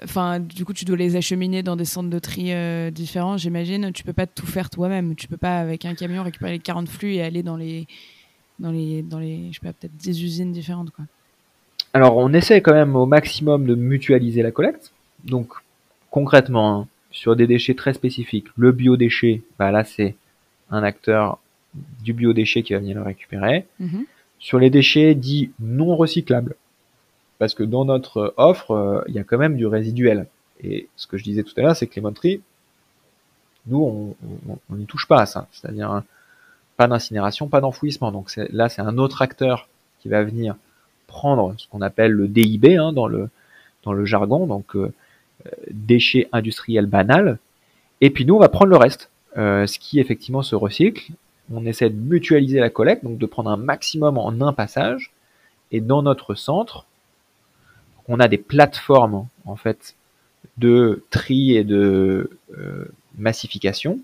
Enfin, 0.01 0.39
du 0.39 0.63
coup, 0.63 0.71
tu 0.71 0.85
dois 0.85 0.95
les 0.95 1.17
acheminer 1.17 1.63
dans 1.63 1.75
des 1.75 1.83
centres 1.83 2.09
de 2.09 2.19
tri 2.19 2.53
différents, 2.93 3.35
j'imagine. 3.35 3.91
Tu 3.91 4.05
peux 4.05 4.13
pas 4.13 4.25
tout 4.25 4.47
faire 4.47 4.69
toi-même. 4.69 5.15
Tu 5.15 5.27
peux 5.27 5.35
pas, 5.35 5.59
avec 5.59 5.83
un 5.83 5.95
camion, 5.95 6.23
récupérer 6.23 6.53
les 6.53 6.59
40 6.59 6.87
flux 6.87 7.15
et 7.15 7.21
aller 7.21 7.43
dans 7.43 7.57
les 7.57 7.85
dans 8.59 8.71
les, 8.71 9.01
dans 9.01 9.19
les 9.19 9.49
je 9.51 9.59
sais 9.59 9.65
pas, 9.65 9.73
peut-être 9.73 9.97
des 9.97 10.23
usines 10.23 10.53
différentes, 10.53 10.91
quoi. 10.91 11.03
Alors, 11.93 12.17
on 12.17 12.33
essaie 12.33 12.61
quand 12.61 12.73
même 12.73 12.95
au 12.95 13.05
maximum 13.05 13.65
de 13.65 13.75
mutualiser 13.75 14.41
la 14.41 14.51
collecte. 14.51 14.91
Donc, 15.25 15.53
concrètement, 16.09 16.79
hein, 16.79 16.87
sur 17.13 17.37
des 17.37 17.47
déchets 17.47 17.75
très 17.75 17.93
spécifiques, 17.93 18.47
le 18.57 18.73
biodéchet, 18.73 19.41
bah 19.57 19.71
là, 19.71 19.85
c'est 19.85 20.15
un 20.69 20.83
acteur 20.83 21.39
du 22.03 22.11
biodéchet 22.11 22.63
qui 22.63 22.73
va 22.73 22.79
venir 22.79 22.97
le 22.97 23.03
récupérer. 23.03 23.65
Mhm. 23.79 24.05
Sur 24.39 24.59
les 24.59 24.69
déchets 24.69 25.15
dits 25.15 25.51
non 25.61 25.95
recyclables, 25.95 26.55
parce 27.39 27.55
que 27.55 27.63
dans 27.63 27.85
notre 27.85 28.33
offre, 28.35 28.71
euh, 28.71 29.01
il 29.07 29.15
y 29.15 29.19
a 29.19 29.23
quand 29.23 29.37
même 29.37 29.55
du 29.55 29.65
résiduel. 29.65 30.27
Et 30.61 30.89
ce 30.97 31.07
que 31.07 31.17
je 31.17 31.23
disais 31.23 31.43
tout 31.43 31.53
à 31.55 31.61
l'heure, 31.61 31.75
c'est 31.75 31.87
que 31.87 31.95
les 31.95 32.01
montries, 32.01 32.41
nous, 33.67 34.15
on 34.69 34.75
n'y 34.75 34.85
touche 34.85 35.07
pas 35.07 35.21
à 35.21 35.25
ça. 35.25 35.47
C'est-à-dire, 35.51 36.03
pas 36.77 36.87
d'incinération, 36.87 37.47
pas 37.47 37.61
d'enfouissement. 37.61 38.11
Donc 38.11 38.31
là, 38.35 38.69
c'est 38.69 38.81
un 38.81 38.97
autre 38.97 39.21
acteur 39.21 39.67
qui 40.01 40.09
va 40.09 40.23
venir 40.23 40.55
prendre 41.07 41.53
ce 41.57 41.67
qu'on 41.67 41.81
appelle 41.81 42.11
le 42.11 42.27
DIB 42.27 42.77
hein, 42.77 42.91
dans, 42.93 43.07
le, 43.07 43.29
dans 43.83 43.93
le 43.93 44.05
jargon, 44.05 44.47
donc 44.47 44.75
euh, 44.75 44.91
déchets 45.71 46.29
industriels 46.31 46.85
banals. 46.85 47.37
Et 48.01 48.09
puis 48.09 48.25
nous, 48.25 48.35
on 48.35 48.39
va 48.39 48.49
prendre 48.49 48.71
le 48.71 48.77
reste, 48.77 49.09
euh, 49.37 49.65
ce 49.65 49.79
qui 49.79 49.99
effectivement 49.99 50.43
se 50.43 50.55
recycle. 50.55 51.11
On 51.51 51.65
essaie 51.65 51.89
de 51.89 51.95
mutualiser 51.95 52.59
la 52.59 52.69
collecte, 52.69 53.03
donc 53.03 53.17
de 53.17 53.25
prendre 53.25 53.49
un 53.49 53.57
maximum 53.57 54.17
en 54.17 54.41
un 54.41 54.53
passage. 54.53 55.11
Et 55.71 55.81
dans 55.81 56.01
notre 56.01 56.35
centre, 56.35 56.85
on 58.07 58.19
a 58.19 58.27
des 58.27 58.37
plateformes 58.37 59.27
en 59.45 59.55
fait 59.55 59.95
de 60.57 61.03
tri 61.09 61.55
et 61.55 61.63
de 61.63 62.29
euh, 62.57 62.85
massification. 63.17 63.99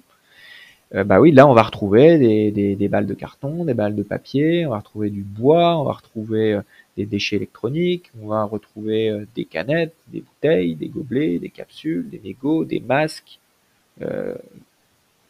Euh, 0.96 1.04
bah 1.04 1.20
oui, 1.20 1.32
là 1.32 1.48
on 1.48 1.54
va 1.54 1.62
retrouver 1.62 2.18
des, 2.18 2.76
des, 2.76 2.88
balles 2.88 3.06
de 3.06 3.14
carton, 3.14 3.64
des 3.64 3.76
balles 3.76 3.96
de 3.96 4.02
papier, 4.02 4.66
on 4.66 4.72
va 4.72 4.80
retrouver 4.80 5.12
du 5.12 5.22
bois, 5.22 5.78
on 5.78 5.84
va 5.84 5.92
retrouver 5.92 6.54
euh, 6.54 6.62
des 6.98 7.06
déchets 7.06 7.36
électroniques, 7.36 8.12
on 8.22 8.30
va 8.30 8.44
retrouver 8.44 9.26
des 9.36 9.46
canettes, 9.46 9.94
des 10.08 10.22
bouteilles, 10.22 10.76
des 10.76 10.88
gobelets, 10.88 11.38
des 11.38 11.50
capsules, 11.50 12.10
des 12.10 12.20
mégots, 12.24 12.66
des 12.66 12.80
masques, 12.80 13.40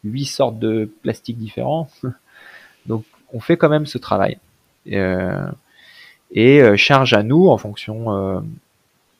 huit 0.03 0.25
sortes 0.25 0.59
de 0.59 0.89
plastiques 1.01 1.37
différents. 1.37 1.89
Donc 2.85 3.03
on 3.33 3.39
fait 3.39 3.57
quand 3.57 3.69
même 3.69 3.85
ce 3.85 3.97
travail. 3.97 4.37
et 4.85 6.77
charge 6.77 7.13
à 7.13 7.21
nous, 7.21 7.47
en 7.49 7.57
fonction 7.57 8.41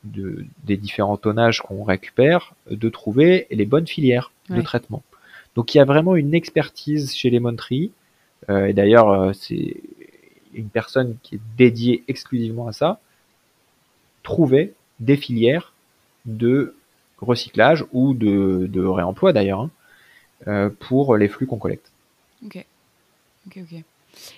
de, 0.03 0.45
des 0.63 0.77
différents 0.77 1.17
tonnages 1.17 1.61
qu'on 1.61 1.83
récupère, 1.83 2.53
de 2.71 2.89
trouver 2.89 3.45
les 3.51 3.65
bonnes 3.65 3.87
filières 3.87 4.31
de 4.49 4.61
traitement. 4.61 5.03
Donc 5.59 5.75
il 5.75 5.77
y 5.77 5.81
a 5.81 5.85
vraiment 5.85 6.15
une 6.15 6.33
expertise 6.33 7.13
chez 7.13 7.29
les. 7.29 7.41
Euh, 8.49 8.67
et 8.67 8.71
d'ailleurs, 8.71 9.09
euh, 9.09 9.33
c'est 9.33 9.75
une 10.53 10.69
personne 10.69 11.17
qui 11.21 11.35
est 11.35 11.41
dédiée 11.57 12.05
exclusivement 12.07 12.67
à 12.67 12.71
ça. 12.71 13.01
Trouver 14.23 14.73
des 15.01 15.17
filières 15.17 15.73
de 16.23 16.75
recyclage 17.17 17.83
ou 17.91 18.13
de, 18.13 18.85
réemploi 18.85 19.33
d'ailleurs 19.33 19.59
hein, 19.59 19.69
euh, 20.47 20.69
pour 20.69 21.17
les 21.17 21.27
flux 21.27 21.45
qu'on 21.45 21.57
collecte. 21.57 21.91
Ok, 22.45 22.65
ok, 23.47 23.59
ok. 23.61 23.83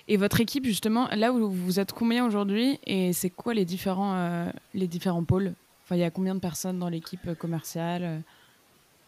Et 0.08 0.16
votre 0.16 0.40
équipe, 0.40 0.64
justement, 0.64 1.06
là 1.14 1.32
où 1.32 1.48
vous 1.48 1.78
êtes 1.78 1.92
combien 1.92 2.26
aujourd'hui 2.26 2.80
et 2.84 3.12
c'est 3.12 3.30
quoi 3.30 3.54
les 3.54 3.64
différents, 3.64 4.50
les 4.74 4.88
différents 4.88 5.22
pôles? 5.22 5.52
Enfin, 5.84 5.94
il 5.94 6.00
y 6.00 6.04
a 6.04 6.10
combien 6.10 6.34
de 6.34 6.40
personnes 6.40 6.80
dans 6.80 6.88
l'équipe 6.88 7.32
commerciale? 7.38 8.22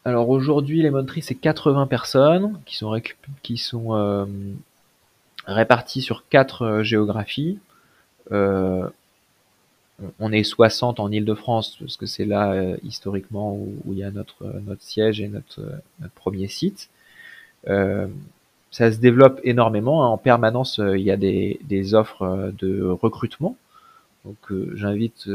Alors 0.05 0.29
aujourd'hui, 0.29 0.83
les 0.83 0.91
Montries, 0.91 1.23
c'est 1.23 1.35
80 1.35 1.87
personnes 1.87 2.61
qui 2.67 2.77
sont, 2.77 3.01
qui 3.43 3.57
sont 3.57 3.95
euh, 3.95 4.27
réparties 5.47 6.03
sur 6.03 6.29
quatre 6.29 6.63
euh, 6.63 6.83
géographies. 6.83 7.59
on 8.31 8.91
est 10.33 10.45
60 10.45 11.01
en 11.01 11.11
Ile-de-France 11.11 11.77
parce 11.79 11.97
que 11.97 12.07
c'est 12.07 12.25
là 12.25 12.75
historiquement 12.83 13.55
où, 13.55 13.93
il 13.93 13.99
y 13.99 14.05
a 14.05 14.11
notre, 14.11 14.45
notre 14.67 14.83
siège 14.83 15.21
et 15.21 15.29
notre, 15.29 15.63
notre 16.01 16.15
premier 16.15 16.49
site 16.49 16.91
ça 18.75 18.91
se 18.91 18.99
développe 18.99 19.41
énormément. 19.45 20.05
Hein. 20.05 20.09
En 20.09 20.19
permanence, 20.19 20.81
euh, 20.81 20.99
il 20.99 21.05
y 21.05 21.13
a 21.13 21.17
des, 21.17 21.61
des 21.63 21.95
offres 21.95 22.23
euh, 22.23 22.51
de 22.59 22.83
recrutement. 22.83 23.57
Donc, 24.25 24.37
euh, 24.51 24.73
j'invite. 24.75 25.29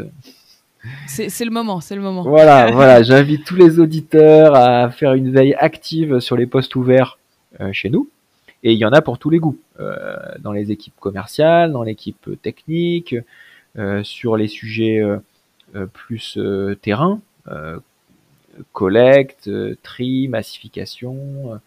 C'est 1.07 1.45
le 1.45 1.51
moment, 1.51 1.81
c'est 1.81 1.95
le 1.95 2.01
moment. 2.01 2.23
Voilà, 2.23 2.71
voilà. 2.71 3.03
J'invite 3.03 3.45
tous 3.45 3.55
les 3.55 3.79
auditeurs 3.79 4.55
à 4.55 4.89
faire 4.89 5.13
une 5.13 5.31
veille 5.31 5.55
active 5.55 6.19
sur 6.19 6.37
les 6.37 6.45
postes 6.45 6.75
ouverts 6.75 7.17
chez 7.71 7.89
nous. 7.89 8.09
Et 8.63 8.73
il 8.73 8.77
y 8.77 8.85
en 8.85 8.91
a 8.91 9.01
pour 9.01 9.17
tous 9.19 9.29
les 9.29 9.39
goûts, 9.39 9.57
dans 10.39 10.51
les 10.51 10.71
équipes 10.71 10.97
commerciales, 10.99 11.71
dans 11.71 11.83
l'équipe 11.83 12.29
technique, 12.41 13.15
sur 14.03 14.37
les 14.37 14.47
sujets 14.47 15.01
plus 15.93 16.37
terrain, 16.81 17.19
collecte, 18.73 19.49
tri, 19.81 20.27
massification. 20.27 21.59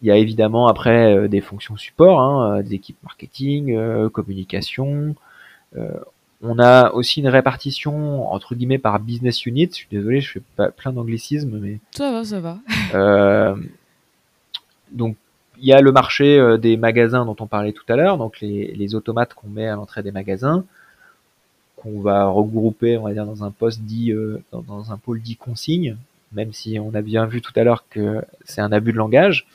Il 0.00 0.06
y 0.06 0.10
a 0.10 0.16
évidemment 0.16 0.68
après 0.68 1.14
euh, 1.14 1.28
des 1.28 1.40
fonctions 1.40 1.76
support, 1.76 2.20
hein, 2.20 2.58
euh, 2.58 2.62
des 2.62 2.74
équipes 2.74 3.02
marketing, 3.02 3.76
euh, 3.76 4.08
communication. 4.08 5.14
On 6.42 6.58
a 6.58 6.90
aussi 6.92 7.20
une 7.20 7.28
répartition 7.28 8.30
entre 8.32 8.54
guillemets 8.54 8.78
par 8.78 8.98
business 9.00 9.44
unit. 9.46 9.68
Je 9.70 9.76
suis 9.76 9.88
désolé, 9.90 10.20
je 10.20 10.32
fais 10.32 10.42
pas 10.56 10.70
plein 10.70 10.92
d'anglicismes, 10.92 11.58
mais 11.58 11.78
ça 11.92 12.12
va, 12.12 12.24
ça 12.24 12.40
va. 12.40 13.56
donc 14.92 15.16
il 15.60 15.66
y 15.66 15.72
a 15.72 15.80
le 15.80 15.90
marché 15.90 16.56
des 16.58 16.76
magasins 16.76 17.24
dont 17.24 17.36
on 17.40 17.46
parlait 17.46 17.72
tout 17.72 17.84
à 17.88 17.96
l'heure, 17.96 18.16
donc 18.16 18.40
les, 18.40 18.72
les 18.76 18.94
automates 18.94 19.34
qu'on 19.34 19.48
met 19.48 19.66
à 19.66 19.74
l'entrée 19.74 20.04
des 20.04 20.12
magasins, 20.12 20.64
qu'on 21.74 22.00
va 22.00 22.26
regrouper, 22.26 22.96
on 22.96 23.02
va 23.02 23.12
dire, 23.12 23.26
dans 23.26 23.42
un 23.42 23.50
poste 23.50 23.80
dit, 23.80 24.12
dans, 24.52 24.62
dans, 24.62 24.92
un 24.92 24.96
pôle 24.96 25.20
dit 25.20 25.34
consigne, 25.34 25.96
même 26.32 26.52
si 26.52 26.78
on 26.78 26.94
a 26.94 27.02
bien 27.02 27.26
vu 27.26 27.40
tout 27.40 27.52
à 27.56 27.64
l'heure 27.64 27.84
que 27.88 28.22
c'est 28.44 28.60
un 28.60 28.72
abus 28.72 28.92
de 28.92 28.98
langage. 28.98 29.46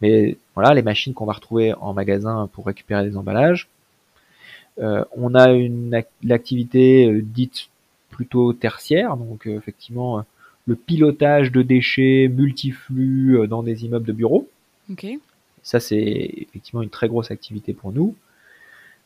Mais 0.00 0.36
voilà, 0.54 0.74
les 0.74 0.82
machines 0.82 1.14
qu'on 1.14 1.26
va 1.26 1.32
retrouver 1.32 1.74
en 1.74 1.92
magasin 1.92 2.48
pour 2.52 2.66
récupérer 2.66 3.04
des 3.04 3.16
emballages. 3.16 3.68
Euh, 4.78 5.04
on 5.12 5.34
a 5.34 5.52
une 5.52 6.02
l'activité 6.22 7.06
euh, 7.06 7.22
dite 7.22 7.68
plutôt 8.10 8.52
tertiaire, 8.52 9.16
donc 9.16 9.46
euh, 9.46 9.56
effectivement 9.56 10.24
le 10.66 10.76
pilotage 10.76 11.50
de 11.50 11.62
déchets 11.62 12.28
multiflux 12.28 13.48
dans 13.48 13.62
des 13.62 13.84
immeubles 13.84 14.06
de 14.06 14.12
bureaux. 14.12 14.48
Ça, 15.64 15.80
c'est 15.80 15.98
effectivement 15.98 16.82
une 16.82 16.90
très 16.90 17.08
grosse 17.08 17.30
activité 17.30 17.72
pour 17.72 17.92
nous. 17.92 18.14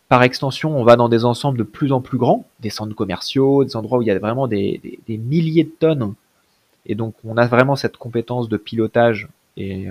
Par 0.08 0.22
extension, 0.22 0.78
on 0.78 0.84
va 0.84 0.96
dans 0.96 1.08
des 1.08 1.24
ensembles 1.24 1.58
de 1.58 1.62
plus 1.62 1.92
en 1.92 2.00
plus 2.00 2.18
grands, 2.18 2.46
des 2.60 2.70
centres 2.70 2.94
commerciaux, 2.94 3.64
des 3.64 3.74
endroits 3.74 3.98
où 3.98 4.02
il 4.02 4.08
y 4.08 4.10
a 4.10 4.18
vraiment 4.18 4.46
des, 4.46 5.00
milliers 5.08 5.64
de 5.64 5.72
tonnes. 5.78 6.14
Et 6.84 6.94
donc, 6.94 7.14
on 7.24 7.36
a 7.36 7.46
vraiment 7.46 7.74
cette 7.74 7.96
compétence 7.96 8.48
de 8.48 8.56
pilotage 8.56 9.28
et 9.56 9.88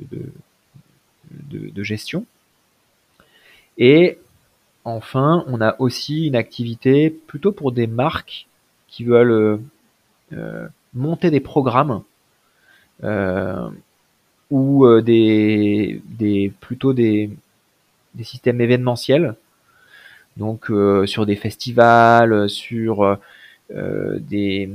de, 0.00 1.82
gestion. 1.82 2.24
Et 3.78 4.18
enfin, 4.84 5.44
on 5.46 5.60
a 5.60 5.76
aussi 5.78 6.26
une 6.26 6.36
activité 6.36 7.10
plutôt 7.10 7.52
pour 7.52 7.72
des 7.72 7.86
marques 7.86 8.46
qui 8.88 9.04
veulent 9.04 9.60
euh, 10.32 10.68
monter 10.94 11.30
des 11.30 11.40
programmes 11.40 12.02
euh, 13.04 13.68
ou 14.50 14.84
euh, 14.84 15.00
des, 15.00 16.52
plutôt 16.60 16.92
des, 16.92 17.30
systèmes 18.22 18.60
événementiels. 18.60 19.34
Donc 20.36 20.70
sur 21.06 21.26
des 21.26 21.36
festivals, 21.36 22.48
sur 22.48 23.18
des 23.70 24.70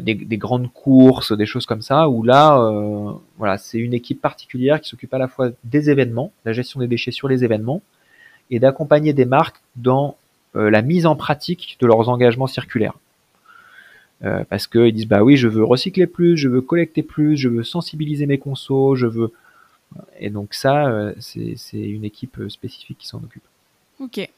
des, 0.00 0.36
grandes 0.38 0.72
courses, 0.72 1.36
des 1.36 1.44
choses 1.44 1.66
comme 1.66 1.82
ça, 1.82 2.08
où 2.08 2.22
là, 2.22 2.56
voilà, 3.36 3.58
c'est 3.58 3.78
une 3.78 3.92
équipe 3.92 4.22
particulière 4.22 4.80
qui 4.80 4.88
s'occupe 4.88 5.12
à 5.12 5.18
la 5.18 5.28
fois 5.28 5.50
des 5.64 5.90
événements, 5.90 6.32
la 6.44 6.52
gestion 6.52 6.80
des 6.80 6.86
déchets 6.86 7.10
sur 7.10 7.28
les 7.28 7.44
événements, 7.44 7.82
et 8.50 8.58
d'accompagner 8.58 9.12
des 9.12 9.24
marques 9.24 9.60
dans 9.76 10.16
euh, 10.54 10.70
la 10.70 10.82
mise 10.82 11.06
en 11.06 11.16
pratique 11.16 11.76
de 11.80 11.86
leurs 11.86 12.08
engagements 12.08 12.46
circulaires. 12.46 12.94
parce 14.48 14.66
qu'ils 14.66 14.92
disent 14.92 15.06
bah 15.06 15.22
oui, 15.22 15.36
je 15.36 15.48
veux 15.48 15.64
recycler 15.64 16.06
plus, 16.06 16.36
je 16.36 16.48
veux 16.48 16.62
collecter 16.62 17.02
plus, 17.02 17.36
je 17.36 17.48
veux 17.48 17.62
sensibiliser 17.62 18.26
mes 18.26 18.38
consos, 18.38 18.96
je 18.96 19.06
veux. 19.06 19.32
Et 20.18 20.30
donc 20.30 20.54
ça, 20.54 21.12
c'est 21.20 21.56
une 21.96 22.04
équipe 22.04 22.40
spécifique 22.48 22.98
qui 22.98 23.06
s'en 23.06 23.18
occupe. 23.18 23.44
Ok, 24.00 24.28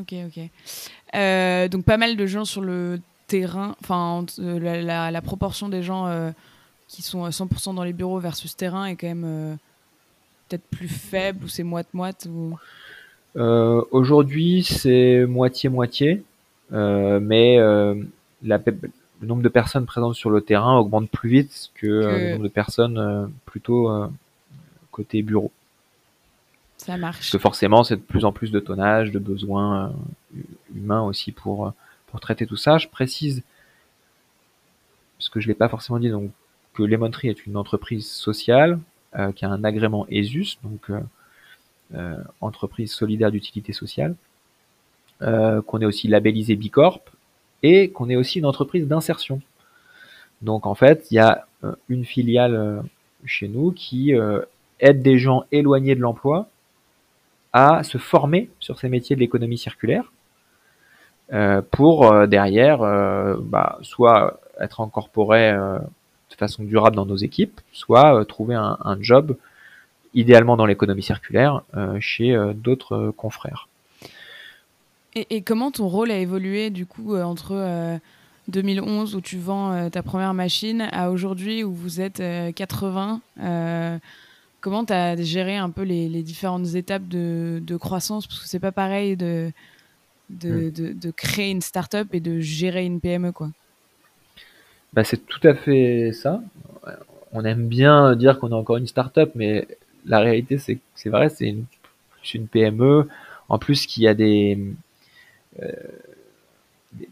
ok, 0.00 0.14
ok. 0.26 1.70
donc 1.70 1.84
pas 1.84 1.96
mal 1.96 2.16
de 2.16 2.26
gens 2.26 2.44
sur 2.44 2.62
le 2.62 2.98
terrain, 3.28 3.76
enfin 3.80 4.26
la, 4.38 5.10
la, 5.12 5.22
proportion 5.22 5.68
des 5.68 5.82
gens 5.82 6.06
euh, 6.06 6.32
qui 6.88 7.02
sont 7.02 7.28
100% 7.28 7.74
dans 7.74 7.84
les 7.84 7.92
bureaux 7.92 8.18
versus 8.18 8.56
terrain 8.56 8.86
est 8.86 8.96
quand 8.96 9.06
même 9.06 9.24
euh, 9.24 9.54
peut-être 10.48 10.64
plus 10.64 10.88
faible 10.88 11.44
ou 11.44 11.48
c'est 11.48 11.62
moite-moite 11.62 12.26
ou... 12.28 12.58
Euh, 13.38 13.82
aujourd'hui, 13.90 14.62
c'est 14.62 15.24
moitié-moitié, 15.26 16.22
mais 16.70 17.58
la, 18.42 18.58
le 19.20 19.26
nombre 19.26 19.42
de 19.42 19.48
personnes 19.48 19.86
présentes 19.86 20.14
sur 20.14 20.30
le 20.30 20.40
terrain 20.40 20.76
augmente 20.76 21.10
plus 21.10 21.30
vite 21.30 21.70
que, 21.74 21.86
le 21.86 22.30
nombre 22.32 22.44
de 22.44 22.48
personnes 22.48 23.32
plutôt 23.46 23.90
côté 24.90 25.22
bureau. 25.22 25.50
Ça 26.76 26.96
marche. 26.96 27.18
Parce 27.18 27.30
que 27.30 27.38
forcément, 27.38 27.84
c'est 27.84 27.96
de 27.96 28.00
plus 28.00 28.24
en 28.24 28.32
plus 28.32 28.50
de 28.50 28.60
tonnage, 28.60 29.10
de 29.10 29.18
besoins 29.18 29.92
humains 30.74 31.02
aussi 31.02 31.32
pour 31.32 31.72
pour 32.08 32.20
traiter 32.20 32.46
tout 32.46 32.56
ça. 32.56 32.78
Je 32.78 32.88
précise, 32.88 33.42
parce 35.18 35.28
que 35.28 35.40
je 35.40 35.46
ne 35.46 35.52
l'ai 35.52 35.54
pas 35.56 35.68
forcément 35.68 35.98
dit, 35.98 36.10
donc, 36.10 36.30
que 36.74 36.82
Lemon 36.82 37.10
Tree 37.10 37.28
est 37.28 37.46
une 37.46 37.56
entreprise 37.56 38.10
sociale 38.10 38.78
euh, 39.16 39.32
qui 39.32 39.44
a 39.44 39.50
un 39.50 39.64
agrément 39.64 40.06
ESUS, 40.08 40.58
donc 40.62 40.90
euh, 40.90 40.94
euh, 40.94 41.00
entreprise 42.40 42.92
solidaire 42.92 43.30
d'utilité 43.30 43.72
sociale, 43.72 44.14
qu'on 45.20 45.80
est 45.80 45.84
aussi 45.84 46.08
labellisé 46.08 46.54
Bicorp 46.54 47.00
et 47.62 47.90
qu'on 47.90 48.08
est 48.08 48.16
aussi 48.16 48.38
une 48.38 48.46
entreprise 48.46 48.86
d'insertion. 48.86 49.40
Donc 50.42 50.66
en 50.66 50.74
fait, 50.74 51.06
il 51.10 51.14
y 51.14 51.18
a 51.18 51.46
une 51.88 52.04
filiale 52.04 52.82
chez 53.24 53.48
nous 53.48 53.72
qui 53.72 54.12
aide 54.80 55.02
des 55.02 55.18
gens 55.18 55.44
éloignés 55.50 55.94
de 55.94 56.00
l'emploi 56.00 56.48
à 57.52 57.82
se 57.82 57.98
former 57.98 58.50
sur 58.60 58.78
ces 58.78 58.88
métiers 58.88 59.16
de 59.16 59.20
l'économie 59.20 59.58
circulaire 59.58 60.12
euh, 61.32 61.60
pour 61.70 62.10
euh, 62.10 62.26
derrière 62.26 62.82
euh, 62.82 63.36
bah, 63.38 63.78
soit 63.82 64.40
être 64.60 64.80
incorporé 64.80 65.52
de 65.52 66.34
façon 66.36 66.64
durable 66.64 66.96
dans 66.96 67.06
nos 67.06 67.16
équipes, 67.16 67.60
soit 67.72 68.24
trouver 68.24 68.56
un, 68.56 68.98
job 69.00 69.36
idéalement 70.14 70.56
dans 70.56 70.66
l'économie 70.66 71.02
circulaire 71.02 71.62
chez 72.00 72.36
d'autres 72.54 73.12
confrères. 73.16 73.68
Et, 75.14 75.42
comment 75.42 75.70
ton 75.70 75.88
rôle 75.88 76.10
a 76.10 76.18
évolué 76.18 76.70
du 76.70 76.86
coup 76.86 77.16
entre 77.16 77.98
2011 78.48 79.14
où 79.14 79.20
tu 79.20 79.38
vends 79.38 79.90
ta 79.90 80.02
première 80.02 80.34
machine 80.34 80.88
à 80.92 81.10
aujourd'hui 81.10 81.64
où 81.64 81.72
vous 81.72 82.00
êtes 82.00 82.22
80 82.54 83.20
Comment 84.60 84.84
tu 84.84 84.92
as 84.92 85.16
géré 85.22 85.56
un 85.56 85.70
peu 85.70 85.82
les, 85.82 86.22
différentes 86.22 86.74
étapes 86.74 87.06
de, 87.06 87.76
croissance? 87.76 88.26
Parce 88.26 88.40
que 88.40 88.48
c'est 88.48 88.58
pas 88.58 88.72
pareil 88.72 89.16
de, 89.16 89.52
de, 90.30 90.70
de, 90.70 91.10
créer 91.10 91.50
une 91.50 91.60
start-up 91.60 92.08
et 92.12 92.20
de 92.20 92.40
gérer 92.40 92.84
une 92.84 93.00
PME, 93.00 93.32
quoi. 93.32 93.50
Bah, 94.92 95.04
c'est 95.04 95.24
tout 95.26 95.46
à 95.46 95.54
fait 95.54 96.12
ça. 96.12 96.42
On 97.32 97.44
aime 97.44 97.68
bien 97.68 98.16
dire 98.16 98.38
qu'on 98.38 98.50
est 98.50 98.54
encore 98.54 98.78
une 98.78 98.86
start-up, 98.86 99.30
mais 99.34 99.68
la 100.06 100.20
réalité, 100.20 100.58
c'est 100.58 101.08
vrai, 101.08 101.28
c'est 101.28 101.48
une, 101.48 102.46
PME. 102.48 103.08
En 103.48 103.58
plus, 103.58 103.86
qui 103.86 104.06
a 104.06 104.14
des, 104.14 104.58
euh, 105.62 105.72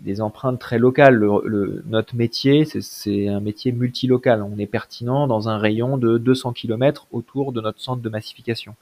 des 0.00 0.20
empreintes 0.20 0.58
très 0.58 0.78
locales. 0.78 1.14
Le, 1.14 1.82
notre 1.86 2.14
métier, 2.16 2.64
c'est 2.64 3.28
un 3.28 3.40
métier 3.40 3.72
multilocal. 3.72 4.42
On 4.42 4.58
est 4.58 4.66
pertinent 4.66 5.26
dans 5.26 5.48
un 5.48 5.58
rayon 5.58 5.96
de 5.96 6.18
200 6.18 6.52
km 6.52 7.06
autour 7.12 7.52
de 7.52 7.60
notre 7.60 7.80
centre 7.80 8.02
de 8.02 8.08
massification. 8.08 8.74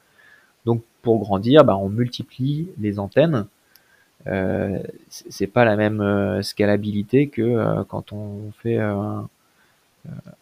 Donc, 0.64 0.82
pour 1.02 1.18
grandir, 1.20 1.64
bah, 1.64 1.76
on 1.76 1.88
multiplie 1.88 2.68
les 2.80 2.98
antennes. 2.98 3.46
Euh, 4.26 4.78
c'est 5.08 5.46
pas 5.46 5.64
la 5.64 5.76
même 5.76 6.00
euh, 6.00 6.42
scalabilité 6.42 7.28
que 7.28 7.82
quand 7.84 8.12
on 8.12 8.52
fait 8.62 8.78
un, 8.78 9.28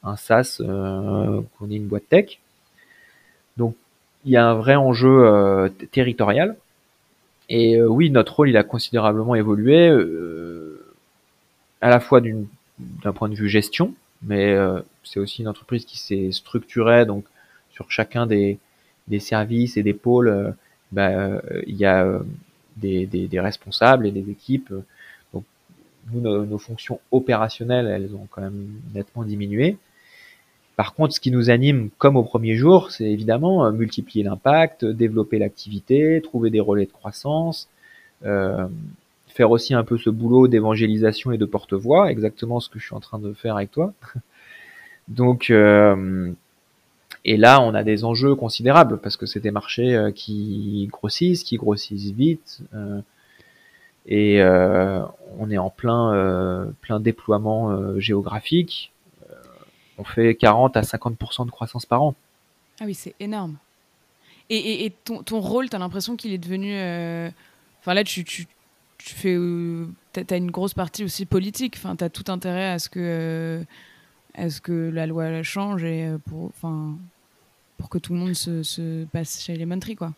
un 0.05 0.17
SaaS, 0.17 0.61
qu'on 0.61 1.71
est 1.71 1.77
une 1.77 1.89
boîte 1.89 2.09
tech. 2.09 2.39
Il 4.25 4.31
y 4.31 4.37
a 4.37 4.47
un 4.47 4.55
vrai 4.55 4.77
enjeu 4.77 5.71
territorial. 5.91 6.57
Et 7.49 7.77
euh, 7.77 7.87
oui, 7.87 8.11
notre 8.11 8.35
rôle, 8.37 8.49
il 8.49 8.57
a 8.57 8.65
considérablement 8.65 9.35
évolué, 9.35 9.89
euh, 9.89 10.83
à 11.83 11.91
la 11.91 12.01
fois 12.01 12.23
d'un 12.23 13.13
point 13.13 13.29
de 13.29 13.35
vue 13.35 13.49
gestion, 13.49 13.95
mais 14.23 14.53
euh, 14.53 14.81
c'est 15.05 15.21
aussi 15.21 15.43
une 15.43 15.49
entreprise 15.49 15.85
qui 15.85 15.99
s'est 15.99 16.33
structurée, 16.33 17.05
donc 17.05 17.25
sur 17.71 17.91
chacun 17.91 18.27
des, 18.27 18.59
des 19.09 19.21
services 19.21 19.77
et 19.77 19.83
des 19.83 19.93
pôles, 19.93 20.55
bah, 20.93 21.11
il 21.67 21.77
y 21.77 21.85
a 21.85 22.21
des, 22.79 23.05
des, 23.05 23.29
des, 23.29 23.41
responsables 23.41 24.07
et 24.07 24.13
des 24.13 24.31
équipes. 24.31 24.73
Donc, 25.35 25.45
nous, 26.11 26.21
nos, 26.23 26.47
nos, 26.47 26.59
fonctions 26.59 27.01
opérationnelles, 27.11 27.87
elles 27.87 28.15
ont 28.15 28.27
quand 28.31 28.43
même 28.43 28.69
nettement 28.95 29.25
diminué. 29.25 29.77
Par 30.77 30.95
contre, 30.95 31.15
ce 31.15 31.21
qui 31.21 31.31
nous 31.31 31.51
anime, 31.51 31.91
comme 31.99 32.17
au 32.17 32.23
premier 32.23 32.57
jour, 32.57 32.91
c'est 32.91 33.05
évidemment 33.05 33.67
euh, 33.67 33.73
multiplier 33.73 34.25
l'impact, 34.25 34.85
développer 34.85 35.39
l'activité, 35.39 36.21
trouver 36.23 36.51
des 36.51 36.61
relais 36.61 36.87
de 36.87 36.93
croissance, 36.93 37.69
euh, 38.25 38.67
faire 39.29 39.51
aussi 39.51 39.75
un 39.75 39.85
peu 39.85 39.99
ce 39.99 40.09
boulot 40.09 40.49
d'évangélisation 40.49 41.33
et 41.33 41.39
de 41.39 41.45
porte-voix, 41.45 42.11
exactement 42.11 42.61
ce 42.61 42.71
que 42.71 42.79
je 42.79 42.87
suis 42.87 42.95
en 42.95 43.01
train 43.01 43.19
de 43.19 43.33
faire 43.35 43.57
avec 43.57 43.71
toi. 43.71 43.93
Donc, 45.09 45.51
euh, 45.51 46.33
et 47.25 47.37
là, 47.37 47.61
on 47.61 47.75
a 47.75 47.85
des 47.85 48.05
enjeux 48.05 48.35
considérables 48.35 48.99
parce 48.99 49.17
que 49.17 49.27
c'est 49.27 49.41
des 49.41 49.51
marchés 49.51 50.11
qui 50.15 50.89
grossissent, 50.91 51.45
qui 51.45 51.57
grossissent 51.57 52.11
vite, 52.11 52.63
et 54.07 54.43
on 54.43 55.51
est 55.51 55.59
en 55.59 55.71
plein, 55.71 56.73
plein 56.81 56.99
déploiement 56.99 57.97
géographique 58.01 58.93
on 59.99 60.05
fait 60.05 60.35
40 60.35 60.77
à 60.77 60.83
50% 60.83 61.47
de 61.47 61.51
croissance 61.51 61.87
par 61.87 62.03
an. 62.03 62.15
Ah 62.81 62.85
oui, 62.85 62.95
c'est 62.95 63.15
énorme. 63.21 63.57
Et, 64.51 64.93
ton, 65.05 65.41
rôle, 65.41 65.71
tu 65.71 65.77
as 65.77 65.79
l'impression 65.79 66.17
qu'il 66.17 66.33
est 66.33 66.39
devenu... 66.39 66.75
Euh, 66.75 67.31
enfin 67.81 67.95
là, 67.95 68.05
tu, 68.05 68.23
tu, 68.25 68.47
fais... 68.99 69.35
Euh, 69.35 69.87
tu 70.13 70.21
as, 70.29 70.37
une 70.37 70.51
grosse 70.51 70.75
partie 70.75 71.05
aussi 71.05 71.25
politique. 71.25 71.75
Enfin, 71.77 71.97
tu 71.97 72.05
as 72.05 72.11
tout 72.11 72.31
intérêt 72.31 72.69
à 72.69 72.79
ce 72.79 72.91
que, 72.91 73.01
euh, 74.39 74.49
ce 74.51 74.61
que 74.61 74.91
la 74.93 75.07
loi 75.07 75.43
change 75.43 75.85
et 75.85 76.11
pour, 76.29 76.47
enfin, 76.47 76.97
pour 77.79 77.89
que 77.89 77.97
tout 77.97 78.13
le 78.13 78.19
monde 78.19 78.35
se, 78.35 79.05
passe 79.05 79.43
chez 79.43 79.55
Elementary, 79.55 79.97
quoi. 79.97 80.13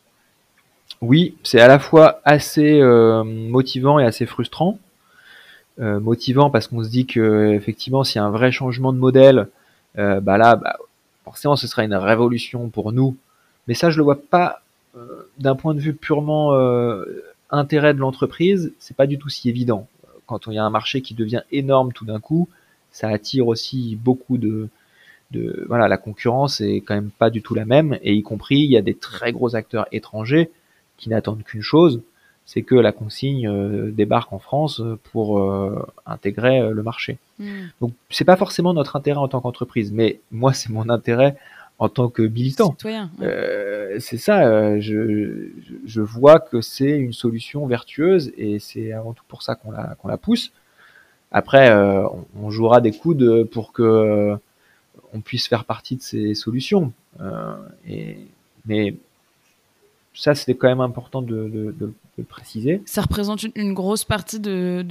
Oui, 1.01 1.36
c'est 1.44 1.60
à 1.60 1.68
la 1.68 1.78
fois 1.78 2.20
assez 2.24 2.82
motivant 3.24 4.01
et 4.01 4.05
assez 4.05 4.26
frustrant. 4.26 4.78
motivant 5.78 6.51
parce 6.51 6.66
qu'on 6.66 6.82
se 6.82 6.88
dit 6.88 7.06
que 7.06 7.52
effectivement, 7.52 8.02
s'il 8.02 8.16
y 8.16 8.22
a 8.22 8.24
un 8.24 8.30
vrai 8.30 8.51
changement 8.51 8.92
de 8.92 8.98
modèle, 8.98 9.48
euh, 9.99 10.21
bah 10.21 10.39
là, 10.39 10.57
bah, 10.57 10.77
forcément, 11.25 11.57
ce 11.57 11.66
sera 11.66 11.85
une 11.85 11.95
révolution 11.95 12.69
pour 12.69 12.93
nous. 12.93 13.16
Mais 13.66 13.75
ça, 13.75 13.91
je 13.91 13.97
le 13.97 14.03
vois 14.05 14.21
pas 14.21 14.62
euh, 14.97 15.31
d'un 15.39 15.57
point 15.57 15.75
de 15.75 15.81
vue 15.81 15.95
purement 15.95 16.55
euh, 16.55 17.05
intérêt 17.51 17.95
de 17.95 17.99
l'entreprise. 17.99 18.73
C'est 18.79 18.97
pas 18.97 19.07
du 19.07 19.19
tout 19.19 19.29
si 19.29 19.49
évident. 19.49 19.89
Quand 20.27 20.47
il 20.47 20.55
y 20.55 20.59
a 20.59 20.65
un 20.65 20.71
marché 20.71 21.03
qui 21.03 21.15
devient 21.15 21.43
énorme 21.53 21.93
tout 21.93 22.05
d'un 22.05 22.21
coup, 22.21 22.49
ça 22.91 23.09
attire 23.09 23.49
aussi 23.49 23.97
beaucoup 23.97 24.39
de, 24.39 24.69
de 25.33 25.65
voilà, 25.69 25.89
la 25.89 25.99
concurrence 25.99 26.61
est 26.61 26.77
quand 26.77 26.95
même 26.95 27.11
pas 27.11 27.31
du 27.31 27.43
tout 27.43 27.55
la 27.55 27.65
même, 27.65 27.99
et 28.03 28.15
y 28.15 28.23
compris 28.23 28.61
il 28.61 28.71
y 28.71 28.77
a 28.77 28.83
des 28.83 28.95
très 28.95 29.33
gros 29.33 29.55
acteurs 29.55 29.87
étrangers 29.93 30.51
qui 30.97 31.11
n'attendent 31.11 31.43
qu'une 31.43 31.62
chose, 31.62 32.01
c'est 32.47 32.62
que 32.62 32.75
la 32.75 32.93
consigne 32.93 33.49
euh, 33.49 33.91
débarque 33.91 34.33
en 34.33 34.39
France 34.39 34.83
pour 35.12 35.39
euh, 35.39 35.87
intégrer 36.07 36.61
euh, 36.61 36.73
le 36.73 36.83
marché. 36.83 37.19
Donc, 37.39 37.49
hmm. 37.49 37.69
Donc 37.81 37.93
c'est 38.11 38.25
pas 38.25 38.37
forcément 38.37 38.75
notre 38.75 38.97
intérêt 38.97 39.19
en 39.19 39.29
tant 39.29 39.41
qu'entreprise, 39.41 39.93
mais 39.93 40.21
moi 40.31 40.53
c'est 40.53 40.71
mon 40.71 40.89
intérêt 40.89 41.37
en 41.79 41.89
tant 41.89 42.09
que 42.09 42.23
militant. 42.23 42.77
c'est 43.99 44.19
ça, 44.19 44.79
je, 44.79 45.49
je, 45.85 46.01
vois 46.01 46.39
que 46.39 46.61
c'est 46.61 46.97
une 46.97 47.12
solution 47.12 47.66
vertueuse 47.66 48.33
et 48.37 48.61
c'est 48.61 48.93
avant 48.93 49.12
tout 49.12 49.25
pour 49.27 49.43
ça 49.43 49.57
qu'on 49.57 49.73
la, 49.73 49.97
qu'on 49.99 50.07
la 50.07 50.16
pousse. 50.16 50.53
Après, 51.33 51.75
on, 52.41 52.51
jouera 52.51 52.81
des 52.81 52.93
coudes 52.93 53.43
pour 53.51 53.73
que 53.73 54.37
on 55.12 55.21
puisse 55.21 55.49
faire 55.49 55.65
partie 55.65 55.97
de 55.97 56.03
ces 56.03 56.35
solutions. 56.37 56.93
et, 57.89 58.19
mais 58.66 58.95
ça, 60.15 60.35
c'était 60.35 60.55
quand 60.55 60.69
même 60.69 60.81
important 60.81 61.23
de, 61.23 61.74
le 62.16 62.24
préciser. 62.24 62.81
Ça 62.86 63.03
représente 63.03 63.43
une, 63.43 63.74
grosse 63.74 64.05
partie 64.05 64.39
de, 64.39 64.85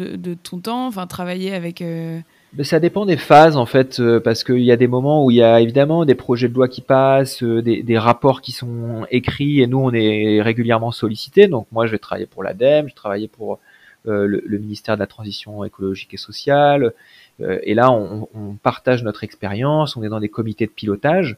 ton 0.44 0.60
temps, 0.60 0.88
enfin, 0.88 1.08
travailler 1.08 1.54
avec. 1.54 1.82
Euh, 1.82 2.20
ça 2.62 2.80
dépend 2.80 3.06
des 3.06 3.18
phases, 3.18 3.56
en 3.56 3.66
fait, 3.66 4.00
euh, 4.00 4.20
parce 4.20 4.44
qu'il 4.44 4.60
y 4.60 4.72
a 4.72 4.76
des 4.76 4.88
moments 4.88 5.26
où 5.26 5.32
il 5.32 5.38
y 5.38 5.44
a 5.44 5.62
évidemment 5.62 6.06
des 6.06 6.14
projets 6.14 6.50
de 6.50 6.54
loi 6.54 6.68
qui 6.68 6.82
passent, 6.82 7.42
euh, 7.42 7.62
des, 7.62 7.98
rapports 7.98 8.42
qui 8.42 8.52
sont 8.52 9.08
écrits, 9.10 9.62
et 9.62 9.68
nous, 9.68 9.80
on 9.80 9.94
est 9.94 10.42
régulièrement 10.42 10.92
sollicités. 10.92 11.48
Donc, 11.48 11.68
moi, 11.72 11.88
je 11.88 11.94
vais 11.94 12.00
travailler 12.00 12.28
pour 12.28 12.44
l'ADEME, 12.44 12.90
je 12.90 12.96
travaille 12.96 13.28
pour 13.30 13.60
le, 14.06 14.58
ministère 14.58 14.96
de 14.96 15.00
la 15.00 15.08
Transition 15.08 15.64
écologique 15.64 16.14
et 16.14 16.18
sociale. 16.18 16.92
et 17.40 17.74
là, 17.74 17.90
on, 17.90 18.28
on 18.36 18.56
partage 18.56 19.02
notre 19.04 19.24
expérience, 19.24 19.96
on 19.96 20.04
est 20.04 20.10
dans 20.10 20.20
des 20.20 20.28
comités 20.28 20.66
de 20.66 20.72
pilotage. 20.72 21.38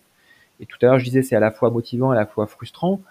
Et 0.60 0.66
tout 0.66 0.78
à 0.82 0.86
l'heure, 0.86 0.99
je 0.99 1.03
disais, 1.03 1.22
c'est 1.22 1.36
à 1.36 1.40
la 1.40 1.52
fois 1.52 1.70
motivant, 1.70 2.12
à 2.12 2.16
la 2.16 2.26
fois 2.26 2.48
frustrant. 2.48 3.02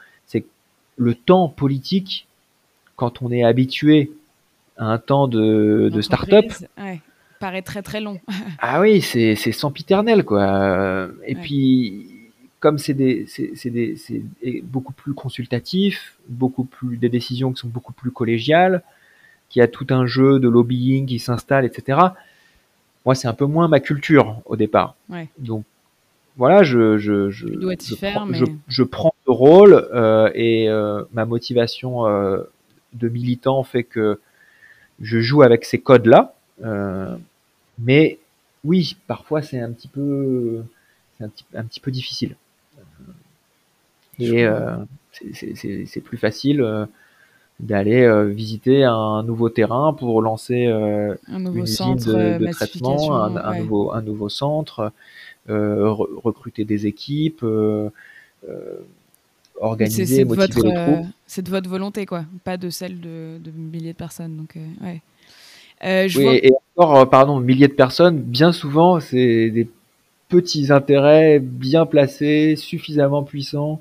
Le 0.96 1.14
temps 1.14 1.48
politique, 1.48 2.26
quand 2.96 3.22
on 3.22 3.30
est 3.30 3.44
habitué 3.44 4.12
à 4.76 4.86
un 4.86 4.98
temps 4.98 5.28
de, 5.28 5.90
de 5.92 6.00
start-up, 6.00 6.52
paraît 7.40 7.62
très 7.62 7.82
très 7.82 8.00
long. 8.00 8.20
ah 8.60 8.80
oui, 8.80 9.00
c'est 9.00 9.34
sempiternel 9.52 10.24
quoi. 10.24 11.08
Et 11.26 11.34
puis 11.34 12.14
comme 12.64 12.78
c'est 12.78 12.94
des, 12.94 13.26
c'est 13.26 13.68
des, 13.68 13.94
beaucoup 14.62 14.94
plus 14.94 15.12
consultatif, 15.12 16.16
beaucoup 16.30 16.64
plus 16.64 16.96
des 16.96 17.10
décisions 17.10 17.52
qui 17.52 17.60
sont 17.60 17.68
beaucoup 17.68 17.92
plus 17.92 18.10
collégiales, 18.10 18.82
qui 19.50 19.60
a 19.60 19.68
tout 19.68 19.86
un 19.90 20.06
jeu 20.06 20.38
de 20.38 20.48
lobbying 20.48 21.04
qui 21.04 21.18
s'installe, 21.18 21.66
etc. 21.66 21.98
Moi, 23.04 23.14
c'est 23.14 23.28
un 23.28 23.34
peu 23.34 23.44
moins 23.44 23.68
ma 23.68 23.80
culture 23.80 24.40
au 24.46 24.56
départ. 24.56 24.96
Donc 25.38 25.64
voilà, 26.38 26.62
je, 26.62 26.96
je, 26.96 27.28
je, 27.28 27.46
prends, 27.94 28.26
je, 28.66 28.82
prends 28.82 29.13
le 29.26 29.32
rôle 29.32 29.88
euh, 29.94 30.30
et 30.34 30.68
euh, 30.68 31.04
ma 31.12 31.24
motivation 31.24 32.06
euh, 32.06 32.42
de 32.92 33.08
militant 33.08 33.62
fait 33.62 33.84
que 33.84 34.20
je 35.00 35.20
joue 35.20 35.42
avec 35.42 35.64
ces 35.64 35.80
codes-là. 35.80 36.34
mais 37.78 38.18
oui, 38.64 38.96
parfois 39.06 39.42
c'est 39.42 39.60
un 39.60 39.72
petit 39.72 39.88
peu, 39.88 40.62
un 41.20 41.28
petit, 41.28 41.44
un 41.54 41.64
petit 41.64 41.80
peu 41.80 41.90
difficile. 41.90 42.36
Et 44.20 44.46
c'est 45.32 46.00
plus 46.00 46.16
facile 46.18 46.86
d'aller 47.58 48.08
visiter 48.32 48.84
un 48.84 49.22
nouveau 49.24 49.48
terrain 49.48 49.92
pour 49.92 50.22
lancer 50.22 50.66
un 50.66 51.38
nouveau 51.40 51.58
une 51.58 51.66
centre 51.66 52.06
de, 52.38 52.52
traitement, 52.52 53.24
un, 53.24 53.58
nouveau, 53.58 53.92
un 53.92 54.02
nouveau 54.02 54.28
centre. 54.28 54.92
Euh, 55.50 55.90
recruter 55.90 56.64
des 56.64 56.86
équipes, 56.86 57.44
euh, 59.56 59.60
euh, 59.60 59.66
organiser, 59.66 60.24
motiver 60.24 60.46
votre, 60.46 60.84
troupes. 60.84 61.06
c'est 61.26 61.42
de 61.42 61.50
votre 61.50 61.68
volonté, 61.68 62.06
quoi, 62.06 62.24
pas 62.44 62.56
de 62.56 62.70
celle 62.70 63.00
de, 63.00 63.38
milliers 63.56 63.92
de 63.92 63.98
personnes. 63.98 64.36
Donc, 64.36 64.56
ouais. 64.82 65.02
oui, 65.82 66.40
et 66.42 66.52
encore, 66.76 67.08
pardon, 67.08 67.40
milliers 67.40 67.68
de 67.68 67.72
personnes, 67.72 68.20
bien 68.20 68.52
souvent, 68.52 69.00
c'est 69.00 69.50
des 69.50 69.68
petits 70.28 70.72
intérêts 70.72 71.38
bien 71.38 71.86
placés, 71.86 72.56
suffisamment 72.56 73.22
puissants, 73.22 73.80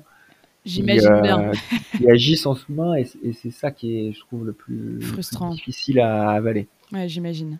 J'imagine 0.64 1.20
bien. 1.20 1.52
qui 1.96 2.10
agissent 2.10 2.46
en 2.46 2.54
sous-main 2.54 2.94
et, 2.94 3.04
c'est 3.34 3.50
ça 3.50 3.70
qui 3.70 3.98
est, 3.98 4.12
je 4.12 4.20
trouve, 4.20 4.46
le 4.46 4.52
plus, 4.52 5.00
Frustrant. 5.02 5.50
difficile 5.50 6.00
à 6.00 6.30
avaler. 6.30 6.68
Ouais, 6.92 7.08
j'imagine. 7.08 7.58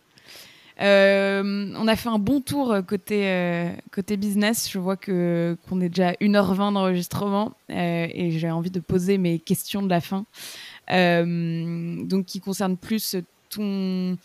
On 0.81 1.89
a 1.89 1.97
fait 1.97 2.09
un 2.09 2.19
bon 2.19 2.41
tour 2.41 2.77
côté, 2.87 3.73
côté 3.93 4.17
business. 4.17 4.71
Je 4.71 4.79
vois 4.79 4.97
que, 4.97 5.57
qu'on 5.69 5.81
est 5.81 5.89
déjà 5.89 6.13
1h20 6.15 6.75
d'enregistrement 6.75 7.53
et 7.69 8.31
j'ai 8.33 8.51
envie 8.51 8.71
de 8.71 8.81
poser 8.81 9.19
mes 9.19 9.39
questions 9.39 9.83
de 9.83 9.89
la 9.89 10.01
fin. 10.01 10.25
donc, 10.89 12.27
qui 12.27 12.41
concernent 12.41 12.77
plus 12.77 13.17
ton, 13.51 14.17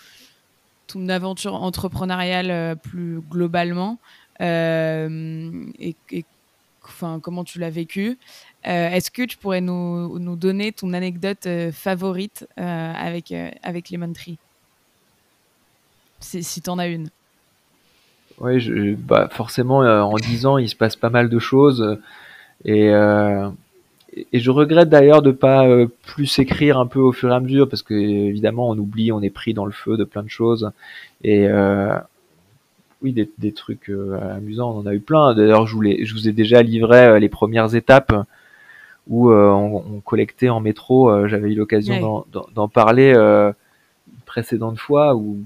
ton 0.88 1.10
aventure 1.10 1.56
entrepreneuriale 1.56 2.78
plus 2.78 3.22
globalement. 3.30 4.00
et, 4.40 5.96
enfin, 6.90 7.20
comment 7.22 7.44
tu 7.44 7.60
l'as 7.60 7.70
vécu. 7.70 8.18
Euh, 8.68 8.90
est-ce 8.90 9.10
que 9.12 9.24
tu 9.24 9.38
pourrais 9.38 9.62
nous, 9.62 10.20
nous 10.20 10.36
donner 10.36 10.72
ton 10.72 10.94
anecdote 10.94 11.46
euh, 11.46 11.72
favorite 11.72 12.48
euh, 12.60 12.94
avec, 12.94 13.34
avec 13.64 13.90
Lemon 13.90 14.12
Tree? 14.14 14.38
Si, 16.20 16.44
si 16.44 16.62
tu 16.62 16.70
en 16.70 16.80
as 16.80 16.88
une. 16.88 17.10
Oui, 18.40 18.96
bah 18.98 19.28
forcément, 19.32 19.80
en 19.80 20.16
10 20.16 20.46
ans, 20.46 20.58
il 20.58 20.70
se 20.70 20.76
passe 20.76 20.96
pas 20.96 21.10
mal 21.10 21.30
de 21.30 21.40
choses. 21.40 22.00
Et, 22.64 22.88
et 22.88 24.40
je 24.40 24.52
regrette 24.52 24.88
d'ailleurs 24.88 25.22
de 25.22 25.32
pas 25.32 25.68
plus 26.04 26.40
écrire 26.40 26.78
un 26.78 26.88
peu 26.88 27.00
au 27.00 27.12
fur 27.12 27.32
et 27.32 27.36
à 27.36 27.40
mesure, 27.42 27.68
parce 27.68 27.82
que 27.82 27.94
évidemment, 27.94 28.70
on 28.70 28.78
oublie, 28.78 29.12
on 29.12 29.22
est 29.22 29.30
pris 29.30 29.54
dans 29.54 29.66
le 29.66 29.74
feu 29.74 29.98
de 29.98 30.06
plein 30.06 30.24
de 30.24 30.30
choses. 30.30 30.72
Et 31.22 31.50
oui, 33.02 33.12
des, 33.12 33.30
des 33.38 33.52
trucs 33.52 33.92
amusants, 34.22 34.72
on 34.72 34.80
en 34.80 34.86
a 34.86 34.94
eu 34.94 35.02
plein. 35.02 35.34
D'ailleurs, 35.34 35.68
je, 35.68 35.76
je 35.76 36.14
vous 36.14 36.30
ai 36.30 36.32
déjà 36.32 36.62
livré 36.64 37.20
les 37.20 37.30
premières 37.30 37.76
étapes 37.76 38.14
où 39.10 39.32
euh, 39.32 39.50
on, 39.50 40.00
collectait 40.02 40.50
en 40.50 40.62
métro. 40.62 41.10
Euh, 41.10 41.28
j'avais 41.28 41.52
eu 41.52 41.56
l'occasion 41.56 42.26
d'en 42.54 42.68
parler 42.70 43.12
euh, 43.16 43.52
une 44.08 44.22
précédente 44.26 44.78
fois 44.78 45.16
où 45.16 45.40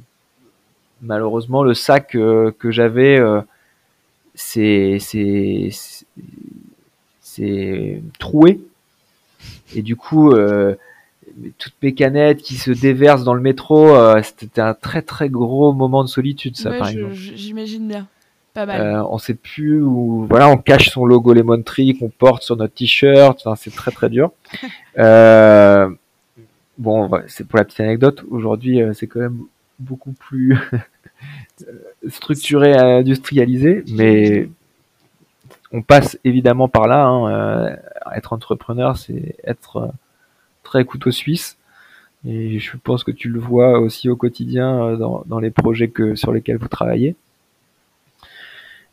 malheureusement 1.03 1.63
le 1.63 1.73
sac 1.73 2.09
que 2.11 2.53
j'avais 2.69 3.19
c'est 4.34 4.97
c'est 7.21 8.01
troué 8.19 8.61
et 9.75 9.81
du 9.81 9.95
coup 9.95 10.34
toutes 11.57 11.75
mes 11.81 11.93
canettes 11.93 12.41
qui 12.41 12.55
se 12.55 12.71
déversent 12.71 13.23
dans 13.23 13.34
le 13.34 13.41
métro 13.41 13.95
c'était 14.21 14.61
un 14.61 14.73
très 14.73 15.01
très 15.01 15.30
gros 15.30 15.73
moment 15.73 16.03
de 16.03 16.09
solitude 16.09 16.57
ça 16.57 16.71
par 16.71 16.89
exemple 16.89 17.13
j'imagine 17.13 17.88
bien 17.88 18.07
pas 18.53 18.65
mal. 18.65 18.81
Euh, 18.81 19.03
on 19.09 19.17
sait 19.17 19.34
plus 19.34 19.81
où. 19.81 20.27
Voilà, 20.30 20.49
on 20.49 20.57
cache 20.57 20.89
son 20.89 21.05
logo 21.05 21.34
Lemon 21.34 21.61
Tree 21.61 21.97
qu'on 21.97 22.09
porte 22.09 22.43
sur 22.43 22.55
notre 22.55 22.73
t-shirt. 22.73 23.41
Enfin, 23.43 23.55
c'est 23.55 23.73
très 23.73 23.91
très 23.91 24.09
dur. 24.09 24.31
euh, 24.99 25.89
bon, 26.77 27.09
c'est 27.27 27.47
pour 27.47 27.57
la 27.57 27.65
petite 27.65 27.80
anecdote. 27.80 28.23
Aujourd'hui, 28.30 28.81
euh, 28.81 28.93
c'est 28.93 29.07
quand 29.07 29.21
même 29.21 29.39
beaucoup 29.80 30.13
plus 30.13 30.57
structuré, 32.10 32.73
industrialisé, 32.76 33.84
mais 33.91 34.49
on 35.72 35.81
passe 35.81 36.18
évidemment 36.23 36.68
par 36.68 36.88
là. 36.88 37.06
Hein. 37.06 37.31
Euh, 37.31 37.76
être 38.15 38.34
entrepreneur, 38.34 38.98
c'est 38.98 39.35
être 39.44 39.77
euh, 39.77 39.88
très 40.64 40.85
couteau 40.85 41.11
suisse. 41.11 41.57
Et 42.26 42.60
je 42.60 42.77
pense 42.77 43.03
que 43.03 43.11
tu 43.11 43.27
le 43.27 43.40
vois 43.40 43.80
aussi 43.80 44.10
au 44.10 44.15
quotidien 44.15 44.95
dans, 44.95 45.23
dans 45.26 45.40
les 45.40 45.52
projets 45.52 45.90
que, 45.90 46.15
sur 46.15 46.31
lesquels 46.31 46.57
vous 46.57 46.69
travaillez. 46.69 47.15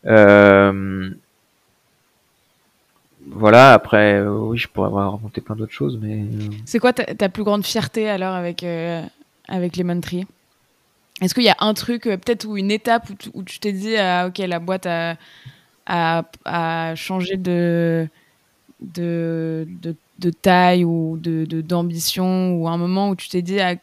Euh, 0.06 1.10
voilà, 3.26 3.72
après, 3.72 4.14
euh, 4.14 4.30
oui, 4.30 4.58
je 4.58 4.68
pourrais 4.68 4.88
avoir 4.88 5.12
raconté 5.12 5.40
plein 5.40 5.54
d'autres 5.54 5.72
choses, 5.72 5.98
mais. 6.00 6.22
Euh, 6.22 6.48
c'est 6.64 6.78
quoi 6.78 6.92
ta, 6.92 7.28
plus 7.28 7.44
grande 7.44 7.64
fierté 7.64 8.08
alors 8.08 8.34
avec, 8.34 8.64
avec 9.48 9.76
Lemon 9.76 10.00
Tree? 10.00 10.26
Est-ce 11.20 11.34
qu'il 11.34 11.44
y 11.44 11.50
a 11.50 11.56
un 11.60 11.74
truc, 11.74 12.04
peut-être, 12.04 12.46
ou 12.46 12.56
une 12.56 12.70
étape 12.70 13.08
où, 13.34 13.42
tu 13.42 13.58
t'es 13.58 13.72
dit, 13.72 13.96
ah, 13.96 14.26
ok, 14.28 14.38
la 14.38 14.58
boîte 14.58 14.86
a, 15.86 16.94
changé 16.94 17.36
de, 17.36 18.08
taille 20.42 20.84
ou 20.84 21.18
d'ambition, 21.18 22.54
ou 22.54 22.68
un 22.68 22.78
moment 22.78 23.10
où 23.10 23.16
tu 23.16 23.28
t'es 23.28 23.42
dit, 23.42 23.60
ah, 23.60 23.74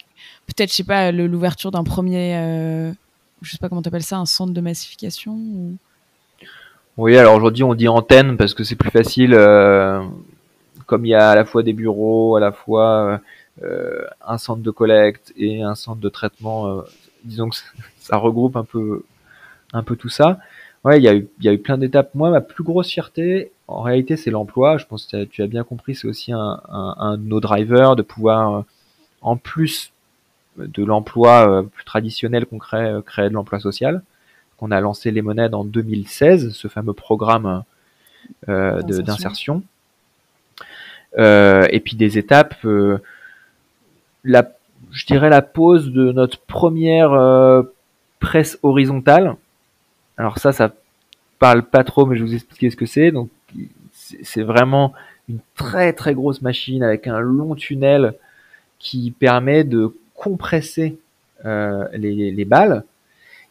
peut-être, 0.48 0.72
je 0.72 0.76
sais 0.76 0.84
pas, 0.84 1.12
l'ouverture 1.12 1.72
d'un 1.72 1.84
premier, 1.84 2.94
je 3.42 3.52
sais 3.52 3.58
pas 3.58 3.70
comment 3.70 3.82
t'appelles 3.82 4.04
ça, 4.04 4.18
un 4.18 4.26
centre 4.26 4.54
de 4.54 4.62
massification 4.62 5.34
ou... 5.34 5.78
Oui, 6.98 7.16
alors 7.16 7.36
aujourd'hui 7.36 7.64
on 7.64 7.76
dit 7.76 7.88
antenne 7.88 8.38
parce 8.38 8.56
que 8.56 8.64
c'est 8.64 8.76
plus 8.76 8.90
facile, 8.90 9.36
euh, 9.36 10.02
comme 10.88 11.06
il 11.06 11.10
y 11.10 11.16
a 11.16 11.30
à 11.30 11.36
la 11.36 11.46
fois 11.46 11.62
des 11.62 11.74
bureaux, 11.74 12.36
à 12.36 12.40
la 12.40 12.52
fois 12.52 13.22
euh, 13.62 14.02
un 14.26 14.40
centre 14.40 14.64
de 14.64 14.72
collecte 14.72 15.32
et 15.38 15.62
un 15.62 15.76
centre 15.76 16.02
de 16.02 16.10
traitement. 16.10 16.82
Euh, 17.28 17.30
disons 17.30 17.50
que 17.50 17.58
ça 18.00 18.18
regroupe 18.18 18.56
un 18.56 18.64
peu, 18.64 19.04
un 19.74 19.84
peu 19.84 19.96
tout 19.96 20.10
ça. 20.10 20.40
Ouais, 20.84 21.00
il 21.00 21.04
y 21.04 21.08
a 21.08 21.16
eu, 21.16 21.28
il 21.40 21.46
y 21.46 21.50
a 21.50 21.54
eu 21.54 21.60
plein 21.60 21.78
d'étapes. 21.78 22.16
Moi, 22.16 22.30
ma 22.30 22.42
plus 22.42 22.64
grosse 22.64 22.90
fierté, 22.90 23.52
en 23.68 23.82
réalité, 23.82 24.16
c'est 24.16 24.32
l'emploi. 24.32 24.78
Je 24.78 24.86
pense 24.86 25.06
que 25.06 25.26
tu 25.26 25.42
as 25.42 25.48
bien 25.48 25.64
compris, 25.64 25.96
c'est 25.96 26.08
aussi 26.08 26.32
un, 26.32 26.62
un, 26.70 26.96
un, 26.98 27.18
de 27.18 27.24
nos 27.24 27.40
drivers 27.40 27.96
de 27.96 28.04
pouvoir, 28.04 28.64
en 29.22 29.38
plus 29.38 29.92
de 30.58 30.84
l'emploi 30.84 31.64
plus 31.72 31.84
traditionnel 31.84 32.46
qu'on 32.46 32.58
crée, 32.58 33.00
créer 33.06 33.30
de 33.30 33.34
l'emploi 33.34 33.60
social 33.60 34.02
qu'on 34.58 34.72
a 34.72 34.82
lancé 34.82 35.12
les 35.12 35.22
monades 35.22 35.54
en 35.54 35.64
2016, 35.64 36.54
ce 36.54 36.68
fameux 36.68 36.94
programme 36.94 37.64
euh, 38.50 38.82
d'insertion. 38.82 39.64
Euh, 41.18 41.66
et 41.72 41.80
puis 41.80 41.96
des 41.96 42.18
étapes, 42.18 42.56
euh, 42.66 42.98
la, 44.24 44.52
je 44.92 45.06
dirais 45.06 45.30
la 45.30 45.42
pose 45.42 45.92
de 45.92 46.12
notre 46.12 46.40
première 46.40 47.64
presse 48.20 48.58
horizontale. 48.64 49.36
Alors 50.18 50.40
ça, 50.40 50.52
ça 50.52 50.74
parle 51.40 51.64
pas 51.64 51.84
trop, 51.84 52.06
mais 52.06 52.16
je 52.16 52.24
vais 52.24 52.30
vous 52.30 52.36
expliquer 52.36 52.70
ce 52.70 52.76
que 52.76 52.86
c'est. 52.86 53.12
Donc 53.12 53.30
c'est 54.24 54.44
vraiment 54.44 54.94
une 55.30 55.40
très 55.56 55.94
très 55.94 56.14
grosse 56.14 56.42
machine 56.42 56.84
avec 56.84 57.08
un 57.08 57.20
long 57.20 57.56
tunnel 57.56 58.14
qui 58.80 59.12
permet 59.12 59.64
de 59.64 59.94
compresser 60.16 60.98
les, 61.44 62.32
les 62.32 62.46
balles 62.46 62.84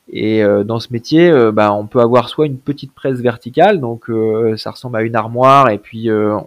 et 0.09 0.43
euh, 0.45 0.63
dans 0.63 0.79
ce 0.79 0.93
métier, 0.93 1.31
euh, 1.31 1.51
bah, 1.51 1.73
on 1.73 1.87
peut 1.87 2.01
avoir 2.01 2.29
soit 2.29 2.47
une 2.47 2.59
petite 2.59 2.93
presse 2.93 3.19
verticale, 3.21 3.81
donc 3.81 4.09
euh, 4.09 4.57
ça 4.57 4.71
ressemble 4.71 4.97
à 4.97 5.03
une 5.03 5.17
armoire, 5.17 5.69
et 5.71 5.79
puis 5.79 6.11
on, 6.11 6.47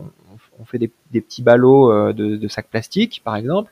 on, 0.60 0.66
fait 0.66 0.78
des, 0.78 0.92
des 1.12 1.22
petits 1.22 1.42
ballots 1.42 2.14
de, 2.14 2.38
de, 2.38 2.48
sacs 2.48 2.70
plastiques, 2.70 3.22
par 3.24 3.36
exemple, 3.36 3.72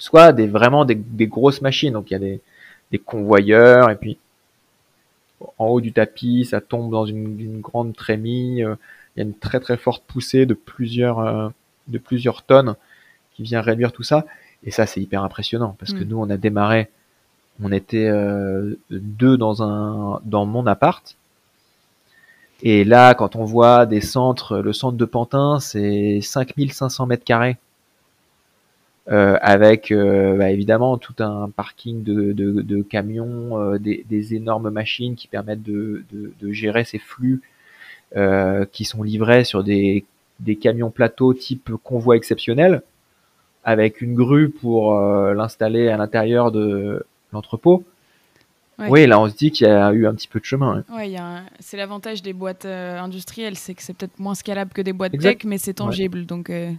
soit 0.00 0.32
des 0.32 0.46
vraiment 0.46 0.84
des, 0.84 0.94
des 0.94 1.26
grosses 1.26 1.62
machines, 1.62 1.92
donc 1.92 2.10
il 2.10 2.14
y 2.14 2.16
a 2.16 2.20
des, 2.20 2.40
des, 2.90 2.98
convoyeurs, 2.98 3.90
et 3.90 3.96
puis 3.96 4.18
en 5.58 5.66
haut 5.66 5.80
du 5.80 5.92
tapis, 5.92 6.44
ça 6.44 6.60
tombe 6.60 6.90
dans 6.90 7.06
une, 7.06 7.40
une 7.40 7.60
grande 7.60 7.94
trémie, 7.94 8.58
il 8.58 8.66
y 9.16 9.20
a 9.20 9.22
une 9.22 9.34
très 9.34 9.60
très 9.60 9.76
forte 9.76 10.02
poussée 10.06 10.46
de 10.46 10.54
plusieurs 10.54 11.52
de 11.88 11.98
plusieurs 11.98 12.42
tonnes 12.42 12.74
qui 13.34 13.42
vient 13.42 13.60
réduire 13.60 13.92
tout 13.92 14.02
ça, 14.02 14.26
et 14.64 14.70
ça 14.70 14.86
c'est 14.86 15.00
hyper 15.00 15.22
impressionnant 15.22 15.76
parce 15.78 15.92
que 15.92 16.02
mm. 16.02 16.08
nous 16.08 16.18
on 16.18 16.30
a 16.30 16.36
démarré 16.36 16.90
on 17.62 17.72
était 17.72 18.08
euh, 18.08 18.74
deux 18.90 19.36
dans 19.36 19.62
un 19.62 20.20
dans 20.24 20.46
mon 20.46 20.66
appart. 20.66 21.16
Et 22.62 22.84
là, 22.84 23.14
quand 23.14 23.36
on 23.36 23.44
voit 23.44 23.86
des 23.86 24.00
centres, 24.00 24.58
le 24.58 24.72
centre 24.72 24.96
de 24.96 25.04
Pantin, 25.04 25.60
c'est 25.60 26.20
5500 26.20 27.06
mètres 27.06 27.24
carrés. 27.24 27.56
Euh, 29.10 29.36
avec 29.42 29.90
euh, 29.90 30.36
bah, 30.36 30.50
évidemment 30.50 30.96
tout 30.96 31.14
un 31.18 31.50
parking 31.50 32.04
de, 32.04 32.82
camions, 32.82 33.76
des, 33.76 34.34
énormes 34.34 34.70
machines 34.70 35.16
qui 35.16 35.26
permettent 35.26 35.62
de, 35.62 36.04
gérer 36.50 36.84
ces 36.84 36.98
flux 36.98 37.42
qui 38.72 38.84
sont 38.84 39.02
livrés 39.02 39.44
sur 39.44 39.64
des, 39.64 40.04
des 40.40 40.56
camions 40.56 40.90
plateaux 40.90 41.34
type 41.34 41.72
convoi 41.82 42.16
exceptionnel, 42.16 42.82
avec 43.64 44.00
une 44.00 44.14
grue 44.14 44.48
pour 44.48 44.94
l'installer 44.98 45.88
à 45.88 45.96
l'intérieur 45.96 46.52
de, 46.52 47.04
l'entrepôt. 47.32 47.84
Oui, 48.88 49.06
là 49.06 49.20
on 49.20 49.28
se 49.28 49.34
dit 49.34 49.50
qu'il 49.50 49.66
y 49.66 49.70
a 49.70 49.92
eu 49.92 50.06
un 50.06 50.14
petit 50.14 50.28
peu 50.28 50.40
de 50.40 50.44
chemin. 50.46 50.84
Ouais, 50.90 51.14
c'est 51.58 51.76
l'avantage 51.76 52.22
des 52.22 52.32
boîtes 52.32 52.64
euh, 52.64 52.98
industrielles, 52.98 53.56
c'est 53.56 53.74
que 53.74 53.82
c'est 53.82 53.92
peut-être 53.92 54.18
moins 54.18 54.34
scalable 54.34 54.72
que 54.72 54.80
des 54.80 54.94
boîtes 54.94 55.18
tech, 55.18 55.44
mais 55.44 55.58
c'est 55.58 55.74
tangible. 55.74 56.24
Donc, 56.24 56.48
euh. 56.48 56.72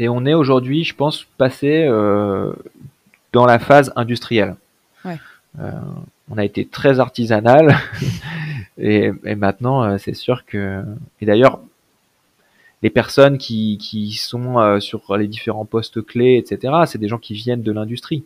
Et 0.00 0.08
on 0.08 0.26
est 0.26 0.34
aujourd'hui, 0.34 0.82
je 0.82 0.94
pense, 0.94 1.24
passé 1.38 1.84
euh, 1.86 2.52
dans 3.32 3.46
la 3.46 3.60
phase 3.60 3.92
industrielle. 3.94 4.56
on 5.04 6.38
a 6.38 6.44
été 6.44 6.64
très 6.66 6.98
artisanal 6.98 7.76
et, 8.78 9.12
maintenant 9.36 9.98
c'est 9.98 10.14
sûr 10.14 10.44
que 10.46 10.84
et 11.20 11.26
d'ailleurs 11.26 11.60
les 12.82 12.90
personnes 12.90 13.36
qui, 13.36 13.78
qui 13.78 14.12
sont 14.12 14.80
sur 14.80 15.16
les 15.16 15.26
différents 15.26 15.64
postes 15.64 16.04
clés, 16.04 16.36
etc., 16.36 16.74
c'est 16.86 16.98
des 16.98 17.08
gens 17.08 17.18
qui 17.18 17.34
viennent 17.34 17.62
de 17.62 17.72
l'industrie. 17.72 18.24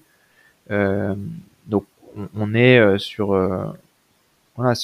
Euh, 0.70 1.14
donc 1.66 1.84
on, 2.34 2.54
est 2.54 2.78
euh, 2.78 2.98
sur, 2.98 3.32
euh, 3.32 3.66
voilà, 4.56 4.74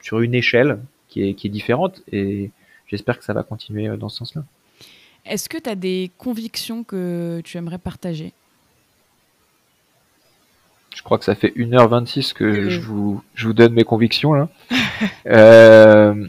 sur 0.00 0.20
une 0.20 0.34
échelle 0.34 0.78
qui 1.08 1.28
est, 1.28 1.34
qui 1.34 1.48
est 1.48 1.50
différente 1.50 2.02
et 2.10 2.50
j'espère 2.86 3.18
que 3.18 3.24
ça 3.24 3.32
va 3.32 3.42
continuer 3.42 3.88
dans 3.96 4.08
ce 4.08 4.18
sens-là. 4.18 4.44
Est-ce 5.30 5.48
que 5.48 5.58
tu 5.58 5.70
as 5.70 5.76
des 5.76 6.10
convictions 6.18 6.82
que 6.82 7.40
tu 7.44 7.56
aimerais 7.56 7.78
partager? 7.78 8.32
Je 10.92 11.02
crois 11.04 11.18
que 11.18 11.24
ça 11.24 11.36
fait 11.36 11.52
1h26 11.56 12.32
que 12.32 12.68
je, 12.68 12.80
vous, 12.80 13.22
je 13.34 13.46
vous 13.46 13.52
donne 13.52 13.72
mes 13.72 13.84
convictions 13.84 14.32
là. 14.32 14.48
euh, 15.26 16.26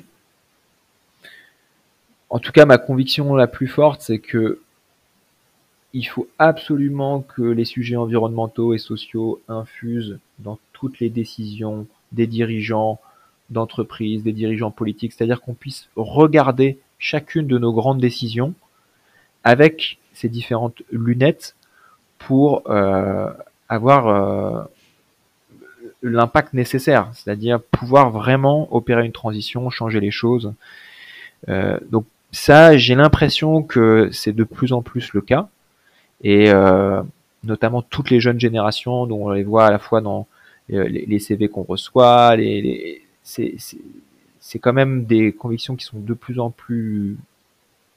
en 2.29 2.37
tout 2.37 2.51
cas, 2.51 2.65
ma 2.67 2.77
conviction 2.77 3.33
la 3.33 3.47
plus 3.47 3.67
forte, 3.67 4.01
c'est 4.01 4.19
que 4.19 4.61
il 5.93 6.03
faut 6.03 6.27
absolument 6.37 7.21
que 7.21 7.41
les 7.41 7.65
sujets 7.65 7.95
environnementaux 7.95 8.75
et 8.75 8.77
sociaux 8.77 9.41
infusent 9.49 10.19
dans 10.37 10.59
toutes 10.73 10.99
les 10.99 11.09
décisions 11.09 11.87
des 12.11 12.27
dirigeants 12.27 13.01
d'entreprises, 13.49 14.21
des 14.21 14.31
dirigeants 14.31 14.71
politiques, 14.71 15.11
c'est-à-dire 15.11 15.41
qu'on 15.41 15.55
puisse 15.55 15.89
regarder 15.95 16.77
chacune 16.99 17.47
de 17.47 17.57
nos 17.57 17.73
grandes 17.73 17.99
décisions 17.99 18.53
avec 19.43 19.97
ces 20.13 20.29
différentes 20.29 20.81
lunettes 20.91 21.55
pour 22.17 22.63
euh, 22.69 23.31
avoir 23.69 24.07
euh, 24.07 24.63
l'impact 26.03 26.53
nécessaire, 26.53 27.09
c'est-à-dire 27.13 27.61
pouvoir 27.61 28.09
vraiment 28.09 28.73
opérer 28.73 29.05
une 29.05 29.11
transition, 29.11 29.69
changer 29.69 29.99
les 29.99 30.11
choses. 30.11 30.53
Euh, 31.49 31.77
donc 31.89 32.05
ça, 32.31 32.77
j'ai 32.77 32.95
l'impression 32.95 33.63
que 33.63 34.09
c'est 34.11 34.33
de 34.33 34.43
plus 34.43 34.73
en 34.73 34.81
plus 34.81 35.13
le 35.13 35.21
cas, 35.21 35.49
et 36.23 36.49
euh, 36.49 37.01
notamment 37.43 37.81
toutes 37.81 38.09
les 38.09 38.19
jeunes 38.19 38.39
générations, 38.39 39.05
dont 39.05 39.27
on 39.27 39.31
les 39.31 39.43
voit 39.43 39.65
à 39.65 39.71
la 39.71 39.79
fois 39.79 40.01
dans 40.01 40.27
euh, 40.71 40.87
les, 40.87 41.19
CV 41.19 41.49
qu'on 41.49 41.63
reçoit, 41.63 42.35
les, 42.35 42.61
les 42.61 43.01
c'est 43.23 44.59
quand 44.59 44.73
même 44.73 45.05
des 45.05 45.31
convictions 45.31 45.75
qui 45.75 45.85
sont 45.85 45.99
de 45.99 46.13
plus 46.13 46.39
en 46.39 46.49
plus 46.49 47.17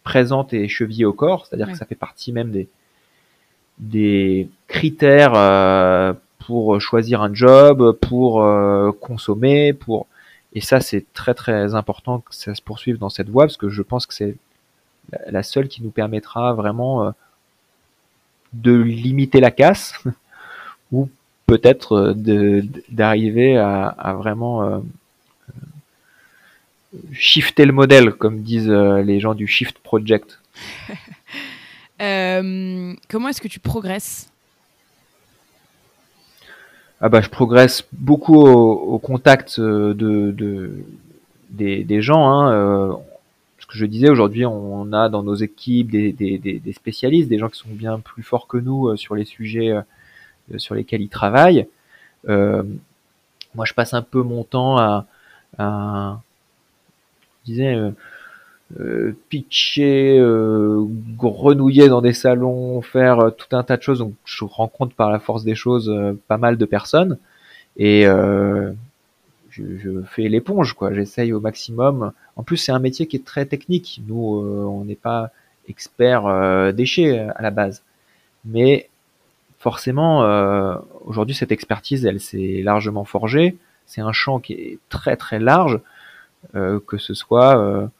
présentes 0.05 0.53
et 0.53 0.69
chevillées 0.69 1.05
au 1.05 1.13
corps, 1.13 1.47
c'est-à-dire 1.47 1.69
que 1.73 1.77
ça 1.77 1.87
fait 1.87 1.95
partie 1.95 2.33
même 2.33 2.51
des, 2.51 2.69
des 3.79 4.49
critères 4.69 5.35
euh, 5.35 6.13
pour 6.47 6.81
choisir 6.81 7.23
un 7.23 7.35
job, 7.35 7.99
pour 8.01 8.43
euh, 8.43 8.93
consommer, 8.93 9.73
pour 9.73 10.07
et 10.55 10.61
ça, 10.61 10.81
c'est 10.81 11.05
très 11.13 11.35
très 11.35 11.75
important 11.75 12.21
que 12.21 12.35
ça 12.35 12.55
se 12.55 12.63
poursuive 12.63 12.99
dans 12.99 13.11
cette 13.11 13.29
voie 13.29 13.45
parce 13.45 13.57
que 13.57 13.69
je 13.69 13.83
pense 13.83 14.07
que 14.07 14.15
c'est 14.15 14.37
la 15.27 15.43
seule 15.43 15.69
qui 15.69 15.83
nous 15.83 15.91
permettra 15.91 16.55
vraiment 16.55 17.07
euh, 17.07 17.11
de 18.53 18.73
limiter 18.73 19.41
la 19.41 19.51
casse 19.51 19.95
ou 20.93 21.09
peut-être 21.47 22.15
euh, 22.17 22.63
d'arriver 22.89 23.59
à, 23.59 23.87
à, 23.87 24.15
vraiment 24.15 24.63
euh, 24.63 24.79
shifter 27.12 27.65
le 27.65 27.73
modèle, 27.73 28.12
comme 28.12 28.43
disent 28.43 28.69
les 28.71 29.21
gens 29.21 29.35
du 29.35 29.47
Shift 29.47 29.79
Project. 29.79 30.41
comment 31.99 33.29
est-ce 33.29 33.41
que 33.41 33.49
tu 33.49 33.61
progresses? 33.61 34.31
Ah 37.01 37.11
bah, 37.11 37.21
je 37.21 37.29
progresse 37.29 37.85
beaucoup 37.93 38.37
au, 38.37 38.99
contact 38.99 39.59
euh, 39.59 39.93
de, 39.93 40.31
de 40.31 40.85
des, 41.51 41.85
des, 41.85 42.01
gens. 42.01 42.31
Hein. 42.31 42.53
Euh, 42.53 42.93
ce 43.59 43.66
que 43.66 43.77
je 43.77 43.85
disais, 43.85 44.09
aujourd'hui, 44.09 44.47
on 44.47 44.91
a 44.93 45.11
dans 45.11 45.23
nos 45.23 45.35
équipes 45.35 45.91
des, 45.91 46.12
des, 46.12 46.39
des, 46.39 46.73
spécialistes, 46.73 47.29
des 47.29 47.39
gens 47.39 47.51
qui 47.51 47.59
sont 47.59 47.69
bien 47.69 47.99
plus 47.99 48.23
forts 48.23 48.47
que 48.47 48.57
nous 48.57 48.89
euh, 48.89 48.97
sur 48.97 49.15
les 49.15 49.27
sujets 49.27 49.75
sur 50.57 50.75
lesquels 50.75 51.03
ils 51.03 51.11
travaillent. 51.11 51.66
Euh, 52.29 52.62
moi, 53.55 53.66
je 53.66 53.75
passe 53.75 53.93
un 53.93 54.03
peu 54.03 54.23
mon 54.23 54.45
temps 54.45 54.79
à, 54.79 56.21
disais, 57.45 57.77
euh, 58.81 59.12
pitcher, 59.29 60.19
euh, 60.19 60.85
grenouiller 61.16 61.89
dans 61.89 62.01
des 62.01 62.15
salons, 62.15 62.81
faire 62.83 63.21
euh, 63.21 63.31
tout 63.31 63.55
un 63.55 63.62
tas 63.62 63.77
de 63.77 63.83
choses. 63.83 63.99
Donc 64.01 64.15
je 64.25 64.45
rencontre 64.45 64.97
par 64.97 65.11
la 65.12 65.21
force 65.21 65.45
des 65.45 65.55
choses 65.55 65.93
pas 66.27 66.39
mal 66.39 66.57
de 66.57 66.65
personnes 66.65 67.19
et 67.77 68.05
je, 68.05 68.73
je, 69.51 70.03
fais 70.11 70.29
l'éponge 70.29 70.73
quoi. 70.73 70.93
J'essaye 70.93 71.33
au 71.33 71.41
maximum. 71.41 72.12
En 72.37 72.43
plus 72.43 72.57
c'est 72.57 72.73
un 72.73 72.79
métier 72.81 73.07
qui 73.07 73.16
est 73.16 73.25
très 73.25 73.47
technique. 73.47 74.01
Nous 74.09 74.16
on 74.16 74.85
n'est 74.85 74.97
pas 74.97 75.31
expert 75.69 76.73
déchets 76.73 77.19
à 77.19 77.43
la 77.43 77.51
base, 77.51 77.83
mais 78.45 78.89
forcément 79.59 80.21
aujourd'hui 81.05 81.35
cette 81.35 81.53
expertise 81.53 82.05
elle 82.07 82.21
s'est 82.21 82.62
largement 82.65 83.05
forgée. 83.05 83.57
C'est 83.87 84.01
un 84.01 84.12
champ 84.12 84.41
qui 84.41 84.55
est 84.55 84.79
très 84.89 85.16
très 85.16 85.39
large, 85.39 85.81
que 86.53 86.99
ce 86.99 87.15
soit 87.15 87.91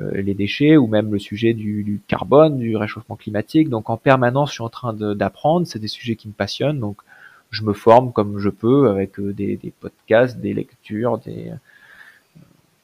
euh, 0.00 0.10
les 0.14 0.32
déchets 0.32 0.78
ou 0.78 0.86
même 0.86 1.12
le 1.12 1.18
sujet 1.18 1.52
du, 1.52 2.00
carbone, 2.08 2.58
du 2.58 2.76
réchauffement 2.76 3.16
climatique. 3.16 3.68
Donc 3.68 3.90
en 3.90 3.98
permanence, 3.98 4.48
je 4.48 4.54
suis 4.54 4.62
en 4.62 4.70
train 4.70 4.94
d'apprendre. 4.94 5.66
C'est 5.66 5.78
des 5.78 5.88
sujets 5.88 6.16
qui 6.16 6.28
me 6.28 6.32
passionnent. 6.32 6.80
Donc 6.80 7.02
je 7.50 7.62
me 7.62 7.74
forme 7.74 8.10
comme 8.10 8.38
je 8.38 8.48
peux 8.48 8.88
avec 8.88 9.20
euh, 9.20 9.34
des, 9.34 9.58
podcasts, 9.80 10.38
des 10.38 10.54
lectures, 10.54 11.18
des. 11.18 11.52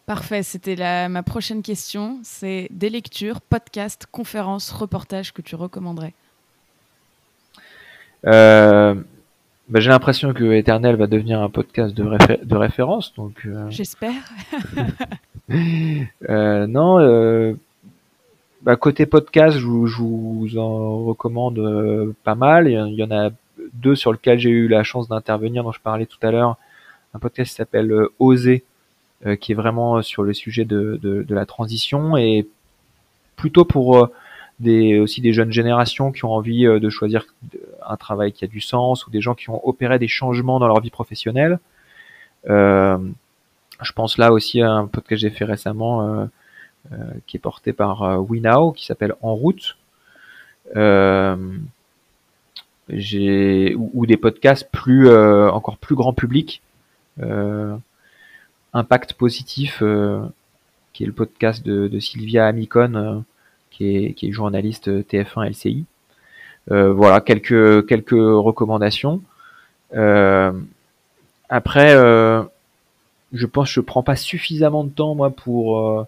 Parfait, 0.05 0.43
c'était 0.43 1.09
ma 1.09 1.23
prochaine 1.23 1.63
question. 1.63 2.19
C'est 2.23 2.69
des 2.71 2.91
lectures, 2.91 3.41
podcasts, 3.41 4.07
conférences, 4.07 4.71
reportages 4.71 5.33
que 5.33 5.43
tu 5.43 5.55
recommanderais? 5.55 6.15
Euh, 8.27 8.95
bah, 9.69 9.81
J'ai 9.81 9.91
l'impression 9.91 10.33
que 10.33 10.53
Eternel 10.53 10.97
va 10.97 11.07
devenir 11.07 11.41
un 11.41 11.51
podcast 11.51 11.95
de, 11.95 12.05
de 12.45 12.57
référence. 12.57 13.15
donc. 13.15 13.47
J'espère. 13.69 14.15
Euh, 16.29 16.67
non, 16.67 16.99
euh, 16.99 17.55
bah, 18.61 18.77
côté 18.77 19.07
podcast, 19.07 19.57
je 19.59 19.65
vous, 19.65 19.87
je 19.87 19.97
vous 19.97 20.59
en 20.59 21.05
recommande 21.05 21.59
euh, 21.59 22.15
pas 22.25 22.35
mal. 22.35 22.69
Il 22.69 22.95
y 22.95 23.03
en 23.03 23.11
a 23.11 23.31
deux 23.73 23.95
sur 23.95 24.13
lesquels 24.13 24.39
j'ai 24.39 24.51
eu 24.51 24.69
la 24.69 24.83
chance 24.83 25.09
d'intervenir, 25.09 25.65
dont 25.65 25.73
je 25.73 25.81
parlais 25.81 26.07
tout 26.07 26.19
à 26.21 26.31
l'heure. 26.31 26.57
Un 27.15 27.19
podcast 27.19 27.51
qui 27.51 27.57
s'appelle 27.57 27.91
Oser, 28.19 28.63
qui 29.41 29.53
est 29.53 29.55
vraiment 29.55 30.03
sur 30.03 30.23
le 30.23 30.35
sujet 30.35 30.67
de, 30.67 31.01
de, 31.03 31.23
de 31.23 31.35
la 31.35 31.47
transition 31.47 32.19
et 32.19 32.47
plutôt 33.37 33.65
pour 33.65 34.11
des, 34.61 34.99
aussi 34.99 35.21
des 35.21 35.33
jeunes 35.33 35.53
générations 35.53 36.13
qui 36.13 36.25
ont 36.25 36.33
envie 36.33 36.65
de 36.65 36.89
choisir 36.91 37.25
un 37.87 37.97
travail 37.97 38.33
qui 38.33 38.45
a 38.45 38.49
du 38.49 38.61
sens 38.61 39.07
ou 39.07 39.11
des 39.11 39.21
gens 39.21 39.35
qui 39.35 39.51
ont 39.51 39.67
opéré 39.67 39.99
des 39.99 40.09
changements 40.09 40.59
dans 40.59 40.67
leur 40.67 40.81
vie 40.81 40.91
professionnelle. 40.91 41.59
Euh, 42.49 42.99
je 43.81 43.93
pense 43.93 44.19
là 44.19 44.33
aussi 44.33 44.61
à 44.61 44.73
un 44.73 44.87
podcast 44.87 45.09
que 45.09 45.17
j'ai 45.17 45.31
fait 45.31 45.45
récemment 45.45 46.03
euh, 46.03 46.27
euh, 46.93 46.97
qui 47.27 47.37
est 47.37 47.41
porté 47.41 47.73
par 47.73 48.03
euh, 48.03 48.17
Winnow 48.17 48.73
qui 48.73 48.87
s'appelle 48.87 49.15
En 49.23 49.35
route. 49.35 49.77
j'ai 52.89 53.75
ou, 53.77 54.07
des 54.07 54.17
podcasts 54.17 54.69
plus 54.71 55.11
encore 55.11 55.77
plus 55.79 55.95
grand 55.95 56.13
public. 56.13 56.63
Impact 58.75 59.15
positif, 59.15 59.83
qui 60.93 61.03
est 61.03 61.07
le 61.07 61.13
podcast 61.13 61.65
de, 61.65 61.99
Sylvia 62.01 62.47
Amicon, 62.47 63.25
qui, 63.79 63.97
est, 63.97 64.13
qui 64.13 64.29
est 64.29 64.33
journaliste 64.33 64.89
TF1 64.89 65.51
LCI. 65.51 65.85
voilà 66.69 67.21
quelques 67.21 67.87
quelques 67.87 68.11
recommandations. 68.11 69.23
après, 71.49 71.95
je 73.33 73.47
pense 73.47 73.69
que 73.69 73.75
je 73.75 73.81
prends 73.81 74.03
pas 74.03 74.17
suffisamment 74.17 74.85
de 74.85 74.91
temps 74.91 75.15
moi 75.15 75.31
pour 75.31 75.79
euh, 75.79 76.07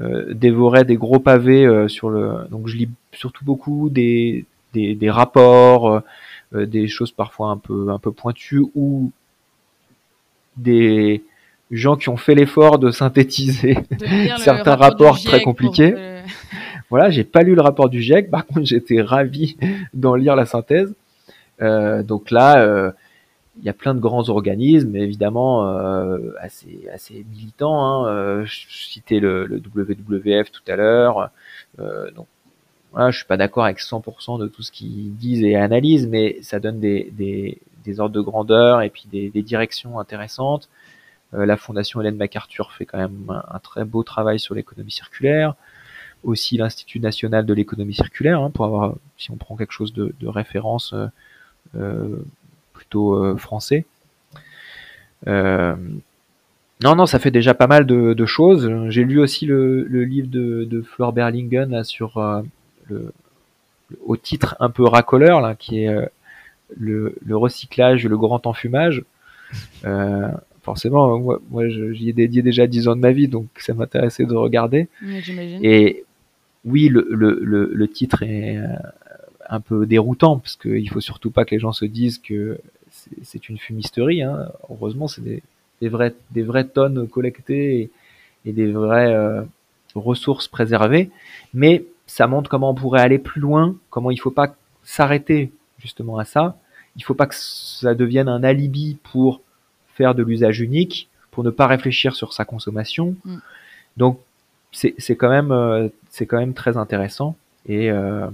euh, 0.00 0.34
dévorer 0.34 0.84
des 0.84 0.96
gros 0.96 1.18
pavés 1.18 1.64
euh, 1.64 1.88
sur 1.88 2.10
le. 2.10 2.46
Donc 2.50 2.68
je 2.68 2.76
lis 2.76 2.88
surtout 3.12 3.44
beaucoup 3.44 3.90
des 3.90 4.44
des, 4.72 4.94
des 4.94 5.10
rapports, 5.10 6.02
des 6.52 6.88
choses 6.88 7.12
parfois 7.12 7.50
un 7.50 7.56
peu 7.56 7.90
un 7.90 7.98
peu 7.98 8.10
pointues 8.10 8.64
ou 8.74 9.12
des 10.56 11.22
gens 11.70 11.96
qui 11.96 12.08
ont 12.08 12.16
fait 12.16 12.34
l'effort 12.34 12.78
de 12.78 12.90
synthétiser 12.90 13.78
certains 14.38 14.74
rapports 14.74 15.20
très 15.22 15.42
compliqués. 15.42 15.94
Voilà, 16.94 17.10
j'ai 17.10 17.24
pas 17.24 17.42
lu 17.42 17.54
le 17.54 17.60
rapport 17.60 17.88
du 17.88 18.00
GIEC, 18.00 18.30
par 18.30 18.46
contre 18.46 18.64
j'étais 18.64 19.02
ravi 19.02 19.56
d'en 19.94 20.14
lire 20.14 20.36
la 20.36 20.46
synthèse. 20.46 20.94
Euh, 21.62 22.02
donc 22.02 22.30
là, 22.30 22.92
il 23.58 23.64
y 23.64 23.68
a 23.68 23.72
plein 23.72 23.94
de 23.94 24.00
grands 24.00 24.28
organismes, 24.28 24.96
évidemment 24.96 25.68
euh, 25.68 26.32
assez, 26.40 26.88
assez 26.92 27.24
militants. 27.30 27.84
Hein. 27.84 28.08
Euh, 28.08 28.44
je 28.44 28.66
citais 28.68 29.20
le, 29.20 29.46
le, 29.46 29.58
WWF 29.58 30.50
tout 30.50 30.62
à 30.66 30.76
l'heure. 30.76 31.30
Euh, 31.78 32.10
donc, 32.10 32.26
voilà, 32.92 33.10
je 33.10 33.18
suis 33.18 33.26
pas 33.26 33.36
d'accord 33.36 33.64
avec 33.64 33.78
100% 33.78 34.40
de 34.40 34.48
tout 34.48 34.62
ce 34.62 34.72
qu'ils 34.72 35.14
disent 35.16 35.42
et 35.42 35.56
analysent, 35.56 36.06
mais 36.06 36.38
ça 36.42 36.60
donne 36.60 36.80
des, 36.80 37.12
des, 37.12 37.60
des 37.84 38.00
ordres 38.00 38.14
de 38.14 38.20
grandeur 38.20 38.82
et 38.82 38.90
puis 38.90 39.04
des, 39.10 39.30
des 39.30 39.42
directions 39.42 39.98
intéressantes. 39.98 40.68
Euh, 41.34 41.46
la 41.46 41.56
Fondation 41.56 42.00
Hélène 42.00 42.16
MacArthur 42.16 42.72
fait 42.72 42.86
quand 42.86 42.98
même 42.98 43.42
un, 43.48 43.58
très 43.58 43.84
beau 43.84 44.02
travail 44.02 44.38
sur 44.38 44.54
l'économie 44.54 44.92
circulaire. 44.92 45.54
Aussi 46.24 46.56
l'Institut 46.56 47.00
national 47.00 47.46
de 47.46 47.54
l'économie 47.54 47.94
circulaire, 47.94 48.40
hein, 48.40 48.50
pour 48.50 48.64
avoir, 48.64 48.94
si 49.16 49.30
on 49.30 49.36
prend 49.36 49.56
quelque 49.56 49.72
chose 49.72 49.92
de, 49.92 50.14
de 50.18 50.26
référence, 50.26 50.94
euh, 51.76 52.16
plutôt 52.72 53.14
euh, 53.14 53.36
français. 53.36 53.84
Euh, 55.26 55.76
non, 56.82 56.96
non, 56.96 57.06
ça 57.06 57.18
fait 57.18 57.30
déjà 57.30 57.54
pas 57.54 57.66
mal 57.66 57.86
de, 57.86 58.26
choses. 58.26 58.70
J'ai 58.88 59.04
lu 59.04 59.20
aussi 59.20 59.46
le, 59.46 59.84
livre 59.84 60.28
de, 60.28 60.64
de 60.64 60.82
Fleur 60.82 61.12
Berlingen 61.12 61.84
sur 61.84 62.20
le, 62.88 63.12
au 64.04 64.16
titre 64.16 64.56
un 64.60 64.70
peu 64.70 64.84
racoleur, 64.84 65.40
là, 65.40 65.54
qui 65.54 65.84
est 65.84 66.10
le, 66.76 67.16
le, 67.24 67.36
recyclage, 67.36 68.06
le 68.06 68.18
grand 68.18 68.46
enfumage. 68.46 69.04
Euh, 69.84 70.28
forcément, 70.62 71.18
moi, 71.18 71.40
moi 71.50 71.68
j'y 71.68 72.08
ai 72.08 72.12
dédié 72.12 72.42
déjà 72.42 72.66
10 72.66 72.88
ans 72.88 72.96
de 72.96 73.00
ma 73.00 73.12
vie, 73.12 73.28
donc 73.28 73.46
ça 73.58 73.74
m'intéressait 73.74 74.24
de 74.24 74.34
regarder. 74.34 74.88
Et 75.62 76.04
oui, 76.64 76.88
le, 76.88 77.06
le, 77.10 77.70
le, 77.72 77.88
titre 77.88 78.22
est 78.22 78.56
euh, 78.56 78.66
un 79.48 79.60
peu 79.60 79.86
déroutant, 79.86 80.38
parce 80.38 80.56
qu'il 80.56 80.88
faut 80.88 81.00
surtout 81.00 81.30
pas 81.30 81.44
que 81.44 81.54
les 81.54 81.58
gens 81.58 81.72
se 81.72 81.84
disent 81.84 82.18
que 82.18 82.58
c'est 83.22 83.48
une 83.48 83.58
fumisterie. 83.58 84.22
Hein. 84.22 84.48
Heureusement, 84.70 85.08
c'est 85.08 85.22
des, 85.22 85.42
des, 85.80 85.88
vrais, 85.88 86.14
des 86.30 86.42
vraies 86.42 86.66
tonnes 86.66 87.08
collectées 87.08 87.90
et, 88.44 88.52
des 88.52 88.70
vraies 88.70 89.12
euh, 89.12 89.42
ressources 89.94 90.48
préservées. 90.48 91.10
Mais 91.52 91.84
ça 92.06 92.26
montre 92.26 92.48
comment 92.48 92.70
on 92.70 92.74
pourrait 92.74 93.00
aller 93.00 93.18
plus 93.18 93.40
loin, 93.40 93.76
comment 93.90 94.10
il 94.10 94.18
faut 94.18 94.30
pas 94.30 94.54
s'arrêter 94.82 95.50
justement 95.78 96.18
à 96.18 96.24
ça. 96.24 96.56
Il 96.96 97.04
faut 97.04 97.14
pas 97.14 97.26
que 97.26 97.34
ça 97.34 97.94
devienne 97.94 98.28
un 98.28 98.44
alibi 98.44 98.96
pour 99.02 99.40
faire 99.94 100.14
de 100.14 100.22
l'usage 100.22 100.60
unique, 100.60 101.08
pour 101.30 101.44
ne 101.44 101.50
pas 101.50 101.66
réfléchir 101.66 102.14
sur 102.14 102.32
sa 102.32 102.44
consommation. 102.44 103.16
Mm. 103.24 103.36
Donc 103.96 104.20
c'est 104.74 105.16
quand 105.16 105.30
même 105.30 105.52
euh, 105.52 105.88
c'est 106.10 106.26
quand 106.26 106.38
même 106.38 106.54
très 106.54 106.76
intéressant 106.76 107.36
et 107.66 107.90
euh, 107.90 108.26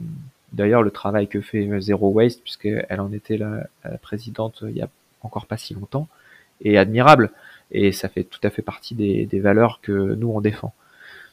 d'ailleurs 0.53 0.83
le 0.83 0.91
travail 0.91 1.29
que 1.29 1.41
fait 1.41 1.69
Zero 1.81 2.11
Waste 2.11 2.43
puisqu'elle 2.43 3.01
en 3.01 3.13
était 3.13 3.37
la, 3.37 3.67
présidente 4.03 4.65
il 4.67 4.77
y 4.77 4.83
a 4.83 4.89
encore 5.23 5.47
pas 5.47 5.57
si 5.57 5.75
longtemps 5.75 6.09
est 6.65 6.77
admirable 6.77 7.31
et 7.71 7.93
ça 7.93 8.09
fait 8.09 8.25
tout 8.25 8.41
à 8.43 8.51
fait 8.51 8.63
partie 8.63 8.95
des, 8.95 9.27
des 9.27 9.41
valeurs 9.41 9.81
que 9.83 9.93
nous 9.93 10.31
on 10.31 10.41
défend. 10.41 10.75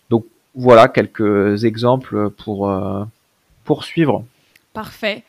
Donc 0.10 0.26
voilà 0.56 0.88
quelques 0.88 1.64
exemples 1.64 2.30
pour 2.30 2.70
euh, 2.70 3.04
poursuivre. 3.64 4.26
Parfait. 4.74 5.24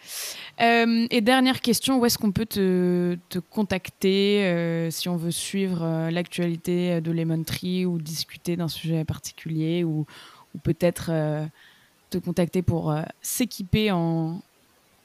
Euh, 0.61 1.07
et 1.11 1.21
dernière 1.21 1.61
question, 1.61 2.01
où 2.01 2.07
est-ce 2.07 2.19
qu'on 2.19 2.33
peut 2.33 2.47
te, 2.47 3.17
te 3.29 3.39
contacter 3.39 4.45
euh, 4.45 4.91
si 4.91 5.09
on 5.09 5.17
veut 5.17 5.31
suivre 5.31 6.11
l'actualité 6.11 7.01
de 7.01 7.13
Lemon 7.13 7.45
Tree 7.45 7.87
ou 7.87 7.99
discuter 7.99 8.57
d'un 8.57 8.69
sujet 8.69 9.05
particulier 9.05 9.85
ou, 9.85 10.07
peut-être 10.65 11.13
te 12.11 12.19
contacter 12.19 12.63
pour 12.63 12.93
s'équiper 13.21 13.93
en, 13.93 14.43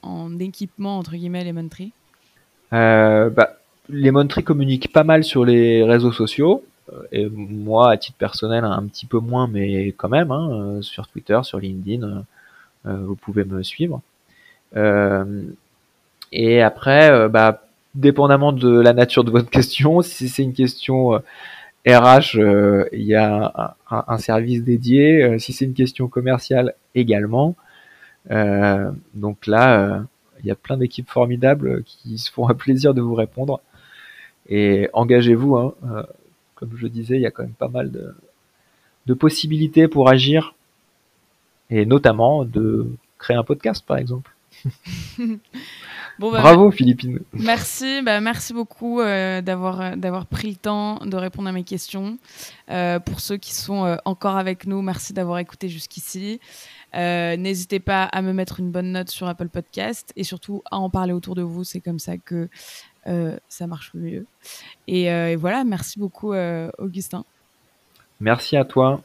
en, 0.01 0.39
équipement 0.39 0.97
entre 0.97 1.11
guillemets 1.11 1.43
Lemon 1.43 1.67
Tree? 1.67 1.91
Bah, 2.71 3.57
Lemon 3.89 4.25
Tree 4.25 4.43
communique 4.43 4.91
pas 4.91 5.03
mal 5.03 5.23
sur 5.23 5.45
les 5.45 5.83
réseaux 5.83 6.11
sociaux. 6.11 6.63
Euh, 6.91 7.03
et 7.11 7.29
moi, 7.29 7.91
à 7.91 7.97
titre 7.97 8.17
personnel, 8.17 8.63
un 8.63 8.87
petit 8.87 9.05
peu 9.05 9.19
moins, 9.19 9.47
mais 9.47 9.87
quand 9.87 10.09
même, 10.09 10.31
hein, 10.31 10.49
euh, 10.51 10.81
sur 10.81 11.07
Twitter, 11.07 11.39
sur 11.43 11.59
LinkedIn, 11.59 12.23
euh, 12.85 12.97
vous 13.05 13.15
pouvez 13.15 13.45
me 13.45 13.63
suivre. 13.63 14.01
Et 14.75 16.61
après, 16.61 17.29
bah, 17.29 17.63
dépendamment 17.95 18.51
de 18.53 18.79
la 18.79 18.93
nature 18.93 19.23
de 19.23 19.31
votre 19.31 19.49
question, 19.59 20.01
si 20.01 20.29
c'est 20.29 20.43
une 20.43 20.53
question 20.53 21.21
RH, 21.87 22.37
il 22.91 23.03
y 23.03 23.15
a 23.15 23.75
un, 23.89 24.17
service 24.17 24.63
dédié. 24.63 25.37
si 25.39 25.53
c'est 25.53 25.65
une 25.65 25.73
question 25.73 26.07
commerciale, 26.07 26.73
également. 26.95 27.55
donc 28.29 29.47
là, 29.47 30.05
il 30.43 30.47
y 30.47 30.51
a 30.51 30.55
plein 30.55 30.77
d'équipes 30.77 31.09
formidables 31.09 31.83
qui 31.83 32.17
se 32.17 32.31
font 32.31 32.49
un 32.49 32.53
plaisir 32.53 32.93
de 32.93 33.01
vous 33.01 33.15
répondre. 33.15 33.61
Et 34.49 34.89
engagez-vous. 34.93 35.55
Hein, 35.55 35.73
comme 36.63 36.77
je 36.77 36.87
disais, 36.87 37.15
il 37.15 37.21
y 37.21 37.25
a 37.25 37.31
quand 37.31 37.43
même 37.43 37.53
pas 37.53 37.67
mal 37.67 37.91
de, 37.91 39.13
possibilités 39.13 39.89
pour 39.89 40.09
agir, 40.09 40.55
et 41.69 41.85
notamment 41.85 42.45
de 42.45 42.87
créer 43.17 43.35
un 43.35 43.43
podcast, 43.43 43.85
par 43.85 43.97
exemple. 43.97 44.32
Bah, 46.19 46.27
Bravo 46.29 46.69
Philippine. 46.69 47.21
Merci, 47.33 48.03
bah, 48.03 48.21
merci 48.21 48.53
beaucoup 48.53 49.01
euh, 49.01 49.41
d'avoir 49.41 49.97
d'avoir 49.97 50.27
pris 50.27 50.51
le 50.51 50.55
temps 50.55 50.97
de 51.03 51.17
répondre 51.17 51.49
à 51.49 51.51
mes 51.51 51.63
questions. 51.63 52.19
Euh, 52.69 52.99
pour 52.99 53.19
ceux 53.19 53.37
qui 53.37 53.51
sont 53.51 53.83
euh, 53.83 53.95
encore 54.05 54.37
avec 54.37 54.67
nous, 54.67 54.83
merci 54.83 55.13
d'avoir 55.13 55.39
écouté 55.39 55.69
jusqu'ici. 55.69 56.39
N'hésitez 56.93 57.79
pas 57.79 58.03
à 58.03 58.21
me 58.21 58.31
mettre 58.31 58.59
une 58.59 58.69
bonne 58.69 58.91
note 58.91 59.09
sur 59.09 59.27
Apple 59.27 59.49
Podcast 59.49 60.13
et 60.15 60.23
surtout 60.23 60.61
à 60.69 60.77
en 60.77 60.91
parler 60.91 61.13
autour 61.13 61.33
de 61.33 61.41
vous. 61.41 61.63
C'est 61.63 61.79
comme 61.79 61.97
ça 61.97 62.19
que 62.19 62.47
euh, 63.07 63.37
ça 63.49 63.67
marche 63.67 63.91
mieux. 63.93 64.25
Et, 64.87 65.11
euh, 65.11 65.31
et, 65.31 65.35
voilà, 65.35 65.63
merci 65.63 65.99
beaucoup, 65.99 66.33
euh, 66.33 66.69
Augustin. 66.77 67.25
Merci 68.19 68.55
à 68.55 68.63
toi. 68.63 69.01